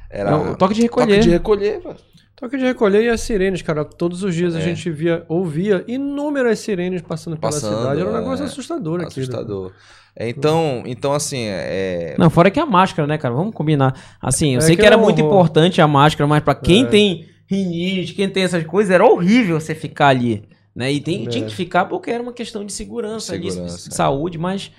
Era. 0.08 0.30
É 0.30 0.34
o 0.36 0.54
toque 0.56 0.74
de 0.74 0.82
recolher. 0.82 1.06
Toque 1.16 1.20
de 1.22 1.30
recolher, 1.30 1.80
velho. 1.80 1.96
Toque 2.40 2.56
de 2.56 2.64
recolher 2.64 3.02
e 3.04 3.08
as 3.10 3.20
sirenes, 3.20 3.60
cara. 3.60 3.84
Todos 3.84 4.22
os 4.22 4.34
dias 4.34 4.56
a 4.56 4.58
É. 4.58 4.62
gente 4.62 4.90
via, 4.90 5.24
ouvia 5.28 5.84
inúmeras 5.86 6.58
sirenes 6.60 7.02
passando 7.02 7.36
pela 7.36 7.52
Passando, 7.52 7.76
cidade. 7.78 8.00
Era 8.00 8.10
um 8.10 8.16
é. 8.16 8.18
negócio 8.20 8.44
assustador 8.44 9.00
aqui. 9.00 9.08
Assustador. 9.20 9.72
É, 10.16 10.28
então, 10.28 10.82
então, 10.86 11.12
assim, 11.12 11.44
é. 11.46 12.14
Não, 12.18 12.30
fora 12.30 12.50
que 12.50 12.58
a 12.58 12.64
máscara, 12.66 13.06
né, 13.06 13.18
cara? 13.18 13.34
Vamos 13.34 13.54
combinar. 13.54 13.94
Assim, 14.20 14.54
eu 14.54 14.58
É 14.58 14.60
sei 14.62 14.74
que 14.74 14.80
que 14.80 14.86
era 14.86 14.94
era 14.94 15.00
um 15.02 15.04
muito 15.04 15.20
horror. 15.20 15.32
importante 15.34 15.80
a 15.82 15.86
máscara, 15.86 16.26
mas 16.26 16.42
pra 16.42 16.54
quem 16.54 16.82
É. 16.84 16.86
tem 16.86 17.26
rinite, 17.46 18.14
quem 18.14 18.28
tem 18.28 18.42
essas 18.44 18.64
coisas, 18.64 18.90
era 18.90 19.04
horrível 19.04 19.60
você 19.60 19.74
ficar 19.74 20.08
ali. 20.08 20.42
Né? 20.74 20.92
E 20.92 21.00
tem, 21.00 21.26
É. 21.26 21.28
tinha 21.28 21.44
que 21.46 21.54
ficar 21.54 21.84
porque 21.84 22.10
era 22.10 22.22
uma 22.22 22.32
questão 22.32 22.64
de 22.64 22.72
segurança, 22.72 23.34
ali, 23.34 23.50
Segurança, 23.50 23.88
de 23.88 23.94
é. 23.94 23.96
saúde, 23.96 24.38
mas 24.38 24.70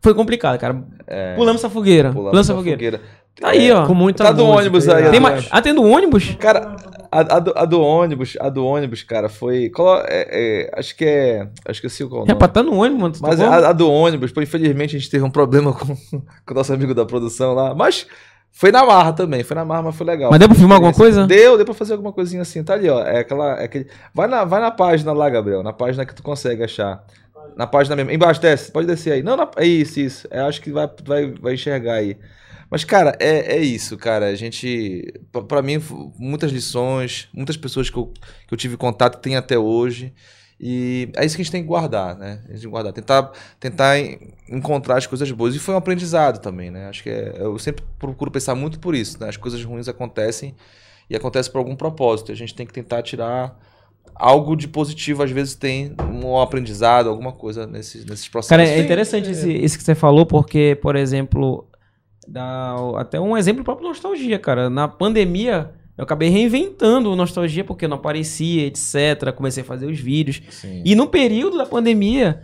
foi 0.00 0.14
complicado, 0.14 0.58
cara. 0.58 0.82
é, 1.06 1.34
Pulamos 1.36 1.60
essa 1.60 1.68
fogueira. 1.68 2.10
pulamos 2.10 2.30
Pulamos 2.30 2.48
essa 2.48 2.56
fogueira. 2.56 2.78
fogueira. 2.78 3.00
Tá 3.40 3.48
aí, 3.48 3.70
ó. 3.72 3.84
Com 3.84 3.94
muita 3.94 4.22
Tá 4.22 4.30
do 4.32 4.44
música 4.44 4.60
ônibus 4.60 4.88
aí. 4.88 5.10
Tem 5.10 5.18
mais... 5.18 5.48
Ah, 5.50 5.60
tem 5.60 5.74
do 5.74 5.82
ônibus? 5.82 6.36
Cara, 6.38 6.76
a, 7.14 7.36
a 7.36 7.38
do, 7.38 7.52
a 7.56 7.64
do 7.64 7.80
ônibus, 7.80 8.36
a 8.40 8.48
do 8.48 8.66
ônibus, 8.66 9.02
cara, 9.02 9.28
foi. 9.28 9.70
é- 10.08 10.68
é, 10.68 10.78
acho 10.78 10.96
que 10.96 11.04
é. 11.04 11.48
Acho 11.66 11.80
que 11.80 11.86
eu 11.86 11.90
sei 11.90 12.06
qual 12.06 12.22
é 12.22 12.24
o 12.24 12.26
nome. 12.26 12.32
Rapaz, 12.32 12.52
tá 12.52 12.62
no 12.62 12.74
ônibus, 12.74 13.00
mano. 13.00 13.14
tu 13.14 13.22
Mas 13.22 13.38
tá 13.38 13.48
a, 13.48 13.68
a 13.68 13.72
do 13.72 13.90
ônibus, 13.90 14.32
pô, 14.32 14.42
infelizmente 14.42 14.96
a 14.96 14.98
gente 14.98 15.10
teve 15.10 15.24
um 15.24 15.30
problema 15.30 15.72
com, 15.78 15.86
com 15.86 16.20
o 16.50 16.54
nosso 16.54 16.72
amigo 16.72 16.94
da 16.94 17.06
produção 17.06 17.54
lá. 17.54 17.74
Mas 17.74 18.06
foi 18.50 18.70
na 18.70 18.84
marra 18.84 19.12
também, 19.12 19.42
foi 19.42 19.54
na 19.54 19.64
marra, 19.64 19.82
mas 19.82 19.96
foi 19.96 20.06
legal. 20.06 20.30
Mas 20.30 20.38
deu 20.38 20.48
pra 20.48 20.56
filmar 20.56 20.76
alguma 20.76 20.92
coisa? 20.92 21.26
Deu, 21.26 21.56
deu 21.56 21.64
pra 21.64 21.74
fazer 21.74 21.92
alguma 21.92 22.12
coisinha 22.12 22.42
assim. 22.42 22.62
Tá 22.62 22.74
ali, 22.74 22.88
ó. 22.88 23.00
É 23.00 23.18
aquela. 23.18 23.60
É 23.60 23.64
aquele... 23.64 23.88
vai, 24.14 24.26
na, 24.26 24.44
vai 24.44 24.60
na 24.60 24.70
página 24.70 25.12
lá, 25.12 25.28
Gabriel. 25.28 25.62
Na 25.62 25.72
página 25.72 26.06
que 26.06 26.14
tu 26.14 26.22
consegue 26.22 26.62
achar. 26.62 27.04
Na 27.56 27.66
página 27.66 27.96
mesmo. 27.96 28.10
Embaixo, 28.10 28.40
desce. 28.40 28.70
Pode 28.70 28.86
descer 28.86 29.12
aí. 29.12 29.22
Não, 29.22 29.36
na... 29.36 29.48
é 29.56 29.66
isso, 29.66 30.00
isso. 30.00 30.28
É, 30.30 30.40
acho 30.40 30.60
que 30.62 30.70
vai, 30.70 30.88
vai, 31.04 31.32
vai 31.32 31.54
enxergar 31.54 31.94
aí. 31.94 32.16
Mas, 32.70 32.84
cara, 32.84 33.16
é, 33.20 33.56
é 33.56 33.60
isso, 33.62 33.96
cara. 33.96 34.26
A 34.26 34.34
gente. 34.34 35.12
pra- 35.30 35.42
Pra 35.42 35.62
mim, 35.62 35.80
muitas 36.18 36.50
lições, 36.50 37.28
muitas 37.32 37.56
pessoas 37.56 37.88
que 37.90 37.96
eu, 37.96 38.12
que 38.46 38.52
eu 38.54 38.58
tive 38.58 38.76
contato 38.76 39.20
tem 39.20 39.36
até 39.36 39.58
hoje. 39.58 40.12
E 40.58 41.10
é 41.16 41.24
isso 41.26 41.34
que 41.36 41.42
a 41.42 41.44
gente 41.44 41.52
tem 41.52 41.62
que 41.62 41.68
guardar, 41.68 42.16
né? 42.16 42.38
A 42.44 42.52
gente 42.52 42.60
tem 42.60 42.60
que 42.60 42.66
guardar, 42.68 42.92
tentar, 42.92 43.32
tentar 43.60 43.98
en- 43.98 44.18
encontrar 44.48 44.96
as 44.96 45.06
coisas 45.06 45.30
boas. 45.32 45.54
E 45.54 45.58
foi 45.58 45.74
um 45.74 45.78
aprendizado 45.78 46.38
também, 46.40 46.70
né? 46.70 46.88
Acho 46.88 47.02
que 47.02 47.10
é, 47.10 47.34
eu 47.38 47.58
sempre 47.58 47.84
procuro 47.98 48.30
pensar 48.30 48.54
muito 48.54 48.78
por 48.78 48.94
isso, 48.94 49.20
né? 49.20 49.28
As 49.28 49.36
coisas 49.36 49.62
ruins 49.64 49.88
acontecem 49.88 50.54
e 51.10 51.16
acontecem 51.16 51.50
por 51.52 51.58
algum 51.58 51.74
propósito. 51.76 52.30
A 52.32 52.34
gente 52.36 52.54
tem 52.54 52.64
que 52.66 52.72
tentar 52.72 53.02
tirar 53.02 53.58
algo 54.14 54.54
de 54.56 54.68
positivo, 54.68 55.22
às 55.24 55.30
vezes 55.32 55.54
tem 55.56 55.94
um 56.12 56.38
aprendizado, 56.40 57.08
alguma 57.08 57.32
coisa 57.32 57.66
nesses, 57.66 58.04
nesses 58.04 58.28
processos. 58.28 58.64
Cara, 58.68 58.80
é 58.80 58.80
interessante 58.84 59.30
esse, 59.30 59.50
esse 59.52 59.76
que 59.76 59.82
você 59.84 59.94
falou, 59.94 60.24
porque, 60.24 60.78
por 60.80 60.94
exemplo, 60.94 61.66
dá 62.26 62.74
até 62.96 63.20
um 63.20 63.36
exemplo 63.36 63.64
próprio 63.64 63.88
nostalgia, 63.88 64.38
cara. 64.38 64.70
Na 64.70 64.88
pandemia, 64.88 65.70
eu 65.96 66.04
acabei 66.04 66.28
reinventando 66.28 67.10
o 67.10 67.16
nostalgia, 67.16 67.64
porque 67.64 67.86
não 67.86 67.96
aparecia, 67.96 68.66
etc. 68.66 69.32
Comecei 69.34 69.62
a 69.62 69.66
fazer 69.66 69.86
os 69.86 69.98
vídeos. 69.98 70.42
Sim. 70.50 70.82
E 70.84 70.94
no 70.94 71.06
período 71.06 71.56
da 71.56 71.66
pandemia, 71.66 72.42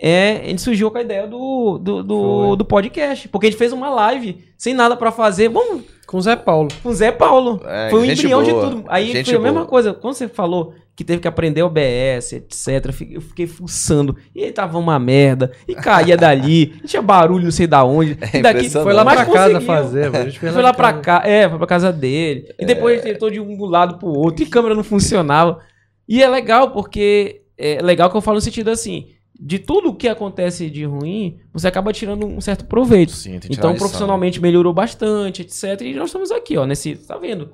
é, 0.00 0.40
a 0.44 0.48
gente 0.48 0.62
surgiu 0.62 0.90
com 0.90 0.98
a 0.98 1.02
ideia 1.02 1.26
do, 1.26 1.78
do, 1.78 2.02
do, 2.02 2.56
do 2.56 2.64
podcast. 2.64 3.28
Porque 3.28 3.46
a 3.46 3.50
gente 3.50 3.58
fez 3.58 3.72
uma 3.72 3.90
live 3.90 4.44
sem 4.56 4.74
nada 4.74 4.96
pra 4.96 5.10
fazer. 5.10 5.48
Vamos 5.48 5.82
Com 6.12 6.18
o 6.18 6.20
Zé 6.20 6.36
Paulo. 6.36 6.68
com 6.82 6.90
o 6.90 6.94
Zé 6.94 7.10
Paulo. 7.10 7.60
É, 7.64 7.88
foi 7.90 8.00
o 8.02 8.04
gente 8.04 8.18
embrião 8.20 8.42
de 8.42 8.50
boa, 8.52 8.68
tudo. 8.70 8.84
Aí 8.86 9.10
gente 9.12 9.24
foi 9.30 9.36
a 9.36 9.40
mesma 9.40 9.60
boa. 9.60 9.66
coisa. 9.68 9.94
Quando 9.94 10.14
você 10.14 10.28
falou 10.28 10.74
que 10.94 11.02
teve 11.02 11.20
que 11.22 11.26
aprender 11.26 11.62
OBS, 11.62 12.34
etc. 12.34 12.84
eu 13.10 13.20
fiquei- 13.22 13.46
fuçando. 13.46 14.14
E 14.34 14.44
aí 14.44 14.52
tava 14.52 14.78
uma 14.78 14.98
merda. 14.98 15.50
E 15.66 15.74
caía 15.74 16.16
dali. 16.16 16.74
e 16.84 16.86
tinha 16.86 17.00
barulho 17.00 17.44
não 17.44 17.50
sei 17.50 17.66
da 17.66 17.82
onde. 17.82 18.16
É 18.32 18.38
e 18.38 18.42
daqui. 18.42 18.68
Foi 18.68 18.92
lá 18.92 19.04
pra 19.04 19.24
casa 19.24 19.54
conseguiu. 19.54 19.60
fazer, 19.62 20.10
mano. 20.10 20.24
A 20.24 20.28
gente 20.28 20.38
Foi 20.38 20.62
lá 20.62 20.74
pra 20.74 20.92
cá, 20.92 21.22
é, 21.24 21.48
foi 21.48 21.56
pra 21.58 21.66
casa 21.66 21.90
dele. 21.90 22.46
E 22.60 22.66
depois 22.66 23.02
ele 23.02 23.12
tentou 23.14 23.30
de 23.30 23.40
um 23.40 23.64
lado 23.64 23.98
pro 23.98 24.08
outro 24.08 24.44
e 24.44 24.46
a 24.46 24.50
câmera 24.50 24.74
não 24.74 24.84
funcionava. 24.84 25.58
E 26.06 26.22
é 26.22 26.28
legal 26.28 26.72
porque 26.72 27.40
é 27.56 27.80
legal 27.80 28.10
que 28.10 28.16
eu 28.16 28.20
falo 28.20 28.34
no 28.34 28.40
sentido 28.42 28.70
assim, 28.70 29.06
de 29.38 29.58
tudo 29.58 29.94
que 29.94 30.06
acontece 30.08 30.70
de 30.70 30.84
ruim, 30.84 31.38
você 31.52 31.66
acaba 31.68 31.92
tirando 31.92 32.26
um 32.26 32.40
certo 32.40 32.64
proveito. 32.64 33.12
Sim, 33.12 33.40
Então 33.50 33.74
profissionalmente 33.74 34.40
melhorou 34.40 34.72
bastante, 34.72 35.42
etc. 35.42 35.80
E 35.82 35.94
nós 35.94 36.10
estamos 36.10 36.30
aqui, 36.30 36.56
ó, 36.56 36.64
nesse, 36.66 36.94
tá 36.96 37.16
vendo? 37.18 37.50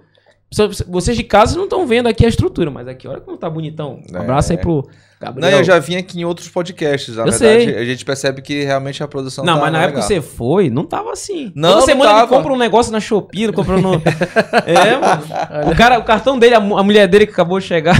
Vocês 0.88 1.16
de 1.16 1.24
casa 1.24 1.56
não 1.56 1.64
estão 1.64 1.86
vendo 1.86 2.06
aqui 2.06 2.24
a 2.24 2.28
estrutura, 2.28 2.70
mas 2.70 2.88
aqui 2.88 3.06
olha 3.06 3.20
como 3.20 3.36
tá 3.36 3.48
bonitão. 3.50 4.00
Um 4.10 4.16
É. 4.16 4.20
abraço 4.20 4.52
aí 4.52 4.58
pro 4.58 4.88
Não, 5.20 5.26
Gabriel. 5.32 5.58
eu 5.58 5.64
já 5.64 5.78
vim 5.80 5.96
aqui 5.96 6.20
em 6.20 6.24
outros 6.24 6.48
podcasts, 6.48 7.16
na 7.16 7.22
Eu 7.24 7.30
verdade. 7.32 7.64
sei. 7.64 7.76
A 7.78 7.84
gente 7.84 8.04
percebe 8.04 8.40
que 8.40 8.62
realmente 8.62 9.02
a 9.02 9.08
produção 9.08 9.44
Não, 9.44 9.54
tá 9.54 9.60
mas 9.62 9.72
na 9.72 9.82
época 9.82 10.00
que 10.00 10.06
você 10.06 10.20
foi, 10.20 10.70
não 10.70 10.84
tava 10.84 11.12
assim. 11.12 11.52
Não, 11.56 11.70
Toda 11.70 11.80
não 11.80 11.86
semana 11.86 12.18
ele 12.20 12.26
compra 12.28 12.52
um 12.52 12.56
negócio 12.56 12.92
na 12.92 13.00
Shopee, 13.00 13.52
compra 13.52 13.76
no... 13.78 13.94
é, 14.64 14.96
mano. 14.98 15.70
O, 15.72 15.76
cara, 15.76 15.98
o 15.98 16.04
cartão 16.04 16.38
dele, 16.38 16.54
a, 16.54 16.60
mu- 16.60 16.78
a 16.78 16.82
mulher 16.84 17.08
dele 17.08 17.26
que 17.26 17.32
acabou 17.32 17.58
de 17.58 17.66
chegar, 17.66 17.96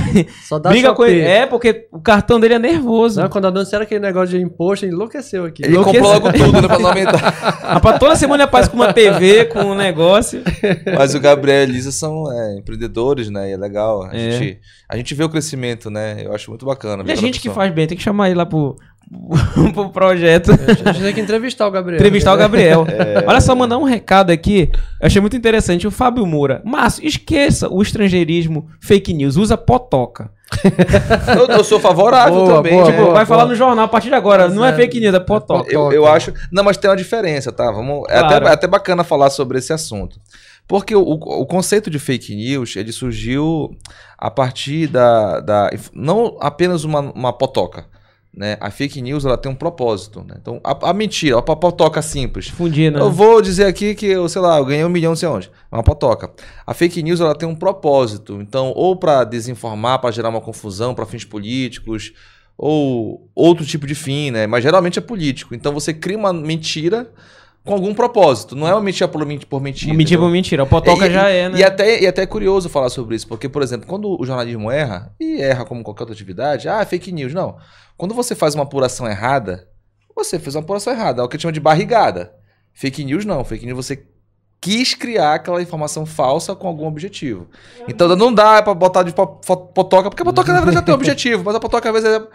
Só 0.49 0.59
dá 0.59 0.71
briga 0.71 0.95
com 0.95 1.05
ele. 1.05 1.21
É, 1.23 1.45
porque 1.47 1.89
o 1.93 2.01
cartão 2.01 2.39
dele 2.39 2.55
é 2.55 2.59
nervoso. 2.59 3.21
Não, 3.21 3.29
quando 3.29 3.47
anunciaram 3.47 3.83
aquele 3.85 4.01
negócio 4.01 4.39
de 4.39 4.43
imposto, 4.45 4.85
ele 4.87 4.93
enlouqueceu 4.95 5.45
aqui. 5.45 5.65
Ele 5.65 5.73
Enlouqueceu. 5.73 6.03
comprou 6.05 6.23
logo 6.33 6.39
tudo, 6.39 6.61
né, 6.63 6.69
pra 6.69 6.79
não 6.79 6.89
aumentar. 6.89 7.19
Rapaz, 7.69 7.99
toda 7.99 8.15
semana 8.17 8.43
ele 8.45 8.49
aparece 8.49 8.71
com 8.71 8.77
uma 8.77 8.93
TV, 8.93 9.47
com 9.47 9.61
um 9.61 9.75
negócio. 9.75 10.43
Mas 10.97 11.15
o 11.15 11.21
Gabriel 11.21 11.59
e 11.59 11.61
a 11.61 11.63
Elisa 11.65 11.91
são 11.91 12.31
é, 12.33 12.59
empreendedores, 12.59 13.29
né? 13.31 13.51
E 13.51 13.53
é 13.53 13.57
legal. 13.57 14.05
A, 14.05 14.17
É. 14.17 14.31
Gente, 14.31 14.61
a 14.89 14.97
gente 14.97 15.15
vê 15.15 15.25
o 15.25 15.29
crescimento, 15.29 15.91
né? 15.91 16.23
Eu 16.25 16.33
acho 16.35 16.51
muito 16.51 16.65
bacana. 16.65 17.05
Cada 17.09 17.21
gente 17.21 17.41
que 17.41 17.51
faz 17.51 17.73
bem, 17.73 17.87
tem 17.87 17.97
que 17.97 18.03
chamar 18.03 18.29
ele 18.29 18.39
lá 18.39 18.47
pro, 18.47 18.77
pro 19.73 19.91
projeto. 19.91 20.53
A 20.85 20.93
gente 20.93 21.03
tem 21.05 21.15
que 21.15 21.21
entrevistar 21.21 21.67
o 21.67 21.71
Gabriel. 21.71 21.99
Entrevistar 22.01 22.33
o 22.33 22.37
Gabriel. 22.37 22.87
Olha 23.27 23.41
só, 23.41 23.55
mandar 23.55 23.79
um 23.79 23.85
recado 23.85 24.31
aqui. 24.31 24.71
Eu 25.01 25.07
achei 25.07 25.21
muito 25.21 25.37
interessante. 25.37 25.87
O 25.87 25.91
Fábio 25.91 26.27
Moura. 26.27 26.61
Márcio, 26.65 27.07
esqueça 27.07 27.69
o 27.69 27.81
estrangeirismo 27.83 28.69
fake 28.81 29.13
news. 29.15 29.37
Usa 29.37 29.57
potoca. 29.57 30.31
Eu, 31.37 31.57
eu 31.57 31.65
sou 31.65 31.79
favorável 31.79 32.35
Boa, 32.47 32.55
também. 32.57 32.73
boa, 32.73 32.85
tipo, 32.87 33.03
boa, 33.03 33.13
vai 33.15 33.27
falar 33.27 33.45
no 33.45 33.55
jornal 33.55 33.85
a 33.85 33.89
partir 33.89 34.09
de 34.09 34.15
agora. 34.15 34.49
Tá 34.49 34.55
não 34.55 34.65
é 34.65 34.69
certo. 34.69 34.81
fake 34.81 35.01
news, 35.01 35.15
é 35.15 35.21
potoca. 35.21 35.71
Eu, 35.71 35.93
eu 35.93 36.07
acho. 36.07 36.33
Não, 36.51 36.65
mas 36.65 36.79
tem 36.79 36.91
uma 36.91 36.97
diferença, 36.97 37.53
tá? 37.53 37.71
Vamos, 37.71 38.05
é, 38.09 38.19
Claro. 38.19 38.37
até, 38.37 38.47
é 38.47 38.53
até 38.53 38.67
bacana 38.67 39.05
falar 39.05 39.29
sobre 39.31 39.59
esse 39.59 39.73
assunto. 39.75 40.19
Porque 40.69 40.95
o, 40.95 41.01
o 41.01 41.47
conceito 41.47 41.89
de 41.89 41.99
fake 41.99 42.37
news 42.37 42.77
ele 42.77 42.93
surgiu 42.93 43.75
a 44.19 44.31
partir 44.31 44.87
da. 44.87 45.41
da 45.41 45.71
não 45.95 46.37
apenas 46.41 46.85
uma, 46.85 47.01
uma 47.01 47.33
potoca. 47.33 47.87
Né? 48.37 48.57
A 48.61 48.71
fake 48.71 49.01
news 49.01 49.25
ela 49.25 49.39
tem 49.39 49.51
um 49.51 49.55
propósito. 49.55 50.23
Né? 50.23 50.37
Então, 50.41 50.61
a, 50.63 50.91
a 50.91 50.93
mentira, 50.93 51.39
a 51.39 51.43
potoca 51.43 52.03
simples. 52.03 52.49
Fundir, 52.49 52.93
né? 52.93 53.01
Eu 53.01 53.11
vou 53.11 53.41
dizer 53.41 53.65
aqui 53.65 53.95
que, 53.95 54.07
eu, 54.07 54.29
sei 54.29 54.43
lá, 54.43 54.59
eu 54.59 54.65
ganhei 54.67 54.85
um 54.85 54.91
milhão 54.91 55.13
não 55.13 55.17
sei 55.17 55.29
onde. 55.29 55.51
É 55.73 55.75
uma 55.75 55.83
potoca. 55.83 56.31
A 56.67 56.75
fake 56.75 57.03
news 57.03 57.21
ela 57.21 57.35
tem 57.35 57.49
um 57.49 57.57
propósito. 57.57 58.39
Então, 58.41 58.73
ou 58.77 58.95
para 58.95 59.25
desinformar, 59.25 59.99
para 60.01 60.13
gerar 60.13 60.29
uma 60.29 60.41
confusão, 60.41 60.95
para 60.95 61.07
fins 61.07 61.25
políticos, 61.25 62.13
ou 62.59 63.31
outro 63.35 63.65
tipo 63.65 63.87
de 63.87 63.95
fim, 63.95 64.31
né? 64.33 64.47
Mas 64.47 64.63
geralmente 64.63 64.99
é 64.99 65.03
político. 65.03 65.55
Então 65.55 65.73
você 65.73 65.95
cria 65.95 66.19
uma 66.19 66.33
mentira 66.33 67.11
com 67.65 67.75
algum 67.75 67.93
propósito. 67.95 68.57
Não 68.57 68.67
é 68.67 68.73
uma 68.73 68.81
mentira 68.81 69.07
por, 69.09 69.25
men- 69.27 69.39
por 69.41 69.61
mentira. 69.61 69.93
Mentira 69.93 70.03
entendeu? 70.17 70.21
por 70.29 70.33
mentira. 70.33 70.63
O 70.65 70.67
potoca 70.67 71.07
E- 71.07 71.11
já 71.13 71.29
é, 71.29 71.49
né? 71.49 71.59
E 71.59 71.65
até, 71.65 72.01
e 72.03 72.07
até 72.07 72.23
é 72.23 72.27
curioso 72.27 72.69
falar 72.69 72.89
sobre 72.91 73.15
isso, 73.17 73.27
porque, 73.29 73.49
por 73.49 73.63
exemplo, 73.63 73.87
quando 73.87 74.19
o 74.21 74.25
jornalismo 74.25 74.71
erra, 74.71 75.13
e 75.21 75.41
erra 75.41 75.65
como 75.65 75.83
qualquer 75.83 76.03
outra 76.05 76.15
atividade, 76.15 76.69
ah, 76.69 76.85
fake 76.85 77.13
news. 77.13 77.35
Não. 77.35 77.57
Quando 77.97 78.15
você 78.15 78.35
faz 78.35 78.55
uma 78.55 78.65
apuração 78.65 79.07
errada, 79.07 79.69
você 80.15 80.39
fez 80.39 80.55
uma 80.55 80.63
apuração 80.63 80.93
errada. 80.93 81.21
É 81.21 81.25
o 81.25 81.29
que 81.29 81.35
a 81.35 81.37
gente 81.37 81.43
chama 81.43 81.53
de 81.53 81.61
barrigada. 81.61 82.33
Fake 82.73 83.05
news 83.05 83.25
não. 83.25 83.45
Fake 83.45 83.67
news 83.67 83.77
você 83.87 84.05
quis 84.61 84.95
criar 84.95 85.35
aquela 85.35 85.63
informação 85.63 86.05
falsa 86.05 86.55
com 86.57 86.67
algum 86.67 86.87
objetivo. 86.87 87.47
Então 87.87 88.15
não 88.17 88.33
dá 88.33 88.61
pra 88.63 88.75
botar 88.75 89.03
de 89.05 89.13
potoca, 89.13 90.11
porque 90.11 90.23
a 90.23 90.25
potoca 90.27 90.53
na 90.53 90.59
verdade 90.59 90.77
já 90.77 90.83
tem 90.83 90.93
um 90.93 90.97
objetivo, 90.99 91.43
mas 91.45 91.55
a 91.55 91.61
potoca 91.61 91.89
às 91.89 91.93
vezes 92.03 92.09
é 92.19 92.27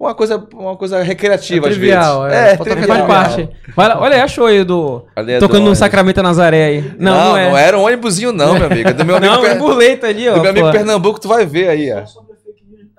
uma 0.00 0.14
coisa, 0.14 0.48
uma 0.54 0.76
coisa 0.76 1.02
recreativa 1.02 1.66
É 1.66 1.70
às 1.70 1.76
trivial, 1.76 2.22
vezes. 2.22 2.36
é. 2.38 2.52
É, 2.52 2.56
Potoca 2.56 2.76
Faz 2.76 2.86
trivial. 2.86 3.06
parte. 3.06 3.48
Olha, 3.76 3.98
olha 3.98 4.14
aí, 4.16 4.20
achou 4.22 4.46
aí 4.46 4.64
do. 4.64 5.04
Ali 5.14 5.32
é 5.32 5.36
do 5.36 5.40
Tocando 5.40 5.58
no 5.58 5.64
ônibus. 5.66 5.78
Sacramento 5.78 6.22
Nazaré 6.22 6.64
aí. 6.64 6.94
Não, 6.98 7.30
não, 7.32 7.36
é. 7.36 7.62
era 7.66 7.78
um 7.78 7.82
ônibusinho 7.82 8.32
não, 8.32 8.54
meu 8.54 8.66
amigo. 8.66 8.88
É 8.88 8.92
do 8.92 9.04
meu 9.04 9.16
amigo, 9.18 9.34
Não, 9.34 9.42
Per- 9.42 9.50
é 9.50 9.54
burleta 9.56 10.06
ali, 10.08 10.28
ó. 10.28 10.34
do 10.34 10.40
meu 10.40 10.50
amigo 10.50 10.66
pô. 10.66 10.72
Pernambuco, 10.72 11.20
tu 11.20 11.28
vai 11.28 11.44
ver 11.46 11.68
aí, 11.68 11.92
ó. 11.92 11.98
Às 11.98 12.14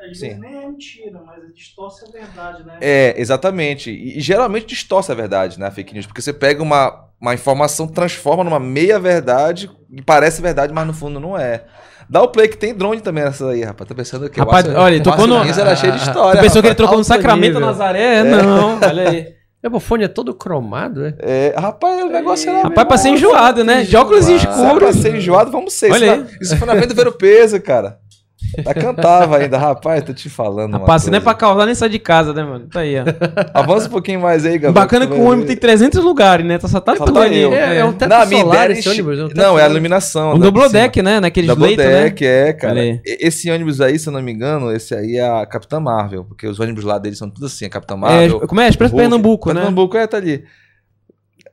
vezes 0.07 0.19
Sim. 0.19 0.39
nem 0.39 0.55
é 0.63 0.67
mentira, 0.67 1.21
mas 1.25 1.37
distorce 1.55 2.03
a 2.07 2.11
verdade, 2.11 2.63
né? 2.65 2.73
É, 2.81 3.13
exatamente. 3.17 3.89
E, 3.91 4.17
e 4.17 4.21
geralmente 4.21 4.65
distorce 4.65 5.11
a 5.11 5.15
verdade, 5.15 5.59
né, 5.59 5.67
a 5.67 5.71
fake 5.71 5.93
news, 5.93 6.05
porque 6.07 6.21
você 6.21 6.33
pega 6.33 6.61
uma, 6.61 7.05
uma 7.19 7.33
informação, 7.33 7.87
transforma 7.87 8.43
numa 8.43 8.59
meia 8.59 8.99
verdade 8.99 9.69
e 9.91 10.01
parece 10.01 10.41
verdade, 10.41 10.73
mas 10.73 10.85
no 10.87 10.93
fundo 10.93 11.19
não 11.19 11.37
é. 11.37 11.63
Dá 12.09 12.21
o 12.21 12.27
play 12.27 12.47
que 12.47 12.57
tem 12.57 12.73
drone 12.73 12.99
também 13.01 13.23
nessa 13.23 13.47
aí, 13.49 13.63
rapaz. 13.63 13.87
Tá 13.87 13.95
pensando 13.95 14.29
que 14.29 14.39
Rapaz, 14.39 14.65
olha, 14.67 14.95
ele 14.95 15.03
tocou 15.03 15.27
no- 15.27 15.43
era 15.43 15.75
cheio 15.75 15.93
de 15.93 15.99
Tu 15.99 16.07
história. 16.07 16.41
pensou 16.41 16.61
que 16.61 16.67
ele 16.67 16.73
rapaz. 16.73 16.77
trocou 16.77 16.97
no 16.97 17.03
Sacramento 17.03 17.53
nível. 17.53 17.59
Nazaré? 17.61 18.23
Não, 18.23 18.77
olha 18.85 19.09
aí. 19.09 19.27
É, 19.63 19.69
o 19.69 19.79
fone 19.79 20.03
é 20.03 20.07
todo 20.07 20.33
cromado, 20.33 21.05
é? 21.05 21.13
É, 21.19 21.55
rapaz, 21.55 22.01
o 22.03 22.07
negócio 22.09 22.49
era. 22.49 22.63
Rapaz, 22.63 22.87
pra 22.87 22.97
ser 22.97 23.09
enjoado, 23.09 23.63
né? 23.63 23.83
De 23.83 23.95
óculos 23.95 24.25
Se 24.25 24.33
é 24.33 24.39
pra 24.39 24.51
escuros. 24.55 24.95
ser 24.95 25.15
enjoado, 25.15 25.51
vamos 25.51 25.73
ser. 25.73 25.91
Olha 25.91 26.05
isso, 26.05 26.13
aí. 26.13 26.19
na- 26.19 26.27
isso 26.41 26.57
foi 26.57 26.67
na 26.67 26.73
venda 26.73 26.93
ver 26.95 27.07
o 27.07 27.11
peso, 27.11 27.61
cara. 27.61 27.99
Tá 28.63 28.73
cantava 28.73 29.37
ainda, 29.37 29.57
rapaz, 29.57 30.03
tô 30.03 30.13
te 30.13 30.29
falando. 30.29 30.73
Rapaz, 30.73 31.03
se 31.03 31.09
não 31.09 31.17
é 31.17 31.21
pra 31.21 31.33
causar, 31.33 31.65
nem 31.65 31.73
sai 31.73 31.87
de 31.87 31.99
casa, 31.99 32.33
né, 32.33 32.43
mano? 32.43 32.67
Tá 32.67 32.81
aí, 32.81 32.95
ó. 32.99 33.03
Avança 33.53 33.87
um 33.87 33.91
pouquinho 33.91 34.19
mais 34.19 34.45
aí, 34.45 34.53
Gabriel. 34.53 34.73
Bacana 34.73 35.07
que 35.07 35.13
o 35.13 35.23
ônibus 35.23 35.47
tem 35.47 35.55
300 35.55 36.03
lugares, 36.03 36.45
né? 36.45 36.57
Tá 36.57 36.67
só 36.67 36.79
tá 36.79 36.95
tudo 36.95 37.13
tá 37.13 37.21
ali. 37.21 37.43
É, 37.45 37.77
é 37.77 37.85
um 37.85 37.93
teto 37.93 38.09
Não, 38.09 38.25
solar 38.25 38.65
ideia 38.65 38.79
esse 38.79 38.87
é 38.87 38.91
ônibus. 38.91 39.19
é 39.19 39.23
um 39.23 39.27
teto 39.29 39.37
Não, 39.37 39.57
é 39.57 39.63
a 39.63 39.69
iluminação. 39.69 40.31
Um 40.31 40.37
né, 40.37 40.43
double 40.43 40.63
de 40.63 40.69
cima. 40.69 40.81
deck, 40.81 41.01
né? 41.01 41.19
Naqueles 41.19 41.47
Double 41.47 41.67
leitos, 41.67 41.85
né? 41.85 42.03
deck, 42.03 42.25
é, 42.25 42.53
cara. 42.53 42.79
Aí. 42.81 42.99
Esse 43.05 43.49
ônibus 43.49 43.79
aí, 43.79 43.97
se 43.97 44.09
eu 44.09 44.13
não 44.13 44.21
me 44.21 44.31
engano, 44.31 44.71
esse 44.71 44.93
aí 44.93 45.15
é 45.15 45.27
a 45.27 45.45
Capitã 45.45 45.79
Marvel, 45.79 46.25
porque 46.25 46.45
os 46.45 46.59
ônibus 46.59 46.83
lá 46.83 46.97
deles 46.97 47.17
são 47.17 47.29
tudo 47.29 47.45
assim, 47.45 47.65
a 47.65 47.69
Capitã 47.69 47.95
Marvel. 47.95 48.41
É, 48.43 48.47
como 48.47 48.59
é? 48.59 48.67
Expresso. 48.67 48.95
Pernambuco, 48.95 49.53
né? 49.53 49.61
Pernambuco, 49.61 49.97
é, 49.97 50.05
tá 50.07 50.17
ali. 50.17 50.43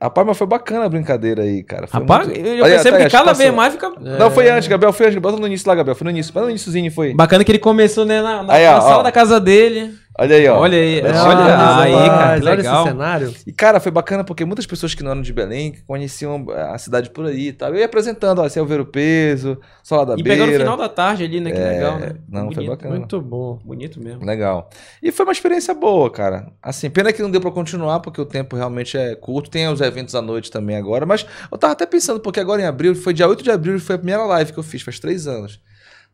Rapaz, 0.01 0.25
mas 0.27 0.37
foi 0.37 0.47
bacana 0.47 0.85
a 0.85 0.89
brincadeira 0.89 1.43
aí, 1.43 1.61
cara. 1.61 1.85
Foi 1.85 1.99
Rapaz, 1.99 2.27
muito- 2.27 2.39
eu 2.39 2.63
Olha, 2.63 2.73
percebo 2.75 2.97
tá 2.97 3.03
que 3.03 3.09
cada 3.11 3.33
vez 3.33 3.53
mais 3.53 3.73
fica... 3.73 3.91
Não, 3.99 4.31
foi 4.31 4.49
antes, 4.49 4.67
Gabriel, 4.69 4.93
foi 4.93 5.07
antes. 5.07 5.19
Bota 5.19 5.37
no 5.37 5.45
início 5.45 5.67
lá, 5.67 5.75
Gabriel, 5.75 5.95
foi 5.95 6.05
no 6.05 6.11
início. 6.11 6.33
Bota 6.33 6.45
no 6.45 6.51
iníciozinho, 6.51 6.89
foi. 6.89 7.13
Bacana 7.13 7.43
que 7.43 7.51
ele 7.51 7.59
começou, 7.59 8.05
né, 8.05 8.21
na, 8.21 8.41
na- 8.43 8.53
Aí, 8.53 8.65
ó, 8.65 8.75
na 8.75 8.81
sala 8.81 8.99
ó. 8.99 9.03
da 9.03 9.11
casa 9.11 9.41
dele. 9.41 9.93
Olha 10.21 10.35
aí, 10.35 10.47
ó. 10.49 10.59
Olha 10.59 10.77
aí, 10.77 11.01
Olha 11.01 11.23
olha, 11.23 11.81
aí, 11.83 12.09
cara, 12.09 12.39
que 12.39 12.45
olha 12.45 12.55
legal. 12.55 12.81
esse 12.83 12.91
cenário. 12.91 13.33
E, 13.47 13.51
cara, 13.53 13.79
foi 13.79 13.91
bacana 13.91 14.23
porque 14.23 14.43
muitas 14.43 14.65
pessoas 14.65 14.93
que 14.93 15.01
não 15.01 15.11
eram 15.11 15.21
de 15.21 15.31
Belém 15.31 15.75
conheciam 15.87 16.45
a 16.49 16.77
cidade 16.77 17.09
por 17.09 17.25
aí 17.25 17.47
e 17.47 17.53
tal. 17.53 17.69
Eu 17.69 17.77
ia 17.79 17.85
apresentando, 17.85 18.39
ó, 18.39 18.45
o 18.45 18.65
Ver 18.65 18.81
o 18.81 18.85
Peso, 18.85 19.57
Sola 19.81 20.05
da 20.05 20.13
E 20.17 20.21
Beira. 20.23 20.39
pegou 20.43 20.47
no 20.53 20.59
final 20.59 20.75
da 20.77 20.89
tarde 20.89 21.23
ali, 21.23 21.39
né? 21.39 21.51
Que 21.51 21.57
É, 21.57 21.69
legal, 21.69 21.99
né? 21.99 22.15
não, 22.27 22.45
foi 22.47 22.55
Bonito, 22.55 22.69
bacana. 22.69 22.95
Muito 22.97 23.21
bom. 23.21 23.59
Bonito 23.63 24.03
mesmo. 24.03 24.25
Legal. 24.25 24.69
E 25.01 25.11
foi 25.11 25.25
uma 25.25 25.31
experiência 25.31 25.73
boa, 25.73 26.09
cara. 26.11 26.51
Assim, 26.61 26.89
pena 26.89 27.13
que 27.13 27.21
não 27.21 27.31
deu 27.31 27.39
pra 27.39 27.51
continuar, 27.51 28.01
porque 28.01 28.19
o 28.19 28.25
tempo 28.25 28.57
realmente 28.57 28.97
é 28.97 29.15
curto. 29.15 29.49
Tem 29.49 29.69
os 29.69 29.79
eventos 29.79 30.15
à 30.15 30.21
noite 30.21 30.51
também 30.51 30.75
agora, 30.75 31.05
mas 31.05 31.25
eu 31.51 31.57
tava 31.57 31.71
até 31.73 31.85
pensando, 31.85 32.19
porque 32.19 32.41
agora 32.41 32.61
em 32.61 32.65
abril, 32.65 32.93
foi 32.93 33.13
dia 33.13 33.27
8 33.27 33.41
de 33.43 33.51
abril, 33.51 33.79
foi 33.79 33.95
a 33.95 33.99
primeira 33.99 34.23
live 34.25 34.51
que 34.51 34.59
eu 34.59 34.63
fiz, 34.63 34.81
faz 34.81 34.99
três 34.99 35.27
anos. 35.27 35.61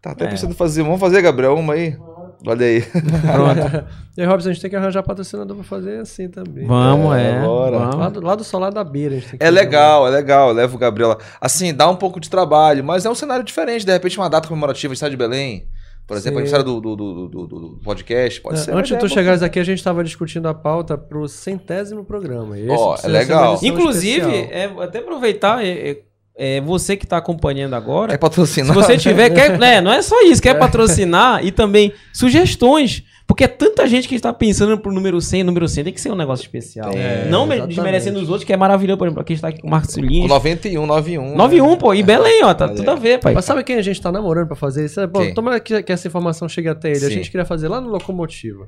Tava 0.01 0.14
até 0.16 0.26
É. 0.26 0.28
pensando 0.30 0.51
em 0.51 0.56
fazer. 0.56 0.84
Vamos 0.84 0.99
fazer, 0.99 1.20
Gabriel, 1.24 1.56
uma 1.56 1.74
aí? 1.74 1.97
Olha 2.46 2.66
aí. 2.66 2.82
Pronto. 2.82 3.86
E 4.18 4.22
aí, 4.22 4.28
Robson, 4.28 4.48
a 4.48 4.54
gente 4.54 4.62
tem 4.62 4.70
que 4.70 4.78
arranjar 4.78 5.04
patrocinador 5.04 5.58
pra 5.58 5.66
fazer 5.66 6.00
assim 6.00 6.30
também. 6.30 6.66
Vamos, 6.66 7.14
É, 7.18 7.32
é. 7.32 7.41
bora. 7.41 7.78
Lá 7.80 7.89
Vamos. 7.89 8.14
do, 8.14 8.22
lá 8.22 8.34
do 8.36 8.46
solar 8.46 8.72
da 8.72 8.82
beira. 8.82 9.16
A 9.16 9.20
gente 9.20 9.30
tem 9.32 9.39
que 9.39 9.46
É 9.46 9.52
legal, 9.52 10.08
é 10.08 10.10
legal. 10.10 10.54
Leva 10.54 10.74
o 10.74 10.80
Gabriel 10.80 11.10
lá. 11.10 11.18
Assim, 11.41 11.74
dá 11.74 11.89
um 11.89 11.98
pouco 11.98 12.18
de 12.18 12.30
trabalho, 12.30 12.82
mas 12.82 13.06
é 13.06 13.10
um 13.10 13.16
cenário 13.16 13.43
diferente. 13.43 13.86
De 13.86 13.91
repente, 13.91 14.18
uma 14.18 14.30
data 14.30 14.48
comemorativa, 14.48 14.93
estado 14.93 15.12
de 15.12 15.18
Belém. 15.18 15.68
Por 16.08 16.16
exemplo, 16.16 16.38
Sim. 16.38 16.43
a 16.43 16.46
história 16.46 16.64
do, 16.64 16.80
do, 16.80 16.96
do, 16.96 17.28
do- 17.28 17.48
do- 17.48 17.80
podcast, 17.84 18.39
pode 18.39 18.58
É, 18.58 18.62
ser. 18.62 18.74
Antes 18.74 18.88
de 18.88 18.96
tu 18.96 19.00
boa. 19.00 19.10
chegares 19.10 19.43
aqui, 19.43 19.60
a 19.60 19.64
gente 19.66 19.80
estava 19.80 20.02
discutindo 20.02 20.48
a 20.48 20.54
pauta 20.54 20.98
pro 20.98 21.28
centésimo 21.28 22.06
programa. 22.06 22.56
Ó, 22.70 22.91
precisa 22.93 23.10
é 23.10 23.20
legal. 23.20 23.60
Inclusive, 23.62 24.32
é, 24.50 24.72
até 24.82 25.00
aproveitar, 25.00 25.66
é, 25.66 25.98
é- 26.38 26.58
é 26.58 26.62
você 26.62 26.96
que 26.98 27.06
está 27.06 27.18
acompanhando 27.18 27.74
agora. 27.74 28.14
É 28.14 28.18
patrocinar. 28.18 28.68
Se 28.70 28.74
você 28.74 28.98
tiver, 28.98 29.30
quer, 29.32 29.58
né, 29.60 29.82
não 29.82 29.92
é 29.92 30.02
só 30.02 30.22
isso, 30.24 30.42
quer 30.42 30.54
patrocinar 30.58 31.44
e 31.46 31.52
também 31.52 31.92
sugestões. 32.14 33.04
Porque 33.28 33.44
é 33.44 33.48
tanta 33.48 33.88
gente 33.88 34.08
que 34.08 34.14
está 34.14 34.32
pensando 34.32 34.78
pro 34.78 34.92
número 34.92 35.20
100, 35.20 35.44
número 35.44 35.68
100 35.68 35.86
tem 35.86 35.94
que 35.94 36.00
ser 36.00 36.12
um 36.12 36.16
negócio 36.16 36.44
especial. 36.44 36.92
É, 36.94 37.26
não 37.28 37.48
me- 37.48 37.56
exatamente. 37.56 37.76
desmerecendo 37.76 38.20
os 38.20 38.30
outros, 38.30 38.44
que 38.46 38.54
é 38.54 38.58
maravilhoso. 38.58 39.00
Por 39.00 39.08
exemplo, 39.08 39.22
aqui 39.22 39.34
está 39.34 39.48
aqui 39.48 39.62
com 39.62 39.68
o 39.68 39.72
Marcos 39.72 39.96
Lins. 39.98 40.28
91, 40.30 40.86
91. 40.86 41.36
91, 41.36 41.76
pô, 41.76 41.92
e 41.96 42.04
Belém, 42.04 42.44
ó, 42.44 42.54
tá 42.54 42.70
tudo 42.70 42.88
a 42.92 42.94
ver, 42.94 43.20
pai. 43.20 43.34
Mas 43.34 43.44
sabe 43.46 43.64
quem 43.64 43.78
a 43.78 43.82
gente 43.82 44.00
tá 44.00 44.12
namorando 44.12 44.46
pra 44.46 44.56
fazer 44.56 44.86
isso? 44.86 45.00
É, 45.00 45.08
Bom, 45.08 45.22
Quem? 45.22 45.34
tomara 45.34 45.60
que, 45.60 45.82
que 45.82 45.92
essa 45.92 46.08
informação 46.08 46.48
chegue 46.48 46.70
até 46.70 46.90
ele. 46.92 46.98
A 47.04 47.10
Sim. 47.10 47.16
gente 47.16 47.32
queria 47.32 47.46
fazer 47.46 47.68
lá 47.68 47.82
no 47.82 47.90
Locomotiva. 47.90 48.68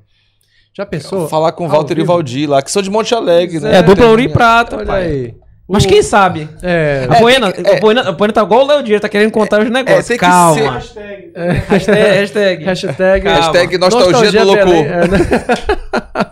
Já 0.75 0.87
pensou? 0.87 1.27
Falar 1.27 1.51
com 1.51 1.65
o 1.65 1.69
Walter 1.69 1.93
e 1.93 1.97
vivo? 1.97 2.07
Valdir 2.07 2.49
lá, 2.49 2.59
que 2.63 2.71
são 2.71 2.81
de 2.81 2.89
Monte 2.89 3.13
Alegre, 3.13 3.59
né? 3.59 3.77
É, 3.77 3.83
dupla 3.83 4.07
ouro 4.07 4.21
e 4.21 4.27
prata, 4.29 4.77
Olha 4.77 4.85
pai. 4.87 5.03
aí. 5.03 5.35
Mas 5.69 5.85
quem 5.85 6.01
sabe? 6.01 6.47
É, 6.63 7.07
A 7.09 7.15
Poena, 7.15 7.51
que- 7.51 7.59
é. 7.67 7.75
a 7.75 7.79
Poena, 7.79 8.01
a 8.09 8.13
Poena 8.13 8.33
tá 8.33 8.41
igual 8.43 8.63
o 8.63 8.67
Léo 8.67 8.81
Dias, 8.83 9.01
tá 9.01 9.09
querendo 9.09 9.31
contar 9.31 9.61
os 9.61 9.69
negócios. 9.69 10.05
tem 10.07 10.17
que 10.17 10.25
Calma. 10.25 10.55
ser- 10.55 10.69
Hashtag. 10.69 11.31
Hashtag, 11.67 12.63
hashtag. 12.63 12.63
hashtag, 12.63 13.23
Calma. 13.25 13.39
Hashtag 13.41 13.77
nostalgia, 13.77 14.31
do 14.31 14.31
Belém, 14.31 14.45
louco. 14.45 14.71
é, 14.71 15.07
né? 15.07 15.17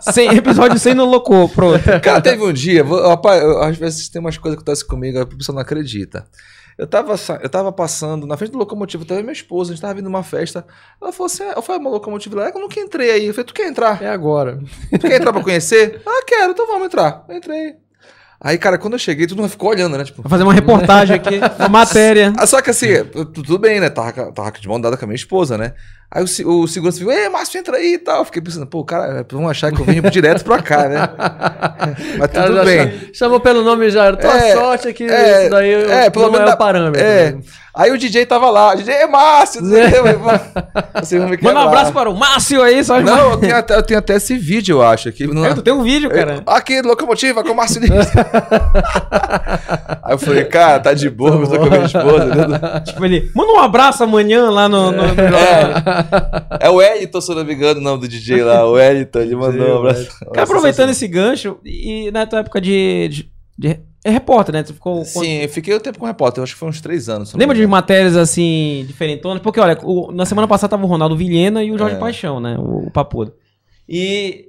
100, 0.00 0.36
episódio 0.36 0.78
100 0.78 0.94
no 0.94 1.04
Locô, 1.04 1.48
pronto. 1.48 1.82
Cara, 2.02 2.20
teve 2.20 2.42
um 2.42 2.52
dia, 2.52 2.82
vou- 2.82 3.06
rapaz, 3.08 3.42
eu- 3.42 3.62
às 3.62 3.76
vezes 3.76 4.08
tem 4.08 4.20
umas 4.20 4.38
coisas 4.38 4.56
que 4.56 4.62
acontecem 4.62 4.86
comigo, 4.88 5.20
a 5.20 5.26
pessoa 5.26 5.54
não 5.54 5.62
acredita. 5.62 6.24
Eu 6.78 6.86
tava, 6.86 7.14
eu 7.42 7.48
tava 7.48 7.72
passando 7.72 8.26
na 8.26 8.36
frente 8.36 8.52
do 8.52 8.58
locomotivo, 8.58 9.04
tava 9.04 9.20
minha 9.22 9.32
esposa, 9.32 9.70
a 9.70 9.74
gente 9.74 9.80
tava 9.82 9.94
vindo 9.94 10.04
numa 10.04 10.22
festa. 10.22 10.64
Ela 11.00 11.10
falou 11.10 11.26
assim: 11.26 11.42
eu 11.42 11.62
falei, 11.62 11.80
uma 11.80 11.88
locomotiva 11.88 12.36
lá, 12.36 12.50
eu 12.54 12.60
nunca 12.60 12.78
entrei 12.78 13.10
aí. 13.12 13.26
Eu 13.26 13.32
falei, 13.32 13.46
tu 13.46 13.54
quer 13.54 13.66
entrar? 13.66 14.02
É 14.02 14.08
agora. 14.10 14.58
Tu 14.90 14.98
quer 14.98 15.16
entrar 15.16 15.32
pra 15.32 15.42
conhecer? 15.42 16.02
ah, 16.06 16.22
quero, 16.26 16.52
então 16.52 16.66
vamos 16.66 16.86
entrar. 16.86 17.24
Eu 17.30 17.36
entrei. 17.36 17.76
Aí, 18.40 18.58
cara, 18.58 18.76
quando 18.76 18.92
eu 18.94 18.98
cheguei, 18.98 19.26
todo 19.26 19.38
mundo 19.38 19.50
ficou 19.50 19.70
olhando, 19.70 19.96
né? 19.96 20.04
Tipo. 20.04 20.22
Vou 20.22 20.30
fazer 20.30 20.42
uma 20.42 20.52
reportagem 20.52 21.16
aqui, 21.16 21.40
uma 21.58 21.68
matéria. 21.68 22.32
Só 22.46 22.60
que 22.60 22.70
assim, 22.70 23.02
tu- 23.10 23.24
tudo 23.24 23.58
bem, 23.58 23.80
né? 23.80 23.88
Tava, 23.88 24.30
tava 24.32 24.52
de 24.52 24.68
mão 24.68 24.80
dada 24.80 24.96
com 24.96 25.04
a 25.04 25.08
minha 25.08 25.16
esposa, 25.16 25.56
né? 25.56 25.72
Aí 26.10 26.22
o, 26.44 26.48
o 26.62 26.68
segurança 26.68 26.98
ficou, 26.98 27.12
ei, 27.12 27.28
Márcio, 27.28 27.58
entra 27.58 27.76
aí 27.76 27.94
e 27.94 27.98
tal. 27.98 28.18
Eu 28.20 28.24
Fiquei 28.24 28.40
pensando, 28.40 28.66
pô, 28.66 28.84
cara, 28.84 29.26
vão 29.30 29.48
achar 29.48 29.72
que 29.72 29.80
eu 29.80 29.84
venho 29.84 30.02
direto 30.10 30.44
pra 30.44 30.62
cá, 30.62 30.88
né? 30.88 31.08
Mas 32.18 32.30
Cara, 32.30 32.46
tudo 32.48 32.64
bem. 32.64 33.10
Chamou 33.12 33.40
pelo 33.40 33.62
nome 33.64 33.90
já. 33.90 34.14
Tua 34.16 34.30
É, 34.36 34.54
sorte 34.54 34.88
é 34.88 34.92
que 34.92 35.04
é, 35.04 35.42
isso 35.42 35.50
daí 35.50 35.72
é, 35.72 36.08
pelo 36.10 36.26
não 36.26 36.32
menos 36.32 36.50
é 36.50 36.54
o 36.54 36.56
parâmetro. 36.56 37.00
É. 37.00 37.32
né? 37.32 37.40
Aí 37.74 37.90
o 37.92 37.98
DJ 37.98 38.24
tava 38.24 38.48
lá, 38.48 38.74
DJ 38.74 38.94
é 39.04 39.06
Márcio, 39.06 39.60
não 39.60 39.68
sei 41.04 41.18
Manda 41.18 41.34
um 41.34 41.36
quebrar. 41.36 41.62
abraço 41.64 41.92
para 41.92 42.08
o 42.08 42.16
Márcio 42.16 42.62
aí, 42.62 42.82
só 42.82 42.98
Não, 43.02 43.32
eu 43.32 43.36
tenho, 43.36 43.54
até, 43.54 43.74
eu 43.76 43.82
tenho 43.82 43.98
até 43.98 44.14
esse 44.14 44.34
vídeo, 44.38 44.76
eu 44.78 44.82
acho. 44.82 45.10
Aqui, 45.10 45.26
no, 45.26 45.44
É, 45.44 45.52
tu 45.52 45.60
tem 45.60 45.74
um 45.74 45.82
vídeo, 45.82 46.08
cara. 46.08 46.42
Aqui, 46.46 46.80
locomotiva 46.80 47.44
com 47.44 47.50
o 47.50 47.54
Márcio 47.54 47.82
Lins. 47.82 48.06
Aí 50.02 50.14
eu 50.14 50.18
falei, 50.18 50.44
cara, 50.44 50.80
tá 50.80 50.94
de 50.94 51.10
boa, 51.10 51.36
mas 51.38 51.48
tô 51.48 51.58
com 51.58 51.64
a 51.64 51.68
minha 51.70 51.84
esposa. 51.84 52.24
né? 52.48 52.80
Tipo, 52.86 53.04
ele, 53.04 53.30
manda 53.34 53.52
um 53.52 53.58
abraço 53.60 54.02
amanhã 54.04 54.48
lá 54.50 54.68
no. 54.68 54.92
no, 54.92 55.02
no- 55.02 55.14
É 56.60 56.68
o 56.70 56.74
Wellington, 56.76 57.20
se 57.20 57.30
eu 57.30 57.36
não 57.36 57.44
me 57.44 57.54
engano, 57.54 57.80
o 57.80 57.82
nome 57.82 58.00
do 58.02 58.08
DJ 58.08 58.42
lá. 58.42 58.66
O 58.66 58.72
Wellington, 58.72 59.18
ele 59.20 59.36
mandou 59.36 59.68
um 59.68 59.78
abraço. 59.78 60.08
Cara, 60.32 60.42
aproveitando 60.42 60.90
esse 60.90 61.06
gancho, 61.08 61.58
e 61.64 62.10
na 62.10 62.26
tua 62.26 62.40
época 62.40 62.60
de. 62.60 63.08
de, 63.08 63.30
de- 63.58 63.80
é 64.04 64.10
repórter, 64.10 64.54
né? 64.54 64.62
Tu 64.62 64.72
ficou. 64.72 65.04
Sim, 65.04 65.38
eu 65.42 65.48
fiquei 65.48 65.74
o 65.74 65.80
tempo 65.80 65.98
com 65.98 66.06
repórter, 66.06 66.38
eu 66.40 66.44
acho 66.44 66.52
que 66.54 66.58
foi 66.60 66.68
uns 66.68 66.80
três 66.80 67.08
anos. 67.08 67.34
Lembra 67.34 67.56
de 67.56 67.66
matérias 67.66 68.16
assim, 68.16 68.84
diferentonas? 68.86 69.42
Porque, 69.42 69.58
olha, 69.58 69.76
o- 69.82 70.12
na 70.12 70.24
semana 70.24 70.46
passada 70.46 70.70
tava 70.70 70.84
o 70.84 70.86
Ronaldo 70.86 71.16
Vilhena 71.16 71.62
e 71.64 71.72
o 71.72 71.78
Jorge 71.78 71.96
É. 71.96 71.98
Paixão, 71.98 72.38
né? 72.38 72.56
O, 72.58 72.86
o 72.86 72.90
Papuda. 72.92 73.32
E 73.88 74.48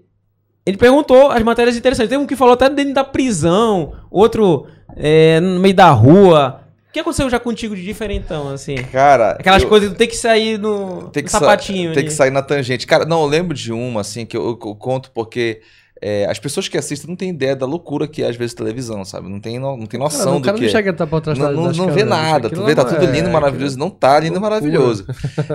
ele 0.65 0.77
perguntou 0.77 1.31
as 1.31 1.41
matérias 1.41 1.75
interessantes. 1.75 2.09
Tem 2.09 2.17
um 2.19 2.27
que 2.27 2.35
falou 2.35 2.53
até 2.53 2.69
dentro 2.69 2.93
da 2.93 3.03
prisão, 3.03 3.93
outro 4.11 4.67
é, 4.95 5.39
no 5.39 5.59
meio 5.59 5.73
da 5.75 5.89
rua. 5.89 6.61
O 6.97 6.99
que 6.99 7.01
aconteceu 7.01 7.29
já 7.29 7.39
contigo 7.39 7.75
de 7.75 7.83
diferentão, 7.83 8.49
assim? 8.49 8.75
Cara. 8.91 9.31
Aquelas 9.31 9.61
eu- 9.61 9.69
coisas, 9.69 9.93
tem 9.93 10.07
que 10.07 10.15
sair 10.15 10.57
no, 10.57 11.09
Tem 11.09 11.21
no 11.21 11.25
que, 11.27 11.31
sa- 11.31 11.39
sapatinho. 11.39 11.91
tem 11.93 11.99
ali. 11.99 12.07
que 12.07 12.13
sair 12.13 12.31
na 12.31 12.41
tangente. 12.41 12.87
Cara, 12.87 13.05
não, 13.05 13.21
eu 13.21 13.27
lembro 13.27 13.55
de 13.55 13.71
uma, 13.71 14.01
assim, 14.01 14.25
que 14.25 14.35
eu, 14.35 14.47
eu 14.47 14.55
conto 14.75 15.11
porque 15.11 15.61
é, 16.01 16.25
as 16.29 16.39
pessoas 16.39 16.67
que 16.67 16.75
assistem 16.77 17.07
não 17.09 17.15
têm 17.15 17.29
ideia 17.29 17.55
da 17.55 17.65
loucura 17.67 18.07
que 18.07 18.23
é, 18.23 18.27
às 18.27 18.35
vezes, 18.35 18.55
televisão, 18.55 19.05
sabe? 19.05 19.29
Não 19.29 19.39
tem, 19.39 19.59
no- 19.59 19.77
não 19.77 19.85
tem 19.85 19.99
Cara, 19.99 20.11
noção 20.11 20.37
o 20.37 20.39
do 20.39 20.45
cara 20.45 20.55
que 20.57 20.63
não 20.63 20.69
é. 20.69 20.71
chega 20.71 20.89
a 20.89 20.91
estar 20.91 21.05
por 21.07 21.21
trás 21.21 21.37
Não, 21.37 21.45
das 21.65 21.77
não, 21.77 21.85
não 21.85 21.93
vê 21.93 22.03
nada, 22.03 22.49
tu 22.49 22.63
vê, 22.65 22.73
tá 22.73 22.83
não 22.83 22.89
tudo 22.91 23.03
é- 23.03 23.11
lindo, 23.11 23.29
maravilhoso. 23.29 23.77
Não 23.77 23.89
tá 23.91 24.19
lindo 24.19 24.35
e 24.35 24.39
loucura. 24.39 24.49
maravilhoso. 24.49 25.05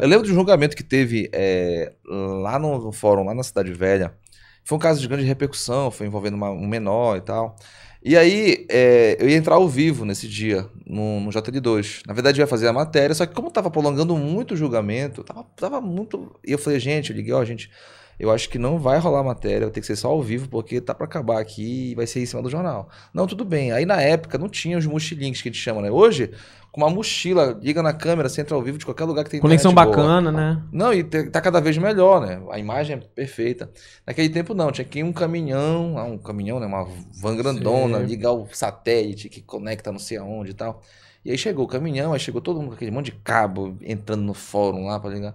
Eu 0.00 0.08
lembro 0.08 0.24
de 0.26 0.30
um 0.30 0.34
julgamento 0.36 0.76
que 0.76 0.84
teve 0.84 1.28
é, 1.32 1.90
lá 2.08 2.56
no, 2.58 2.78
no 2.86 2.92
fórum, 2.92 3.24
lá 3.24 3.34
na 3.34 3.42
Cidade 3.42 3.72
Velha. 3.72 4.12
Foi 4.64 4.76
um 4.76 4.80
caso 4.80 5.00
de 5.00 5.08
grande 5.08 5.24
repercussão, 5.24 5.90
foi 5.90 6.06
envolvendo 6.06 6.34
uma- 6.34 6.50
um 6.50 6.66
menor 6.66 7.16
e 7.16 7.20
tal. 7.20 7.56
E 8.04 8.16
aí, 8.16 8.66
é, 8.68 9.16
eu 9.20 9.28
ia 9.28 9.36
entrar 9.36 9.54
ao 9.56 9.68
vivo 9.68 10.04
nesse 10.04 10.26
dia, 10.28 10.66
no, 10.86 11.20
no 11.20 11.30
JL2. 11.30 12.02
Na 12.06 12.12
verdade, 12.12 12.40
eu 12.40 12.42
ia 12.42 12.48
fazer 12.48 12.66
a 12.66 12.72
matéria, 12.72 13.14
só 13.14 13.24
que 13.26 13.34
como 13.34 13.50
tava 13.50 13.70
prolongando 13.70 14.16
muito 14.16 14.54
o 14.54 14.56
julgamento, 14.56 15.22
tava, 15.22 15.44
tava 15.56 15.80
muito. 15.80 16.34
E 16.44 16.50
eu 16.52 16.58
falei, 16.58 16.80
gente, 16.80 17.10
eu 17.10 17.16
liguei, 17.16 17.32
ó, 17.32 17.44
gente, 17.44 17.70
eu 18.18 18.30
acho 18.30 18.48
que 18.48 18.58
não 18.58 18.78
vai 18.78 18.98
rolar 18.98 19.22
matéria, 19.22 19.60
vai 19.66 19.70
ter 19.70 19.80
que 19.80 19.86
ser 19.86 19.96
só 19.96 20.08
ao 20.08 20.20
vivo, 20.22 20.48
porque 20.48 20.80
tá 20.80 20.94
pra 20.94 21.06
acabar 21.06 21.40
aqui 21.40 21.90
e 21.92 21.94
vai 21.94 22.06
ser 22.06 22.20
em 22.20 22.26
cima 22.26 22.42
do 22.42 22.50
jornal. 22.50 22.88
Não, 23.14 23.26
tudo 23.26 23.44
bem. 23.44 23.70
Aí 23.72 23.84
na 23.86 24.00
época 24.00 24.36
não 24.38 24.48
tinha 24.48 24.76
os 24.78 24.86
mochilinhos 24.86 25.40
que 25.40 25.48
a 25.48 25.52
gente 25.52 25.60
chama, 25.62 25.80
né? 25.82 25.90
Hoje, 25.90 26.30
com 26.72 26.80
uma 26.80 26.88
mochila, 26.88 27.58
liga 27.60 27.82
na 27.82 27.92
câmera, 27.92 28.30
você 28.30 28.40
entra 28.40 28.56
ao 28.56 28.62
vivo 28.62 28.78
de 28.78 28.86
qualquer 28.86 29.04
lugar 29.04 29.24
que 29.24 29.30
tem 29.30 29.40
Conexão 29.40 29.74
boa. 29.74 29.86
bacana, 29.86 30.32
né? 30.32 30.62
Não, 30.72 30.90
e 30.90 31.04
tá 31.04 31.38
cada 31.38 31.60
vez 31.60 31.76
melhor, 31.76 32.26
né? 32.26 32.40
A 32.50 32.58
imagem 32.58 32.96
é 32.96 32.98
perfeita. 32.98 33.70
Naquele 34.06 34.30
tempo 34.30 34.54
não, 34.54 34.72
tinha 34.72 34.84
que 34.86 35.00
ir 35.00 35.02
um 35.02 35.12
caminhão, 35.12 35.98
ah, 35.98 36.04
um 36.04 36.16
caminhão, 36.16 36.58
né? 36.58 36.64
Uma 36.64 36.88
van 37.20 37.36
grandona, 37.36 38.00
Sim. 38.00 38.06
ligar 38.06 38.32
o 38.32 38.48
satélite 38.50 39.28
que 39.28 39.42
conecta 39.42 39.92
não 39.92 39.98
sei 39.98 40.16
aonde 40.16 40.52
e 40.52 40.54
tal. 40.54 40.80
E 41.22 41.30
aí 41.30 41.36
chegou 41.36 41.66
o 41.66 41.68
caminhão, 41.68 42.14
aí 42.14 42.18
chegou 42.18 42.40
todo 42.40 42.58
mundo 42.58 42.68
com 42.68 42.74
aquele 42.74 42.90
monte 42.90 43.06
de 43.06 43.18
cabo 43.22 43.76
entrando 43.82 44.22
no 44.22 44.32
fórum 44.32 44.86
lá 44.86 44.98
pra 44.98 45.10
ligar. 45.10 45.34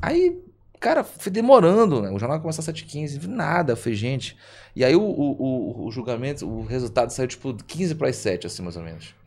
Aí, 0.00 0.40
cara, 0.80 1.04
foi 1.04 1.30
demorando, 1.30 2.00
né? 2.00 2.10
O 2.10 2.18
jornal 2.18 2.40
começou 2.40 2.62
às 2.62 2.68
7h15, 2.68 3.26
nada, 3.26 3.76
foi 3.76 3.92
gente. 3.92 4.34
E 4.74 4.82
aí 4.82 4.96
o, 4.96 5.02
o, 5.02 5.82
o, 5.82 5.86
o 5.88 5.90
julgamento, 5.90 6.48
o 6.48 6.64
resultado 6.64 7.10
saiu 7.10 7.28
tipo 7.28 7.52
15 7.52 7.94
para 7.96 8.08
as 8.08 8.16
7, 8.16 8.46
assim, 8.46 8.62
mais 8.62 8.78
ou 8.78 8.82
menos. 8.82 9.19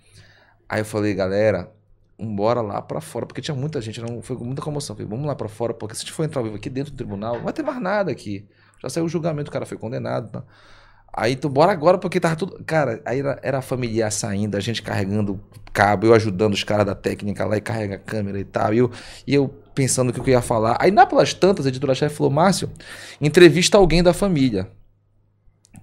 Aí 0.74 0.82
eu 0.82 0.86
falei, 0.86 1.13
galera, 1.13 1.71
bora 2.19 2.59
lá 2.59 2.82
pra 2.82 2.99
fora, 2.99 3.28
porque 3.28 3.43
tinha 3.43 3.53
muita 3.53 3.80
gente, 3.80 4.01
não, 4.01 4.24
foi 4.24 4.36
com 4.36 4.43
muita 4.43 4.59
comoção. 4.59 4.95
Falei, 4.95 5.07
vamos 5.07 5.28
lá 5.28 5.36
pra 5.36 5.47
fora, 5.47 5.71
porque 5.71 5.93
se 5.93 6.01
a 6.01 6.03
gente 6.03 6.11
for 6.11 6.24
entrar 6.24 6.39
ao 6.39 6.45
vivo 6.45 6.55
aqui 6.55 6.67
dentro 6.67 6.91
do 6.91 6.97
tribunal, 6.97 7.36
não 7.36 7.43
vai 7.43 7.53
ter 7.53 7.61
mais 7.61 7.80
nada 7.80 8.11
aqui. 8.11 8.43
Já 8.82 8.89
saiu 8.89 9.05
o 9.05 9.07
julgamento, 9.07 9.51
o 9.51 9.53
cara 9.53 9.67
foi 9.67 9.78
condenado. 9.78 10.32
Tá? 10.32 10.43
Aí, 11.13 11.34
então, 11.34 11.47
bora 11.47 11.71
agora, 11.71 11.99
porque 11.99 12.19
tava 12.19 12.36
tudo. 12.36 12.63
Cara, 12.65 12.99
aí 13.05 13.19
era, 13.19 13.39
era 13.43 13.61
familiar 13.61 14.11
saindo, 14.11 14.57
a 14.57 14.59
gente 14.59 14.82
carregando 14.82 15.39
cabo, 15.71 16.07
eu 16.07 16.15
ajudando 16.15 16.53
os 16.53 16.63
caras 16.63 16.88
da 16.88 16.95
técnica 16.95 17.45
lá 17.45 17.55
e 17.55 17.61
carrega 17.61 17.93
a 17.93 17.99
câmera 17.99 18.39
e 18.39 18.43
tal. 18.43 18.74
E 18.74 18.80
eu, 18.80 18.91
e 19.28 19.36
eu 19.36 19.47
pensando 19.76 20.09
o 20.09 20.13
que 20.13 20.21
eu 20.21 20.28
ia 20.28 20.41
falar. 20.41 20.76
Aí, 20.80 20.89
lá 20.89 21.05
pelas 21.05 21.36
tantas, 21.36 21.67
a 21.67 21.69
editora-chefe 21.69 22.15
falou: 22.15 22.34
Márcio, 22.34 22.67
entrevista 23.21 23.78
alguém 23.78 24.01
da 24.01 24.11
família. 24.11 24.67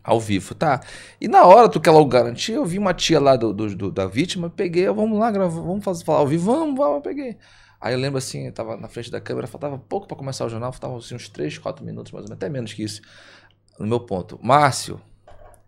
Ao 0.03 0.19
vivo, 0.19 0.55
tá? 0.55 0.81
E 1.21 1.29
na 1.29 1.45
hora 1.45 1.69
tu 1.69 1.79
quer 1.79 1.91
logo 1.91 2.09
garantir, 2.09 2.53
eu 2.53 2.65
vi 2.65 2.79
uma 2.79 2.95
tia 2.95 3.21
lá 3.21 3.37
do, 3.37 3.53
do- 3.53 3.75
do- 3.77 3.91
da 3.93 4.07
vítima, 4.07 4.49
peguei, 4.49 4.87
eu, 4.89 4.95
vamos 4.95 5.19
lá, 5.19 5.31
grava, 5.31 5.51
vamos 5.61 5.85
fazer, 5.85 6.05
falar 6.05 6.21
ao 6.21 6.27
vivo, 6.27 6.51
vamos, 6.53 6.75
vamos, 6.77 6.97
eu 6.97 7.01
peguei. 7.03 7.37
Aí 7.81 7.93
eu 7.95 7.99
lembro 7.99 8.17
assim, 8.19 8.47
eu 8.47 8.53
tava 8.53 8.77
na 8.77 8.89
frente 8.89 9.11
da 9.11 9.21
câmera, 9.21 9.47
faltava 9.47 9.79
pouco 9.79 10.07
pra 10.07 10.17
começar 10.17 10.45
o 10.47 10.49
jornal, 10.49 10.73
faltavam 10.73 10.97
assim, 10.97 11.15
uns 11.15 11.29
3, 11.29 11.59
4 11.59 11.85
minutos, 11.85 12.13
mais 12.13 12.25
ou 12.25 12.29
menos, 12.31 12.37
até 12.43 12.49
menos 12.49 12.73
que 12.73 12.83
isso. 12.83 13.03
No 13.79 13.87
meu 13.87 14.01
ponto, 14.01 14.39
Márcio, 14.43 15.01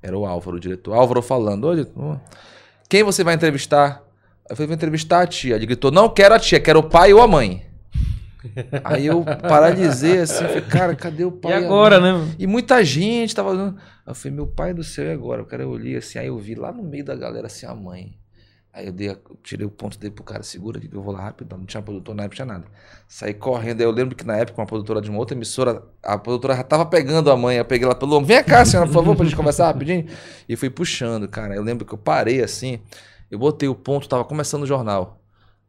era 0.03 0.17
o 0.19 0.25
Álvaro, 0.27 0.57
o 0.57 0.61
diretor, 0.61 0.95
Álvaro 0.95 1.21
falando, 1.23 1.67
olha, 1.69 1.87
quem 2.89 3.03
você 3.03 3.23
vai 3.23 3.35
entrevistar? 3.35 4.03
Eu 4.49 4.57
falei, 4.57 4.67
vou 4.67 4.75
entrevistar 4.75 5.23
a 5.23 5.27
tia. 5.27 5.55
Ele 5.57 5.65
gritou, 5.67 5.91
não 5.91 6.09
quero 6.09 6.35
a 6.35 6.39
tia, 6.39 6.59
quero 6.61 6.81
o 6.81 6.83
pai 6.83 7.13
ou 7.15 7.23
a 7.23 7.29
mãe. 7.29 7.65
Aí 8.83 9.07
eu 9.07 9.25
paralisei 9.49 10.19
assim, 10.19 10.45
falei, 10.49 10.63
cara, 10.63 10.97
cadê 10.97 11.25
o 11.25 11.29
E 11.29 11.41
pai? 11.41 11.53
a 11.53 11.59
agora, 11.59 12.01
mãe? 12.01 12.13
né? 12.27 12.35
E 12.39 12.47
muita 12.47 12.85
gente 12.85 13.35
tava 13.35 13.77
eu 14.07 14.15
falei, 14.15 14.35
meu 14.37 14.47
pai 14.47 14.75
do 14.75 14.83
céu, 14.83 15.07
e 15.07 15.13
agora? 15.13 15.43
O 15.43 15.47
cara 15.47 15.63
eu 15.63 15.71
olhei 15.71 15.97
assim, 15.97 16.19
aí 16.19 16.27
eu 16.27 16.39
vi 16.39 16.55
lá 16.55 16.73
no 16.73 16.83
meio 16.83 17.05
da 17.05 17.15
galera 17.15 17.47
assim 17.47 17.67
a 17.67 17.75
mãe. 17.75 18.19
Aí 18.73 18.87
eu 18.87 18.93
dei, 18.93 19.11
a- 19.11 19.17
tirei 19.43 19.67
o 19.67 19.71
ponto 19.71 19.99
dele 19.99 20.15
pro 20.15 20.25
cara, 20.25 20.43
segura 20.43 20.79
aqui 20.79 20.89
que 20.89 20.97
eu 20.97 21.03
vou 21.03 21.13
lá 21.13 21.21
rápido. 21.25 21.55
Não 21.57 21.67
tinha 21.67 21.83
produtor 21.83 22.15
na 22.15 22.23
época, 22.23 22.37
tinha 22.37 22.47
nada. 22.47 22.65
Saí 23.07 23.35
correndo. 23.35 23.81
Aí 23.83 23.87
eu 23.87 23.91
lembro 23.91 24.17
que 24.17 24.25
na 24.25 24.37
época, 24.39 24.59
uma 24.61 24.67
produtora 24.67 25.01
de 25.03 25.11
uma 25.11 25.19
outra 25.19 25.37
emissora, 25.37 25.83
a 26.03 26.17
produtora 26.17 26.57
já 26.57 26.63
tava 26.65 26.87
pegando 26.87 27.31
a 27.31 27.37
mãe. 27.37 27.59
Eu 27.59 27.67
peguei 27.67 27.85
ela 27.85 27.95
pelo 27.95 28.17
ombro, 28.17 28.27
vem 28.29 28.43
cá, 28.43 28.65
senhora, 28.65 28.87
por 28.89 28.95
favor, 28.95 29.15
pra 29.15 29.27
gente 29.27 29.37
conversar 29.37 29.67
rapidinho. 29.67 30.07
E 30.49 30.57
fui 30.57 30.71
puxando, 30.71 31.29
cara. 31.29 31.55
Eu 31.55 31.63
lembro 31.63 31.85
que 31.85 31.93
eu 31.93 31.99
parei 31.99 32.43
assim, 32.43 32.81
eu 33.31 33.39
botei 33.39 33.69
o 33.69 33.75
ponto, 33.75 34.09
tava 34.09 34.25
começando 34.25 34.63
o 34.63 34.67
jornal. 34.67 35.21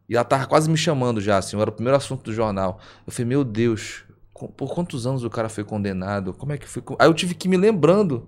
E 0.07 0.15
ela 0.15 0.23
tava 0.23 0.45
quase 0.47 0.69
me 0.69 0.77
chamando 0.77 1.19
já, 1.19 1.37
assim, 1.37 1.59
era 1.59 1.69
o 1.69 1.73
primeiro 1.73 1.97
assunto 1.97 2.23
do 2.23 2.33
jornal. 2.33 2.79
Eu 3.05 3.11
falei, 3.11 3.27
meu 3.27 3.43
Deus, 3.43 4.05
por 4.49 4.73
quantos 4.73 5.05
anos 5.07 5.23
o 5.23 5.29
cara 5.29 5.49
foi 5.49 5.63
condenado? 5.63 6.33
Como 6.33 6.51
é 6.51 6.57
que 6.57 6.67
foi? 6.67 6.83
Aí 6.99 7.07
eu 7.07 7.13
tive 7.13 7.33
que 7.33 7.47
ir 7.47 7.49
me 7.49 7.57
lembrando 7.57 8.27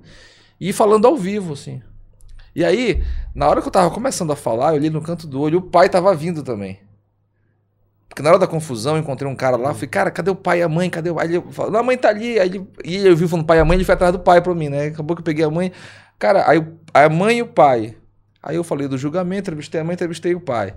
e 0.60 0.70
ir 0.70 0.74
falando 0.74 1.06
ao 1.06 1.16
vivo, 1.16 1.54
assim. 1.54 1.82
E 2.56 2.64
aí, 2.64 3.04
na 3.34 3.48
hora 3.48 3.62
que 3.62 3.68
eu 3.68 3.72
tava 3.72 3.92
começando 3.92 4.32
a 4.32 4.36
falar, 4.36 4.70
eu 4.70 4.76
olhei 4.76 4.90
no 4.90 5.02
canto 5.02 5.28
do 5.28 5.42
olho, 5.42 5.60
o 5.60 5.62
pai 5.62 5.90
tava 5.90 6.16
vindo 6.16 6.42
também. 6.42 6.80
Porque 8.08 8.24
na 8.24 8.30
hora 8.30 8.40
da 8.40 8.48
confusão, 8.48 8.96
eu 8.96 9.02
encontrei 9.02 9.30
um 9.30 9.36
cara 9.36 9.58
lá, 9.58 9.72
eu 9.72 9.74
falei, 9.74 9.90
cara, 9.90 10.10
cadê 10.10 10.32
o 10.32 10.36
pai 10.36 10.60
e 10.60 10.64
a 10.64 10.70
mãe? 10.70 10.90
Cadê 10.90 11.10
o 11.10 11.16
pai? 11.16 11.28
Aí 11.28 11.36
ele 11.36 11.52
falou, 11.52 11.70
não, 11.70 11.82
a 11.82 11.84
mãe 11.84 11.98
tá 11.98 12.08
ali. 12.08 12.40
Aí 12.40 12.48
ele, 12.48 12.68
e 12.86 13.06
eu 13.06 13.16
vi 13.16 13.28
falando 13.28 13.46
pai 13.46 13.58
e 13.58 13.60
a 13.60 13.66
mãe, 13.66 13.76
ele 13.76 13.84
foi 13.84 13.94
atrás 13.94 14.14
do 14.14 14.20
pai 14.20 14.42
pra 14.42 14.56
mim, 14.56 14.70
né? 14.70 14.86
Acabou 14.86 15.18
que 15.18 15.20
eu 15.20 15.26
peguei 15.26 15.44
a 15.44 15.50
mãe. 15.50 15.72
Cara, 16.18 16.50
aí 16.50 16.66
a 16.94 17.10
mãe 17.10 17.40
e 17.40 17.42
o 17.42 17.48
pai. 17.48 17.98
Aí 18.42 18.56
eu 18.56 18.64
falei 18.64 18.88
do 18.88 18.98
julgamento, 18.98 19.50
entrevistei 19.50 19.82
a 19.82 19.84
mãe, 19.84 19.96
entrevistei 19.96 20.34
o 20.34 20.40
pai. 20.40 20.74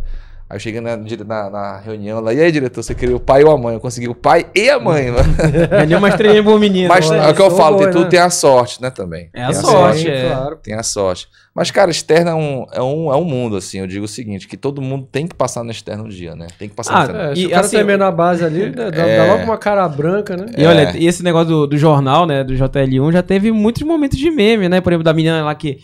Aí 0.51 0.57
eu 0.57 0.61
cheguei 0.61 0.81
na, 0.81 0.97
na, 0.97 1.51
na 1.51 1.77
reunião 1.79 2.21
lá, 2.21 2.33
e 2.33 2.41
aí, 2.41 2.51
diretor, 2.51 2.83
você 2.83 2.95
queria 2.95 3.15
o 3.15 3.21
pai 3.21 3.45
ou 3.45 3.51
a 3.51 3.59
mãe? 3.59 3.75
Eu 3.75 3.81
consegui 3.81 4.09
o 4.09 4.15
pai 4.15 4.47
e 4.55 4.71
a 4.71 4.81
mãe, 4.81 5.11
mano. 5.11 5.29
Ganhou 5.69 5.99
uma 5.99 6.09
estrelinha 6.09 6.43
pro 6.43 6.59
menino. 6.59 6.89
Mas 6.89 7.11
olha. 7.11 7.19
é 7.19 7.31
o 7.31 7.35
que 7.35 7.43
eu 7.43 7.51
falo, 7.51 7.77
boi, 7.77 7.85
tem 7.85 7.93
tudo 7.93 8.05
né? 8.05 8.11
tem 8.11 8.19
a 8.19 8.31
sorte, 8.31 8.81
né, 8.81 8.89
também. 8.89 9.29
É 9.35 9.43
a 9.43 9.47
Tem 9.49 9.57
sorte, 9.57 10.01
Sim, 10.01 10.09
é. 10.09 10.29
claro. 10.31 10.57
Tem 10.57 10.73
a 10.73 10.83
sorte. 10.83 11.29
Mas, 11.55 11.71
cara, 11.71 11.91
externa 11.91 12.31
é 12.31 12.35
um, 12.35 12.67
é, 12.73 12.81
um, 12.81 13.13
é 13.13 13.17
um 13.17 13.25
mundo, 13.25 13.57
assim. 13.57 13.81
Eu 13.81 13.87
digo 13.87 14.07
o 14.07 14.09
seguinte, 14.09 14.49
que 14.49 14.57
todo 14.57 14.81
mundo 14.81 15.07
tem 15.13 15.27
que 15.27 15.35
passar 15.35 15.63
no 15.63 15.71
externo 15.71 16.05
um 16.05 16.09
dia, 16.09 16.35
né? 16.35 16.47
Tem 16.59 16.67
que 16.67 16.75
passar 16.75 16.95
Ah, 16.95 16.99
no 16.99 17.03
externo. 17.05 17.23
É, 17.33 17.35
se 17.35 17.41
E, 17.43 17.47
o 17.47 17.51
cara 17.51 17.61
assim, 17.67 17.77
tremer 17.77 17.99
na 17.99 18.11
base 18.11 18.43
ali, 18.43 18.71
né, 18.71 18.91
dá, 18.91 19.07
É. 19.07 19.19
dá 19.19 19.33
logo 19.35 19.45
uma 19.45 19.59
cara 19.59 19.87
branca, 19.87 20.35
né? 20.35 20.47
E 20.57 20.65
olha, 20.65 20.97
e 20.97 21.07
esse 21.07 21.23
negócio 21.23 21.49
do, 21.49 21.67
do 21.67 21.77
jornal, 21.77 22.27
né, 22.27 22.43
do 22.43 22.55
JL1, 22.55 23.13
já 23.13 23.23
teve 23.23 23.53
muitos 23.53 23.83
momentos 23.83 24.17
de 24.17 24.31
meme, 24.31 24.67
né? 24.67 24.81
Por 24.81 24.93
exemplo, 24.93 25.05
da 25.05 25.13
menina 25.13 25.45
lá 25.45 25.55
que 25.55 25.79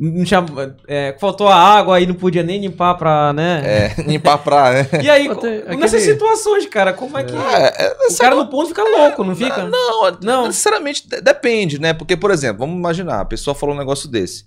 não 0.00 0.24
tinha, 0.24 0.42
é, 0.88 1.14
faltou 1.20 1.46
a 1.46 1.54
água 1.54 1.96
aí 1.96 2.06
não 2.06 2.14
podia 2.14 2.42
nem 2.42 2.58
limpar 2.60 2.94
pra, 2.94 3.32
né? 3.34 3.92
É, 3.98 4.02
limpar 4.02 4.32
a 4.34 4.38
praia, 4.38 4.88
né? 4.90 5.02
E 5.02 5.10
aí, 5.10 5.28
co- 5.28 5.42
nessas 5.76 6.00
aquele- 6.00 6.12
situações, 6.12 6.66
cara, 6.66 6.92
como 6.94 7.18
é 7.18 7.22
que... 7.24 7.34
É, 7.36 7.84
é, 7.86 7.96
o 8.10 8.16
cara 8.16 8.34
no 8.34 8.46
ponto 8.48 8.68
fica 8.68 8.82
louco, 8.82 9.22
não 9.22 9.36
fica? 9.36 9.64
Não, 9.64 10.02
Não. 10.12 10.18
não. 10.22 10.52
Sinceramente, 10.52 11.06
de- 11.06 11.20
depende, 11.20 11.78
né? 11.78 11.92
Porque, 11.92 12.16
por 12.16 12.30
exemplo, 12.30 12.60
vamos 12.60 12.76
imaginar, 12.76 13.20
a 13.20 13.24
pessoa 13.26 13.54
falou 13.54 13.74
um 13.74 13.78
negócio 13.78 14.08
desse. 14.08 14.44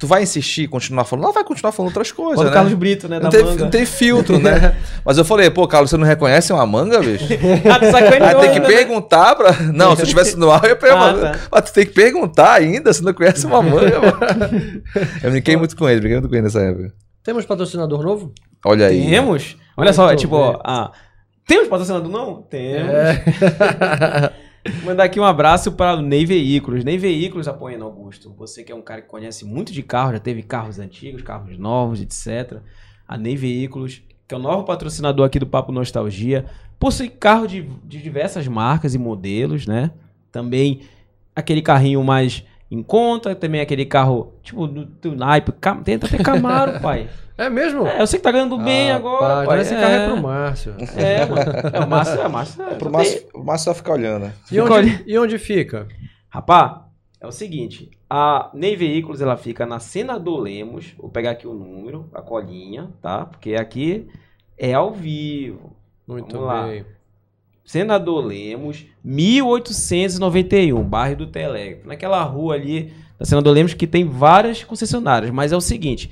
Tu 0.00 0.06
vai 0.06 0.22
insistir, 0.22 0.66
continuar 0.66 1.04
falando? 1.04 1.24
Ela 1.24 1.34
vai 1.34 1.44
continuar 1.44 1.72
falando 1.72 1.90
outras 1.90 2.10
coisas, 2.10 2.36
Quando 2.36 2.46
né? 2.46 2.50
o 2.50 2.54
Carlos 2.54 2.72
Brito, 2.72 3.06
né, 3.06 3.18
da 3.18 3.24
não, 3.24 3.30
tem, 3.30 3.44
manga. 3.44 3.64
não 3.64 3.70
tem 3.70 3.84
filtro, 3.84 4.38
né? 4.38 4.74
Mas 5.04 5.18
eu 5.18 5.26
falei, 5.26 5.50
pô, 5.50 5.68
Carlos, 5.68 5.90
você 5.90 5.98
não 5.98 6.06
reconhece 6.06 6.50
uma 6.54 6.64
manga, 6.64 7.00
bicho? 7.00 7.26
Ah, 7.70 7.78
tu 7.78 7.84
Aí 7.94 8.40
tem 8.40 8.52
que 8.54 8.60
né? 8.60 8.66
perguntar 8.66 9.36
pra. 9.36 9.52
Não, 9.74 9.94
se 9.94 10.00
eu 10.00 10.04
estivesse 10.04 10.38
no 10.38 10.50
ar, 10.50 10.64
eu 10.64 10.70
ia 10.70 10.76
perguntar. 10.76 11.10
Ah, 11.10 11.32
tá. 11.32 11.38
Mas 11.52 11.64
tu 11.70 11.74
tem 11.74 11.84
que 11.84 11.92
perguntar 11.92 12.54
ainda, 12.54 12.94
se 12.94 13.02
não 13.02 13.12
conhece 13.12 13.44
uma 13.44 13.60
manga, 13.60 14.00
mano. 14.00 14.82
Eu 15.22 15.30
brinquei 15.32 15.54
muito 15.58 15.76
com 15.76 15.86
ele, 15.86 16.00
brinquei 16.00 16.18
muito 16.18 16.30
com 16.30 16.34
ele 16.34 16.44
nessa 16.44 16.62
época. 16.62 16.94
Temos 17.22 17.44
patrocinador 17.44 18.02
novo? 18.02 18.32
Olha 18.64 18.86
aí. 18.86 19.06
Temos? 19.06 19.58
Olha 19.76 19.92
só, 19.92 20.10
é 20.10 20.16
tipo, 20.16 20.34
ó, 20.34 20.58
ah, 20.64 20.90
temos 21.46 21.68
patrocinador? 21.68 22.10
Não? 22.10 22.40
Temos. 22.42 22.90
É. 22.90 24.32
Mandar 24.84 25.04
aqui 25.04 25.18
um 25.18 25.24
abraço 25.24 25.72
para 25.72 25.98
o 25.98 26.02
Ney 26.02 26.24
Veículos. 26.26 26.84
Ney 26.84 26.98
Veículos 26.98 27.48
apoiando 27.48 27.84
Augusto. 27.84 28.34
Você 28.38 28.62
que 28.62 28.70
é 28.70 28.74
um 28.74 28.82
cara 28.82 29.00
que 29.02 29.08
conhece 29.08 29.44
muito 29.44 29.72
de 29.72 29.82
carro, 29.82 30.12
já 30.12 30.18
teve 30.18 30.42
carros 30.42 30.78
antigos, 30.78 31.22
carros 31.22 31.56
novos, 31.58 32.00
etc. 32.00 32.58
A 33.08 33.16
Ney 33.16 33.36
Veículos, 33.36 34.02
que 34.28 34.34
é 34.34 34.36
o 34.36 34.40
novo 34.40 34.64
patrocinador 34.64 35.24
aqui 35.26 35.38
do 35.38 35.46
Papo 35.46 35.72
Nostalgia. 35.72 36.44
Possui 36.78 37.08
carro 37.08 37.46
de, 37.46 37.62
de 37.84 38.02
diversas 38.02 38.46
marcas 38.46 38.94
e 38.94 38.98
modelos, 38.98 39.66
né? 39.66 39.90
Também 40.30 40.82
aquele 41.34 41.62
carrinho 41.62 42.02
mais 42.04 42.44
em 42.70 42.82
conta, 42.82 43.34
também 43.34 43.60
aquele 43.60 43.84
carro, 43.84 44.34
tipo, 44.42 44.66
do, 44.66 44.84
do 44.84 45.16
naipe. 45.16 45.52
Cam- 45.52 45.82
Tenta 45.82 46.06
ter 46.06 46.22
Camaro, 46.22 46.78
pai. 46.82 47.08
É 47.40 47.48
mesmo? 47.48 47.86
É, 47.86 48.02
eu 48.02 48.06
sei 48.06 48.18
que 48.18 48.22
tá 48.22 48.30
ganhando 48.30 48.58
bem 48.58 48.90
Ah, 48.90 48.96
agora, 48.96 49.34
pá, 49.40 49.46
pai. 49.46 49.60
Esse 49.60 49.74
carro 49.74 49.92
é 49.94 50.06
pro 50.08 50.22
Márcio. 50.22 50.74
É, 50.96 51.24
mano. 51.26 51.42
É, 51.72 51.80
o 51.84 51.88
Márcio, 51.88 52.20
é, 52.20 52.26
o 52.26 52.30
Márcio. 52.30 52.62
é, 52.62 52.66
Pro 52.74 52.78
tem- 52.78 52.90
Márcio, 52.92 53.22
o 53.34 53.42
Márcio 53.44 53.64
só 53.64 53.74
fica 53.74 53.92
olhando. 53.92 54.24
né? 54.24 54.32
E 54.52 54.60
onde, 54.60 55.02
e 55.06 55.18
onde 55.18 55.38
fica? 55.38 55.88
Rapá, 56.28 56.86
é 57.20 57.26
o 57.26 57.32
seguinte, 57.32 57.90
a 58.08 58.50
Ney 58.52 58.76
Veículos 58.76 59.20
ela 59.20 59.36
fica 59.36 59.64
na 59.64 59.78
Senador 59.78 60.38
Lemos, 60.40 60.94
vou 60.98 61.08
pegar 61.10 61.30
aqui 61.32 61.46
o 61.46 61.54
número, 61.54 62.08
a 62.14 62.20
colinha, 62.20 62.90
tá? 63.00 63.24
Porque 63.24 63.54
aqui 63.54 64.06
é 64.58 64.74
ao 64.74 64.92
vivo. 64.92 65.74
Muito 66.06 66.32
Vamos 66.32 66.46
lá. 66.46 66.66
bem. 66.66 66.84
Senador 67.64 68.24
Lemos, 68.24 68.84
1891, 69.02 70.82
bairro 70.82 71.16
do 71.16 71.26
Telégrafo. 71.26 71.86
Naquela 71.88 72.22
rua 72.22 72.54
ali 72.54 72.92
da 73.18 73.24
Senador 73.24 73.52
Lemos 73.54 73.74
que 73.74 73.86
tem 73.86 74.04
várias 74.04 74.64
concessionárias, 74.64 75.30
mas 75.30 75.52
é 75.52 75.56
o 75.56 75.60
seguinte, 75.60 76.10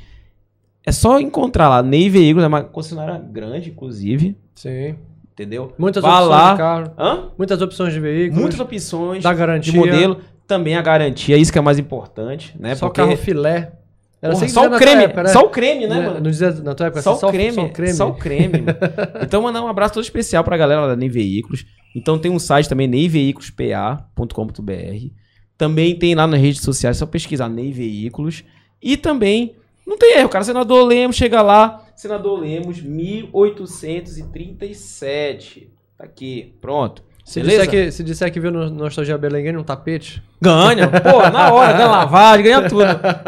é 0.88 0.92
só 0.92 1.20
encontrar 1.20 1.68
lá, 1.68 1.82
Ney 1.82 2.08
Veículos, 2.08 2.44
é 2.44 2.48
uma 2.48 2.62
concessionária 2.62 3.18
grande, 3.18 3.70
inclusive, 3.70 4.36
Sim. 4.54 4.94
entendeu? 5.32 5.72
Muitas 5.78 6.02
Vá 6.02 6.14
opções 6.20 6.30
lá. 6.30 6.52
de 6.52 6.58
carro. 6.58 6.92
Hã? 6.98 7.28
Muitas 7.36 7.60
opções 7.62 7.92
de 7.92 8.00
veículos. 8.00 8.40
Muitas 8.40 8.60
opções 8.60 9.22
Da 9.22 9.32
garantia. 9.34 9.72
de 9.72 9.78
modelo, 9.78 10.18
também 10.46 10.76
a 10.76 10.82
garantia, 10.82 11.36
isso 11.36 11.52
que 11.52 11.58
é 11.58 11.62
mais 11.62 11.78
importante, 11.78 12.54
né? 12.58 12.74
Só 12.74 12.86
Porque- 12.86 13.00
carro 13.02 13.16
filé. 13.16 13.72
Era 14.20 14.32
Porra, 14.32 14.44
assim 14.46 14.52
só 14.52 14.66
o 14.66 14.70
creme, 14.76 15.04
época, 15.04 15.22
né? 15.22 15.28
só 15.28 15.40
o 15.42 15.48
creme, 15.48 15.86
né, 15.86 15.94
Né? 15.94 16.06
mano? 16.08 16.20
Não 16.20 16.28
dizia 16.30 16.50
na 16.50 16.74
tua 16.74 16.86
época, 16.86 17.02
Só 17.02 17.12
assim, 17.12 17.26
o 17.26 17.30
creme, 17.30 17.52
Só 17.52 17.62
o 17.64 17.68
creme. 17.70 17.92
só 17.94 18.08
o 18.08 18.14
creme. 18.14 18.64
Então 19.22 19.40
mandar 19.42 19.62
um 19.62 19.68
abraço 19.68 19.94
todo 19.94 20.02
especial 20.02 20.42
pra 20.42 20.56
galera 20.56 20.80
lá 20.80 20.86
da 20.88 20.96
Nem 20.96 21.08
Veículos. 21.08 21.64
Então 21.94 22.18
tem 22.18 22.28
um 22.32 22.38
site 22.40 22.68
também, 22.68 22.88
neiveículospa.com.br. 22.88 25.06
Também 25.56 25.94
tem 25.96 26.16
lá 26.16 26.26
nas 26.26 26.40
redes 26.40 26.62
sociais, 26.62 26.96
é 26.96 26.98
só 26.98 27.06
pesquisar 27.06 27.48
Ney 27.48 27.70
Veículos. 27.72 28.42
E 28.82 28.96
também, 28.96 29.54
não 29.88 29.96
tem 29.96 30.18
erro, 30.18 30.28
cara, 30.28 30.44
Senador 30.44 30.86
Lemos, 30.86 31.16
chega 31.16 31.40
lá, 31.40 31.82
Senador 31.96 32.38
Lemos, 32.38 32.82
1837. 32.82 35.72
Tá 35.96 36.04
aqui, 36.04 36.54
pronto. 36.60 37.02
Se 37.28 37.42
Beleza? 37.42 37.66
disser, 37.66 37.84
que, 37.84 37.92
se 37.92 38.02
disser 38.02 38.32
que 38.32 38.40
viu 38.40 38.50
no 38.50 38.70
Nostalgia 38.70 39.18
Belém, 39.18 39.44
ganha 39.44 39.60
um 39.60 39.62
tapete. 39.62 40.22
Ganha, 40.40 40.88
pô, 40.88 41.28
na 41.28 41.52
hora, 41.52 41.74
ganha 41.74 41.86
lavagem, 41.86 42.42
ganha 42.42 42.66
tudo. 42.66 42.86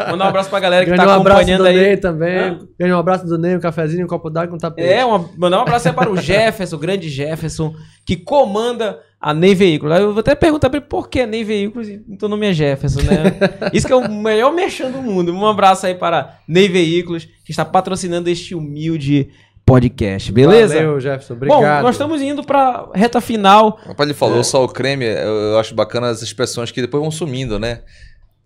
Mandar 0.09 0.25
um 0.25 0.27
abraço 0.27 0.49
pra 0.49 0.59
galera 0.59 0.83
que 0.83 0.89
Ganha 0.89 1.03
tá 1.03 1.19
um 1.19 1.21
acompanhando 1.21 1.61
do 1.61 1.67
aí. 1.67 1.75
Ney 1.77 1.97
também. 1.97 2.35
Hã? 2.35 2.59
Ganha 2.79 2.95
um 2.95 2.99
abraço 2.99 3.27
do 3.27 3.37
Ney, 3.37 3.55
um 3.55 3.59
cafezinho, 3.59 4.03
um 4.03 4.07
copo 4.09 4.31
d'água, 4.31 4.55
um 4.55 4.57
tapete. 4.57 4.91
É, 4.91 5.05
uma, 5.05 5.29
mandar 5.37 5.59
um 5.59 5.61
abraço 5.61 5.87
aí 5.87 5.93
para 5.93 6.09
o 6.09 6.17
Jefferson, 6.17 6.77
o 6.77 6.79
grande 6.79 7.09
Jefferson, 7.09 7.75
que 8.03 8.15
comanda 8.15 8.97
a 9.21 9.35
Ney 9.35 9.53
Veículos. 9.53 9.95
Aí 9.95 10.01
Eu 10.01 10.13
vou 10.13 10.21
até 10.21 10.33
perguntar 10.33 10.71
pra 10.71 10.79
ele 10.79 10.87
por 10.87 11.07
que 11.07 11.23
Ney 11.27 11.43
Veículos 11.43 11.87
e 11.87 12.03
então 12.09 12.27
nome 12.27 12.47
é 12.47 12.53
Jefferson, 12.53 13.01
né? 13.01 13.37
Isso 13.71 13.85
que 13.85 13.93
é 13.93 13.95
o 13.95 14.11
melhor 14.11 14.51
merchan 14.51 14.89
do 14.89 14.99
mundo. 14.99 15.31
Um 15.31 15.45
abraço 15.45 15.85
aí 15.85 15.93
para 15.93 16.39
Ney 16.47 16.67
Veículos, 16.67 17.25
que 17.45 17.51
está 17.51 17.63
patrocinando 17.63 18.31
este 18.31 18.55
humilde 18.55 19.29
podcast, 19.71 20.31
beleza? 20.31 20.75
Valeu, 20.75 20.99
Jefferson. 20.99 21.33
Obrigado. 21.33 21.59
Bom, 21.77 21.81
nós 21.83 21.95
estamos 21.95 22.21
indo 22.21 22.43
pra 22.43 22.87
reta 22.93 23.21
final. 23.21 23.79
Rapaz, 23.85 24.09
ele 24.09 24.17
falou 24.17 24.43
só 24.43 24.63
o 24.63 24.67
creme, 24.67 25.05
eu, 25.05 25.13
eu 25.53 25.59
acho 25.59 25.73
bacana 25.73 26.09
as 26.09 26.21
expressões 26.21 26.71
que 26.71 26.81
depois 26.81 27.01
vão 27.01 27.09
sumindo, 27.11 27.57
né? 27.57 27.81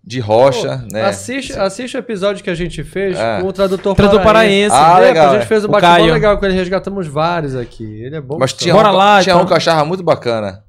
De 0.03 0.19
rocha, 0.19 0.83
Pô, 0.87 0.93
né? 0.93 1.01
Assiste, 1.05 1.51
assiste 1.53 1.97
o 1.97 1.99
episódio 1.99 2.43
que 2.43 2.49
a 2.51 2.53
gente 2.53 2.83
fez 2.83 3.17
É. 3.17 3.41
com 3.41 3.47
o 3.47 3.51
tradutor 3.53 3.95
Tradutor 3.95 4.21
paraense. 4.21 4.69
paraense. 4.69 4.75
Ah, 4.75 4.93
Lembra? 4.99 5.07
legal, 5.07 5.29
A 5.29 5.33
gente 5.33 5.41
é. 5.41 5.45
fez 5.47 5.65
um 5.65 5.67
O 5.67 5.71
bate-bola 5.71 5.97
Caio. 5.97 6.13
legal 6.13 6.37
com 6.37 6.45
ele, 6.45 6.53
resgatamos 6.53 7.07
vários 7.07 7.55
aqui. 7.55 8.03
Ele 8.03 8.15
é 8.15 8.21
bom. 8.21 8.37
Mas 8.39 8.53
tinha, 8.53 8.71
Bora 8.73 8.91
um, 8.91 8.95
lá, 8.95 9.21
tinha 9.23 9.33
então. 9.33 9.43
um 9.43 9.47
que 9.47 9.53
eu 9.53 9.57
achava 9.57 9.83
muito 9.83 10.03
bacana. 10.03 10.63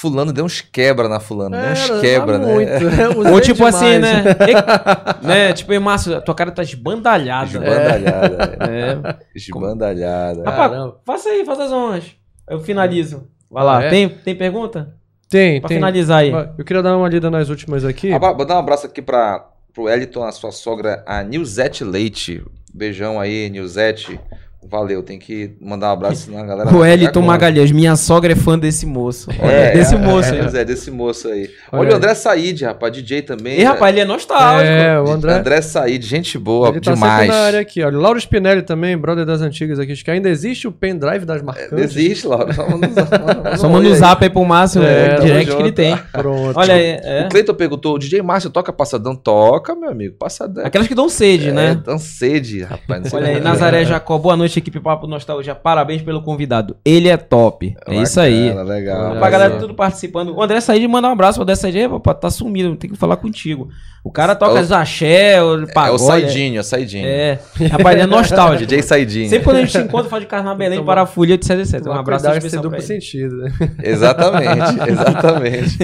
Fulano 0.00 0.32
deu 0.32 0.44
uns 0.46 0.60
quebra 0.62 1.08
na 1.08 1.20
fulano, 1.20 1.56
deu 1.60 1.70
uns 1.72 1.90
Era, 1.90 2.00
quebra, 2.00 2.38
né? 2.38 2.46
muito, 2.54 2.70
né? 2.84 3.08
Usei 3.08 3.32
Ou 3.32 3.40
tipo 3.40 3.64
assim, 3.66 3.92
demais. 4.00 4.24
né? 4.24 4.24
E- 4.48 5.26
né? 5.26 5.52
Tipo, 5.52 5.72
"Ei, 5.74 5.78
Márcio, 5.78 6.20
tua 6.22 6.34
cara 6.34 6.50
tá 6.50 6.62
esbandalhada. 6.62 7.46
Esbandalhada. 7.46 8.58
É. 8.70 9.16
Esbandalhada. 9.34 10.42
Rapaz, 10.44 10.70
Caramba. 10.70 11.00
faça 11.04 11.28
aí, 11.28 11.44
faça 11.44 11.64
as 11.64 11.72
honras. 11.72 12.04
Eu 12.48 12.60
finalizo. 12.60 13.28
Vai 13.50 13.64
lá. 13.64 13.78
Ah, 13.78 13.82
é? 13.84 13.90
Tem, 13.90 14.08
tem 14.08 14.34
pergunta? 14.34 14.94
Tem, 15.28 15.60
Pra 15.60 15.68
tem. 15.68 15.76
finalizar 15.76 16.18
aí. 16.20 16.32
Eu 16.58 16.64
queria 16.64 16.82
dar 16.82 16.96
uma 16.96 17.08
lida 17.08 17.30
nas 17.30 17.48
últimas 17.48 17.84
aqui. 17.84 18.12
Ah, 18.12 18.18
Vou 18.18 18.44
dar 18.46 18.56
um 18.56 18.60
abraço 18.60 18.86
aqui 18.86 19.02
pra, 19.02 19.46
pro 19.74 19.88
Eliton, 19.88 20.24
a 20.24 20.32
sua 20.32 20.50
sogra, 20.50 21.02
a 21.06 21.22
Nilzete 21.22 21.84
Leite. 21.84 22.42
Beijão 22.74 23.20
aí, 23.20 23.50
Nilzete. 23.50 24.18
Valeu, 24.62 25.02
tem 25.02 25.18
que 25.18 25.52
mandar 25.58 25.88
um 25.88 25.92
abraço, 25.92 26.26
senão 26.26 26.38
a 26.38 26.44
galera. 26.44 26.70
O 26.76 26.84
Eliton 26.84 27.20
com- 27.20 27.26
Magalhães, 27.26 27.72
minha 27.72 27.96
sogra 27.96 28.32
é 28.32 28.36
fã 28.36 28.58
desse 28.58 28.84
moço. 28.84 29.30
É, 29.40 29.72
desse 29.72 29.94
é, 29.94 29.98
moço 29.98 30.34
é, 30.34 30.40
aí. 30.40 30.56
é, 30.56 30.64
desse 30.64 30.90
moço 30.90 31.28
aí. 31.28 31.50
Olha 31.72 31.80
Olha, 31.80 31.92
o 31.92 31.96
André 31.96 32.14
Said, 32.14 32.62
rapaz, 32.64 32.92
DJ 32.92 33.22
também. 33.22 33.58
E 33.58 33.64
rapaz, 33.64 33.92
ele 33.92 34.00
é 34.00 34.04
nostálgico. 34.04 34.70
É, 34.70 35.00
o 35.00 35.10
André... 35.10 35.32
André. 35.32 35.62
Said, 35.62 36.04
gente 36.04 36.38
boa, 36.38 36.68
Ele 36.68 36.80
tá 36.80 36.92
demais. 36.92 37.20
sempre 37.20 37.28
na 37.28 37.42
área 37.42 37.60
aqui, 37.60 37.82
olha. 37.82 37.96
Lauro 37.96 38.18
Spinelli 38.18 38.62
também, 38.62 38.96
brother 38.98 39.24
das 39.24 39.40
antigas 39.40 39.78
aqui. 39.78 39.92
Acho 39.92 40.04
que 40.04 40.10
ainda 40.10 40.28
existe 40.28 40.68
o 40.68 40.72
pendrive 40.72 41.24
das 41.24 41.40
marcantes. 41.40 41.96
Existe, 41.96 42.26
Laura. 42.26 42.52
Só 42.54 42.68
manda 42.68 42.86
um- 42.86 43.56
Só 43.56 43.68
manda 43.68 43.88
um 43.88 43.94
zap 43.94 44.22
aí 44.22 44.30
pro 44.30 44.44
Márcio, 44.44 44.82
É, 44.82 45.14
é, 45.14 45.20
direct 45.20 45.56
que 45.56 45.62
ele 45.62 45.72
tem. 45.72 45.96
Pronto. 46.12 46.56
Olha 46.58 46.74
aí, 46.74 46.98
é. 47.02 47.24
O 47.26 47.28
Cleiton 47.30 47.54
perguntou: 47.54 47.98
DJ 47.98 48.20
Márcio 48.20 48.50
toca 48.50 48.72
passadão? 48.72 49.16
Toca, 49.16 49.74
meu 49.74 49.88
amigo. 49.90 50.16
Passadão. 50.18 50.66
Aquelas 50.66 50.86
que 50.86 50.94
dão 50.94 51.08
sede, 51.08 51.48
é, 51.48 51.52
né? 51.52 51.80
tão 51.82 51.98
sede, 51.98 52.62
rapaz. 52.62 53.12
Olha 53.14 53.28
aí, 53.28 53.36
é. 53.36 53.40
Nazaré 53.40 53.84
Jacó, 53.84 54.18
boa 54.18 54.36
noite, 54.36 54.49
equipe 54.58 54.80
Papo 54.80 55.06
Nostalgia. 55.06 55.54
Parabéns 55.54 56.02
pelo 56.02 56.20
convidado. 56.22 56.76
Ele 56.84 57.08
é 57.08 57.16
top. 57.16 57.76
É 57.86 57.94
isso 57.96 58.20
aí. 58.20 58.48
Bacana, 58.48 58.62
Legal. 58.70 59.16
Pra 59.16 59.30
galera 59.30 59.56
tudo 59.58 59.74
participando. 59.74 60.34
O 60.34 60.42
André 60.42 60.60
Said 60.60 60.86
mandar 60.88 61.08
um 61.08 61.12
abraço 61.12 61.36
pro 61.38 61.42
André 61.44 61.54
Said. 61.54 61.88
Papai, 61.88 62.14
tá 62.14 62.30
sumido, 62.30 62.74
tem 62.76 62.90
que 62.90 62.96
falar 62.96 63.16
contigo. 63.16 63.68
O 64.02 64.10
cara 64.10 64.34
toca 64.34 64.58
É 64.58 64.62
o- 64.64 64.74
axé, 64.74 65.42
o 65.42 65.60
É 65.60 65.64
o 65.64 65.72
pagode. 65.74 66.02
Saidinho, 66.02 66.56
é 66.56 66.60
o 66.60 66.64
Saidinho. 66.64 67.06
É, 67.06 67.38
rapaz, 67.70 67.94
ele 67.94 68.02
é 68.02 68.06
nostálgico. 68.06 68.66
DJ 68.66 68.82
Saidinho. 68.82 69.28
Sempre 69.28 69.44
quando 69.44 69.56
a 69.56 69.60
gente 69.60 69.72
se 69.72 69.78
encontra, 69.78 70.08
fala 70.08 70.20
de 70.22 70.26
Carnaval 70.26 70.56
Belém, 70.56 70.74
Então, 70.78 70.86
Parafolha, 70.86 71.34
etc, 71.34 71.50
etc. 71.58 71.86
Um 71.86 71.92
abraço 71.92 72.26
especial 72.30 72.62
duplo 72.62 72.80
sentido, 72.80 73.36
né? 73.36 73.52
Exatamente, 73.82 74.90
exatamente. 74.90 75.78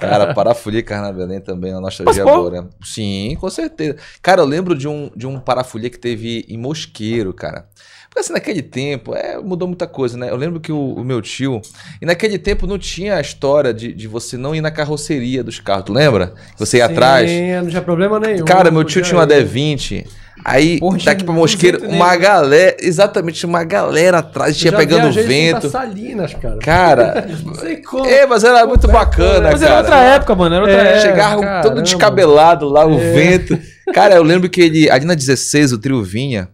Cara, 0.00 0.32
Parafolia 0.34 0.80
e 0.80 0.82
Carnabelém 0.82 1.40
também 1.40 1.72
é 1.72 1.74
uma 1.74 1.82
nostalgia 1.82 2.24
Mas, 2.24 2.32
pô- 2.34 2.40
boa, 2.48 2.62
né? 2.62 2.68
Sim, 2.82 3.36
com 3.40 3.50
certeza. 3.50 3.96
Cara, 4.22 4.40
eu 4.40 4.46
lembro 4.46 4.74
de 4.76 4.88
um, 4.88 5.10
de 5.14 5.26
um 5.26 5.38
Parafolia 5.38 5.90
que 5.90 5.98
teve 5.98 6.44
em 6.48 6.56
Mosqueiro, 6.56 7.32
cara. 7.34 7.66
Porque 8.10 8.18
assim, 8.20 8.32
naquele 8.32 8.60
tempo, 8.60 9.14
é, 9.14 9.38
mudou 9.38 9.68
muita 9.68 9.86
coisa, 9.86 10.18
né? 10.18 10.28
Eu 10.28 10.36
lembro 10.36 10.58
que 10.58 10.72
o, 10.72 10.94
o 10.94 11.04
meu 11.04 11.22
tio. 11.22 11.62
E 12.02 12.04
naquele 12.04 12.38
tempo 12.40 12.66
não 12.66 12.76
tinha 12.76 13.14
a 13.14 13.20
história 13.20 13.72
de, 13.72 13.92
de 13.92 14.08
você 14.08 14.36
não 14.36 14.52
ir 14.52 14.60
na 14.60 14.70
carroceria 14.72 15.44
dos 15.44 15.60
carros. 15.60 15.84
Tu 15.84 15.92
lembra? 15.92 16.34
Você 16.58 16.78
ia 16.78 16.86
atrás. 16.86 17.30
Sim, 17.30 17.52
não 17.62 17.68
tinha 17.68 17.80
problema 17.82 18.18
nenhum. 18.18 18.44
Cara, 18.44 18.68
meu 18.68 18.82
tio 18.82 19.00
tinha 19.00 19.16
uma 19.16 19.32
ir. 19.32 19.44
D20. 19.46 20.06
Aí, 20.44 20.80
Porra, 20.80 20.98
daqui 21.04 21.22
pra 21.22 21.34
Mosqueiro, 21.34 21.78
200 21.78 21.96
uma 21.96 22.16
galera. 22.16 22.76
Exatamente, 22.80 23.46
uma 23.46 23.62
galera 23.62 24.18
atrás, 24.18 24.56
tinha 24.56 24.72
pegando 24.72 25.12
vento. 25.12 25.68
Salinas, 25.68 26.34
cara. 26.34 26.58
Cara, 26.58 27.28
Não 27.44 27.54
sei 27.54 27.76
como. 27.76 28.06
é, 28.06 28.26
mas 28.26 28.42
era 28.42 28.66
muito 28.66 28.88
bacana, 28.88 29.50
Mas 29.52 29.62
era 29.62 29.70
cara. 29.70 29.80
outra 29.82 30.00
época, 30.00 30.34
mano. 30.34 30.54
Era 30.56 30.64
outra 30.64 30.78
É, 30.82 30.86
época. 30.94 31.00
Chegava 31.00 31.40
caramba. 31.42 31.62
todo 31.68 31.82
descabelado 31.82 32.68
lá, 32.68 32.84
o 32.86 32.98
vento. 32.98 33.56
Cara, 33.94 34.14
eu 34.14 34.22
lembro 34.22 34.48
que 34.48 34.60
ele, 34.60 34.90
ali 34.90 35.04
na 35.04 35.14
16, 35.14 35.72
o 35.72 35.78
trio 35.78 36.02
vinha. 36.02 36.48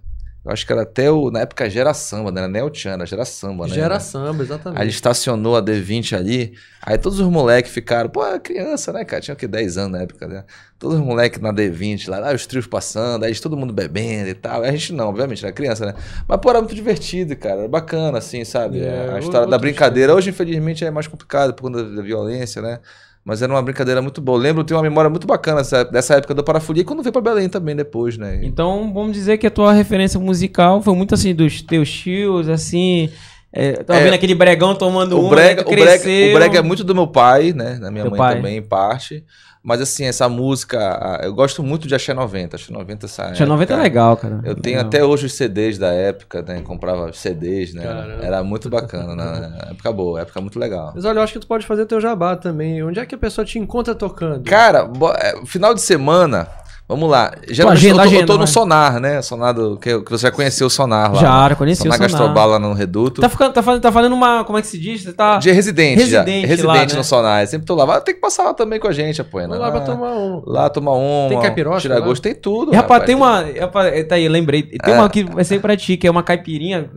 Eu 0.46 0.52
acho 0.52 0.64
que 0.64 0.72
era 0.72 0.82
até 0.82 1.10
o. 1.10 1.28
Na 1.28 1.40
época 1.40 1.68
Gera 1.68 1.92
Samba, 1.92 2.30
né? 2.30 2.36
Não 2.36 2.42
era 2.44 2.48
nem 2.48 2.62
o 2.62 2.70
Tchan, 2.70 2.90
era 2.92 3.04
Gera 3.04 3.24
Samba, 3.24 3.66
né? 3.66 3.74
Gera 3.74 3.98
samba, 3.98 4.44
exatamente. 4.44 4.78
Aí 4.78 4.84
ele 4.84 4.92
estacionou 4.92 5.56
a 5.56 5.62
D20 5.62 6.16
ali. 6.16 6.54
Aí 6.80 6.96
todos 6.96 7.18
os 7.18 7.28
moleques 7.28 7.72
ficaram, 7.72 8.08
pô, 8.08 8.24
era 8.24 8.38
criança, 8.38 8.92
né, 8.92 9.04
cara? 9.04 9.20
Tinha 9.20 9.34
o 9.34 9.36
que 9.36 9.48
10 9.48 9.76
anos 9.76 9.98
na 9.98 10.04
época, 10.04 10.28
né? 10.28 10.44
Todos 10.78 11.00
os 11.00 11.04
moleques 11.04 11.40
na 11.40 11.52
D20 11.52 12.08
lá, 12.08 12.20
lá 12.20 12.32
os 12.32 12.46
trios 12.46 12.64
passando, 12.64 13.24
aí 13.24 13.34
todo 13.40 13.56
mundo 13.56 13.72
bebendo 13.72 14.28
e 14.28 14.34
tal. 14.34 14.62
A 14.62 14.70
gente 14.70 14.92
não, 14.92 15.08
obviamente, 15.08 15.44
era 15.44 15.52
criança, 15.52 15.84
né? 15.84 15.94
Mas, 16.28 16.38
pô, 16.40 16.50
era 16.50 16.60
muito 16.60 16.76
divertido, 16.76 17.34
cara. 17.34 17.62
Era 17.62 17.68
bacana, 17.68 18.18
assim, 18.18 18.44
sabe? 18.44 18.84
É, 18.84 19.14
a 19.14 19.18
história 19.18 19.48
da 19.48 19.58
brincadeira. 19.58 20.14
Hoje, 20.14 20.30
infelizmente, 20.30 20.84
é 20.84 20.92
mais 20.92 21.08
complicado 21.08 21.54
por 21.54 21.62
conta 21.62 21.82
da 21.82 22.02
violência, 22.02 22.62
né? 22.62 22.78
Mas 23.26 23.42
era 23.42 23.52
uma 23.52 23.60
brincadeira 23.60 24.00
muito 24.00 24.20
boa. 24.20 24.38
Eu 24.38 24.42
lembro, 24.42 24.60
eu 24.60 24.64
tenho 24.64 24.78
uma 24.78 24.84
memória 24.84 25.10
muito 25.10 25.26
bacana 25.26 25.60
dessa, 25.90 26.14
época 26.14 26.32
do 26.32 26.44
Parafolia 26.44 26.82
e 26.82 26.84
quando 26.84 27.02
veio 27.02 27.12
pra 27.12 27.20
Belém 27.20 27.48
também 27.48 27.74
depois, 27.74 28.16
né? 28.16 28.38
Então, 28.44 28.92
vamos 28.94 29.14
dizer 29.14 29.36
que 29.36 29.48
a 29.48 29.50
tua 29.50 29.72
referência 29.72 30.20
musical 30.20 30.80
foi 30.80 30.94
muito 30.94 31.12
assim 31.12 31.34
dos 31.34 31.60
teus 31.60 31.90
tios, 31.90 32.48
assim. 32.48 33.10
É, 33.52 33.72
tava 33.82 33.98
É. 33.98 34.04
vendo 34.04 34.14
aquele 34.14 34.34
bregão 34.34 34.76
tomando 34.76 35.16
O 35.18 35.22
uma, 35.22 35.30
brega, 35.30 35.62
né? 35.64 35.66
o, 35.66 35.70
brega, 35.70 36.04
o 36.04 36.32
brega 36.34 36.58
é 36.58 36.62
muito 36.62 36.84
do 36.84 36.94
meu 36.94 37.08
pai, 37.08 37.52
né? 37.52 37.80
Da 37.80 37.90
minha 37.90 38.04
Teu 38.04 38.10
mãe 38.12 38.18
pai. 38.18 38.36
também, 38.36 38.56
em 38.58 38.62
parte. 38.62 39.24
Mas 39.66 39.80
assim, 39.80 40.04
essa 40.04 40.28
música, 40.28 41.18
eu 41.24 41.34
gosto 41.34 41.60
muito 41.60 41.88
de 41.88 41.94
Axé 41.96 42.14
90. 42.14 42.54
Axé 42.54 42.72
90 42.72 43.06
essa 43.06 43.32
Tinha 43.32 43.48
90 43.48 43.74
é 43.74 43.76
legal, 43.76 44.16
cara. 44.16 44.40
Eu 44.44 44.54
tenho 44.54 44.76
Legal. 44.76 44.86
até 44.88 45.04
hoje 45.04 45.26
os 45.26 45.32
CDs 45.34 45.76
da 45.76 45.88
época, 45.92 46.40
né? 46.40 46.60
Comprava 46.60 47.12
CDs, 47.12 47.74
né? 47.74 47.82
Caramba. 47.82 48.24
Era 48.24 48.44
muito 48.44 48.70
bacana, 48.70 49.16
né? 49.16 49.58
Época 49.72 49.92
boa, 49.92 50.20
época 50.20 50.40
muito 50.40 50.56
legal. 50.56 50.92
Mas 50.94 51.04
olha, 51.04 51.18
eu 51.18 51.22
acho 51.22 51.32
que 51.32 51.40
tu 51.40 51.48
pode 51.48 51.66
fazer 51.66 51.84
teu 51.86 52.00
jabá 52.00 52.36
também. 52.36 52.80
Onde 52.84 53.00
é 53.00 53.04
que 53.04 53.16
a 53.16 53.18
pessoa 53.18 53.44
te 53.44 53.58
encontra 53.58 53.92
tocando? 53.92 54.44
Cara, 54.44 54.84
bo- 54.84 55.10
é, 55.12 55.44
final 55.44 55.74
de 55.74 55.80
semana, 55.82 56.46
vamos 56.88 57.10
lá. 57.10 57.32
Geralmente 57.48 57.78
agenda, 57.78 57.94
eu, 57.94 57.96
tô, 57.96 58.02
eu 58.02 58.06
agenda, 58.06 58.26
tô 58.26 58.38
no. 58.38 58.46
Sonar, 58.46 59.00
né? 59.00 59.22
Sonar 59.22 59.52
do. 59.52 59.76
Que, 59.76 60.00
que 60.02 60.10
você 60.10 60.22
já 60.22 60.30
conheceu 60.30 60.66
o 60.66 60.70
Sonar 60.70 61.12
lá. 61.12 61.20
Já, 61.20 61.48
eu 61.50 61.56
conheci 61.56 61.82
o 61.82 61.84
Sonar 61.84 61.96
Sonar. 61.98 62.10
Gastrobal 62.10 62.48
lá 62.48 62.58
no 62.58 62.72
Reduto. 62.72 63.20
Tá, 63.20 63.28
ficando, 63.28 63.52
tá, 63.52 63.62
fazendo, 63.62 63.82
tá 63.82 63.92
fazendo 63.92 64.14
uma. 64.14 64.44
Como 64.44 64.58
é 64.58 64.62
que 64.62 64.68
se 64.68 64.78
diz? 64.78 65.02
Você 65.02 65.12
tá. 65.12 65.38
De 65.38 65.50
residente, 65.50 66.06
já. 66.06 66.22
Residente 66.22 66.46
Residente 66.46 66.66
lá, 66.66 66.86
né? 66.86 66.94
no 66.94 67.04
Sonar. 67.04 67.42
Eu 67.42 67.46
sempre 67.46 67.66
tô 67.66 67.74
lá. 67.74 67.84
Vai 67.84 68.00
ter 68.00 68.14
que 68.14 68.20
passar 68.20 68.44
lá 68.44 68.54
também 68.54 68.78
com 68.78 68.88
a 68.88 68.92
gente, 68.92 69.20
apoiando. 69.20 69.58
Lá 69.58 69.70
pra 69.70 69.80
tomar 69.80 70.12
um. 70.12 70.42
Lá 70.46 70.70
tomar 70.70 70.92
uma. 70.92 71.28
Tem 71.28 71.40
caipirosca 71.40 71.80
Tirar 71.80 72.00
gosto, 72.00 72.22
tem 72.22 72.34
tudo. 72.34 72.72
E, 72.72 72.76
rapaz, 72.76 73.04
tem 73.04 73.14
uma. 73.14 73.44
Rapaz, 73.60 74.06
tá 74.08 74.14
aí, 74.14 74.28
lembrei. 74.28 74.62
Tem 74.62 74.94
É. 74.94 74.98
uma 74.98 75.08
que 75.08 75.24
vai 75.24 75.44
ser 75.44 75.60
pra 75.60 75.76
ti, 75.76 75.96
que 75.96 76.06
é 76.06 76.10
uma 76.10 76.22
caipirinha 76.22 76.90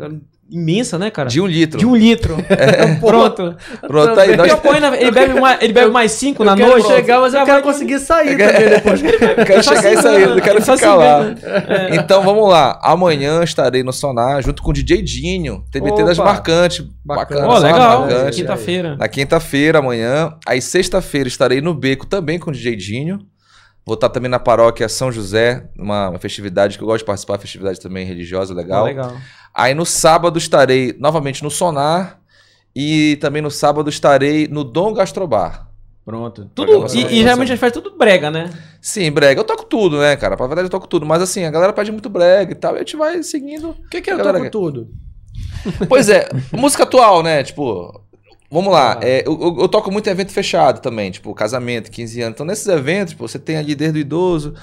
imensa, 0.49 0.97
né, 0.97 1.09
cara? 1.11 1.29
De 1.29 1.39
um 1.39 1.45
litro. 1.45 1.77
De 1.77 1.85
um 1.85 1.95
litro. 1.95 2.35
Pronto. 2.99 3.55
Pronto, 3.87 4.19
aí 4.19 4.29
Ele, 4.29 4.37
nós. 4.37 4.53
põe 4.55 4.79
na- 4.79 4.97
ele 4.97 5.11
bebe 5.11 5.39
mais, 5.39 5.61
ele 5.61 5.73
bebe 5.73 5.91
mais 5.91 6.11
cinco 6.13 6.43
na 6.43 6.53
eu 6.53 6.57
quero 6.57 6.69
noite. 6.71 6.87
chegar, 6.87 7.19
mas 7.21 7.33
eu 7.33 7.39
quero 7.45 7.51
vai- 7.53 7.61
conseguir 7.61 7.99
sair 7.99 8.37
também 8.37 8.69
depois. 8.69 9.01
Eu 9.39 9.45
quero 9.45 9.63
chegar 9.63 9.93
e 9.93 10.01
sair, 10.01 10.21
eu 10.23 10.35
não 10.35 10.41
quero 10.41 10.61
ficar 10.61 10.95
lá. 10.95 11.23
segunda. 11.23 11.65
É. 11.91 11.95
Então 11.95 12.23
vamos 12.23 12.49
lá. 12.49 12.79
Amanhã 12.83 13.43
estarei 13.43 13.83
no 13.83 13.93
Sonar 13.93 14.41
junto 14.41 14.61
com 14.61 14.69
o 14.71 14.73
DJ 14.73 15.01
Dinho, 15.01 15.63
TBT 15.71 16.03
das 16.03 16.19
Opa. 16.19 16.29
Marcantes. 16.33 16.85
Bacana. 17.05 17.41
Sonar 17.41 17.61
legal. 17.61 18.01
Marcante. 18.01 18.35
Quinta-feira. 18.37 18.95
Na 18.97 19.07
quinta-feira, 19.07 19.79
amanhã. 19.79 20.33
Aí, 20.47 20.61
sexta-feira, 20.61 21.27
estarei 21.27 21.61
no 21.61 21.73
Beco 21.73 22.05
também 22.05 22.37
com 22.39 22.49
o 22.49 22.53
DJ 22.53 22.75
Dinho. 22.75 23.19
Vou 23.85 23.95
estar 23.95 24.09
também 24.09 24.29
na 24.29 24.37
paróquia 24.39 24.87
São 24.87 25.11
José, 25.11 25.63
uma, 25.77 26.09
uma 26.09 26.19
festividade 26.19 26.77
que 26.77 26.83
eu 26.83 26.87
gosto 26.87 26.99
de 26.99 27.05
participar, 27.05 27.39
festividade 27.39 27.79
também 27.79 28.05
religiosa, 28.05 28.53
legal. 28.53 28.85
Legal. 28.85 29.15
Aí 29.61 29.73
no 29.73 29.85
sábado 29.85 30.37
estarei 30.37 30.95
novamente 30.99 31.43
no 31.43 31.51
Sonar. 31.51 32.19
E 32.75 33.17
também 33.17 33.41
no 33.41 33.49
sábado 33.51 33.89
estarei 33.89 34.47
no 34.47 34.63
Dom 34.63 34.93
Gastrobar. 34.93 35.67
Pronto. 36.05 36.49
Tudo, 36.55 36.87
e, 36.95 37.01
e 37.19 37.21
geralmente 37.21 37.49
a 37.49 37.55
gente 37.55 37.59
faz 37.59 37.73
tudo 37.73 37.95
brega, 37.97 38.31
né? 38.31 38.49
Sim, 38.81 39.11
brega. 39.11 39.41
Eu 39.41 39.45
toco 39.45 39.63
tudo, 39.65 39.99
né, 39.99 40.15
cara? 40.15 40.37
Pra 40.37 40.47
verdade 40.47 40.65
eu 40.67 40.69
toco 40.71 40.87
tudo. 40.87 41.05
Mas 41.05 41.21
assim, 41.21 41.43
a 41.45 41.51
galera 41.51 41.73
pede 41.73 41.91
muito 41.91 42.09
brega 42.09 42.51
e 42.51 42.55
tal. 42.55 42.73
E 42.73 42.77
a 42.77 42.79
gente 42.79 42.95
vai 42.95 43.21
seguindo. 43.21 43.71
O 43.71 43.89
que, 43.89 44.01
que 44.01 44.09
é 44.09 44.13
eu 44.13 44.17
Galera, 44.17 44.37
toco 44.39 44.51
tudo? 44.51 44.87
Pois 45.87 46.09
é, 46.09 46.29
música 46.51 46.83
atual, 46.83 47.21
né? 47.21 47.43
Tipo, 47.43 48.01
vamos 48.49 48.71
lá. 48.71 48.93
Ah. 48.93 48.99
é, 49.05 49.23
eu, 49.27 49.39
eu- 49.39 49.57
eu 49.61 49.67
toco 49.67 49.91
muito 49.91 50.07
em 50.07 50.11
evento 50.11 50.31
fechado 50.31 50.79
também, 50.81 51.11
tipo, 51.11 51.33
casamento, 51.33 51.91
15 51.91 52.21
anos. 52.21 52.35
Então, 52.35 52.45
nesses 52.45 52.67
eventos, 52.67 53.13
pô, 53.13 53.27
você 53.27 53.37
tem 53.37 53.57
ali 53.57 53.75
desde 53.75 53.99
o 53.99 54.01
idoso 54.01 54.53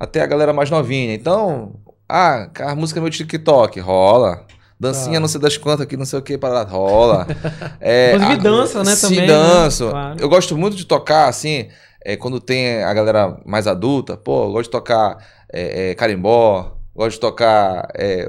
até 0.00 0.20
a 0.22 0.26
galera 0.26 0.52
mais 0.52 0.70
novinha. 0.70 1.14
Então, 1.14 1.74
ah, 2.08 2.48
a 2.60 2.74
música 2.74 3.00
é 3.00 3.02
meu 3.02 3.10
TikTok, 3.10 3.80
rola. 3.80 4.44
Dancinha 4.78 5.16
Ah. 5.16 5.20
não 5.20 5.28
sei 5.28 5.40
das 5.40 5.56
quantas 5.56 5.80
aqui, 5.82 5.96
não 5.96 6.04
sei 6.04 6.18
o 6.18 6.22
que, 6.22 6.36
para 6.36 6.62
rola. 6.62 7.26
É, 7.80 8.14
Inclusive 8.14 8.32
a- 8.40 8.42
dança, 8.42 8.84
né, 8.84 8.94
Sim, 8.94 9.02
também, 9.08 9.20
né? 9.20 9.26
danço. 9.26 9.88
Claro. 9.90 10.16
Eu 10.20 10.28
gosto 10.28 10.56
muito 10.56 10.76
de 10.76 10.84
tocar, 10.84 11.28
assim, 11.28 11.68
é, 12.04 12.16
quando 12.16 12.38
tem 12.40 12.82
a 12.82 12.92
galera 12.92 13.38
mais 13.46 13.66
adulta, 13.66 14.16
pô, 14.16 14.44
eu 14.44 14.52
gosto 14.52 14.64
de 14.64 14.70
tocar 14.72 15.16
é, 15.52 15.90
é, 15.90 15.94
carimbó, 15.94 16.76
gosto 16.94 17.12
de 17.14 17.20
tocar 17.20 17.88
é, 17.94 18.28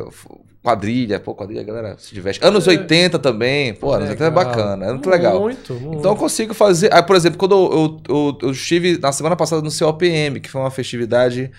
quadrilha, 0.64 1.20
pô, 1.20 1.34
quadrilha, 1.36 1.62
a 1.62 1.66
galera 1.66 1.96
se 1.98 2.14
diverte. 2.14 2.40
Anos 2.44 2.66
80 2.68 3.18
também, 3.20 3.74
pô, 3.74 3.92
anos 3.94 4.10
80 4.10 4.26
é 4.26 4.30
bacana, 4.32 4.86
é 4.86 4.90
muito 4.92 5.10
legal. 5.10 5.40
Muito, 5.42 5.74
muito. 5.74 6.00
Então 6.00 6.12
eu 6.12 6.18
consigo 6.18 6.54
fazer. 6.54 6.94
Aí, 6.94 7.04
por 7.04 7.16
exemplo, 7.16 7.38
quando 7.38 7.56
eu, 7.56 8.00
eu, 8.10 8.16
eu- 8.16 8.38
eu 8.44 8.52
estive 8.52 8.98
na 9.00 9.12
semana 9.12 9.36
passada 9.36 9.62
no 9.62 9.72
COPM, 9.72 10.40
que 10.40 10.50
foi 10.50 10.62
uma 10.62 10.72
festividade 10.72 11.52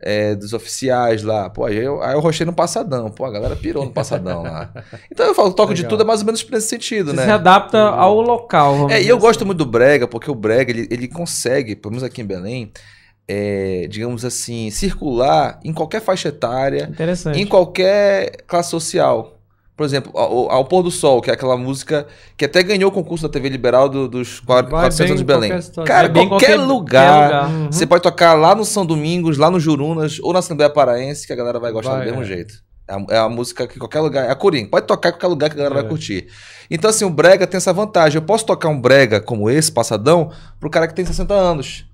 é, 0.00 0.34
dos 0.34 0.52
oficiais 0.52 1.22
lá, 1.22 1.48
pô, 1.48 1.64
aí 1.64 1.76
eu, 1.76 2.02
aí 2.02 2.14
eu 2.14 2.20
rochei 2.20 2.44
no 2.44 2.52
passadão, 2.52 3.10
pô, 3.10 3.24
a 3.24 3.30
galera 3.30 3.56
pirou 3.56 3.84
no 3.84 3.90
passadão 3.90 4.42
lá. 4.42 4.70
Então 5.10 5.26
eu 5.26 5.34
falo, 5.34 5.52
toco 5.52 5.72
de 5.72 5.82
Legal. 5.82 5.90
tudo, 5.90 6.02
é 6.02 6.06
mais 6.06 6.20
ou 6.20 6.26
menos 6.26 6.48
nesse 6.48 6.68
sentido, 6.68 7.10
Você 7.10 7.16
né? 7.16 7.24
se 7.24 7.30
adapta 7.30 7.78
ao 7.78 8.20
local. 8.20 8.90
É, 8.90 9.02
e 9.02 9.08
eu 9.08 9.16
assim. 9.16 9.26
gosto 9.26 9.46
muito 9.46 9.58
do 9.58 9.66
Brega, 9.66 10.06
porque 10.06 10.30
o 10.30 10.34
Brega, 10.34 10.70
ele, 10.70 10.86
ele 10.90 11.08
consegue, 11.08 11.74
pelo 11.74 11.92
menos 11.92 12.04
aqui 12.04 12.20
em 12.20 12.26
Belém, 12.26 12.72
é, 13.28 13.86
digamos 13.88 14.24
assim, 14.24 14.70
circular 14.70 15.58
em 15.64 15.72
qualquer 15.72 16.00
faixa 16.00 16.28
etária, 16.28 16.90
em 17.34 17.46
qualquer 17.46 18.42
classe 18.46 18.70
social. 18.70 19.35
Por 19.76 19.84
exemplo, 19.84 20.10
ao, 20.16 20.50
ao 20.50 20.64
Pôr 20.64 20.82
do 20.82 20.90
Sol, 20.90 21.20
que 21.20 21.28
é 21.30 21.34
aquela 21.34 21.56
música 21.56 22.06
que 22.36 22.46
até 22.46 22.62
ganhou 22.62 22.88
o 22.90 22.92
concurso 22.94 23.28
da 23.28 23.32
TV 23.32 23.50
Liberal 23.50 23.88
do- 23.90 24.08
dos 24.08 24.40
quar- 24.40 24.62
Vai 24.62 24.70
400 24.90 24.98
bem 24.98 25.06
anos 25.08 25.18
de 25.18 25.24
Belém. 25.74 25.86
Cara, 25.86 26.08
qualquer, 26.08 26.28
qualquer- 26.28 26.56
lugar, 26.56 27.24
lugar. 27.26 27.50
Uhum. 27.50 27.66
Você 27.72 27.86
pode 27.86 28.02
tocar 28.02 28.32
lá 28.32 28.54
no 28.54 28.64
São 28.64 28.86
Domingos, 28.86 29.36
lá 29.36 29.50
no 29.50 29.60
Jurunas, 29.60 30.18
ou 30.22 30.32
na 30.32 30.38
Assembleia 30.38 30.70
Paraense, 30.70 31.26
que 31.26 31.32
a 31.32 31.36
galera 31.36 31.58
vai 31.60 31.70
gostar 31.72 31.90
Vai, 31.96 32.00
do 32.00 32.04
mesmo 32.06 32.22
é. 32.22 32.24
jeito. 32.24 32.54
É 32.88 32.94
a, 32.94 33.04
é 33.10 33.18
a 33.18 33.28
música 33.28 33.66
que 33.66 33.78
qualquer 33.78 34.00
lugar. 34.00 34.26
É 34.26 34.30
a 34.30 34.34
Coringa. 34.34 34.70
Pode 34.70 34.86
tocar 34.86 35.10
em 35.10 35.12
qualquer 35.12 35.26
lugar 35.26 35.50
que 35.50 35.56
a 35.56 35.58
galera 35.58 35.74
É. 35.74 35.80
vai 35.82 35.88
curtir. 35.90 36.26
Então, 36.70 36.88
assim, 36.88 37.04
o 37.04 37.10
Brega 37.10 37.46
tem 37.46 37.58
essa 37.58 37.72
vantagem. 37.72 38.16
Eu 38.16 38.22
posso 38.22 38.46
tocar 38.46 38.68
um 38.70 38.80
Brega 38.80 39.20
como 39.20 39.50
esse, 39.50 39.70
passadão, 39.70 40.30
pro 40.58 40.70
cara 40.70 40.86
que 40.88 40.94
tem 40.94 41.04
60 41.04 41.34
anos. 41.34 41.84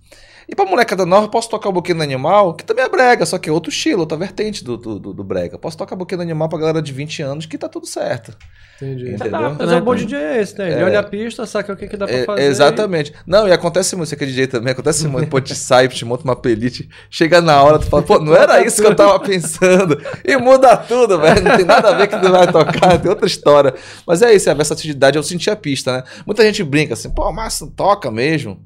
E 0.49 0.55
pra 0.55 0.65
molecada 0.65 1.07
nova, 1.07 1.27
eu 1.27 1.31
posso 1.31 1.49
tocar 1.49 1.69
o 1.69 1.73
Boquinho 1.73 1.99
do 1.99 2.03
Animal, 2.03 2.55
que 2.55 2.65
também 2.65 2.85
é 2.85 2.89
brega, 2.89 3.25
só 3.25 3.39
que 3.39 3.49
é 3.49 3.53
outro 3.53 3.71
estilo, 3.71 4.01
outra 4.01 4.19
vertente 4.19 4.63
do, 4.65 4.77
do, 4.77 4.99
do, 4.99 5.15
do 5.15 5.25
brega. 5.25 5.57
Posso 5.59 5.77
tocar 5.77 5.97
Boquinho 5.97 6.19
do 6.19 6.23
Animal 6.23 6.49
pra 6.49 6.59
galera 6.59 6.83
de 6.83 6.93
20 6.93 7.23
anos, 7.23 7.47
que 7.47 7.57
tá 7.57 7.69
tudo 7.69 7.87
certo. 7.87 8.37
Entendi. 8.77 9.11
Entendeu? 9.15 9.37
Adapta, 9.39 9.57
Mas 9.61 9.69
né, 9.71 9.77
é 9.77 9.81
um 9.81 9.85
bom? 9.85 9.95
DJ 9.95 10.19
é 10.19 10.41
esse, 10.43 10.59
né? 10.59 10.73
Ele 10.73 10.81
É. 10.81 10.85
olha 10.85 10.99
a 10.99 11.03
pista, 11.05 11.47
saca 11.47 11.73
o 11.73 11.77
que, 11.77 11.87
que 11.87 11.97
dá 11.97 12.05
pra 12.07 12.17
É, 12.17 12.25
fazer. 12.25 12.43
exatamente. 12.43 13.13
Não, 13.25 13.47
e 13.47 13.53
acontece 13.53 13.95
muito, 13.95 14.09
você 14.09 14.17
que 14.17 14.25
é 14.25 14.27
DJ 14.27 14.49
também, 14.49 14.73
acontece 14.73 15.07
muito, 15.07 15.29
pô, 15.29 15.41
te 15.41 15.55
sai, 15.55 15.87
te 15.89 16.05
monta 16.05 16.25
uma 16.25 16.35
playlist, 16.35 16.89
chega 17.09 17.41
na 17.41 17.63
hora, 17.63 17.79
tu 17.79 17.87
fala, 17.87 18.03
pô, 18.03 18.19
não 18.19 18.35
era 18.35 18.65
isso 18.67 18.83
que 18.83 18.89
eu 18.89 18.97
tava 18.97 19.21
pensando, 19.21 19.97
e 20.25 20.37
muda 20.37 20.77
tudo, 20.77 21.21
velho, 21.21 21.43
não 21.43 21.57
tem 21.57 21.65
nada 21.65 21.91
a 21.91 21.93
ver 21.95 22.05
o 22.05 22.09
que 22.09 22.19
tu 22.19 22.31
vai 22.31 22.51
tocar, 22.51 22.99
tem 23.01 23.09
outra 23.09 23.27
história. 23.27 23.73
Mas 24.05 24.21
é 24.21 24.35
isso, 24.35 24.49
é 24.49 24.53
a 24.53 24.57
versatilidade, 24.57 25.17
eu 25.17 25.23
senti 25.23 25.49
a 25.49 25.55
pista, 25.55 25.93
né? 25.99 26.03
Muita 26.27 26.43
gente 26.43 26.65
brinca 26.65 26.95
assim, 26.95 27.09
pô, 27.11 27.31
mas 27.33 27.61
não 27.61 27.69
toca 27.71 28.11
mesmo. 28.11 28.59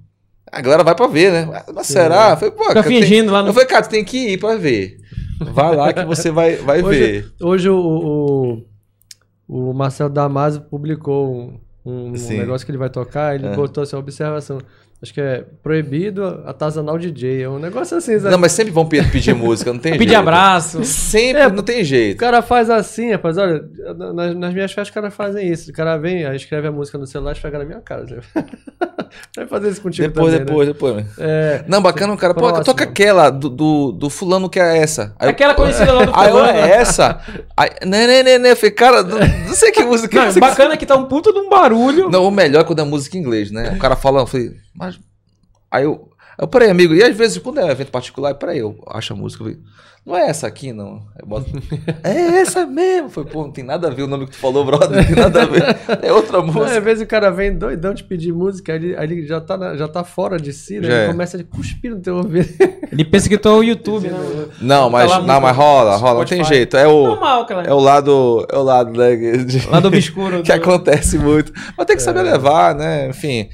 A 0.52 0.60
galera 0.60 0.84
vai 0.84 0.94
pra 0.94 1.06
ver, 1.06 1.32
né? 1.32 1.64
Mas 1.74 1.86
será? 1.88 2.30
Eu 2.30 2.36
falei, 2.36 2.50
pô, 2.52 2.62
Fica 2.62 2.74
cara, 2.74 2.86
tem- 2.88 3.02
fingindo 3.02 3.32
lá 3.32 3.42
no. 3.42 3.48
Eu 3.48 3.52
falei, 3.52 3.68
cara, 3.68 3.82
tu 3.84 3.90
tem 3.90 4.04
que 4.04 4.28
ir 4.32 4.38
pra 4.38 4.56
ver. 4.56 4.98
Vai 5.52 5.74
lá 5.76 5.92
que 5.92 6.04
você 6.04 6.30
vai, 6.30 6.56
vai 6.56 6.82
ver. 6.82 6.86
Hoje, 6.86 7.32
hoje 7.40 7.68
o, 7.70 8.62
o, 9.48 9.68
o 9.70 9.72
Marcelo 9.74 10.08
Damasio 10.10 10.62
publicou 10.62 11.34
um, 11.34 11.60
um 11.84 12.10
negócio 12.12 12.64
que 12.64 12.70
ele 12.70 12.78
vai 12.78 12.88
tocar, 12.88 13.34
ele 13.34 13.46
É. 13.46 13.54
botou 13.54 13.82
essa 13.82 13.98
observação. 13.98 14.58
Acho 15.02 15.12
que 15.12 15.20
é 15.20 15.44
proibido 15.62 16.42
atazanar 16.46 16.94
o 16.94 16.98
DJ. 16.98 17.42
É 17.42 17.48
um 17.48 17.58
negócio 17.58 17.96
assim, 17.98 18.18
sabe? 18.18 18.30
Não, 18.30 18.38
mas 18.38 18.52
sempre 18.52 18.72
vão 18.72 18.86
pe- 18.86 19.02
pedir 19.04 19.34
música, 19.34 19.70
não 19.72 19.78
tem 19.78 19.92
jeito. 19.94 20.00
Pedir 20.02 20.14
abraço. 20.14 20.82
Sempre, 20.84 21.42
É, 21.42 21.50
não 21.50 21.62
tem 21.62 21.82
O 21.82 21.84
jeito. 21.84 22.16
cara 22.18 22.40
faz 22.40 22.70
assim, 22.70 23.12
rapaz. 23.12 23.36
Olha, 23.36 23.62
nas, 24.14 24.34
nas 24.34 24.54
minhas 24.54 24.72
festas, 24.72 24.88
os 24.88 24.94
caras 24.94 25.12
fazem 25.14 25.48
isso. 25.52 25.70
O 25.70 25.74
cara 25.74 25.98
vem, 25.98 26.24
aí 26.24 26.34
escreve 26.34 26.68
a 26.68 26.72
música 26.72 26.96
no 26.96 27.06
celular 27.06 27.32
e 27.32 27.34
esfrega 27.34 27.58
na 27.58 27.64
minha 27.66 27.80
cara. 27.80 28.06
Vai 29.36 29.46
fazer 29.46 29.68
isso 29.70 29.80
contigo 29.82 30.08
Depois, 30.08 30.32
também, 30.32 30.40
né? 30.40 30.44
depois, 30.46 30.68
depois. 30.68 31.06
É, 31.18 31.64
Não, 31.68 31.80
bacana 31.80 32.12
o 32.12 32.16
cara. 32.16 32.34
Pô, 32.34 32.40
Próximo. 32.40 32.64
toca 32.64 32.84
aquela 32.84 33.30
do, 33.30 33.48
do, 33.48 33.92
do 33.92 34.10
fulano 34.10 34.48
que 34.48 34.58
é 34.58 34.78
essa. 34.78 35.14
Aí 35.18 35.28
Aquela 35.28 35.52
conhecida 35.54 35.92
lá 35.92 36.04
do 36.06 36.12
Aí 36.14 36.28
eu, 36.28 36.32
fulano. 36.36 36.58
é 36.58 36.70
essa? 36.70 37.20
Aí, 37.56 37.70
né, 37.84 38.06
né, 38.06 38.22
né, 38.22 38.38
né. 38.38 38.50
Eu 38.52 38.56
falei, 38.56 38.70
cara, 38.72 39.02
não, 39.02 39.18
não 39.18 39.54
sei 39.54 39.70
que 39.72 39.84
música 39.84 40.16
Não, 40.16 40.24
é 40.24 40.28
essa. 40.28 40.40
bacana 40.40 40.76
que 40.76 40.84
tá 40.86 40.96
um 40.96 41.04
puta 41.04 41.32
de 41.32 41.38
um 41.38 41.48
barulho. 41.48 42.10
Não, 42.10 42.26
o 42.26 42.30
melhor 42.30 42.60
é 42.60 42.64
quando 42.64 42.80
é 42.80 42.84
música 42.84 43.16
em 43.16 43.20
inglês, 43.20 43.50
né? 43.50 43.72
O 43.74 43.78
cara 43.78 43.94
fala, 43.96 44.20
eu 44.22 44.26
falei, 44.26 44.52
mas. 44.76 44.98
Aí 45.70 45.84
eu. 45.84 46.10
Eu, 46.38 46.46
peraí, 46.46 46.68
amigo, 46.68 46.92
e 46.94 47.02
às 47.02 47.16
vezes, 47.16 47.38
quando 47.38 47.60
é 47.60 47.70
evento 47.70 47.90
particular, 47.90 48.34
peraí, 48.34 48.58
eu 48.58 48.76
acho 48.88 49.14
a 49.14 49.16
música, 49.16 49.42
eu 49.42 49.46
falei, 49.46 49.62
não 50.04 50.14
é 50.14 50.28
essa 50.28 50.46
aqui, 50.46 50.70
não. 50.70 51.02
Boto, 51.26 51.46
é 52.04 52.40
essa 52.42 52.66
mesmo. 52.66 53.08
Falei, 53.08 53.30
pô, 53.32 53.42
não 53.44 53.50
tem 53.50 53.64
nada 53.64 53.88
a 53.88 53.90
ver 53.90 54.02
o 54.02 54.06
nome 54.06 54.26
que 54.26 54.32
tu 54.32 54.36
falou, 54.36 54.62
brother, 54.62 54.98
não 54.98 55.04
tem 55.04 55.16
nada 55.16 55.42
a 55.42 55.46
ver. 55.46 55.62
É 56.02 56.12
outra 56.12 56.42
música. 56.42 56.76
às 56.76 56.84
vezes 56.84 57.02
o 57.04 57.06
cara 57.06 57.30
vem 57.30 57.56
doidão 57.56 57.94
te 57.94 58.04
pedir 58.04 58.34
música, 58.34 58.74
aí 58.74 58.78
ele, 58.78 58.96
aí 58.98 59.04
ele 59.04 59.26
já, 59.26 59.40
tá 59.40 59.56
na- 59.56 59.76
já 59.78 59.88
tá 59.88 60.04
fora 60.04 60.36
de 60.38 60.52
si, 60.52 60.78
né? 60.78 60.88
Já 60.88 60.92
Ele 60.94 61.04
é. 61.04 61.06
começa 61.06 61.38
a 61.38 61.44
cuspir 61.44 61.90
no 61.90 62.00
teu 62.00 62.16
ouvido. 62.16 62.48
Ele 62.92 63.04
pensa 63.06 63.30
que 63.30 63.38
tu 63.38 63.48
é 63.48 63.52
o 63.52 63.62
YouTube, 63.62 64.06
né? 64.08 64.18
Não, 64.60 64.90
mas, 64.90 65.10
lá 65.10 65.22
não, 65.22 65.40
mas 65.40 65.56
rola, 65.56 65.96
rola, 65.96 66.18
não 66.18 66.24
tem 66.26 66.38
Spotify. 66.38 66.54
jeito. 66.54 66.76
É 66.76 66.86
o, 66.86 67.06
Normal, 67.06 67.46
cara. 67.46 67.66
é 67.66 67.72
o 67.72 67.80
lado, 67.80 68.46
é 68.52 68.56
o 68.58 68.62
lado, 68.62 68.92
né, 68.98 69.16
de- 69.38 69.66
Lado 69.70 69.88
obscuro. 69.88 70.42
que 70.44 70.52
do- 70.52 70.62
acontece 70.62 71.16
muito. 71.18 71.50
Mas 71.78 71.86
tem 71.86 71.96
que 71.96 72.02
saber 72.02 72.20
levar, 72.20 72.74
né? 72.74 73.08
Enfim. 73.08 73.48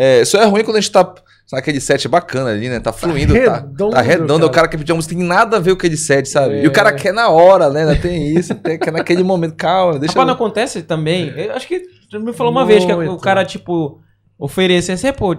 É, 0.00 0.24
só 0.24 0.40
é 0.40 0.44
ruim 0.44 0.62
quando 0.64 0.76
a 0.76 0.80
gente 0.80 0.92
tá. 0.92 1.14
Sabe 1.46 1.60
aquele 1.60 1.80
set 1.80 2.06
bacana 2.08 2.50
ali, 2.50 2.68
né? 2.68 2.78
Tá 2.78 2.92
fluindo, 2.92 3.32
tá, 3.32 3.56
redondo, 3.56 3.94
tá 3.94 4.00
redondo. 4.02 4.28
cara. 4.40 4.46
O 4.46 4.50
cara 4.50 4.68
quer 4.68 4.76
pedir 4.76 4.92
uma 4.92 4.96
música, 4.96 5.14
tem 5.14 5.24
nada 5.24 5.56
a 5.56 5.60
ver 5.60 5.70
com 5.70 5.78
aquele 5.78 5.96
set, 5.96 6.28
sabe? 6.28 6.56
É. 6.56 6.64
E 6.64 6.68
o 6.68 6.70
cara 6.70 6.92
quer 6.92 7.12
na 7.12 7.30
hora, 7.30 7.70
né? 7.70 7.94
Tem 7.94 8.36
isso, 8.36 8.54
tem, 8.54 8.78
quer 8.78 8.92
naquele 8.92 9.22
momento. 9.22 9.56
Calma, 9.56 9.98
deixa 9.98 10.12
Rapaz, 10.12 10.26
não 10.26 10.32
eu... 10.34 10.36
acontece 10.36 10.82
também. 10.82 11.32
Eu 11.36 11.54
acho 11.54 11.66
que 11.66 11.82
me 12.18 12.34
falou 12.34 12.52
uma 12.52 12.66
vez 12.66 12.84
que 12.84 12.92
o 12.92 12.96
Muito. 12.96 13.16
cara, 13.22 13.46
tipo, 13.46 13.98
oferecesse, 14.38 15.10
pô, 15.12 15.34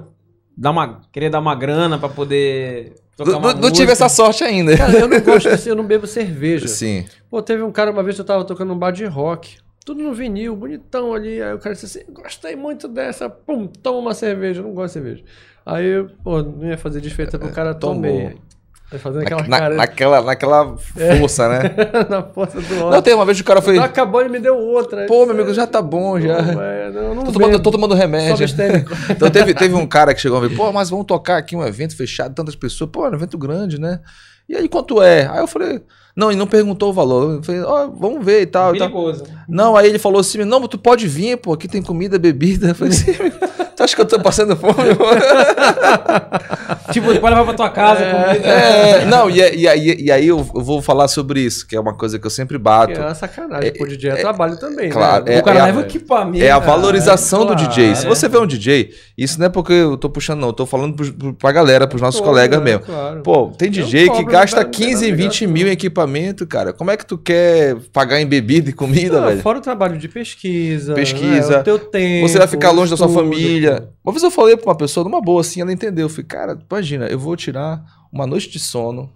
dá 0.58 0.72
uma, 0.72 1.02
queria 1.12 1.30
dar 1.30 1.40
uma 1.40 1.54
grana 1.56 1.98
pra 2.00 2.10
poder 2.10 2.96
tocar 3.16 3.32
Não, 3.32 3.40
uma 3.40 3.54
não- 3.54 3.62
não 3.62 3.72
tive 3.72 3.92
essa 3.92 4.10
sorte 4.10 4.44
ainda. 4.44 4.76
Cara, 4.76 4.92
eu 4.94 5.08
não 5.08 5.20
gosto 5.22 5.48
assim, 5.48 5.70
eu 5.70 5.76
não 5.76 5.86
bebo 5.86 6.08
cerveja. 6.08 6.68
Sim. 6.70 7.06
Pô, 7.30 7.40
teve 7.42 7.62
um 7.62 7.72
cara 7.72 7.92
uma 7.92 8.02
vez 8.04 8.16
que 8.16 8.22
eu 8.22 8.26
tava 8.26 8.44
tocando 8.44 8.70
num 8.70 8.78
bar 8.80 8.92
de 8.92 9.06
rock. 9.06 9.58
Tudo 9.90 10.04
no 10.04 10.14
vinil, 10.14 10.56
bonitão 10.56 11.16
ali. 11.16 11.42
Aí 11.42 11.52
o 11.52 11.58
cara 11.58 11.74
disse 11.74 11.88
assim: 11.88 12.14
gostei 12.14 12.56
muito 12.56 12.88
dessa. 12.88 13.28
Pum, 13.28 13.66
toma 13.66 13.98
uma 13.98 14.14
cerveja. 14.14 14.60
Eu 14.60 14.66
não 14.66 14.72
gosto 14.72 14.90
de 14.90 14.94
cerveja. 14.94 15.24
Aí 15.66 15.84
eu, 15.84 16.12
pô, 16.24 16.44
não 16.44 16.68
ia 16.68 16.78
fazer 16.78 17.02
desfeita 17.02 17.40
pro 17.40 17.50
cara, 17.50 17.74
tomei. 17.74 18.38
Fazendo 19.00 19.24
aquela 19.24 19.48
Na- 19.48 19.58
cara 19.60 19.76
naquela, 19.76 20.22
naquela 20.22 20.78
força, 20.78 21.50
né? 21.50 21.60
na 22.08 22.22
força 22.22 22.62
do 22.62 22.76
Não, 22.76 22.86
ódio. 22.90 23.02
tem 23.02 23.16
uma 23.16 23.26
vez 23.26 23.40
que 23.40 23.42
o 23.42 23.46
cara 23.48 23.64
foi. 23.64 23.78
Não 23.78 23.84
acabou, 23.84 24.22
ele 24.22 24.30
me 24.30 24.40
deu 24.40 24.56
outra. 24.56 25.08
Pô, 25.08 25.26
meu 25.26 25.34
amigo, 25.34 25.52
já 25.56 25.66
tá 25.66 25.82
bom, 25.82 26.20
já. 26.20 26.40
Não, 26.40 26.62
é, 26.62 26.92
não, 26.92 27.16
não 27.16 27.24
Tô 27.24 27.32
tomando, 27.32 27.60
tô 27.60 27.72
tomando 27.72 27.96
remédio. 27.96 28.46
Então 29.10 29.32
teve, 29.32 29.56
teve 29.56 29.74
um 29.74 29.88
cara 29.88 30.14
que 30.14 30.22
chegou 30.22 30.38
e 30.46 30.50
falou, 30.50 30.68
pô, 30.68 30.72
mas 30.72 30.92
vamos 30.92 31.08
tocar 31.08 31.38
aqui 31.38 31.56
um 31.56 31.66
evento 31.66 31.96
fechado, 31.98 32.36
tantas 32.36 32.56
pessoas, 32.56 32.92
pô, 32.92 33.08
é 33.08 33.10
um 33.10 33.16
evento 33.16 33.40
grande, 33.40 33.80
né? 33.82 34.02
E 34.48 34.56
aí, 34.56 34.70
quanto 34.70 35.02
é? 35.02 35.28
Aí 35.28 35.40
eu 35.40 35.48
falei, 35.48 35.82
não, 36.20 36.30
ele 36.30 36.38
não 36.38 36.46
perguntou 36.46 36.90
o 36.90 36.94
valor. 36.94 37.36
Eu 37.36 37.44
falei, 37.44 37.62
ó, 37.62 37.88
vamos 37.88 38.26
ver 38.26 38.42
e 38.42 38.46
tal. 38.46 38.76
e 38.76 38.80
tal. 38.80 38.90
Perigoso. 38.90 39.24
Não, 39.48 39.78
aí 39.78 39.88
ele 39.88 39.98
falou 39.98 40.20
assim, 40.20 40.44
não, 40.44 40.60
mas 40.60 40.68
tu 40.68 40.78
pode 40.78 41.08
vir, 41.08 41.38
pô, 41.38 41.54
aqui 41.54 41.66
tem 41.66 41.82
comida, 41.82 42.20
bebida. 42.20 42.68
Eu 42.68 42.76
falei 42.76 42.94
assim, 42.94 43.14
tu 43.80 43.84
acha 43.84 43.96
que 43.96 44.02
eu 44.02 44.06
tô 44.06 44.20
passando 44.20 44.58
fome? 44.58 44.94
pô?" 44.94 45.06
tipo, 46.92 47.08
pode 47.08 47.20
levar 47.22 47.46
pra 47.46 47.54
tua 47.54 47.70
casa. 47.70 48.04
comida. 48.04 48.48
É, 48.48 49.06
não, 49.06 49.30
e, 49.30 49.36
e 49.38 49.68
aí, 49.68 49.96
e 50.00 50.12
aí 50.12 50.28
eu, 50.28 50.40
vou 50.40 50.82
falar 50.82 51.08
sobre 51.08 51.40
isso, 51.42 51.66
que 51.66 51.76
é 51.76 51.80
uma 51.80 51.94
coisa 51.94 52.20
que 52.20 52.26
eu 52.28 52.30
sempre 52.32 52.58
bato. 52.58 53.00
É 53.00 53.06
uma 53.06 53.16
sacanagem. 53.16 53.74
Pô, 53.74 53.86
DJ 53.88 54.12
é, 54.12 54.16
trabalho 54.18 54.58
também. 54.60 54.90
claro, 54.90 55.26
né? 55.26 55.36
é- 55.36 55.40
o 55.40 55.44
cara 55.44 55.62
a- 55.64 55.66
leva 55.66 55.82
equipamento. 55.82 56.44
É 56.44 56.52
a 56.52 56.60
valorização 56.60 57.46
do 57.46 57.54
claro. 57.56 57.70
DJ. 57.70 57.96
Se 57.96 58.06
você 58.06 58.28
vê 58.28 58.38
um 58.38 58.46
DJ, 58.46 58.92
isso 59.18 59.40
não 59.40 59.46
é 59.46 59.50
porque 59.50 59.74
eu 59.74 59.98
tô 59.98 60.10
puxando, 60.10 60.40
não. 60.42 60.50
Eu 60.50 60.54
tô 60.54 60.66
falando 60.66 60.96
pro, 60.96 61.34
pra 61.34 61.52
galera, 61.52 61.88
pros 61.88 62.02
nossos 62.02 62.20
Pô, 62.20 62.28
colegas 62.28 62.60
né, 62.60 62.66
mesmo. 62.66 62.82
claro. 62.82 63.22
Pô, 63.22 63.48
tem 63.58 63.70
DJ 63.70 64.10
que 64.10 64.24
gasta 64.26 64.64
não 64.64 64.70
tem 64.70 64.88
15, 64.88 65.06
nada 65.12 65.16
20 65.24 65.40
ligado, 65.42 65.54
mil 65.54 65.68
em 65.68 65.72
equipamento, 65.72 66.46
cara. 66.46 66.74
Como 66.74 66.92
é 66.92 66.98
que 66.98 67.06
tu 67.06 67.18
quer 67.18 67.76
pagar 67.94 68.20
em 68.20 68.26
bebida 68.28 68.70
e 68.70 68.74
comida, 68.74 69.22
Não, 69.22 69.28
velho? 69.28 69.42
Fora 69.42 69.60
o 69.60 69.62
trabalho 69.62 69.98
de 69.98 70.08
pesquisa. 70.08 70.94
Pesquisa. 70.94 71.50
né, 71.50 71.60
o 71.60 71.64
teu 71.64 71.80
tempo. 71.80 72.28
Você 72.28 72.38
vai 72.38 72.48
ficar 72.48 72.72
longe 72.72 72.92
da 72.92 72.98
sua 72.98 73.08
estudo, 73.08 73.30
família. 73.70 73.94
Uma 74.04 74.12
vez 74.12 74.24
eu 74.24 74.32
falei 74.32 74.58
pra 74.58 74.70
uma 74.70 74.76
pessoa, 74.76 75.04
numa 75.04 75.22
boa 75.22 75.42
assim, 75.42 75.62
ela 75.62 75.72
entendeu. 75.72 76.06
Eu 76.06 76.10
falei, 76.10 76.26
cara, 76.26 76.60
imagina, 76.70 77.08
eu 77.08 77.20
vou 77.20 77.36
tirar 77.36 77.84
uma 78.12 78.26
noite 78.26 78.50
de 78.50 78.60
sono. 78.60 79.12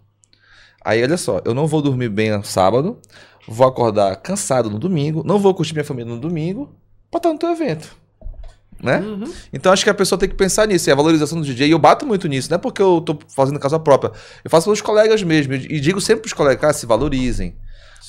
Aí, 0.83 1.01
olha 1.01 1.17
só, 1.17 1.41
eu 1.45 1.53
não 1.53 1.65
vou 1.65 1.81
dormir 1.81 2.09
bem 2.09 2.31
no 2.31 2.43
sábado, 2.43 2.99
vou 3.47 3.65
acordar 3.65 4.15
cansado 4.17 4.69
no 4.69 4.77
domingo, 4.77 5.23
não 5.25 5.39
vou 5.39 5.53
curtir 5.53 5.73
minha 5.73 5.85
família 5.85 6.13
no 6.13 6.19
domingo, 6.19 6.75
pra 7.09 7.19
estar 7.19 7.31
no 7.31 7.39
teu 7.39 7.49
evento. 7.51 7.95
Né? 8.81 8.99
Uhum. 8.99 9.31
Então 9.53 9.71
acho 9.71 9.83
que 9.83 9.89
a 9.89 9.93
pessoa 9.93 10.19
tem 10.19 10.27
que 10.27 10.35
pensar 10.35 10.67
nisso, 10.67 10.89
é 10.89 10.93
a 10.93 10.95
valorização 10.95 11.39
do 11.39 11.45
DJ. 11.45 11.67
E 11.67 11.71
eu 11.71 11.79
bato 11.79 12.05
muito 12.05 12.27
nisso, 12.27 12.49
não 12.49 12.55
é 12.55 12.57
porque 12.57 12.81
eu 12.81 12.99
tô 12.99 13.17
fazendo 13.33 13.57
casa 13.59 13.79
própria. 13.79 14.11
Eu 14.43 14.49
faço 14.49 14.65
pelos 14.65 14.81
colegas 14.81 15.23
mesmo. 15.23 15.53
E 15.53 15.79
digo 15.79 16.01
sempre 16.01 16.23
pros 16.23 16.33
colegas, 16.33 16.59
cara, 16.59 16.73
se 16.73 16.85
valorizem. 16.85 17.55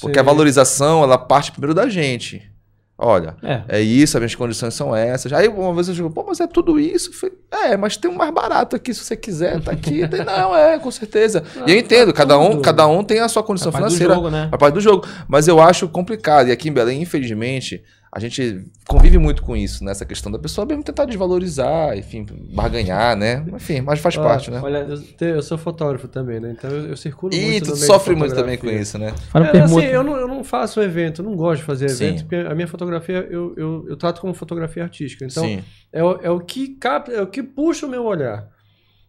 Porque 0.01 0.19
a 0.19 0.23
Sim. 0.23 0.27
valorização, 0.27 1.05
ela 1.05 1.17
parte 1.17 1.53
primeiro 1.53 1.75
da 1.75 1.89
gente. 1.89 2.51
Olha, 2.97 3.35
É. 3.43 3.63
é 3.69 3.81
isso, 3.81 4.17
as 4.17 4.21
minhas 4.21 4.35
condições 4.37 4.73
são 4.73 4.95
essas. 4.95 5.33
Aí 5.33 5.49
uma 5.49 5.75
vez 5.75 5.89
eu 5.89 5.95
digo, 5.95 6.11
pô, 6.11 6.25
mas 6.29 6.39
é 6.39 6.47
tudo 6.47 6.79
isso? 6.79 7.13
Falei, 7.13 7.37
é, 7.51 7.77
mas 7.77 7.97
tem 7.97 8.09
um 8.09 8.15
mais 8.15 8.33
barato 8.33 8.77
aqui, 8.77 8.95
se 8.95 9.01
você 9.05 9.17
quiser, 9.17 9.61
tá 9.61 9.73
aqui. 9.73 10.03
Não, 10.25 10.57
é, 10.57 10.79
com 10.79 10.91
certeza. 10.93 11.43
e 11.67 11.73
eu 11.73 11.77
entendo, 11.79 12.13
cada 12.13 12.39
um, 12.39 12.63
cada 12.63 12.87
um 12.87 13.03
tem 13.03 13.19
a 13.19 13.29
sua 13.29 13.43
condição 13.43 13.73
do 13.73 13.77
financeira. 13.77 14.15
jogo, 14.15 14.31
né? 14.31 14.49
A 14.53 14.57
parte 14.57 14.75
do 14.75 14.81
jogo. 14.81 15.05
Mas 15.27 15.49
eu 15.49 15.61
acho 15.61 15.89
complicado. 15.89 16.49
E 16.49 16.53
aqui 16.53 16.69
em 16.69 16.73
Belém, 16.73 17.03
infelizmente, 17.03 17.83
a 18.15 18.21
gente 18.21 18.65
convive 18.87 19.19
muito 19.19 19.43
com 19.43 19.57
isso, 19.57 19.85
nessa 19.85 20.07
questão 20.07 20.31
da 20.31 20.39
pessoa 20.39 20.65
mesmo 20.65 20.85
tentar 20.85 21.05
desvalorizar, 21.05 21.99
enfim, 21.99 22.25
barganhar, 22.55 23.17
né? 23.17 23.45
Enfim, 23.53 23.81
mas 23.81 23.99
faz 23.99 24.17
parte, 24.17 24.53
né? 24.53 24.61
Olha, 24.63 24.79
eu, 24.89 25.03
te- 25.03 25.25
eu 25.25 25.43
sou 25.43 25.59
fotógrafo 25.59 26.07
também, 26.07 26.39
né? 26.39 26.55
Então 26.57 26.71
eu, 26.71 26.91
eu 26.91 26.97
circulo 26.97 27.35
E 27.35 27.41
muito 27.41 27.65
tu 27.65 27.71
no 27.73 27.77
meio 27.77 27.89
sofre 27.89 28.15
muito 28.15 28.33
também 28.33 28.57
com 28.57 28.71
isso, 28.71 28.99
né? 28.99 29.13
É, 29.35 29.61
assim, 29.63 29.81
eu 29.81 30.05
não, 30.05 30.17
eu 30.17 30.29
não 30.29 30.45
faço 30.45 30.81
evento, 30.81 31.23
eu 31.23 31.25
não 31.25 31.35
gosto 31.35 31.63
de 31.63 31.67
fazer 31.67 31.89
Sim. 31.89 32.07
evento, 32.07 32.23
porque 32.23 32.37
a 32.37 32.55
minha 32.55 32.69
fotografia 32.69 33.27
eu, 33.29 33.53
eu, 33.57 33.87
eu 33.89 33.97
trato 33.97 34.21
como 34.21 34.33
fotografia 34.33 34.85
artística. 34.85 35.25
Então, 35.25 35.45
Sim. 35.45 35.65
é 35.93 36.03
o, 36.05 36.13
é 36.23 36.31
o 36.31 36.39
que 36.39 36.69
capta, 36.77 37.11
é 37.11 37.21
o 37.21 37.27
que 37.27 37.43
puxa 37.43 37.85
o 37.85 37.89
meu 37.91 38.05
olhar. 38.05 38.49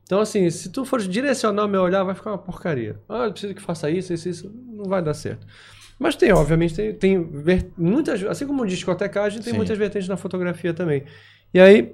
Então, 0.03 0.19
assim, 0.19 0.49
se 0.51 0.71
tu 0.71 0.85
for 0.85 1.01
direcionar 1.01 1.65
o 1.65 1.67
meu 1.67 1.81
olhar, 1.81 2.03
vai 2.03 2.13
ficar 2.15 2.31
uma 2.31 2.37
porcaria. 2.37 2.99
Ah, 3.09 3.25
eu 3.25 3.31
preciso 3.31 3.55
que 3.55 3.61
faça 3.61 3.89
isso, 3.89 4.13
isso, 4.13 4.29
isso. 4.29 4.51
Não 4.67 4.85
vai 4.85 5.01
dar 5.01 5.13
certo. 5.15 5.45
Mas 5.97 6.15
tem, 6.15 6.31
obviamente, 6.33 6.75
tem, 6.75 6.93
tem 6.93 7.29
muitas. 7.77 8.23
Assim 8.25 8.45
como 8.45 8.65
discotecagem, 8.65 9.41
tem 9.41 9.51
Sim. 9.51 9.57
muitas 9.57 9.77
vertentes 9.77 10.07
na 10.09 10.17
fotografia 10.17 10.73
também. 10.73 11.03
E 11.53 11.59
aí. 11.59 11.93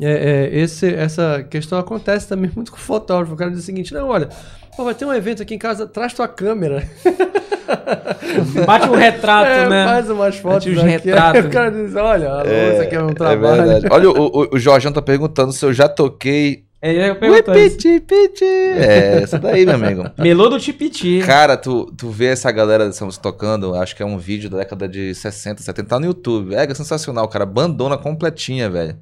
é, 0.00 0.12
é, 0.50 0.58
esse, 0.58 0.92
essa 0.94 1.42
questão 1.48 1.78
acontece 1.78 2.26
também 2.28 2.50
muito 2.56 2.70
com 2.72 2.78
o 2.78 2.80
fotógrafo. 2.80 3.34
O 3.34 3.36
cara 3.36 3.50
diz 3.50 3.60
o 3.60 3.62
seguinte: 3.62 3.92
não, 3.92 4.08
olha, 4.08 4.28
pô, 4.76 4.84
vai 4.84 4.94
ter 4.94 5.04
um 5.04 5.12
evento 5.12 5.42
aqui 5.42 5.54
em 5.54 5.58
casa, 5.58 5.86
traz 5.86 6.14
tua 6.14 6.26
câmera. 6.28 6.88
Bate 8.66 8.88
um 8.88 8.94
retrato, 8.94 9.46
É, 9.48 9.68
né? 9.68 9.84
Faz 9.84 10.10
umas 10.10 10.36
fotos 10.36 10.66
uns 10.66 10.78
aqui. 10.78 10.88
retratos. 11.08 11.42
Aí 11.42 11.46
o 11.48 11.50
cara 11.50 11.70
diz: 11.70 11.94
olha, 11.94 12.28
alô, 12.30 12.50
isso 12.72 12.82
aqui 12.82 12.94
é 12.94 13.02
um 13.02 13.10
É 13.10 13.14
trabalho. 13.14 13.62
verdade. 13.66 13.86
Olha, 13.90 14.10
o, 14.10 14.26
o, 14.26 14.48
o 14.54 14.58
Jorjão 14.58 14.92
tá 14.92 15.02
perguntando 15.02 15.52
se 15.52 15.64
eu 15.64 15.72
já 15.72 15.88
toquei. 15.88 16.64
É, 16.86 17.08
eu 17.08 17.16
Ui, 17.30 17.38
isso. 17.38 17.78
piti, 17.78 17.98
piti. 18.00 18.44
É, 18.44 19.22
essa 19.22 19.38
daí, 19.38 19.64
meu 19.64 19.76
amigo. 19.76 20.04
Melô 20.20 20.50
do 20.50 20.60
Tipiti. 20.60 21.22
Cara, 21.24 21.56
tu, 21.56 21.90
tu 21.96 22.10
vê 22.10 22.26
essa 22.26 22.52
galera 22.52 22.84
dessa 22.84 23.06
música 23.06 23.22
tocando, 23.22 23.74
acho 23.74 23.96
que 23.96 24.02
é 24.02 24.06
um 24.06 24.18
vídeo 24.18 24.50
da 24.50 24.58
década 24.58 24.86
de 24.86 25.14
60, 25.14 25.62
70, 25.62 25.88
tá 25.88 25.98
no 25.98 26.04
YouTube. 26.04 26.54
É, 26.54 26.70
é 26.70 26.74
sensacional, 26.74 27.26
cara. 27.26 27.46
Bandona 27.46 27.96
completinha, 27.96 28.68
velho. 28.68 28.98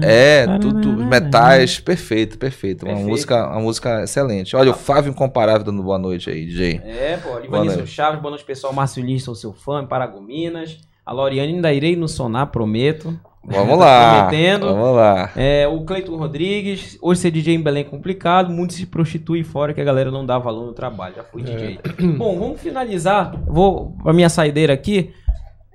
É, 0.00 0.46
tudo, 0.60 0.92
metais, 1.04 1.80
perfeito, 1.80 2.38
perfeito. 2.38 2.84
Uma 2.84 2.90
Perfeito. 2.90 3.10
música, 3.10 3.48
uma 3.48 3.60
música 3.60 4.04
excelente. 4.04 4.54
Olha, 4.54 4.70
o 4.70 4.74
Flávio 4.74 5.10
Incomparável 5.10 5.64
dando 5.64 5.82
boa 5.82 5.98
noite 5.98 6.30
aí, 6.30 6.46
DJ. 6.46 6.82
É, 6.84 7.16
pô, 7.16 7.30
noite. 7.64 7.84
Chaves, 7.88 8.20
boa 8.20 8.30
noite 8.30 8.44
pessoal, 8.44 8.72
Márcio 8.72 9.04
Lins, 9.04 9.24
sou 9.24 9.34
seu 9.34 9.52
fã, 9.52 9.82
em 9.82 9.88
Paragominas. 9.88 10.78
A 11.04 11.12
Loriane 11.12 11.54
ainda 11.54 11.72
irei 11.72 11.96
no 11.96 12.06
sonar, 12.06 12.46
prometo. 12.52 13.18
Vamos 13.44 13.78
lá. 13.80 14.26
prometendo. 14.26 14.66
Vamos 14.66 14.96
lá. 14.96 15.30
É, 15.34 15.66
o 15.66 15.82
Cleiton 15.84 16.16
Rodrigues, 16.16 16.98
hoje 17.00 17.20
ser 17.20 17.30
DJ 17.30 17.54
em 17.54 17.62
Belém 17.62 17.82
é 17.82 17.88
complicado, 17.88 18.50
muito 18.50 18.74
se 18.74 18.86
prostitui 18.86 19.42
fora 19.42 19.72
que 19.74 19.80
a 19.80 19.84
galera 19.84 20.10
não 20.10 20.24
dá 20.26 20.38
valor 20.38 20.66
no 20.66 20.72
trabalho, 20.72 21.16
já 21.16 21.24
fui 21.24 21.42
DJ. 21.42 21.78
Bom, 22.16 22.38
vamos 22.38 22.60
finalizar, 22.60 23.34
vou 23.46 23.96
pra 24.02 24.12
minha 24.12 24.28
saideira 24.28 24.72
aqui. 24.72 25.12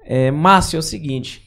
É, 0.05 0.29
Márcio, 0.29 0.77
é 0.77 0.79
o 0.79 0.83
seguinte, 0.83 1.43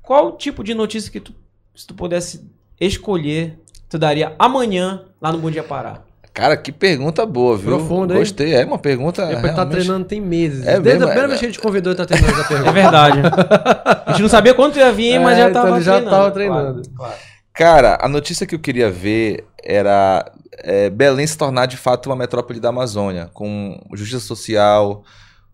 qual 0.00 0.36
tipo 0.36 0.62
de 0.62 0.72
notícia 0.72 1.10
que 1.10 1.18
tu, 1.18 1.34
se 1.74 1.84
tu 1.86 1.94
pudesse 1.94 2.48
escolher, 2.80 3.58
tu 3.88 3.98
daria 3.98 4.34
amanhã 4.38 5.02
lá 5.20 5.32
no 5.32 5.38
Bom 5.38 5.50
Dia 5.50 5.64
Pará? 5.64 6.05
Cara, 6.36 6.54
que 6.54 6.70
pergunta 6.70 7.24
boa, 7.24 7.56
viu? 7.56 7.78
Profunda, 7.78 8.12
hein? 8.12 8.20
Gostei. 8.20 8.54
É 8.54 8.62
uma 8.64 8.78
pergunta. 8.78 9.24
Depois 9.24 9.42
tá 9.42 9.48
realmente- 9.54 9.72
treinando 9.74 10.04
tem 10.04 10.20
meses. 10.20 10.66
É 10.66 10.78
Desde 10.78 10.82
mesmo, 10.82 11.04
a 11.04 11.06
primeira 11.06 11.24
é- 11.24 11.28
vez 11.28 11.40
que 11.40 11.46
a 11.46 11.48
gente 11.48 11.58
convidou, 11.60 11.90
ele 11.92 11.96
tá 11.96 12.04
treinando 12.04 12.32
essa 12.34 12.44
pergunta. 12.46 12.68
É 12.68 12.72
verdade. 12.74 13.18
A 14.04 14.10
gente 14.12 14.22
não 14.22 14.28
sabia 14.28 14.52
quando 14.52 14.74
tu 14.74 14.78
ia 14.78 14.92
vir, 14.92 15.18
mas 15.18 15.38
É, 15.38 15.40
já 15.42 15.48
então 15.48 15.62
tava 15.62 15.76
ele 15.76 15.84
já 15.84 15.92
treinando. 15.94 16.16
tava 16.16 16.30
treinando. 16.30 16.82
Claro, 16.82 16.94
claro. 16.94 17.14
Cara, 17.54 17.98
a 18.02 18.06
notícia 18.08 18.46
que 18.46 18.54
eu 18.54 18.58
queria 18.58 18.90
ver 18.90 19.46
era 19.64 20.30
é, 20.62 20.90
Belém 20.90 21.26
se 21.26 21.38
tornar 21.38 21.64
de 21.64 21.78
fato 21.78 22.06
uma 22.10 22.16
metrópole 22.16 22.60
da 22.60 22.68
Amazônia, 22.68 23.30
com 23.32 23.80
justiça 23.94 24.20
social, 24.20 25.02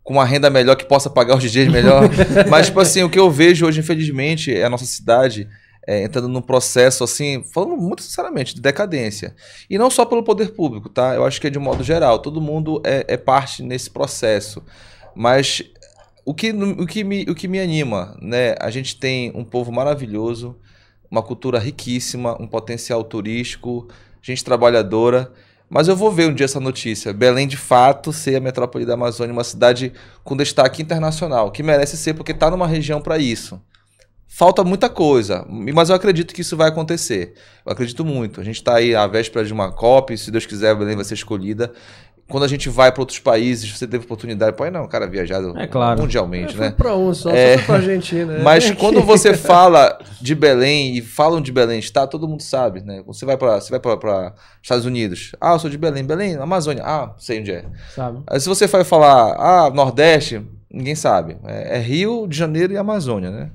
com 0.03 0.15
uma 0.15 0.25
renda 0.25 0.51
melhor 0.51 0.75
que 0.75 0.85
possa 0.85 1.09
pagar 1.09 1.37
os 1.37 1.43
DJs 1.45 1.69
melhor. 1.71 2.09
Mas, 2.51 2.67
tipo 2.67 2.81
assim, 2.81 3.05
o 3.05 3.09
que 3.09 3.21
eu 3.21 3.31
vejo 3.31 3.67
hoje, 3.67 3.79
infelizmente, 3.79 4.53
é 4.53 4.65
a 4.65 4.69
nossa 4.69 4.85
cidade 4.85 5.47
é, 5.87 6.05
entrando 6.05 6.29
num 6.29 6.41
processo, 6.41 7.03
assim, 7.03 7.45
falando 7.53 7.77
muito 7.77 8.03
sinceramente, 8.03 8.55
de 8.55 8.61
decadência. 8.61 9.35
E 9.69 9.77
não 9.77 9.91
só 9.91 10.05
pelo 10.05 10.23
poder 10.23 10.53
público, 10.53 10.89
tá? 10.89 11.15
Eu 11.15 11.25
acho 11.25 11.41
que 11.41 11.47
é 11.47 11.51
de 11.51 11.59
modo 11.59 11.83
geral. 11.83 12.19
Todo 12.21 12.41
mundo 12.41 12.81
é, 12.85 13.05
é 13.09 13.17
parte 13.17 13.63
nesse 13.63 13.91
processo. 13.91 14.63
Mas 15.15 15.63
o 16.25 16.33
que, 16.33 16.53
o, 16.53 16.87
que 16.87 17.03
me, 17.03 17.23
o 17.25 17.35
que 17.35 17.49
me 17.49 17.61
anima, 17.61 18.17
né? 18.21 18.55
A 18.61 18.71
gente 18.71 18.97
tem 18.97 19.33
um 19.35 19.45
povo 19.45 19.73
maravilhoso, 19.73 20.57
uma 21.11 21.23
cultura 21.23 21.59
riquíssima, 21.59 22.41
um 22.41 22.47
potencial 22.47 23.03
turístico, 23.03 23.89
gente 24.23 24.45
trabalhadora. 24.45 25.33
Mas 25.69 25.89
eu 25.89 25.97
vou 25.97 26.13
ver 26.13 26.29
um 26.29 26.35
dia 26.35 26.45
essa 26.45 26.61
notícia. 26.61 27.13
Belém, 27.13 27.49
de 27.49 27.57
fato, 27.57 28.13
ser 28.13 28.37
a 28.37 28.41
metrópole 28.41 28.85
da 28.85 28.95
Amazônia, 28.95 29.33
uma 29.33 29.43
cidade 29.43 29.93
com 30.23 30.37
destaque 30.37 30.83
internacional, 30.83 31.51
que 31.51 31.63
merece 31.63 31.97
ser 31.97 32.15
porque 32.15 32.33
está 32.33 32.51
numa 32.51 32.67
região 32.67 33.01
para 33.01 33.19
isso. 33.19 33.61
Falta 34.35 34.65
muita 34.65 34.89
coisa, 34.89 35.45
mas 35.49 35.91
eu 35.91 35.95
acredito 35.95 36.33
que 36.35 36.41
isso 36.41 36.57
vai 36.57 36.69
acontecer. 36.69 37.35
Eu 37.67 37.73
acredito 37.73 38.03
muito. 38.05 38.41
A 38.41 38.45
gente 38.45 38.57
está 38.57 38.77
aí 38.77 38.95
à 38.95 39.07
véspera 39.07 39.45
de 39.45 39.53
uma 39.53 39.71
COP, 39.71 40.17
se 40.17 40.31
Deus 40.31 40.47
quiser, 40.47 40.75
Belém 40.75 40.97
vai 40.97 41.05
ser 41.05 41.15
escolhida 41.15 41.71
quando 42.33 42.45
a 42.45 42.49
gente 42.49 42.71
vai 42.71 42.91
para 42.91 43.03
outros 43.03 43.19
países, 43.19 43.71
você 43.71 43.87
teve 43.87 44.05
oportunidade, 44.05 44.57
pode 44.57 44.71
não, 44.71 44.89
cara, 44.89 45.07
viajar 45.07 45.43
é 45.57 45.67
claro. 45.67 46.01
mundialmente, 46.01 46.57
É, 46.57 46.61
né? 46.61 46.71
Para 46.71 46.97
um 46.97 47.13
só, 47.13 47.29
É. 47.31 47.59
só 47.59 47.65
pra 47.67 47.75
Argentina. 47.75 48.39
né? 48.39 48.41
Mas 48.43 48.71
quando 48.71 49.03
você 49.05 49.35
fala 49.35 49.99
de 50.19 50.35
Belém 50.35 50.97
e 50.97 51.03
falam 51.03 51.43
de 51.43 51.53
Belém 51.53 51.79
está, 51.79 52.07
todo 52.07 52.27
mundo 52.27 52.43
sabe, 52.43 52.81
né? 52.81 53.03
Você 53.07 53.27
vai 53.27 53.37
para 53.37 53.61
você 53.61 53.71
vai 53.71 53.81
para 53.81 54.35
Estados 54.63 54.87
Unidos, 54.87 55.33
ah, 55.39 55.53
eu 55.53 55.59
sou 55.59 55.69
de 55.69 55.77
Belém, 55.77 56.05
Belém, 56.05 56.37
Amazônia, 56.37 56.83
ah, 56.87 57.13
sei 57.19 57.41
onde 57.41 57.53
é. 57.53 57.65
Sabe? 57.95 58.21
Aí 58.27 58.41
se 58.41 58.49
você 58.49 58.67
vai 58.67 58.85
falar, 58.85 59.35
ah, 59.39 59.71
Nordeste, 59.71 60.41
ninguém 60.73 60.95
sabe. 60.95 61.37
É, 61.45 61.77
é 61.77 61.81
Rio 61.81 62.27
de 62.27 62.39
Janeiro 62.39 62.73
e 62.73 62.79
Amazônia, 62.79 63.31
né? 63.31 63.51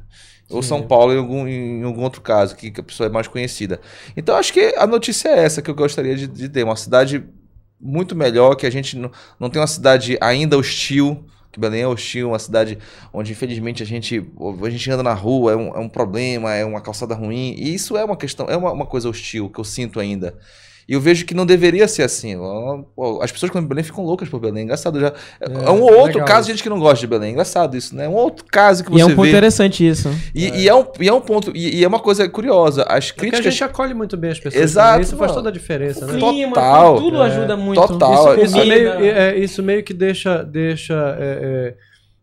Ou 0.49 0.63
São 0.63 0.81
Paulo 0.81 1.13
em 1.13 1.17
algum, 1.17 1.47
em 1.47 1.83
algum 1.83 2.03
outro 2.03 2.21
caso, 2.21 2.55
que, 2.55 2.71
que 2.71 2.79
a 2.79 2.83
pessoa 2.83 3.07
é 3.07 3.09
mais 3.09 3.27
conhecida. 3.27 3.81
Então 4.15 4.35
acho 4.35 4.53
que 4.53 4.73
a 4.77 4.87
notícia 4.87 5.29
é 5.29 5.43
essa 5.43 5.61
que 5.61 5.69
eu 5.69 5.75
gostaria 5.75 6.15
de, 6.15 6.25
de 6.25 6.47
ter. 6.47 6.63
Uma 6.63 6.75
cidade 6.75 7.23
muito 7.79 8.15
melhor, 8.15 8.55
que 8.55 8.65
a 8.65 8.69
gente 8.69 8.97
não, 8.97 9.11
não 9.39 9.49
tem 9.49 9.61
uma 9.61 9.67
cidade 9.67 10.17
ainda 10.21 10.57
hostil, 10.57 11.25
que 11.51 11.59
Belém 11.59 11.81
é 11.81 11.87
hostil, 11.87 12.29
uma 12.29 12.39
cidade 12.39 12.77
onde 13.11 13.31
infelizmente 13.31 13.83
a 13.83 13.85
gente, 13.85 14.25
a 14.63 14.69
gente 14.69 14.89
anda 14.89 15.03
na 15.03 15.13
rua, 15.13 15.51
é 15.51 15.55
um, 15.55 15.67
é 15.75 15.79
um 15.79 15.89
problema, 15.89 16.53
é 16.53 16.63
uma 16.63 16.81
calçada 16.81 17.13
ruim. 17.13 17.55
E 17.57 17.73
isso 17.73 17.97
é 17.97 18.03
uma 18.03 18.15
questão, 18.15 18.47
é 18.47 18.55
uma, 18.55 18.71
uma 18.71 18.85
coisa 18.85 19.09
hostil 19.09 19.49
que 19.49 19.59
eu 19.59 19.63
sinto 19.63 19.99
ainda. 19.99 20.37
E 20.87 20.93
eu 20.93 21.01
vejo 21.01 21.25
que 21.25 21.33
não 21.33 21.45
deveria 21.45 21.87
ser 21.87 22.03
assim. 22.03 22.35
As 23.21 23.31
pessoas 23.31 23.51
quando 23.51 23.67
Belém 23.67 23.83
ficam 23.83 24.05
loucas 24.05 24.29
por 24.29 24.39
Belém. 24.39 24.63
Engraçado 24.63 24.99
já. 24.99 25.11
É, 25.41 25.69
um 25.69 25.81
ou 25.81 25.91
outro 25.93 26.13
legal 26.19 26.25
caso 26.25 26.47
de 26.47 26.53
gente 26.53 26.63
que 26.63 26.69
não 26.69 26.79
gosta 26.79 26.99
de 26.99 27.07
Belém. 27.07 27.31
Engraçado 27.31 27.75
isso, 27.75 27.93
né? 27.95 28.07
Um 28.07 28.13
outro 28.13 28.45
caso 28.49 28.83
que 28.85 28.89
E 28.91 28.93
você 28.93 29.01
é 29.01 29.05
um 29.05 29.09
ponto 29.09 29.23
vê. 29.23 29.29
interessante 29.29 29.85
isso. 29.85 30.09
E 30.33 30.61
e 30.63 30.69
é. 30.69 30.73
um, 30.73 30.85
e 30.99 31.07
é 31.09 31.13
um 31.13 31.19
ponto. 31.19 31.51
E, 31.53 31.79
e 31.79 31.83
é 31.83 31.87
uma 31.87 31.99
coisa 31.99 32.27
curiosa. 32.29 32.83
As 32.87 33.11
Porque 33.11 33.27
a 33.27 33.29
críticas. 33.31 33.53
gente 33.53 33.63
acolhe 33.65 33.93
muito 33.93 34.15
bem 34.15 34.31
as 34.31 34.39
pessoas. 34.39 34.63
Exato, 34.63 34.87
também, 34.91 35.01
Isso 35.03 35.17
faz 35.17 35.31
mano. 35.31 35.33
toda 35.35 35.49
a 35.49 35.51
diferença, 35.51 36.05
né? 36.05 36.17
Clima, 36.19 36.53
Total. 36.53 36.95
tudo 36.97 37.17
É. 37.17 37.25
ajuda 37.27 37.57
muito. 37.57 37.81
Total. 37.87 38.35
Isso, 38.35 38.45
isso 38.45 38.65
meio, 38.67 38.89
é, 38.89 39.37
isso 39.37 39.63
meio 39.63 39.83
que 39.83 39.93
deixa, 39.93 40.41
deixa 40.43 40.95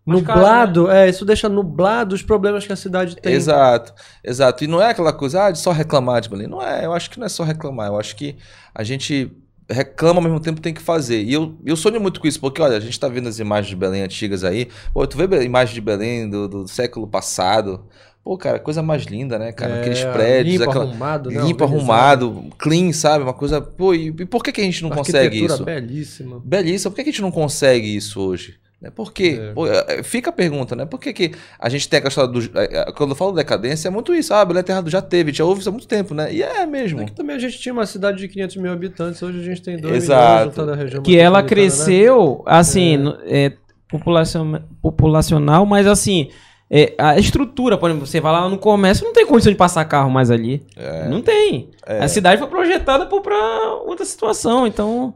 nublado, 0.07 0.91
é, 0.91 1.09
isso 1.09 1.25
deixa 1.25 1.49
nublado 1.49 2.15
os 2.15 2.23
problemas 2.23 2.67
que 2.67 2.73
a 2.73 2.77
cidade 2.77 3.17
tem. 3.17 3.33
Exato, 3.33 3.95
exato. 4.23 4.65
E 4.65 4.67
não 4.67 4.81
é 4.81 4.91
aquela 4.91 5.13
coisa 5.13 5.45
ah, 5.45 5.51
de 5.51 5.59
só 5.59 5.73
reclamar 5.73 6.21
de 6.21 6.29
Belém. 6.29 6.47
Não 6.47 6.61
é, 6.61 6.85
eu 6.85 6.93
acho 6.93 7.11
que 7.11 7.19
não 7.19 7.27
é 7.27 7.29
só 7.29 7.43
reclamar. 7.43 7.89
Eu 7.89 7.99
acho 7.99 8.15
que 8.17 8.37
a 8.75 8.83
gente 8.83 9.31
reclama 9.71 10.19
ao 10.19 10.23
mesmo 10.23 10.41
tempo 10.41 10.61
tem 10.61 10.75
que 10.75 10.83
fazer. 10.83 11.23
E 11.23 11.33
eu, 11.33 11.57
eu 11.65 11.77
sonho 11.77 12.01
muito 12.01 12.21
com 12.21 12.27
isso, 12.27 12.41
porque 12.41 12.61
olha, 12.61 12.77
a 12.77 12.81
gente 12.81 12.99
tá 12.99 13.09
vendo 13.09 13.29
as 13.29 13.39
imagens 13.39 13.69
de 13.69 13.77
Belém 13.77 14.03
antigas 14.03 14.45
aí. 14.45 14.69
Pô, 14.93 15.07
tu 15.07 15.17
vê 15.17 15.45
imagens 15.45 15.75
de 15.75 15.81
Belém 15.81 16.29
do, 16.29 16.49
do 16.49 16.69
século 16.69 17.07
passado. 17.07 17.87
Pô, 18.23 18.39
cara, 18.39 18.59
coisa 18.59 18.83
mais 18.83 19.05
linda, 19.05 19.39
né, 19.39 19.53
cara? 19.53 19.75
É, 19.75 19.81
Aqueles 19.81 20.03
prédios, 20.05 20.57
limpo, 20.57 20.71
aquela 20.71 20.85
arrumado, 20.87 21.31
né? 21.31 21.43
limpo, 21.43 21.63
arrumado, 21.63 22.51
clean, 22.59 22.91
sabe? 22.93 23.23
Uma 23.23 23.35
coisa. 23.35 23.61
Pô, 23.61 23.95
e, 23.95 24.07
e 24.07 24.25
por 24.25 24.43
que, 24.43 24.51
que 24.51 24.63
a 24.63 24.65
gente 24.65 24.83
não 24.83 24.89
consegue 24.89 25.27
Arquitetura 25.27 25.55
isso? 25.55 25.65
belíssima. 25.65 26.43
Belíssimo. 26.43 26.91
Por 26.91 26.97
que 26.97 27.05
que 27.05 27.11
a 27.11 27.13
gente 27.13 27.23
não 27.23 27.31
consegue 27.31 27.95
isso 27.95 28.21
hoje? 28.23 28.59
Né? 28.85 28.91
Por 28.95 29.13
quê? 29.13 29.41
É. 29.41 29.53
Pô, 29.53 29.67
é, 29.67 30.03
Fica 30.03 30.29
a 30.29 30.33
pergunta, 30.33 30.77
né? 30.77 30.85
Por 30.85 31.01
que, 31.01 31.13
que 31.13 31.33
a 31.59 31.69
gente 31.71 31.89
tem 31.89 31.97
aquela 31.99 32.09
história 32.11 32.31
do. 32.31 32.59
é, 32.59 32.81
é, 32.89 32.93
Quando 32.93 33.11
eu 33.11 33.17
falo 33.17 33.33
decadência, 33.33 33.89
é 33.89 33.91
muito 33.91 34.15
isso. 34.15 34.35
Ah, 34.35 34.45
Belém 34.45 34.63
Terra 34.63 34.83
do 34.83 34.91
já 34.91 35.01
teve, 35.01 35.33
já 35.33 35.45
houve 35.45 35.61
isso 35.61 35.69
há 35.71 35.73
muito 35.73 35.89
tempo, 35.89 36.13
né? 36.15 36.33
E 36.33 36.43
é 36.43 36.67
mesmo. 36.67 37.01
É 37.01 37.07
que 37.07 37.13
também 37.13 37.35
a 37.35 37.39
gente 37.39 37.59
tinha 37.59 37.73
uma 37.73 37.87
cidade 37.87 38.19
de 38.19 38.29
500 38.29 38.57
mil 38.57 38.71
habitantes, 38.73 39.23
hoje 39.23 39.41
a 39.41 39.43
gente 39.43 39.63
tem 39.63 39.79
2 39.79 40.05
Exato. 40.05 40.23
milhões 40.31 40.45
juntando 40.45 40.73
a 40.73 40.77
região 40.77 41.03
Que 41.03 41.19
ela 41.19 41.41
né? 41.43 41.49
cresceu, 41.49 42.43
assim, 42.47 42.99
no- 42.99 43.17
é, 43.25 43.53
populacion- 43.89 44.61
populacional, 44.83 45.65
mas 45.67 45.87
assim, 45.87 46.29
é, 46.71 46.95
a 46.99 47.19
estrutura, 47.19 47.77
por 47.79 47.89
exemplo, 47.91 48.07
você 48.07 48.21
vai 48.21 48.33
lá 48.33 48.49
no 48.49 48.59
comércio, 48.59 49.05
não 49.05 49.13
tem 49.13 49.27
condição 49.27 49.53
de 49.53 49.59
passar 49.59 49.85
carro 49.85 50.11
mais 50.11 50.31
ali. 50.31 50.63
É. 50.77 51.09
Não 51.09 51.21
tem. 51.23 51.71
A 51.87 52.09
cidade 52.09 52.39
foi 52.39 52.49
projetada 52.49 53.07
para 53.07 53.75
outra 53.87 54.05
situação, 54.05 54.67
então. 54.67 55.15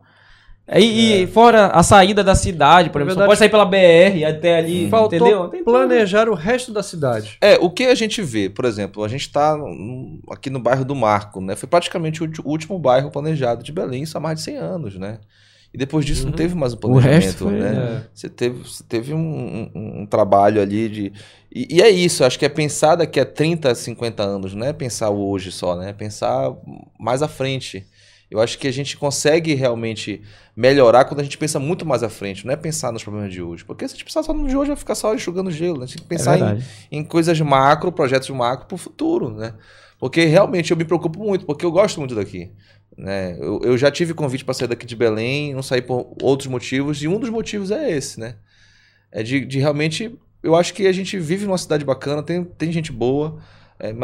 E, 0.77 1.23
e 1.23 1.27
fora 1.27 1.69
a 1.69 1.83
saída 1.83 2.23
da 2.23 2.35
cidade, 2.35 2.91
por 2.91 3.01
exemplo, 3.01 3.15
só 3.15 3.21
verdade, 3.21 3.29
pode 3.29 3.39
sair 3.39 3.49
pela 3.49 3.65
BR 3.65 4.25
até 4.27 4.59
ali, 4.59 4.89
Faltou 4.91 5.19
entendeu? 5.19 5.49
Tem 5.49 5.65
tudo. 5.65 5.73
planejar 5.73 6.29
o 6.29 6.35
resto 6.35 6.73
da 6.73 6.83
cidade. 6.83 7.39
É, 7.41 7.55
o 7.59 7.71
que 7.71 7.85
a 7.85 7.95
gente 7.95 8.21
vê, 8.21 8.51
por 8.51 8.67
exemplo, 8.67 9.03
a 9.03 9.09
gente 9.09 9.23
está 9.23 9.57
aqui 10.31 10.51
no 10.51 10.61
bairro 10.61 10.85
do 10.85 10.95
Marco, 10.95 11.41
né? 11.41 11.57
Foi 11.57 11.69
praticamente 11.69 12.23
o 12.23 12.31
último 12.45 12.79
bairro 12.79 13.11
planejado 13.11 13.63
de 13.65 13.73
Belém, 13.73 14.03
isso 14.03 14.19
há 14.19 14.21
mais 14.21 14.39
de 14.41 14.45
100 14.45 14.57
anos, 14.59 14.97
né? 14.99 15.19
E 15.73 15.77
depois 15.79 16.05
disso 16.05 16.25
não 16.25 16.33
teve 16.33 16.55
mais 16.55 16.73
um 16.75 16.79
Uhum. 16.85 16.93
O 16.95 16.99
resto 16.99 17.45
planejamento, 17.45 17.75
foi- 17.77 17.85
né? 17.95 18.03
Você 18.15 18.29
teve, 18.29 18.59
você 18.63 18.85
teve 18.89 19.15
um, 19.15 19.71
um- 19.75 20.01
um 20.03 20.07
trabalho 20.07 20.61
ali 20.63 20.89
de. 20.89 21.13
E, 21.55 21.77
e 21.77 21.83
é 21.83 21.89
isso, 21.91 22.25
acho 22.25 22.39
que 22.39 22.45
é 22.45 22.49
pensar 22.49 22.95
daqui 22.97 23.21
a 23.21 23.25
30, 23.25 23.75
50 23.75 24.23
anos, 24.23 24.55
não 24.55 24.67
é 24.67 24.73
pensar 24.73 25.11
o 25.11 25.31
hoje 25.31 25.51
só, 25.53 25.77
né? 25.77 25.91
É 25.91 25.93
pensar 25.93 26.53
mais 26.99 27.23
à 27.23 27.29
frente. 27.29 27.87
Eu 28.31 28.41
acho 28.41 28.59
que 28.59 28.69
a 28.69 28.73
gente 28.73 28.97
consegue 28.97 29.55
realmente 29.55 30.21
melhorar 30.55 31.05
quando 31.05 31.21
a 31.21 31.23
gente 31.23 31.39
pensa 31.39 31.59
muito 31.59 31.87
mais 31.87 32.03
à 32.03 32.09
frente, 32.11 32.45
não 32.47 32.53
é 32.53 32.57
pensar 32.57 32.93
nos 32.93 33.03
problemas 33.03 33.33
de 33.33 33.41
hoje. 33.41 33.65
Porque 33.65 33.87
se 33.89 33.95
a 33.95 33.97
gente 33.97 34.05
pensar 34.05 34.23
só 34.23 34.35
no 34.35 34.47
de 34.47 34.57
hoje, 34.57 34.69
vai 34.69 34.77
ficar 34.77 34.95
só 34.95 35.15
enxugando 35.15 35.51
gelo. 35.51 35.79
né? 35.79 35.85
A 35.85 35.87
gente 35.87 35.99
tem 35.99 36.07
que 36.07 36.15
É 36.15 36.17
pensar 36.17 36.37
em, 36.37 36.41
verdade. 36.45 36.67
em 36.93 37.05
coisas 37.05 37.41
macro, 37.41 37.91
projetos 37.91 38.29
macro 38.31 38.67
para 38.67 38.75
o 38.75 38.79
futuro, 38.79 39.31
né? 39.31 39.55
Porque 39.99 40.25
realmente 40.25 40.71
eu 40.71 40.77
me 40.77 40.85
preocupo 40.85 41.19
muito, 41.19 41.47
porque 41.47 41.65
eu 41.65 41.73
gosto 41.73 41.99
muito 41.99 42.15
daqui. 42.15 42.51
Né? 42.97 43.37
Eu, 43.41 43.61
eu 43.63 43.79
já 43.79 43.91
tive 43.91 44.13
convite 44.13 44.45
para 44.45 44.55
sair 44.55 44.69
daqui 44.69 44.85
de 44.87 44.95
Belém, 44.97 45.55
não 45.55 45.63
saí 45.63 45.81
por 45.81 46.15
outros 46.23 46.49
motivos, 46.49 47.03
e 47.03 47.09
um 47.09 47.19
dos 47.19 47.31
motivos 47.31 47.71
é 47.71 47.91
esse, 47.91 48.19
né? 48.21 48.35
É 49.11 49.23
de, 49.23 49.45
de 49.45 49.59
realmente. 49.59 50.19
Eu 50.43 50.55
acho 50.55 50.75
que 50.75 50.87
a 50.87 50.93
gente 50.93 51.19
vive 51.19 51.47
numa 51.47 51.59
cidade 51.59 51.85
bacana, 51.85 52.23
tem, 52.23 52.45
tem 52.45 52.71
gente 52.71 52.93
boa, 52.93 53.39
é, 53.39 53.39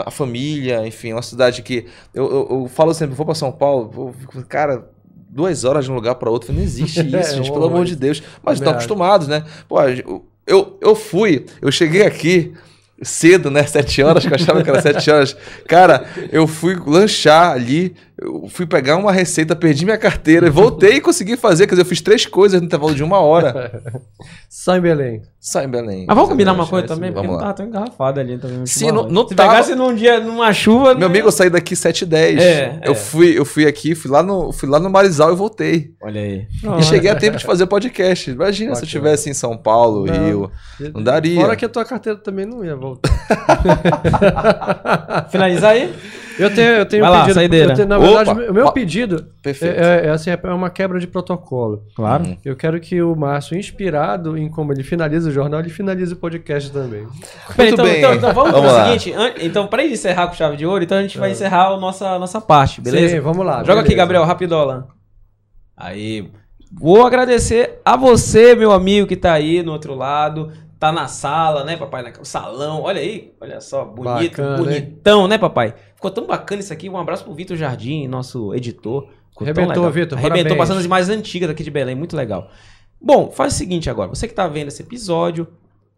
a 0.05 0.11
família, 0.11 0.87
enfim, 0.87 1.11
é 1.11 1.15
uma 1.15 1.23
cidade 1.23 1.63
que. 1.63 1.87
Eu, 2.13 2.25
eu, 2.31 2.49
eu 2.51 2.69
falo 2.69 2.95
sempre, 2.95 3.15
vou 3.15 3.27
para 3.27 3.35
São 3.35 3.51
Paulo, 3.51 3.91
vou, 3.93 4.15
cara, 4.49 4.89
duas 5.29 5.65
horas 5.65 5.85
de 5.85 5.91
um 5.91 5.95
lugar 5.95 6.15
para 6.15 6.31
outro, 6.31 6.53
não 6.53 6.63
existe 6.63 7.01
isso, 7.07 7.17
É, 7.17 7.37
gente, 7.37 7.51
pelo 7.51 7.67
amor 7.67 7.85
de 7.85 7.97
Deus. 7.97 8.23
Mas 8.43 8.59
estão 8.59 8.73
acostumados, 8.73 9.27
né? 9.27 9.45
Pô, 9.69 9.83
eu, 9.83 10.25
eu, 10.47 10.79
eu 10.81 10.95
fui, 10.95 11.45
eu 11.61 11.73
cheguei 11.73 12.07
aqui 12.07 12.55
cedo, 13.03 13.51
né? 13.51 13.65
Sete 13.65 14.03
horas, 14.03 14.25
que 14.25 14.31
eu 14.31 14.37
achava 14.37 14.63
que 14.63 14.71
era 14.71 14.81
sete 14.81 15.11
horas. 15.11 15.37
Cara, 15.67 16.07
eu 16.31 16.47
fui 16.47 16.77
lanchar 16.87 17.51
ali, 17.53 17.95
eu 18.17 18.47
fui 18.49 18.65
pegar 18.65 18.97
uma 18.97 19.11
receita, 19.11 19.57
perdi 19.57 19.85
minha 19.85 19.99
carteira, 19.99 20.49
voltei 20.51 20.95
e 20.97 21.01
consegui 21.01 21.37
fazer. 21.37 21.67
Quer 21.67 21.73
dizer, 21.75 21.83
eu 21.83 21.87
fiz 21.87 22.01
três 22.01 22.25
coisas 22.27 22.61
no 22.61 22.67
intervalo 22.67 22.95
de 22.95 23.03
uma 23.03 23.19
hora. 23.19 23.83
Só 24.49 24.77
em 24.77 24.81
Belém. 24.81 25.23
Só 25.41 25.61
em 25.63 25.69
Belém. 25.69 26.05
Mas 26.07 26.15
vamos 26.15 26.31
combinar 26.31 26.53
uma 26.53 26.67
coisa 26.67 26.87
também, 26.87 27.13
porque 27.13 27.27
não 27.27 27.35
Vamos 27.35 27.41
tava 27.41 27.49
lá. 27.51 27.55
tão 27.55 27.67
engarrafado 27.67 28.21
ali 28.21 28.39
também. 28.39 28.65
Sim, 28.67 28.93
não- 28.93 29.03
né? 29.05 29.09
não 29.11 29.29
Se 29.29 29.35
tava- 29.35 29.51
pegasse 29.51 29.75
num 29.75 29.93
dia, 29.95 30.21
numa 30.21 30.53
chuva... 30.53 30.91
Meu 30.95 31.01
né? 31.01 31.07
amigo, 31.07 31.27
eu 31.29 31.33
saí 31.33 31.51
daqui 31.51 31.75
7 31.75 32.03
e 32.03 32.07
10. 32.07 32.41
É, 32.43 32.81
eu, 32.85 32.93
é. 32.93 32.95
Fui, 32.95 33.37
eu 33.37 33.45
fui 33.45 33.67
aqui, 33.67 33.95
fui 33.97 34.11
lá, 34.11 34.23
no, 34.23 34.53
fui 34.53 34.69
lá 34.69 34.79
no 34.79 34.89
Marizal 34.89 35.33
e 35.33 35.37
voltei. 35.37 35.91
Olha 36.01 36.21
aí. 36.21 36.47
E 36.79 36.83
cheguei 36.85 37.11
a 37.11 37.17
tempo 37.17 37.37
de 37.37 37.45
fazer 37.45 37.67
podcast. 37.67 38.31
Imagina 38.31 38.75
se 38.77 38.83
eu 38.83 38.87
estivesse 38.87 39.29
em 39.29 39.35
São 39.35 39.57
Paulo, 39.57 40.07
Não. 40.07 40.25
Rio. 40.27 40.51
Não 40.95 41.03
daria. 41.03 41.41
Fora 41.41 41.57
que 41.57 41.65
a 41.65 41.69
tua 41.69 41.85
carteira 41.85 42.19
também 42.19 42.47
não 42.47 42.65
ia 42.65 42.77
voltar. 42.77 43.13
Finalizar 45.31 45.73
aí? 45.73 45.93
Eu 46.39 46.55
tenho, 46.55 46.69
eu 46.71 46.87
tenho 46.87 47.03
Vai 47.03 47.11
um 47.11 47.15
lá, 47.15 47.21
pedido. 47.21 47.35
saideira. 47.35 47.73
eu 47.73 47.77
tenho- 47.77 47.89
na 47.89 47.99
Opa, 47.99 48.07
verdade, 48.25 48.51
o 48.51 48.55
meu 48.55 48.67
ó, 48.67 48.71
pedido 48.73 49.27
Perfeito. 49.43 49.79
é, 49.79 50.07
é, 50.07 50.11
assim, 50.11 50.31
é 50.31 50.39
uma 50.53 50.69
quebra 50.71 50.99
de 50.99 51.07
protocolo. 51.07 51.85
Claro. 51.95 52.25
Uhum. 52.25 52.37
Eu 52.45 52.57
quero 52.57 52.81
que 52.81 53.01
o 53.01 53.15
Márcio, 53.15 53.57
inspirado 53.57 54.37
em 54.37 54.49
como 54.49 54.73
ele 54.73 54.83
finaliza 54.83 55.29
o 55.29 55.33
jornal, 55.33 55.61
ele 55.61 55.71
finalize 55.71 56.13
o 56.13 56.17
podcast 56.17 56.73
também. 56.73 57.07
Peraí, 57.57 57.69
Muito 57.71 57.75
então, 57.75 57.85
bem. 57.85 57.99
então, 57.99 58.15
então 58.15 58.33
vamos, 58.35 58.53
Vamos 58.53 58.73
o 58.73 58.85
seguinte, 58.85 59.13
an- 59.13 59.35
então 59.41 59.67
pra 59.67 59.85
encerrar 59.85 60.27
com 60.27 60.35
chave 60.35 60.57
de 60.57 60.67
ouro, 60.67 60.83
então 60.83 60.99
a 60.99 61.03
gente 61.03 61.19
vai 61.19 61.31
encerrar 61.31 61.69
a 61.69 61.77
nossa, 61.77 62.19
nossa 62.19 62.41
parte, 62.41 62.81
beleza? 62.81 63.15
Sim, 63.17 63.21
vamos 63.21 63.45
lá. 63.47 63.59
Joga 63.59 63.81
aqui, 63.81 63.91
beleza. 63.91 63.97
Gabriel, 63.97 64.25
rapidola. 64.25 64.89
Aí. 65.77 66.31
Vou 66.73 67.07
agradecer 67.07 67.81
a 67.85 67.97
você, 67.97 68.55
meu 68.57 68.73
amigo, 68.73 69.07
que 69.07 69.17
tá 69.17 69.33
aí 69.33 69.63
no 69.63 69.73
outro 69.73 69.95
lado. 69.95 70.51
Tá 70.79 70.91
na 70.91 71.07
sala, 71.07 71.65
né, 71.65 71.77
papai? 71.77 72.03
No 72.19 72.25
salão. 72.27 72.83
Olha 72.83 73.01
aí, 73.01 73.33
olha 73.41 73.61
só, 73.61 73.85
bonito, 73.85 74.37
Bacana, 74.43 74.57
hein? 74.59 74.65
bonitão, 74.65 75.29
né, 75.29 75.39
papai? 75.39 75.73
Ficou 76.05 76.11
tão 76.11 76.27
bacana 76.27 76.61
isso 76.61 76.71
aqui. 76.71 76.91
Um 76.91 76.99
abraço 76.99 77.25
pro 77.25 77.33
Vitor 77.33 77.57
Jardim, 77.57 78.07
nosso 78.07 78.55
editor. 78.55 79.09
Ficou 79.31 79.47
Arrebentou. 79.47 79.91
Vitor, 79.91 80.19
Arrebentou 80.19 80.55
passando 80.55 80.79
as 80.79 80.87
mais 80.87 81.09
antigas 81.09 81.49
aqui 81.49 81.65
de 81.65 81.71
Belém. 81.71 81.95
Muito 81.95 82.15
legal. 82.15 82.51
Bom, 83.01 83.31
faz 83.31 83.55
o 83.55 83.57
seguinte 83.57 83.89
agora. 83.89 84.11
Você 84.11 84.29
que 84.29 84.35
tá 84.35 84.47
vendo 84.47 84.69
esse 84.69 84.83
episódio, 84.83 85.49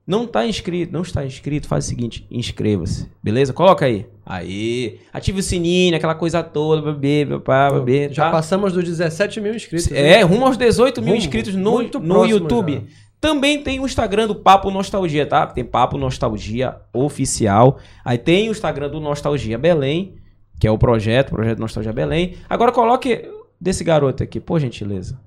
não 0.06 0.24
tá 0.24 0.46
inscrito, 0.46 0.92
não 0.92 1.02
está 1.02 1.26
inscrito, 1.26 1.66
faz 1.66 1.86
o 1.86 1.88
seguinte, 1.88 2.24
inscreva-se, 2.30 3.08
beleza? 3.20 3.52
Coloca 3.52 3.84
aí. 3.84 4.06
Aí, 4.24 5.00
ative 5.12 5.40
o 5.40 5.42
sininho, 5.42 5.96
aquela 5.96 6.14
coisa 6.14 6.40
toda, 6.42 6.92
bebê, 6.92 7.26
papá, 7.26 7.72
bebê, 7.80 8.08
Já 8.12 8.26
tá? 8.26 8.30
passamos 8.30 8.72
dos 8.72 8.84
17 8.84 9.40
mil 9.40 9.54
inscritos. 9.54 9.90
É, 9.90 10.22
rumo 10.22 10.46
aos 10.46 10.56
18 10.56 11.00
mil 11.02 11.14
Rumo. 11.14 11.18
inscritos 11.18 11.54
no, 11.56 11.82
no 11.82 12.24
YouTube. 12.24 12.74
já. 12.74 13.05
Também 13.20 13.62
tem 13.62 13.80
o 13.80 13.86
Instagram 13.86 14.26
do 14.26 14.34
Papo 14.34 14.70
Nostalgia, 14.70 15.26
tá? 15.26 15.47
Tem 15.47 15.64
Papo 15.64 15.97
Nostalgia 15.97 16.76
Oficial. 16.93 17.78
Aí 18.05 18.18
tem 18.18 18.48
o 18.48 18.52
Instagram 18.52 18.90
do 18.90 19.01
Nostalgia 19.01 19.59
Belém, 19.59 20.16
que 20.60 20.66
é 20.66 20.70
o 20.70 20.78
projeto, 20.78 21.30
Projeto 21.30 21.59
Nostalgia 21.59 21.93
Belém. 21.93 22.36
Agora 22.48 22.72
coloque 22.72 23.28
desse 23.60 23.82
garoto 23.82 24.22
aqui, 24.22 24.38
por 24.38 24.60
gentileza. 24.60 25.18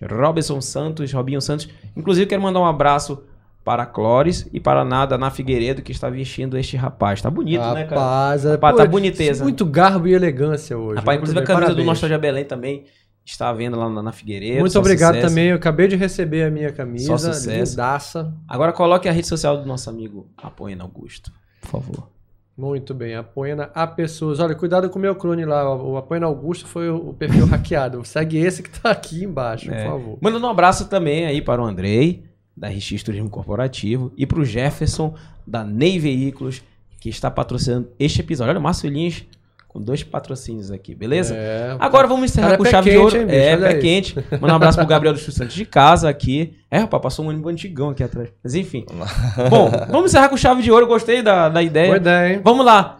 Robson 0.00 0.60
Santos, 0.60 1.12
Robinho 1.12 1.40
Santos. 1.40 1.68
Inclusive, 1.96 2.26
quero 2.26 2.42
mandar 2.42 2.60
um 2.60 2.66
abraço 2.66 3.22
para 3.64 3.84
a 3.84 3.86
Clóris 3.86 4.46
e 4.52 4.60
para 4.60 4.82
a 4.82 4.84
Nada 4.84 5.16
na 5.16 5.30
Figueiredo, 5.30 5.80
que 5.80 5.90
está 5.90 6.10
vestindo 6.10 6.58
este 6.58 6.76
rapaz. 6.76 7.22
Tá 7.22 7.30
bonito, 7.30 7.62
né, 7.72 7.84
cara? 7.84 8.00
Rapaz, 8.00 8.44
é, 8.44 8.50
Rapaz, 8.52 8.76
pô, 8.76 8.82
tá 8.82 8.86
boniteza. 8.86 9.42
Muito 9.42 9.64
garbo 9.64 10.06
e 10.06 10.12
elegância 10.12 10.76
hoje. 10.76 10.96
Rapaz, 10.96 11.18
Muito 11.18 11.30
inclusive 11.30 11.38
a 11.38 11.40
bem, 11.40 11.46
camisa 11.46 11.66
do 11.68 11.76
parabéns. 11.76 11.86
Nostalgia 11.86 12.18
Belém 12.18 12.44
também 12.44 12.84
está 13.24 13.48
à 13.48 13.52
venda 13.52 13.76
lá 13.76 13.88
na, 13.88 14.12
Figueiredo. 14.12 14.60
Muito 14.60 14.78
obrigado 14.78 15.14
sucesso. 15.14 15.28
também. 15.28 15.48
Eu 15.48 15.56
acabei 15.56 15.88
de 15.88 15.96
receber 15.96 16.44
a 16.44 16.50
minha 16.50 16.72
camisa. 16.72 17.06
Só 17.06 17.18
sucesso. 17.32 17.72
Lindaça. 17.72 18.34
Agora 18.48 18.72
coloque 18.72 19.08
a 19.08 19.12
rede 19.12 19.26
social 19.26 19.56
do 19.56 19.66
nosso 19.66 19.88
amigo 19.88 20.28
Apoiando 20.36 20.82
Augusto, 20.82 21.32
por 21.60 21.68
favor. 21.70 22.08
Muito 22.56 22.94
bem. 22.94 23.16
Apoia 23.16 23.56
na 23.56 23.64
a 23.74 23.84
pessoas. 23.86 24.38
Olha, 24.38 24.54
cuidado 24.54 24.88
com 24.88 24.98
o 24.98 25.02
meu 25.02 25.16
clone 25.16 25.44
lá. 25.44 25.74
O 25.74 25.96
Apoia 25.96 26.20
na 26.20 26.26
Augusto 26.26 26.66
foi 26.68 26.88
o 26.88 27.08
o 27.10 27.14
perfil 27.14 27.46
hackeado. 27.50 28.04
Segue 28.04 28.38
esse 28.38 28.62
que 28.62 28.70
tá 28.70 28.90
aqui 28.90 29.24
embaixo, 29.24 29.72
É. 29.72 29.82
por 29.84 29.90
favor. 29.90 30.18
Mandando 30.20 30.46
um 30.46 30.50
abraço 30.50 30.86
também 30.88 31.26
aí 31.26 31.42
para 31.42 31.60
o 31.60 31.64
Andrei, 31.64 32.22
da 32.56 32.68
RX 32.68 33.02
Turismo 33.02 33.28
Corporativo, 33.28 34.12
e 34.16 34.24
para 34.24 34.38
o 34.38 34.44
Jefferson, 34.44 35.14
da 35.44 35.64
Ney 35.64 35.98
Veículos, 35.98 36.62
que 37.00 37.08
está 37.08 37.28
patrocinando 37.28 37.88
este 37.98 38.20
episódio. 38.20 38.50
Olha, 38.50 38.60
o 38.60 38.62
Márcio 38.62 38.88
Lins 38.88 39.24
com 39.74 39.82
dois 39.82 40.04
patrocínios 40.04 40.70
aqui, 40.70 40.94
beleza? 40.94 41.34
É, 41.34 41.76
Agora 41.80 42.06
vamos 42.06 42.30
encerrar 42.30 42.56
com 42.56 42.62
pé 42.62 42.70
chave 42.70 42.90
de 42.90 42.96
quente, 42.96 43.02
ouro. 43.04 43.16
hein, 43.16 43.26
bicho? 43.26 43.38
é, 43.38 43.56
pé 43.56 43.66
aí. 43.66 43.80
quente. 43.80 44.16
Mandar 44.40 44.52
um 44.52 44.56
abraço 44.56 44.78
pro 44.78 44.86
Gabriel 44.86 45.12
dos 45.12 45.24
Santos 45.24 45.52
de 45.52 45.64
casa 45.66 46.08
aqui. 46.08 46.56
É, 46.70 46.78
rapaz, 46.78 47.02
passou 47.02 47.24
um 47.24 47.28
ônibus 47.28 47.52
antigão 47.52 47.90
aqui 47.90 48.04
atrás. 48.04 48.28
Mas 48.42 48.54
enfim. 48.54 48.86
Bom, 49.50 49.72
vamos 49.90 50.12
encerrar 50.12 50.28
com 50.28 50.36
chave 50.36 50.62
de 50.62 50.70
ouro. 50.70 50.86
Gostei 50.86 51.22
da, 51.22 51.48
da 51.48 51.60
ideia. 51.60 51.88
Boa 51.88 51.96
ideia, 51.96 52.34
hein? 52.34 52.40
Vamos 52.44 52.64
lá. 52.64 52.98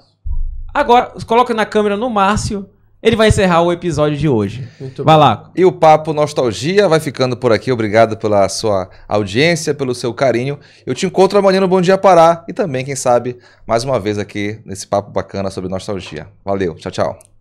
Agora, 0.74 1.12
coloca 1.24 1.55
na 1.55 1.64
câmera 1.64 1.96
no 1.96 2.10
Márcio. 2.10 2.68
Ele 3.05 3.16
vai 3.16 3.28
encerrar 3.28 3.60
o 3.60 3.70
episódio 3.70 4.16
de 4.16 4.26
hoje. 4.26 4.66
Muito 4.81 5.05
Vai 5.05 5.14
bem. 5.14 5.24
lá. 5.24 5.51
E 5.55 5.62
o 5.62 5.70
Papo 5.70 6.14
Nostalgia 6.14 6.89
vai 6.89 6.98
ficando 6.98 7.36
por 7.36 7.52
aqui. 7.52 7.70
Obrigado 7.70 8.16
pela 8.16 8.48
sua 8.48 8.89
audiência, 9.06 9.74
pelo 9.74 9.94
seu 9.94 10.14
carinho. 10.14 10.59
Eu 10.86 10.94
te 10.94 11.05
encontro 11.05 11.39
amanhã 11.39 11.60
no 11.60 11.68
Bom 11.68 11.82
Dia 11.82 11.98
Pará 11.98 12.43
e 12.48 12.55
também, 12.55 12.82
quem 12.82 12.97
sabe, 12.97 13.36
mais 13.66 13.85
uma 13.85 14.01
vez 14.01 14.18
aqui 14.18 14.59
nesse 14.64 14.86
papo 14.86 15.10
bacana 15.10 15.51
sobre 15.51 15.68
nostalgia. 15.68 16.28
Valeu, 16.43 16.74
tchau, 16.76 16.90
tchau. 16.90 17.34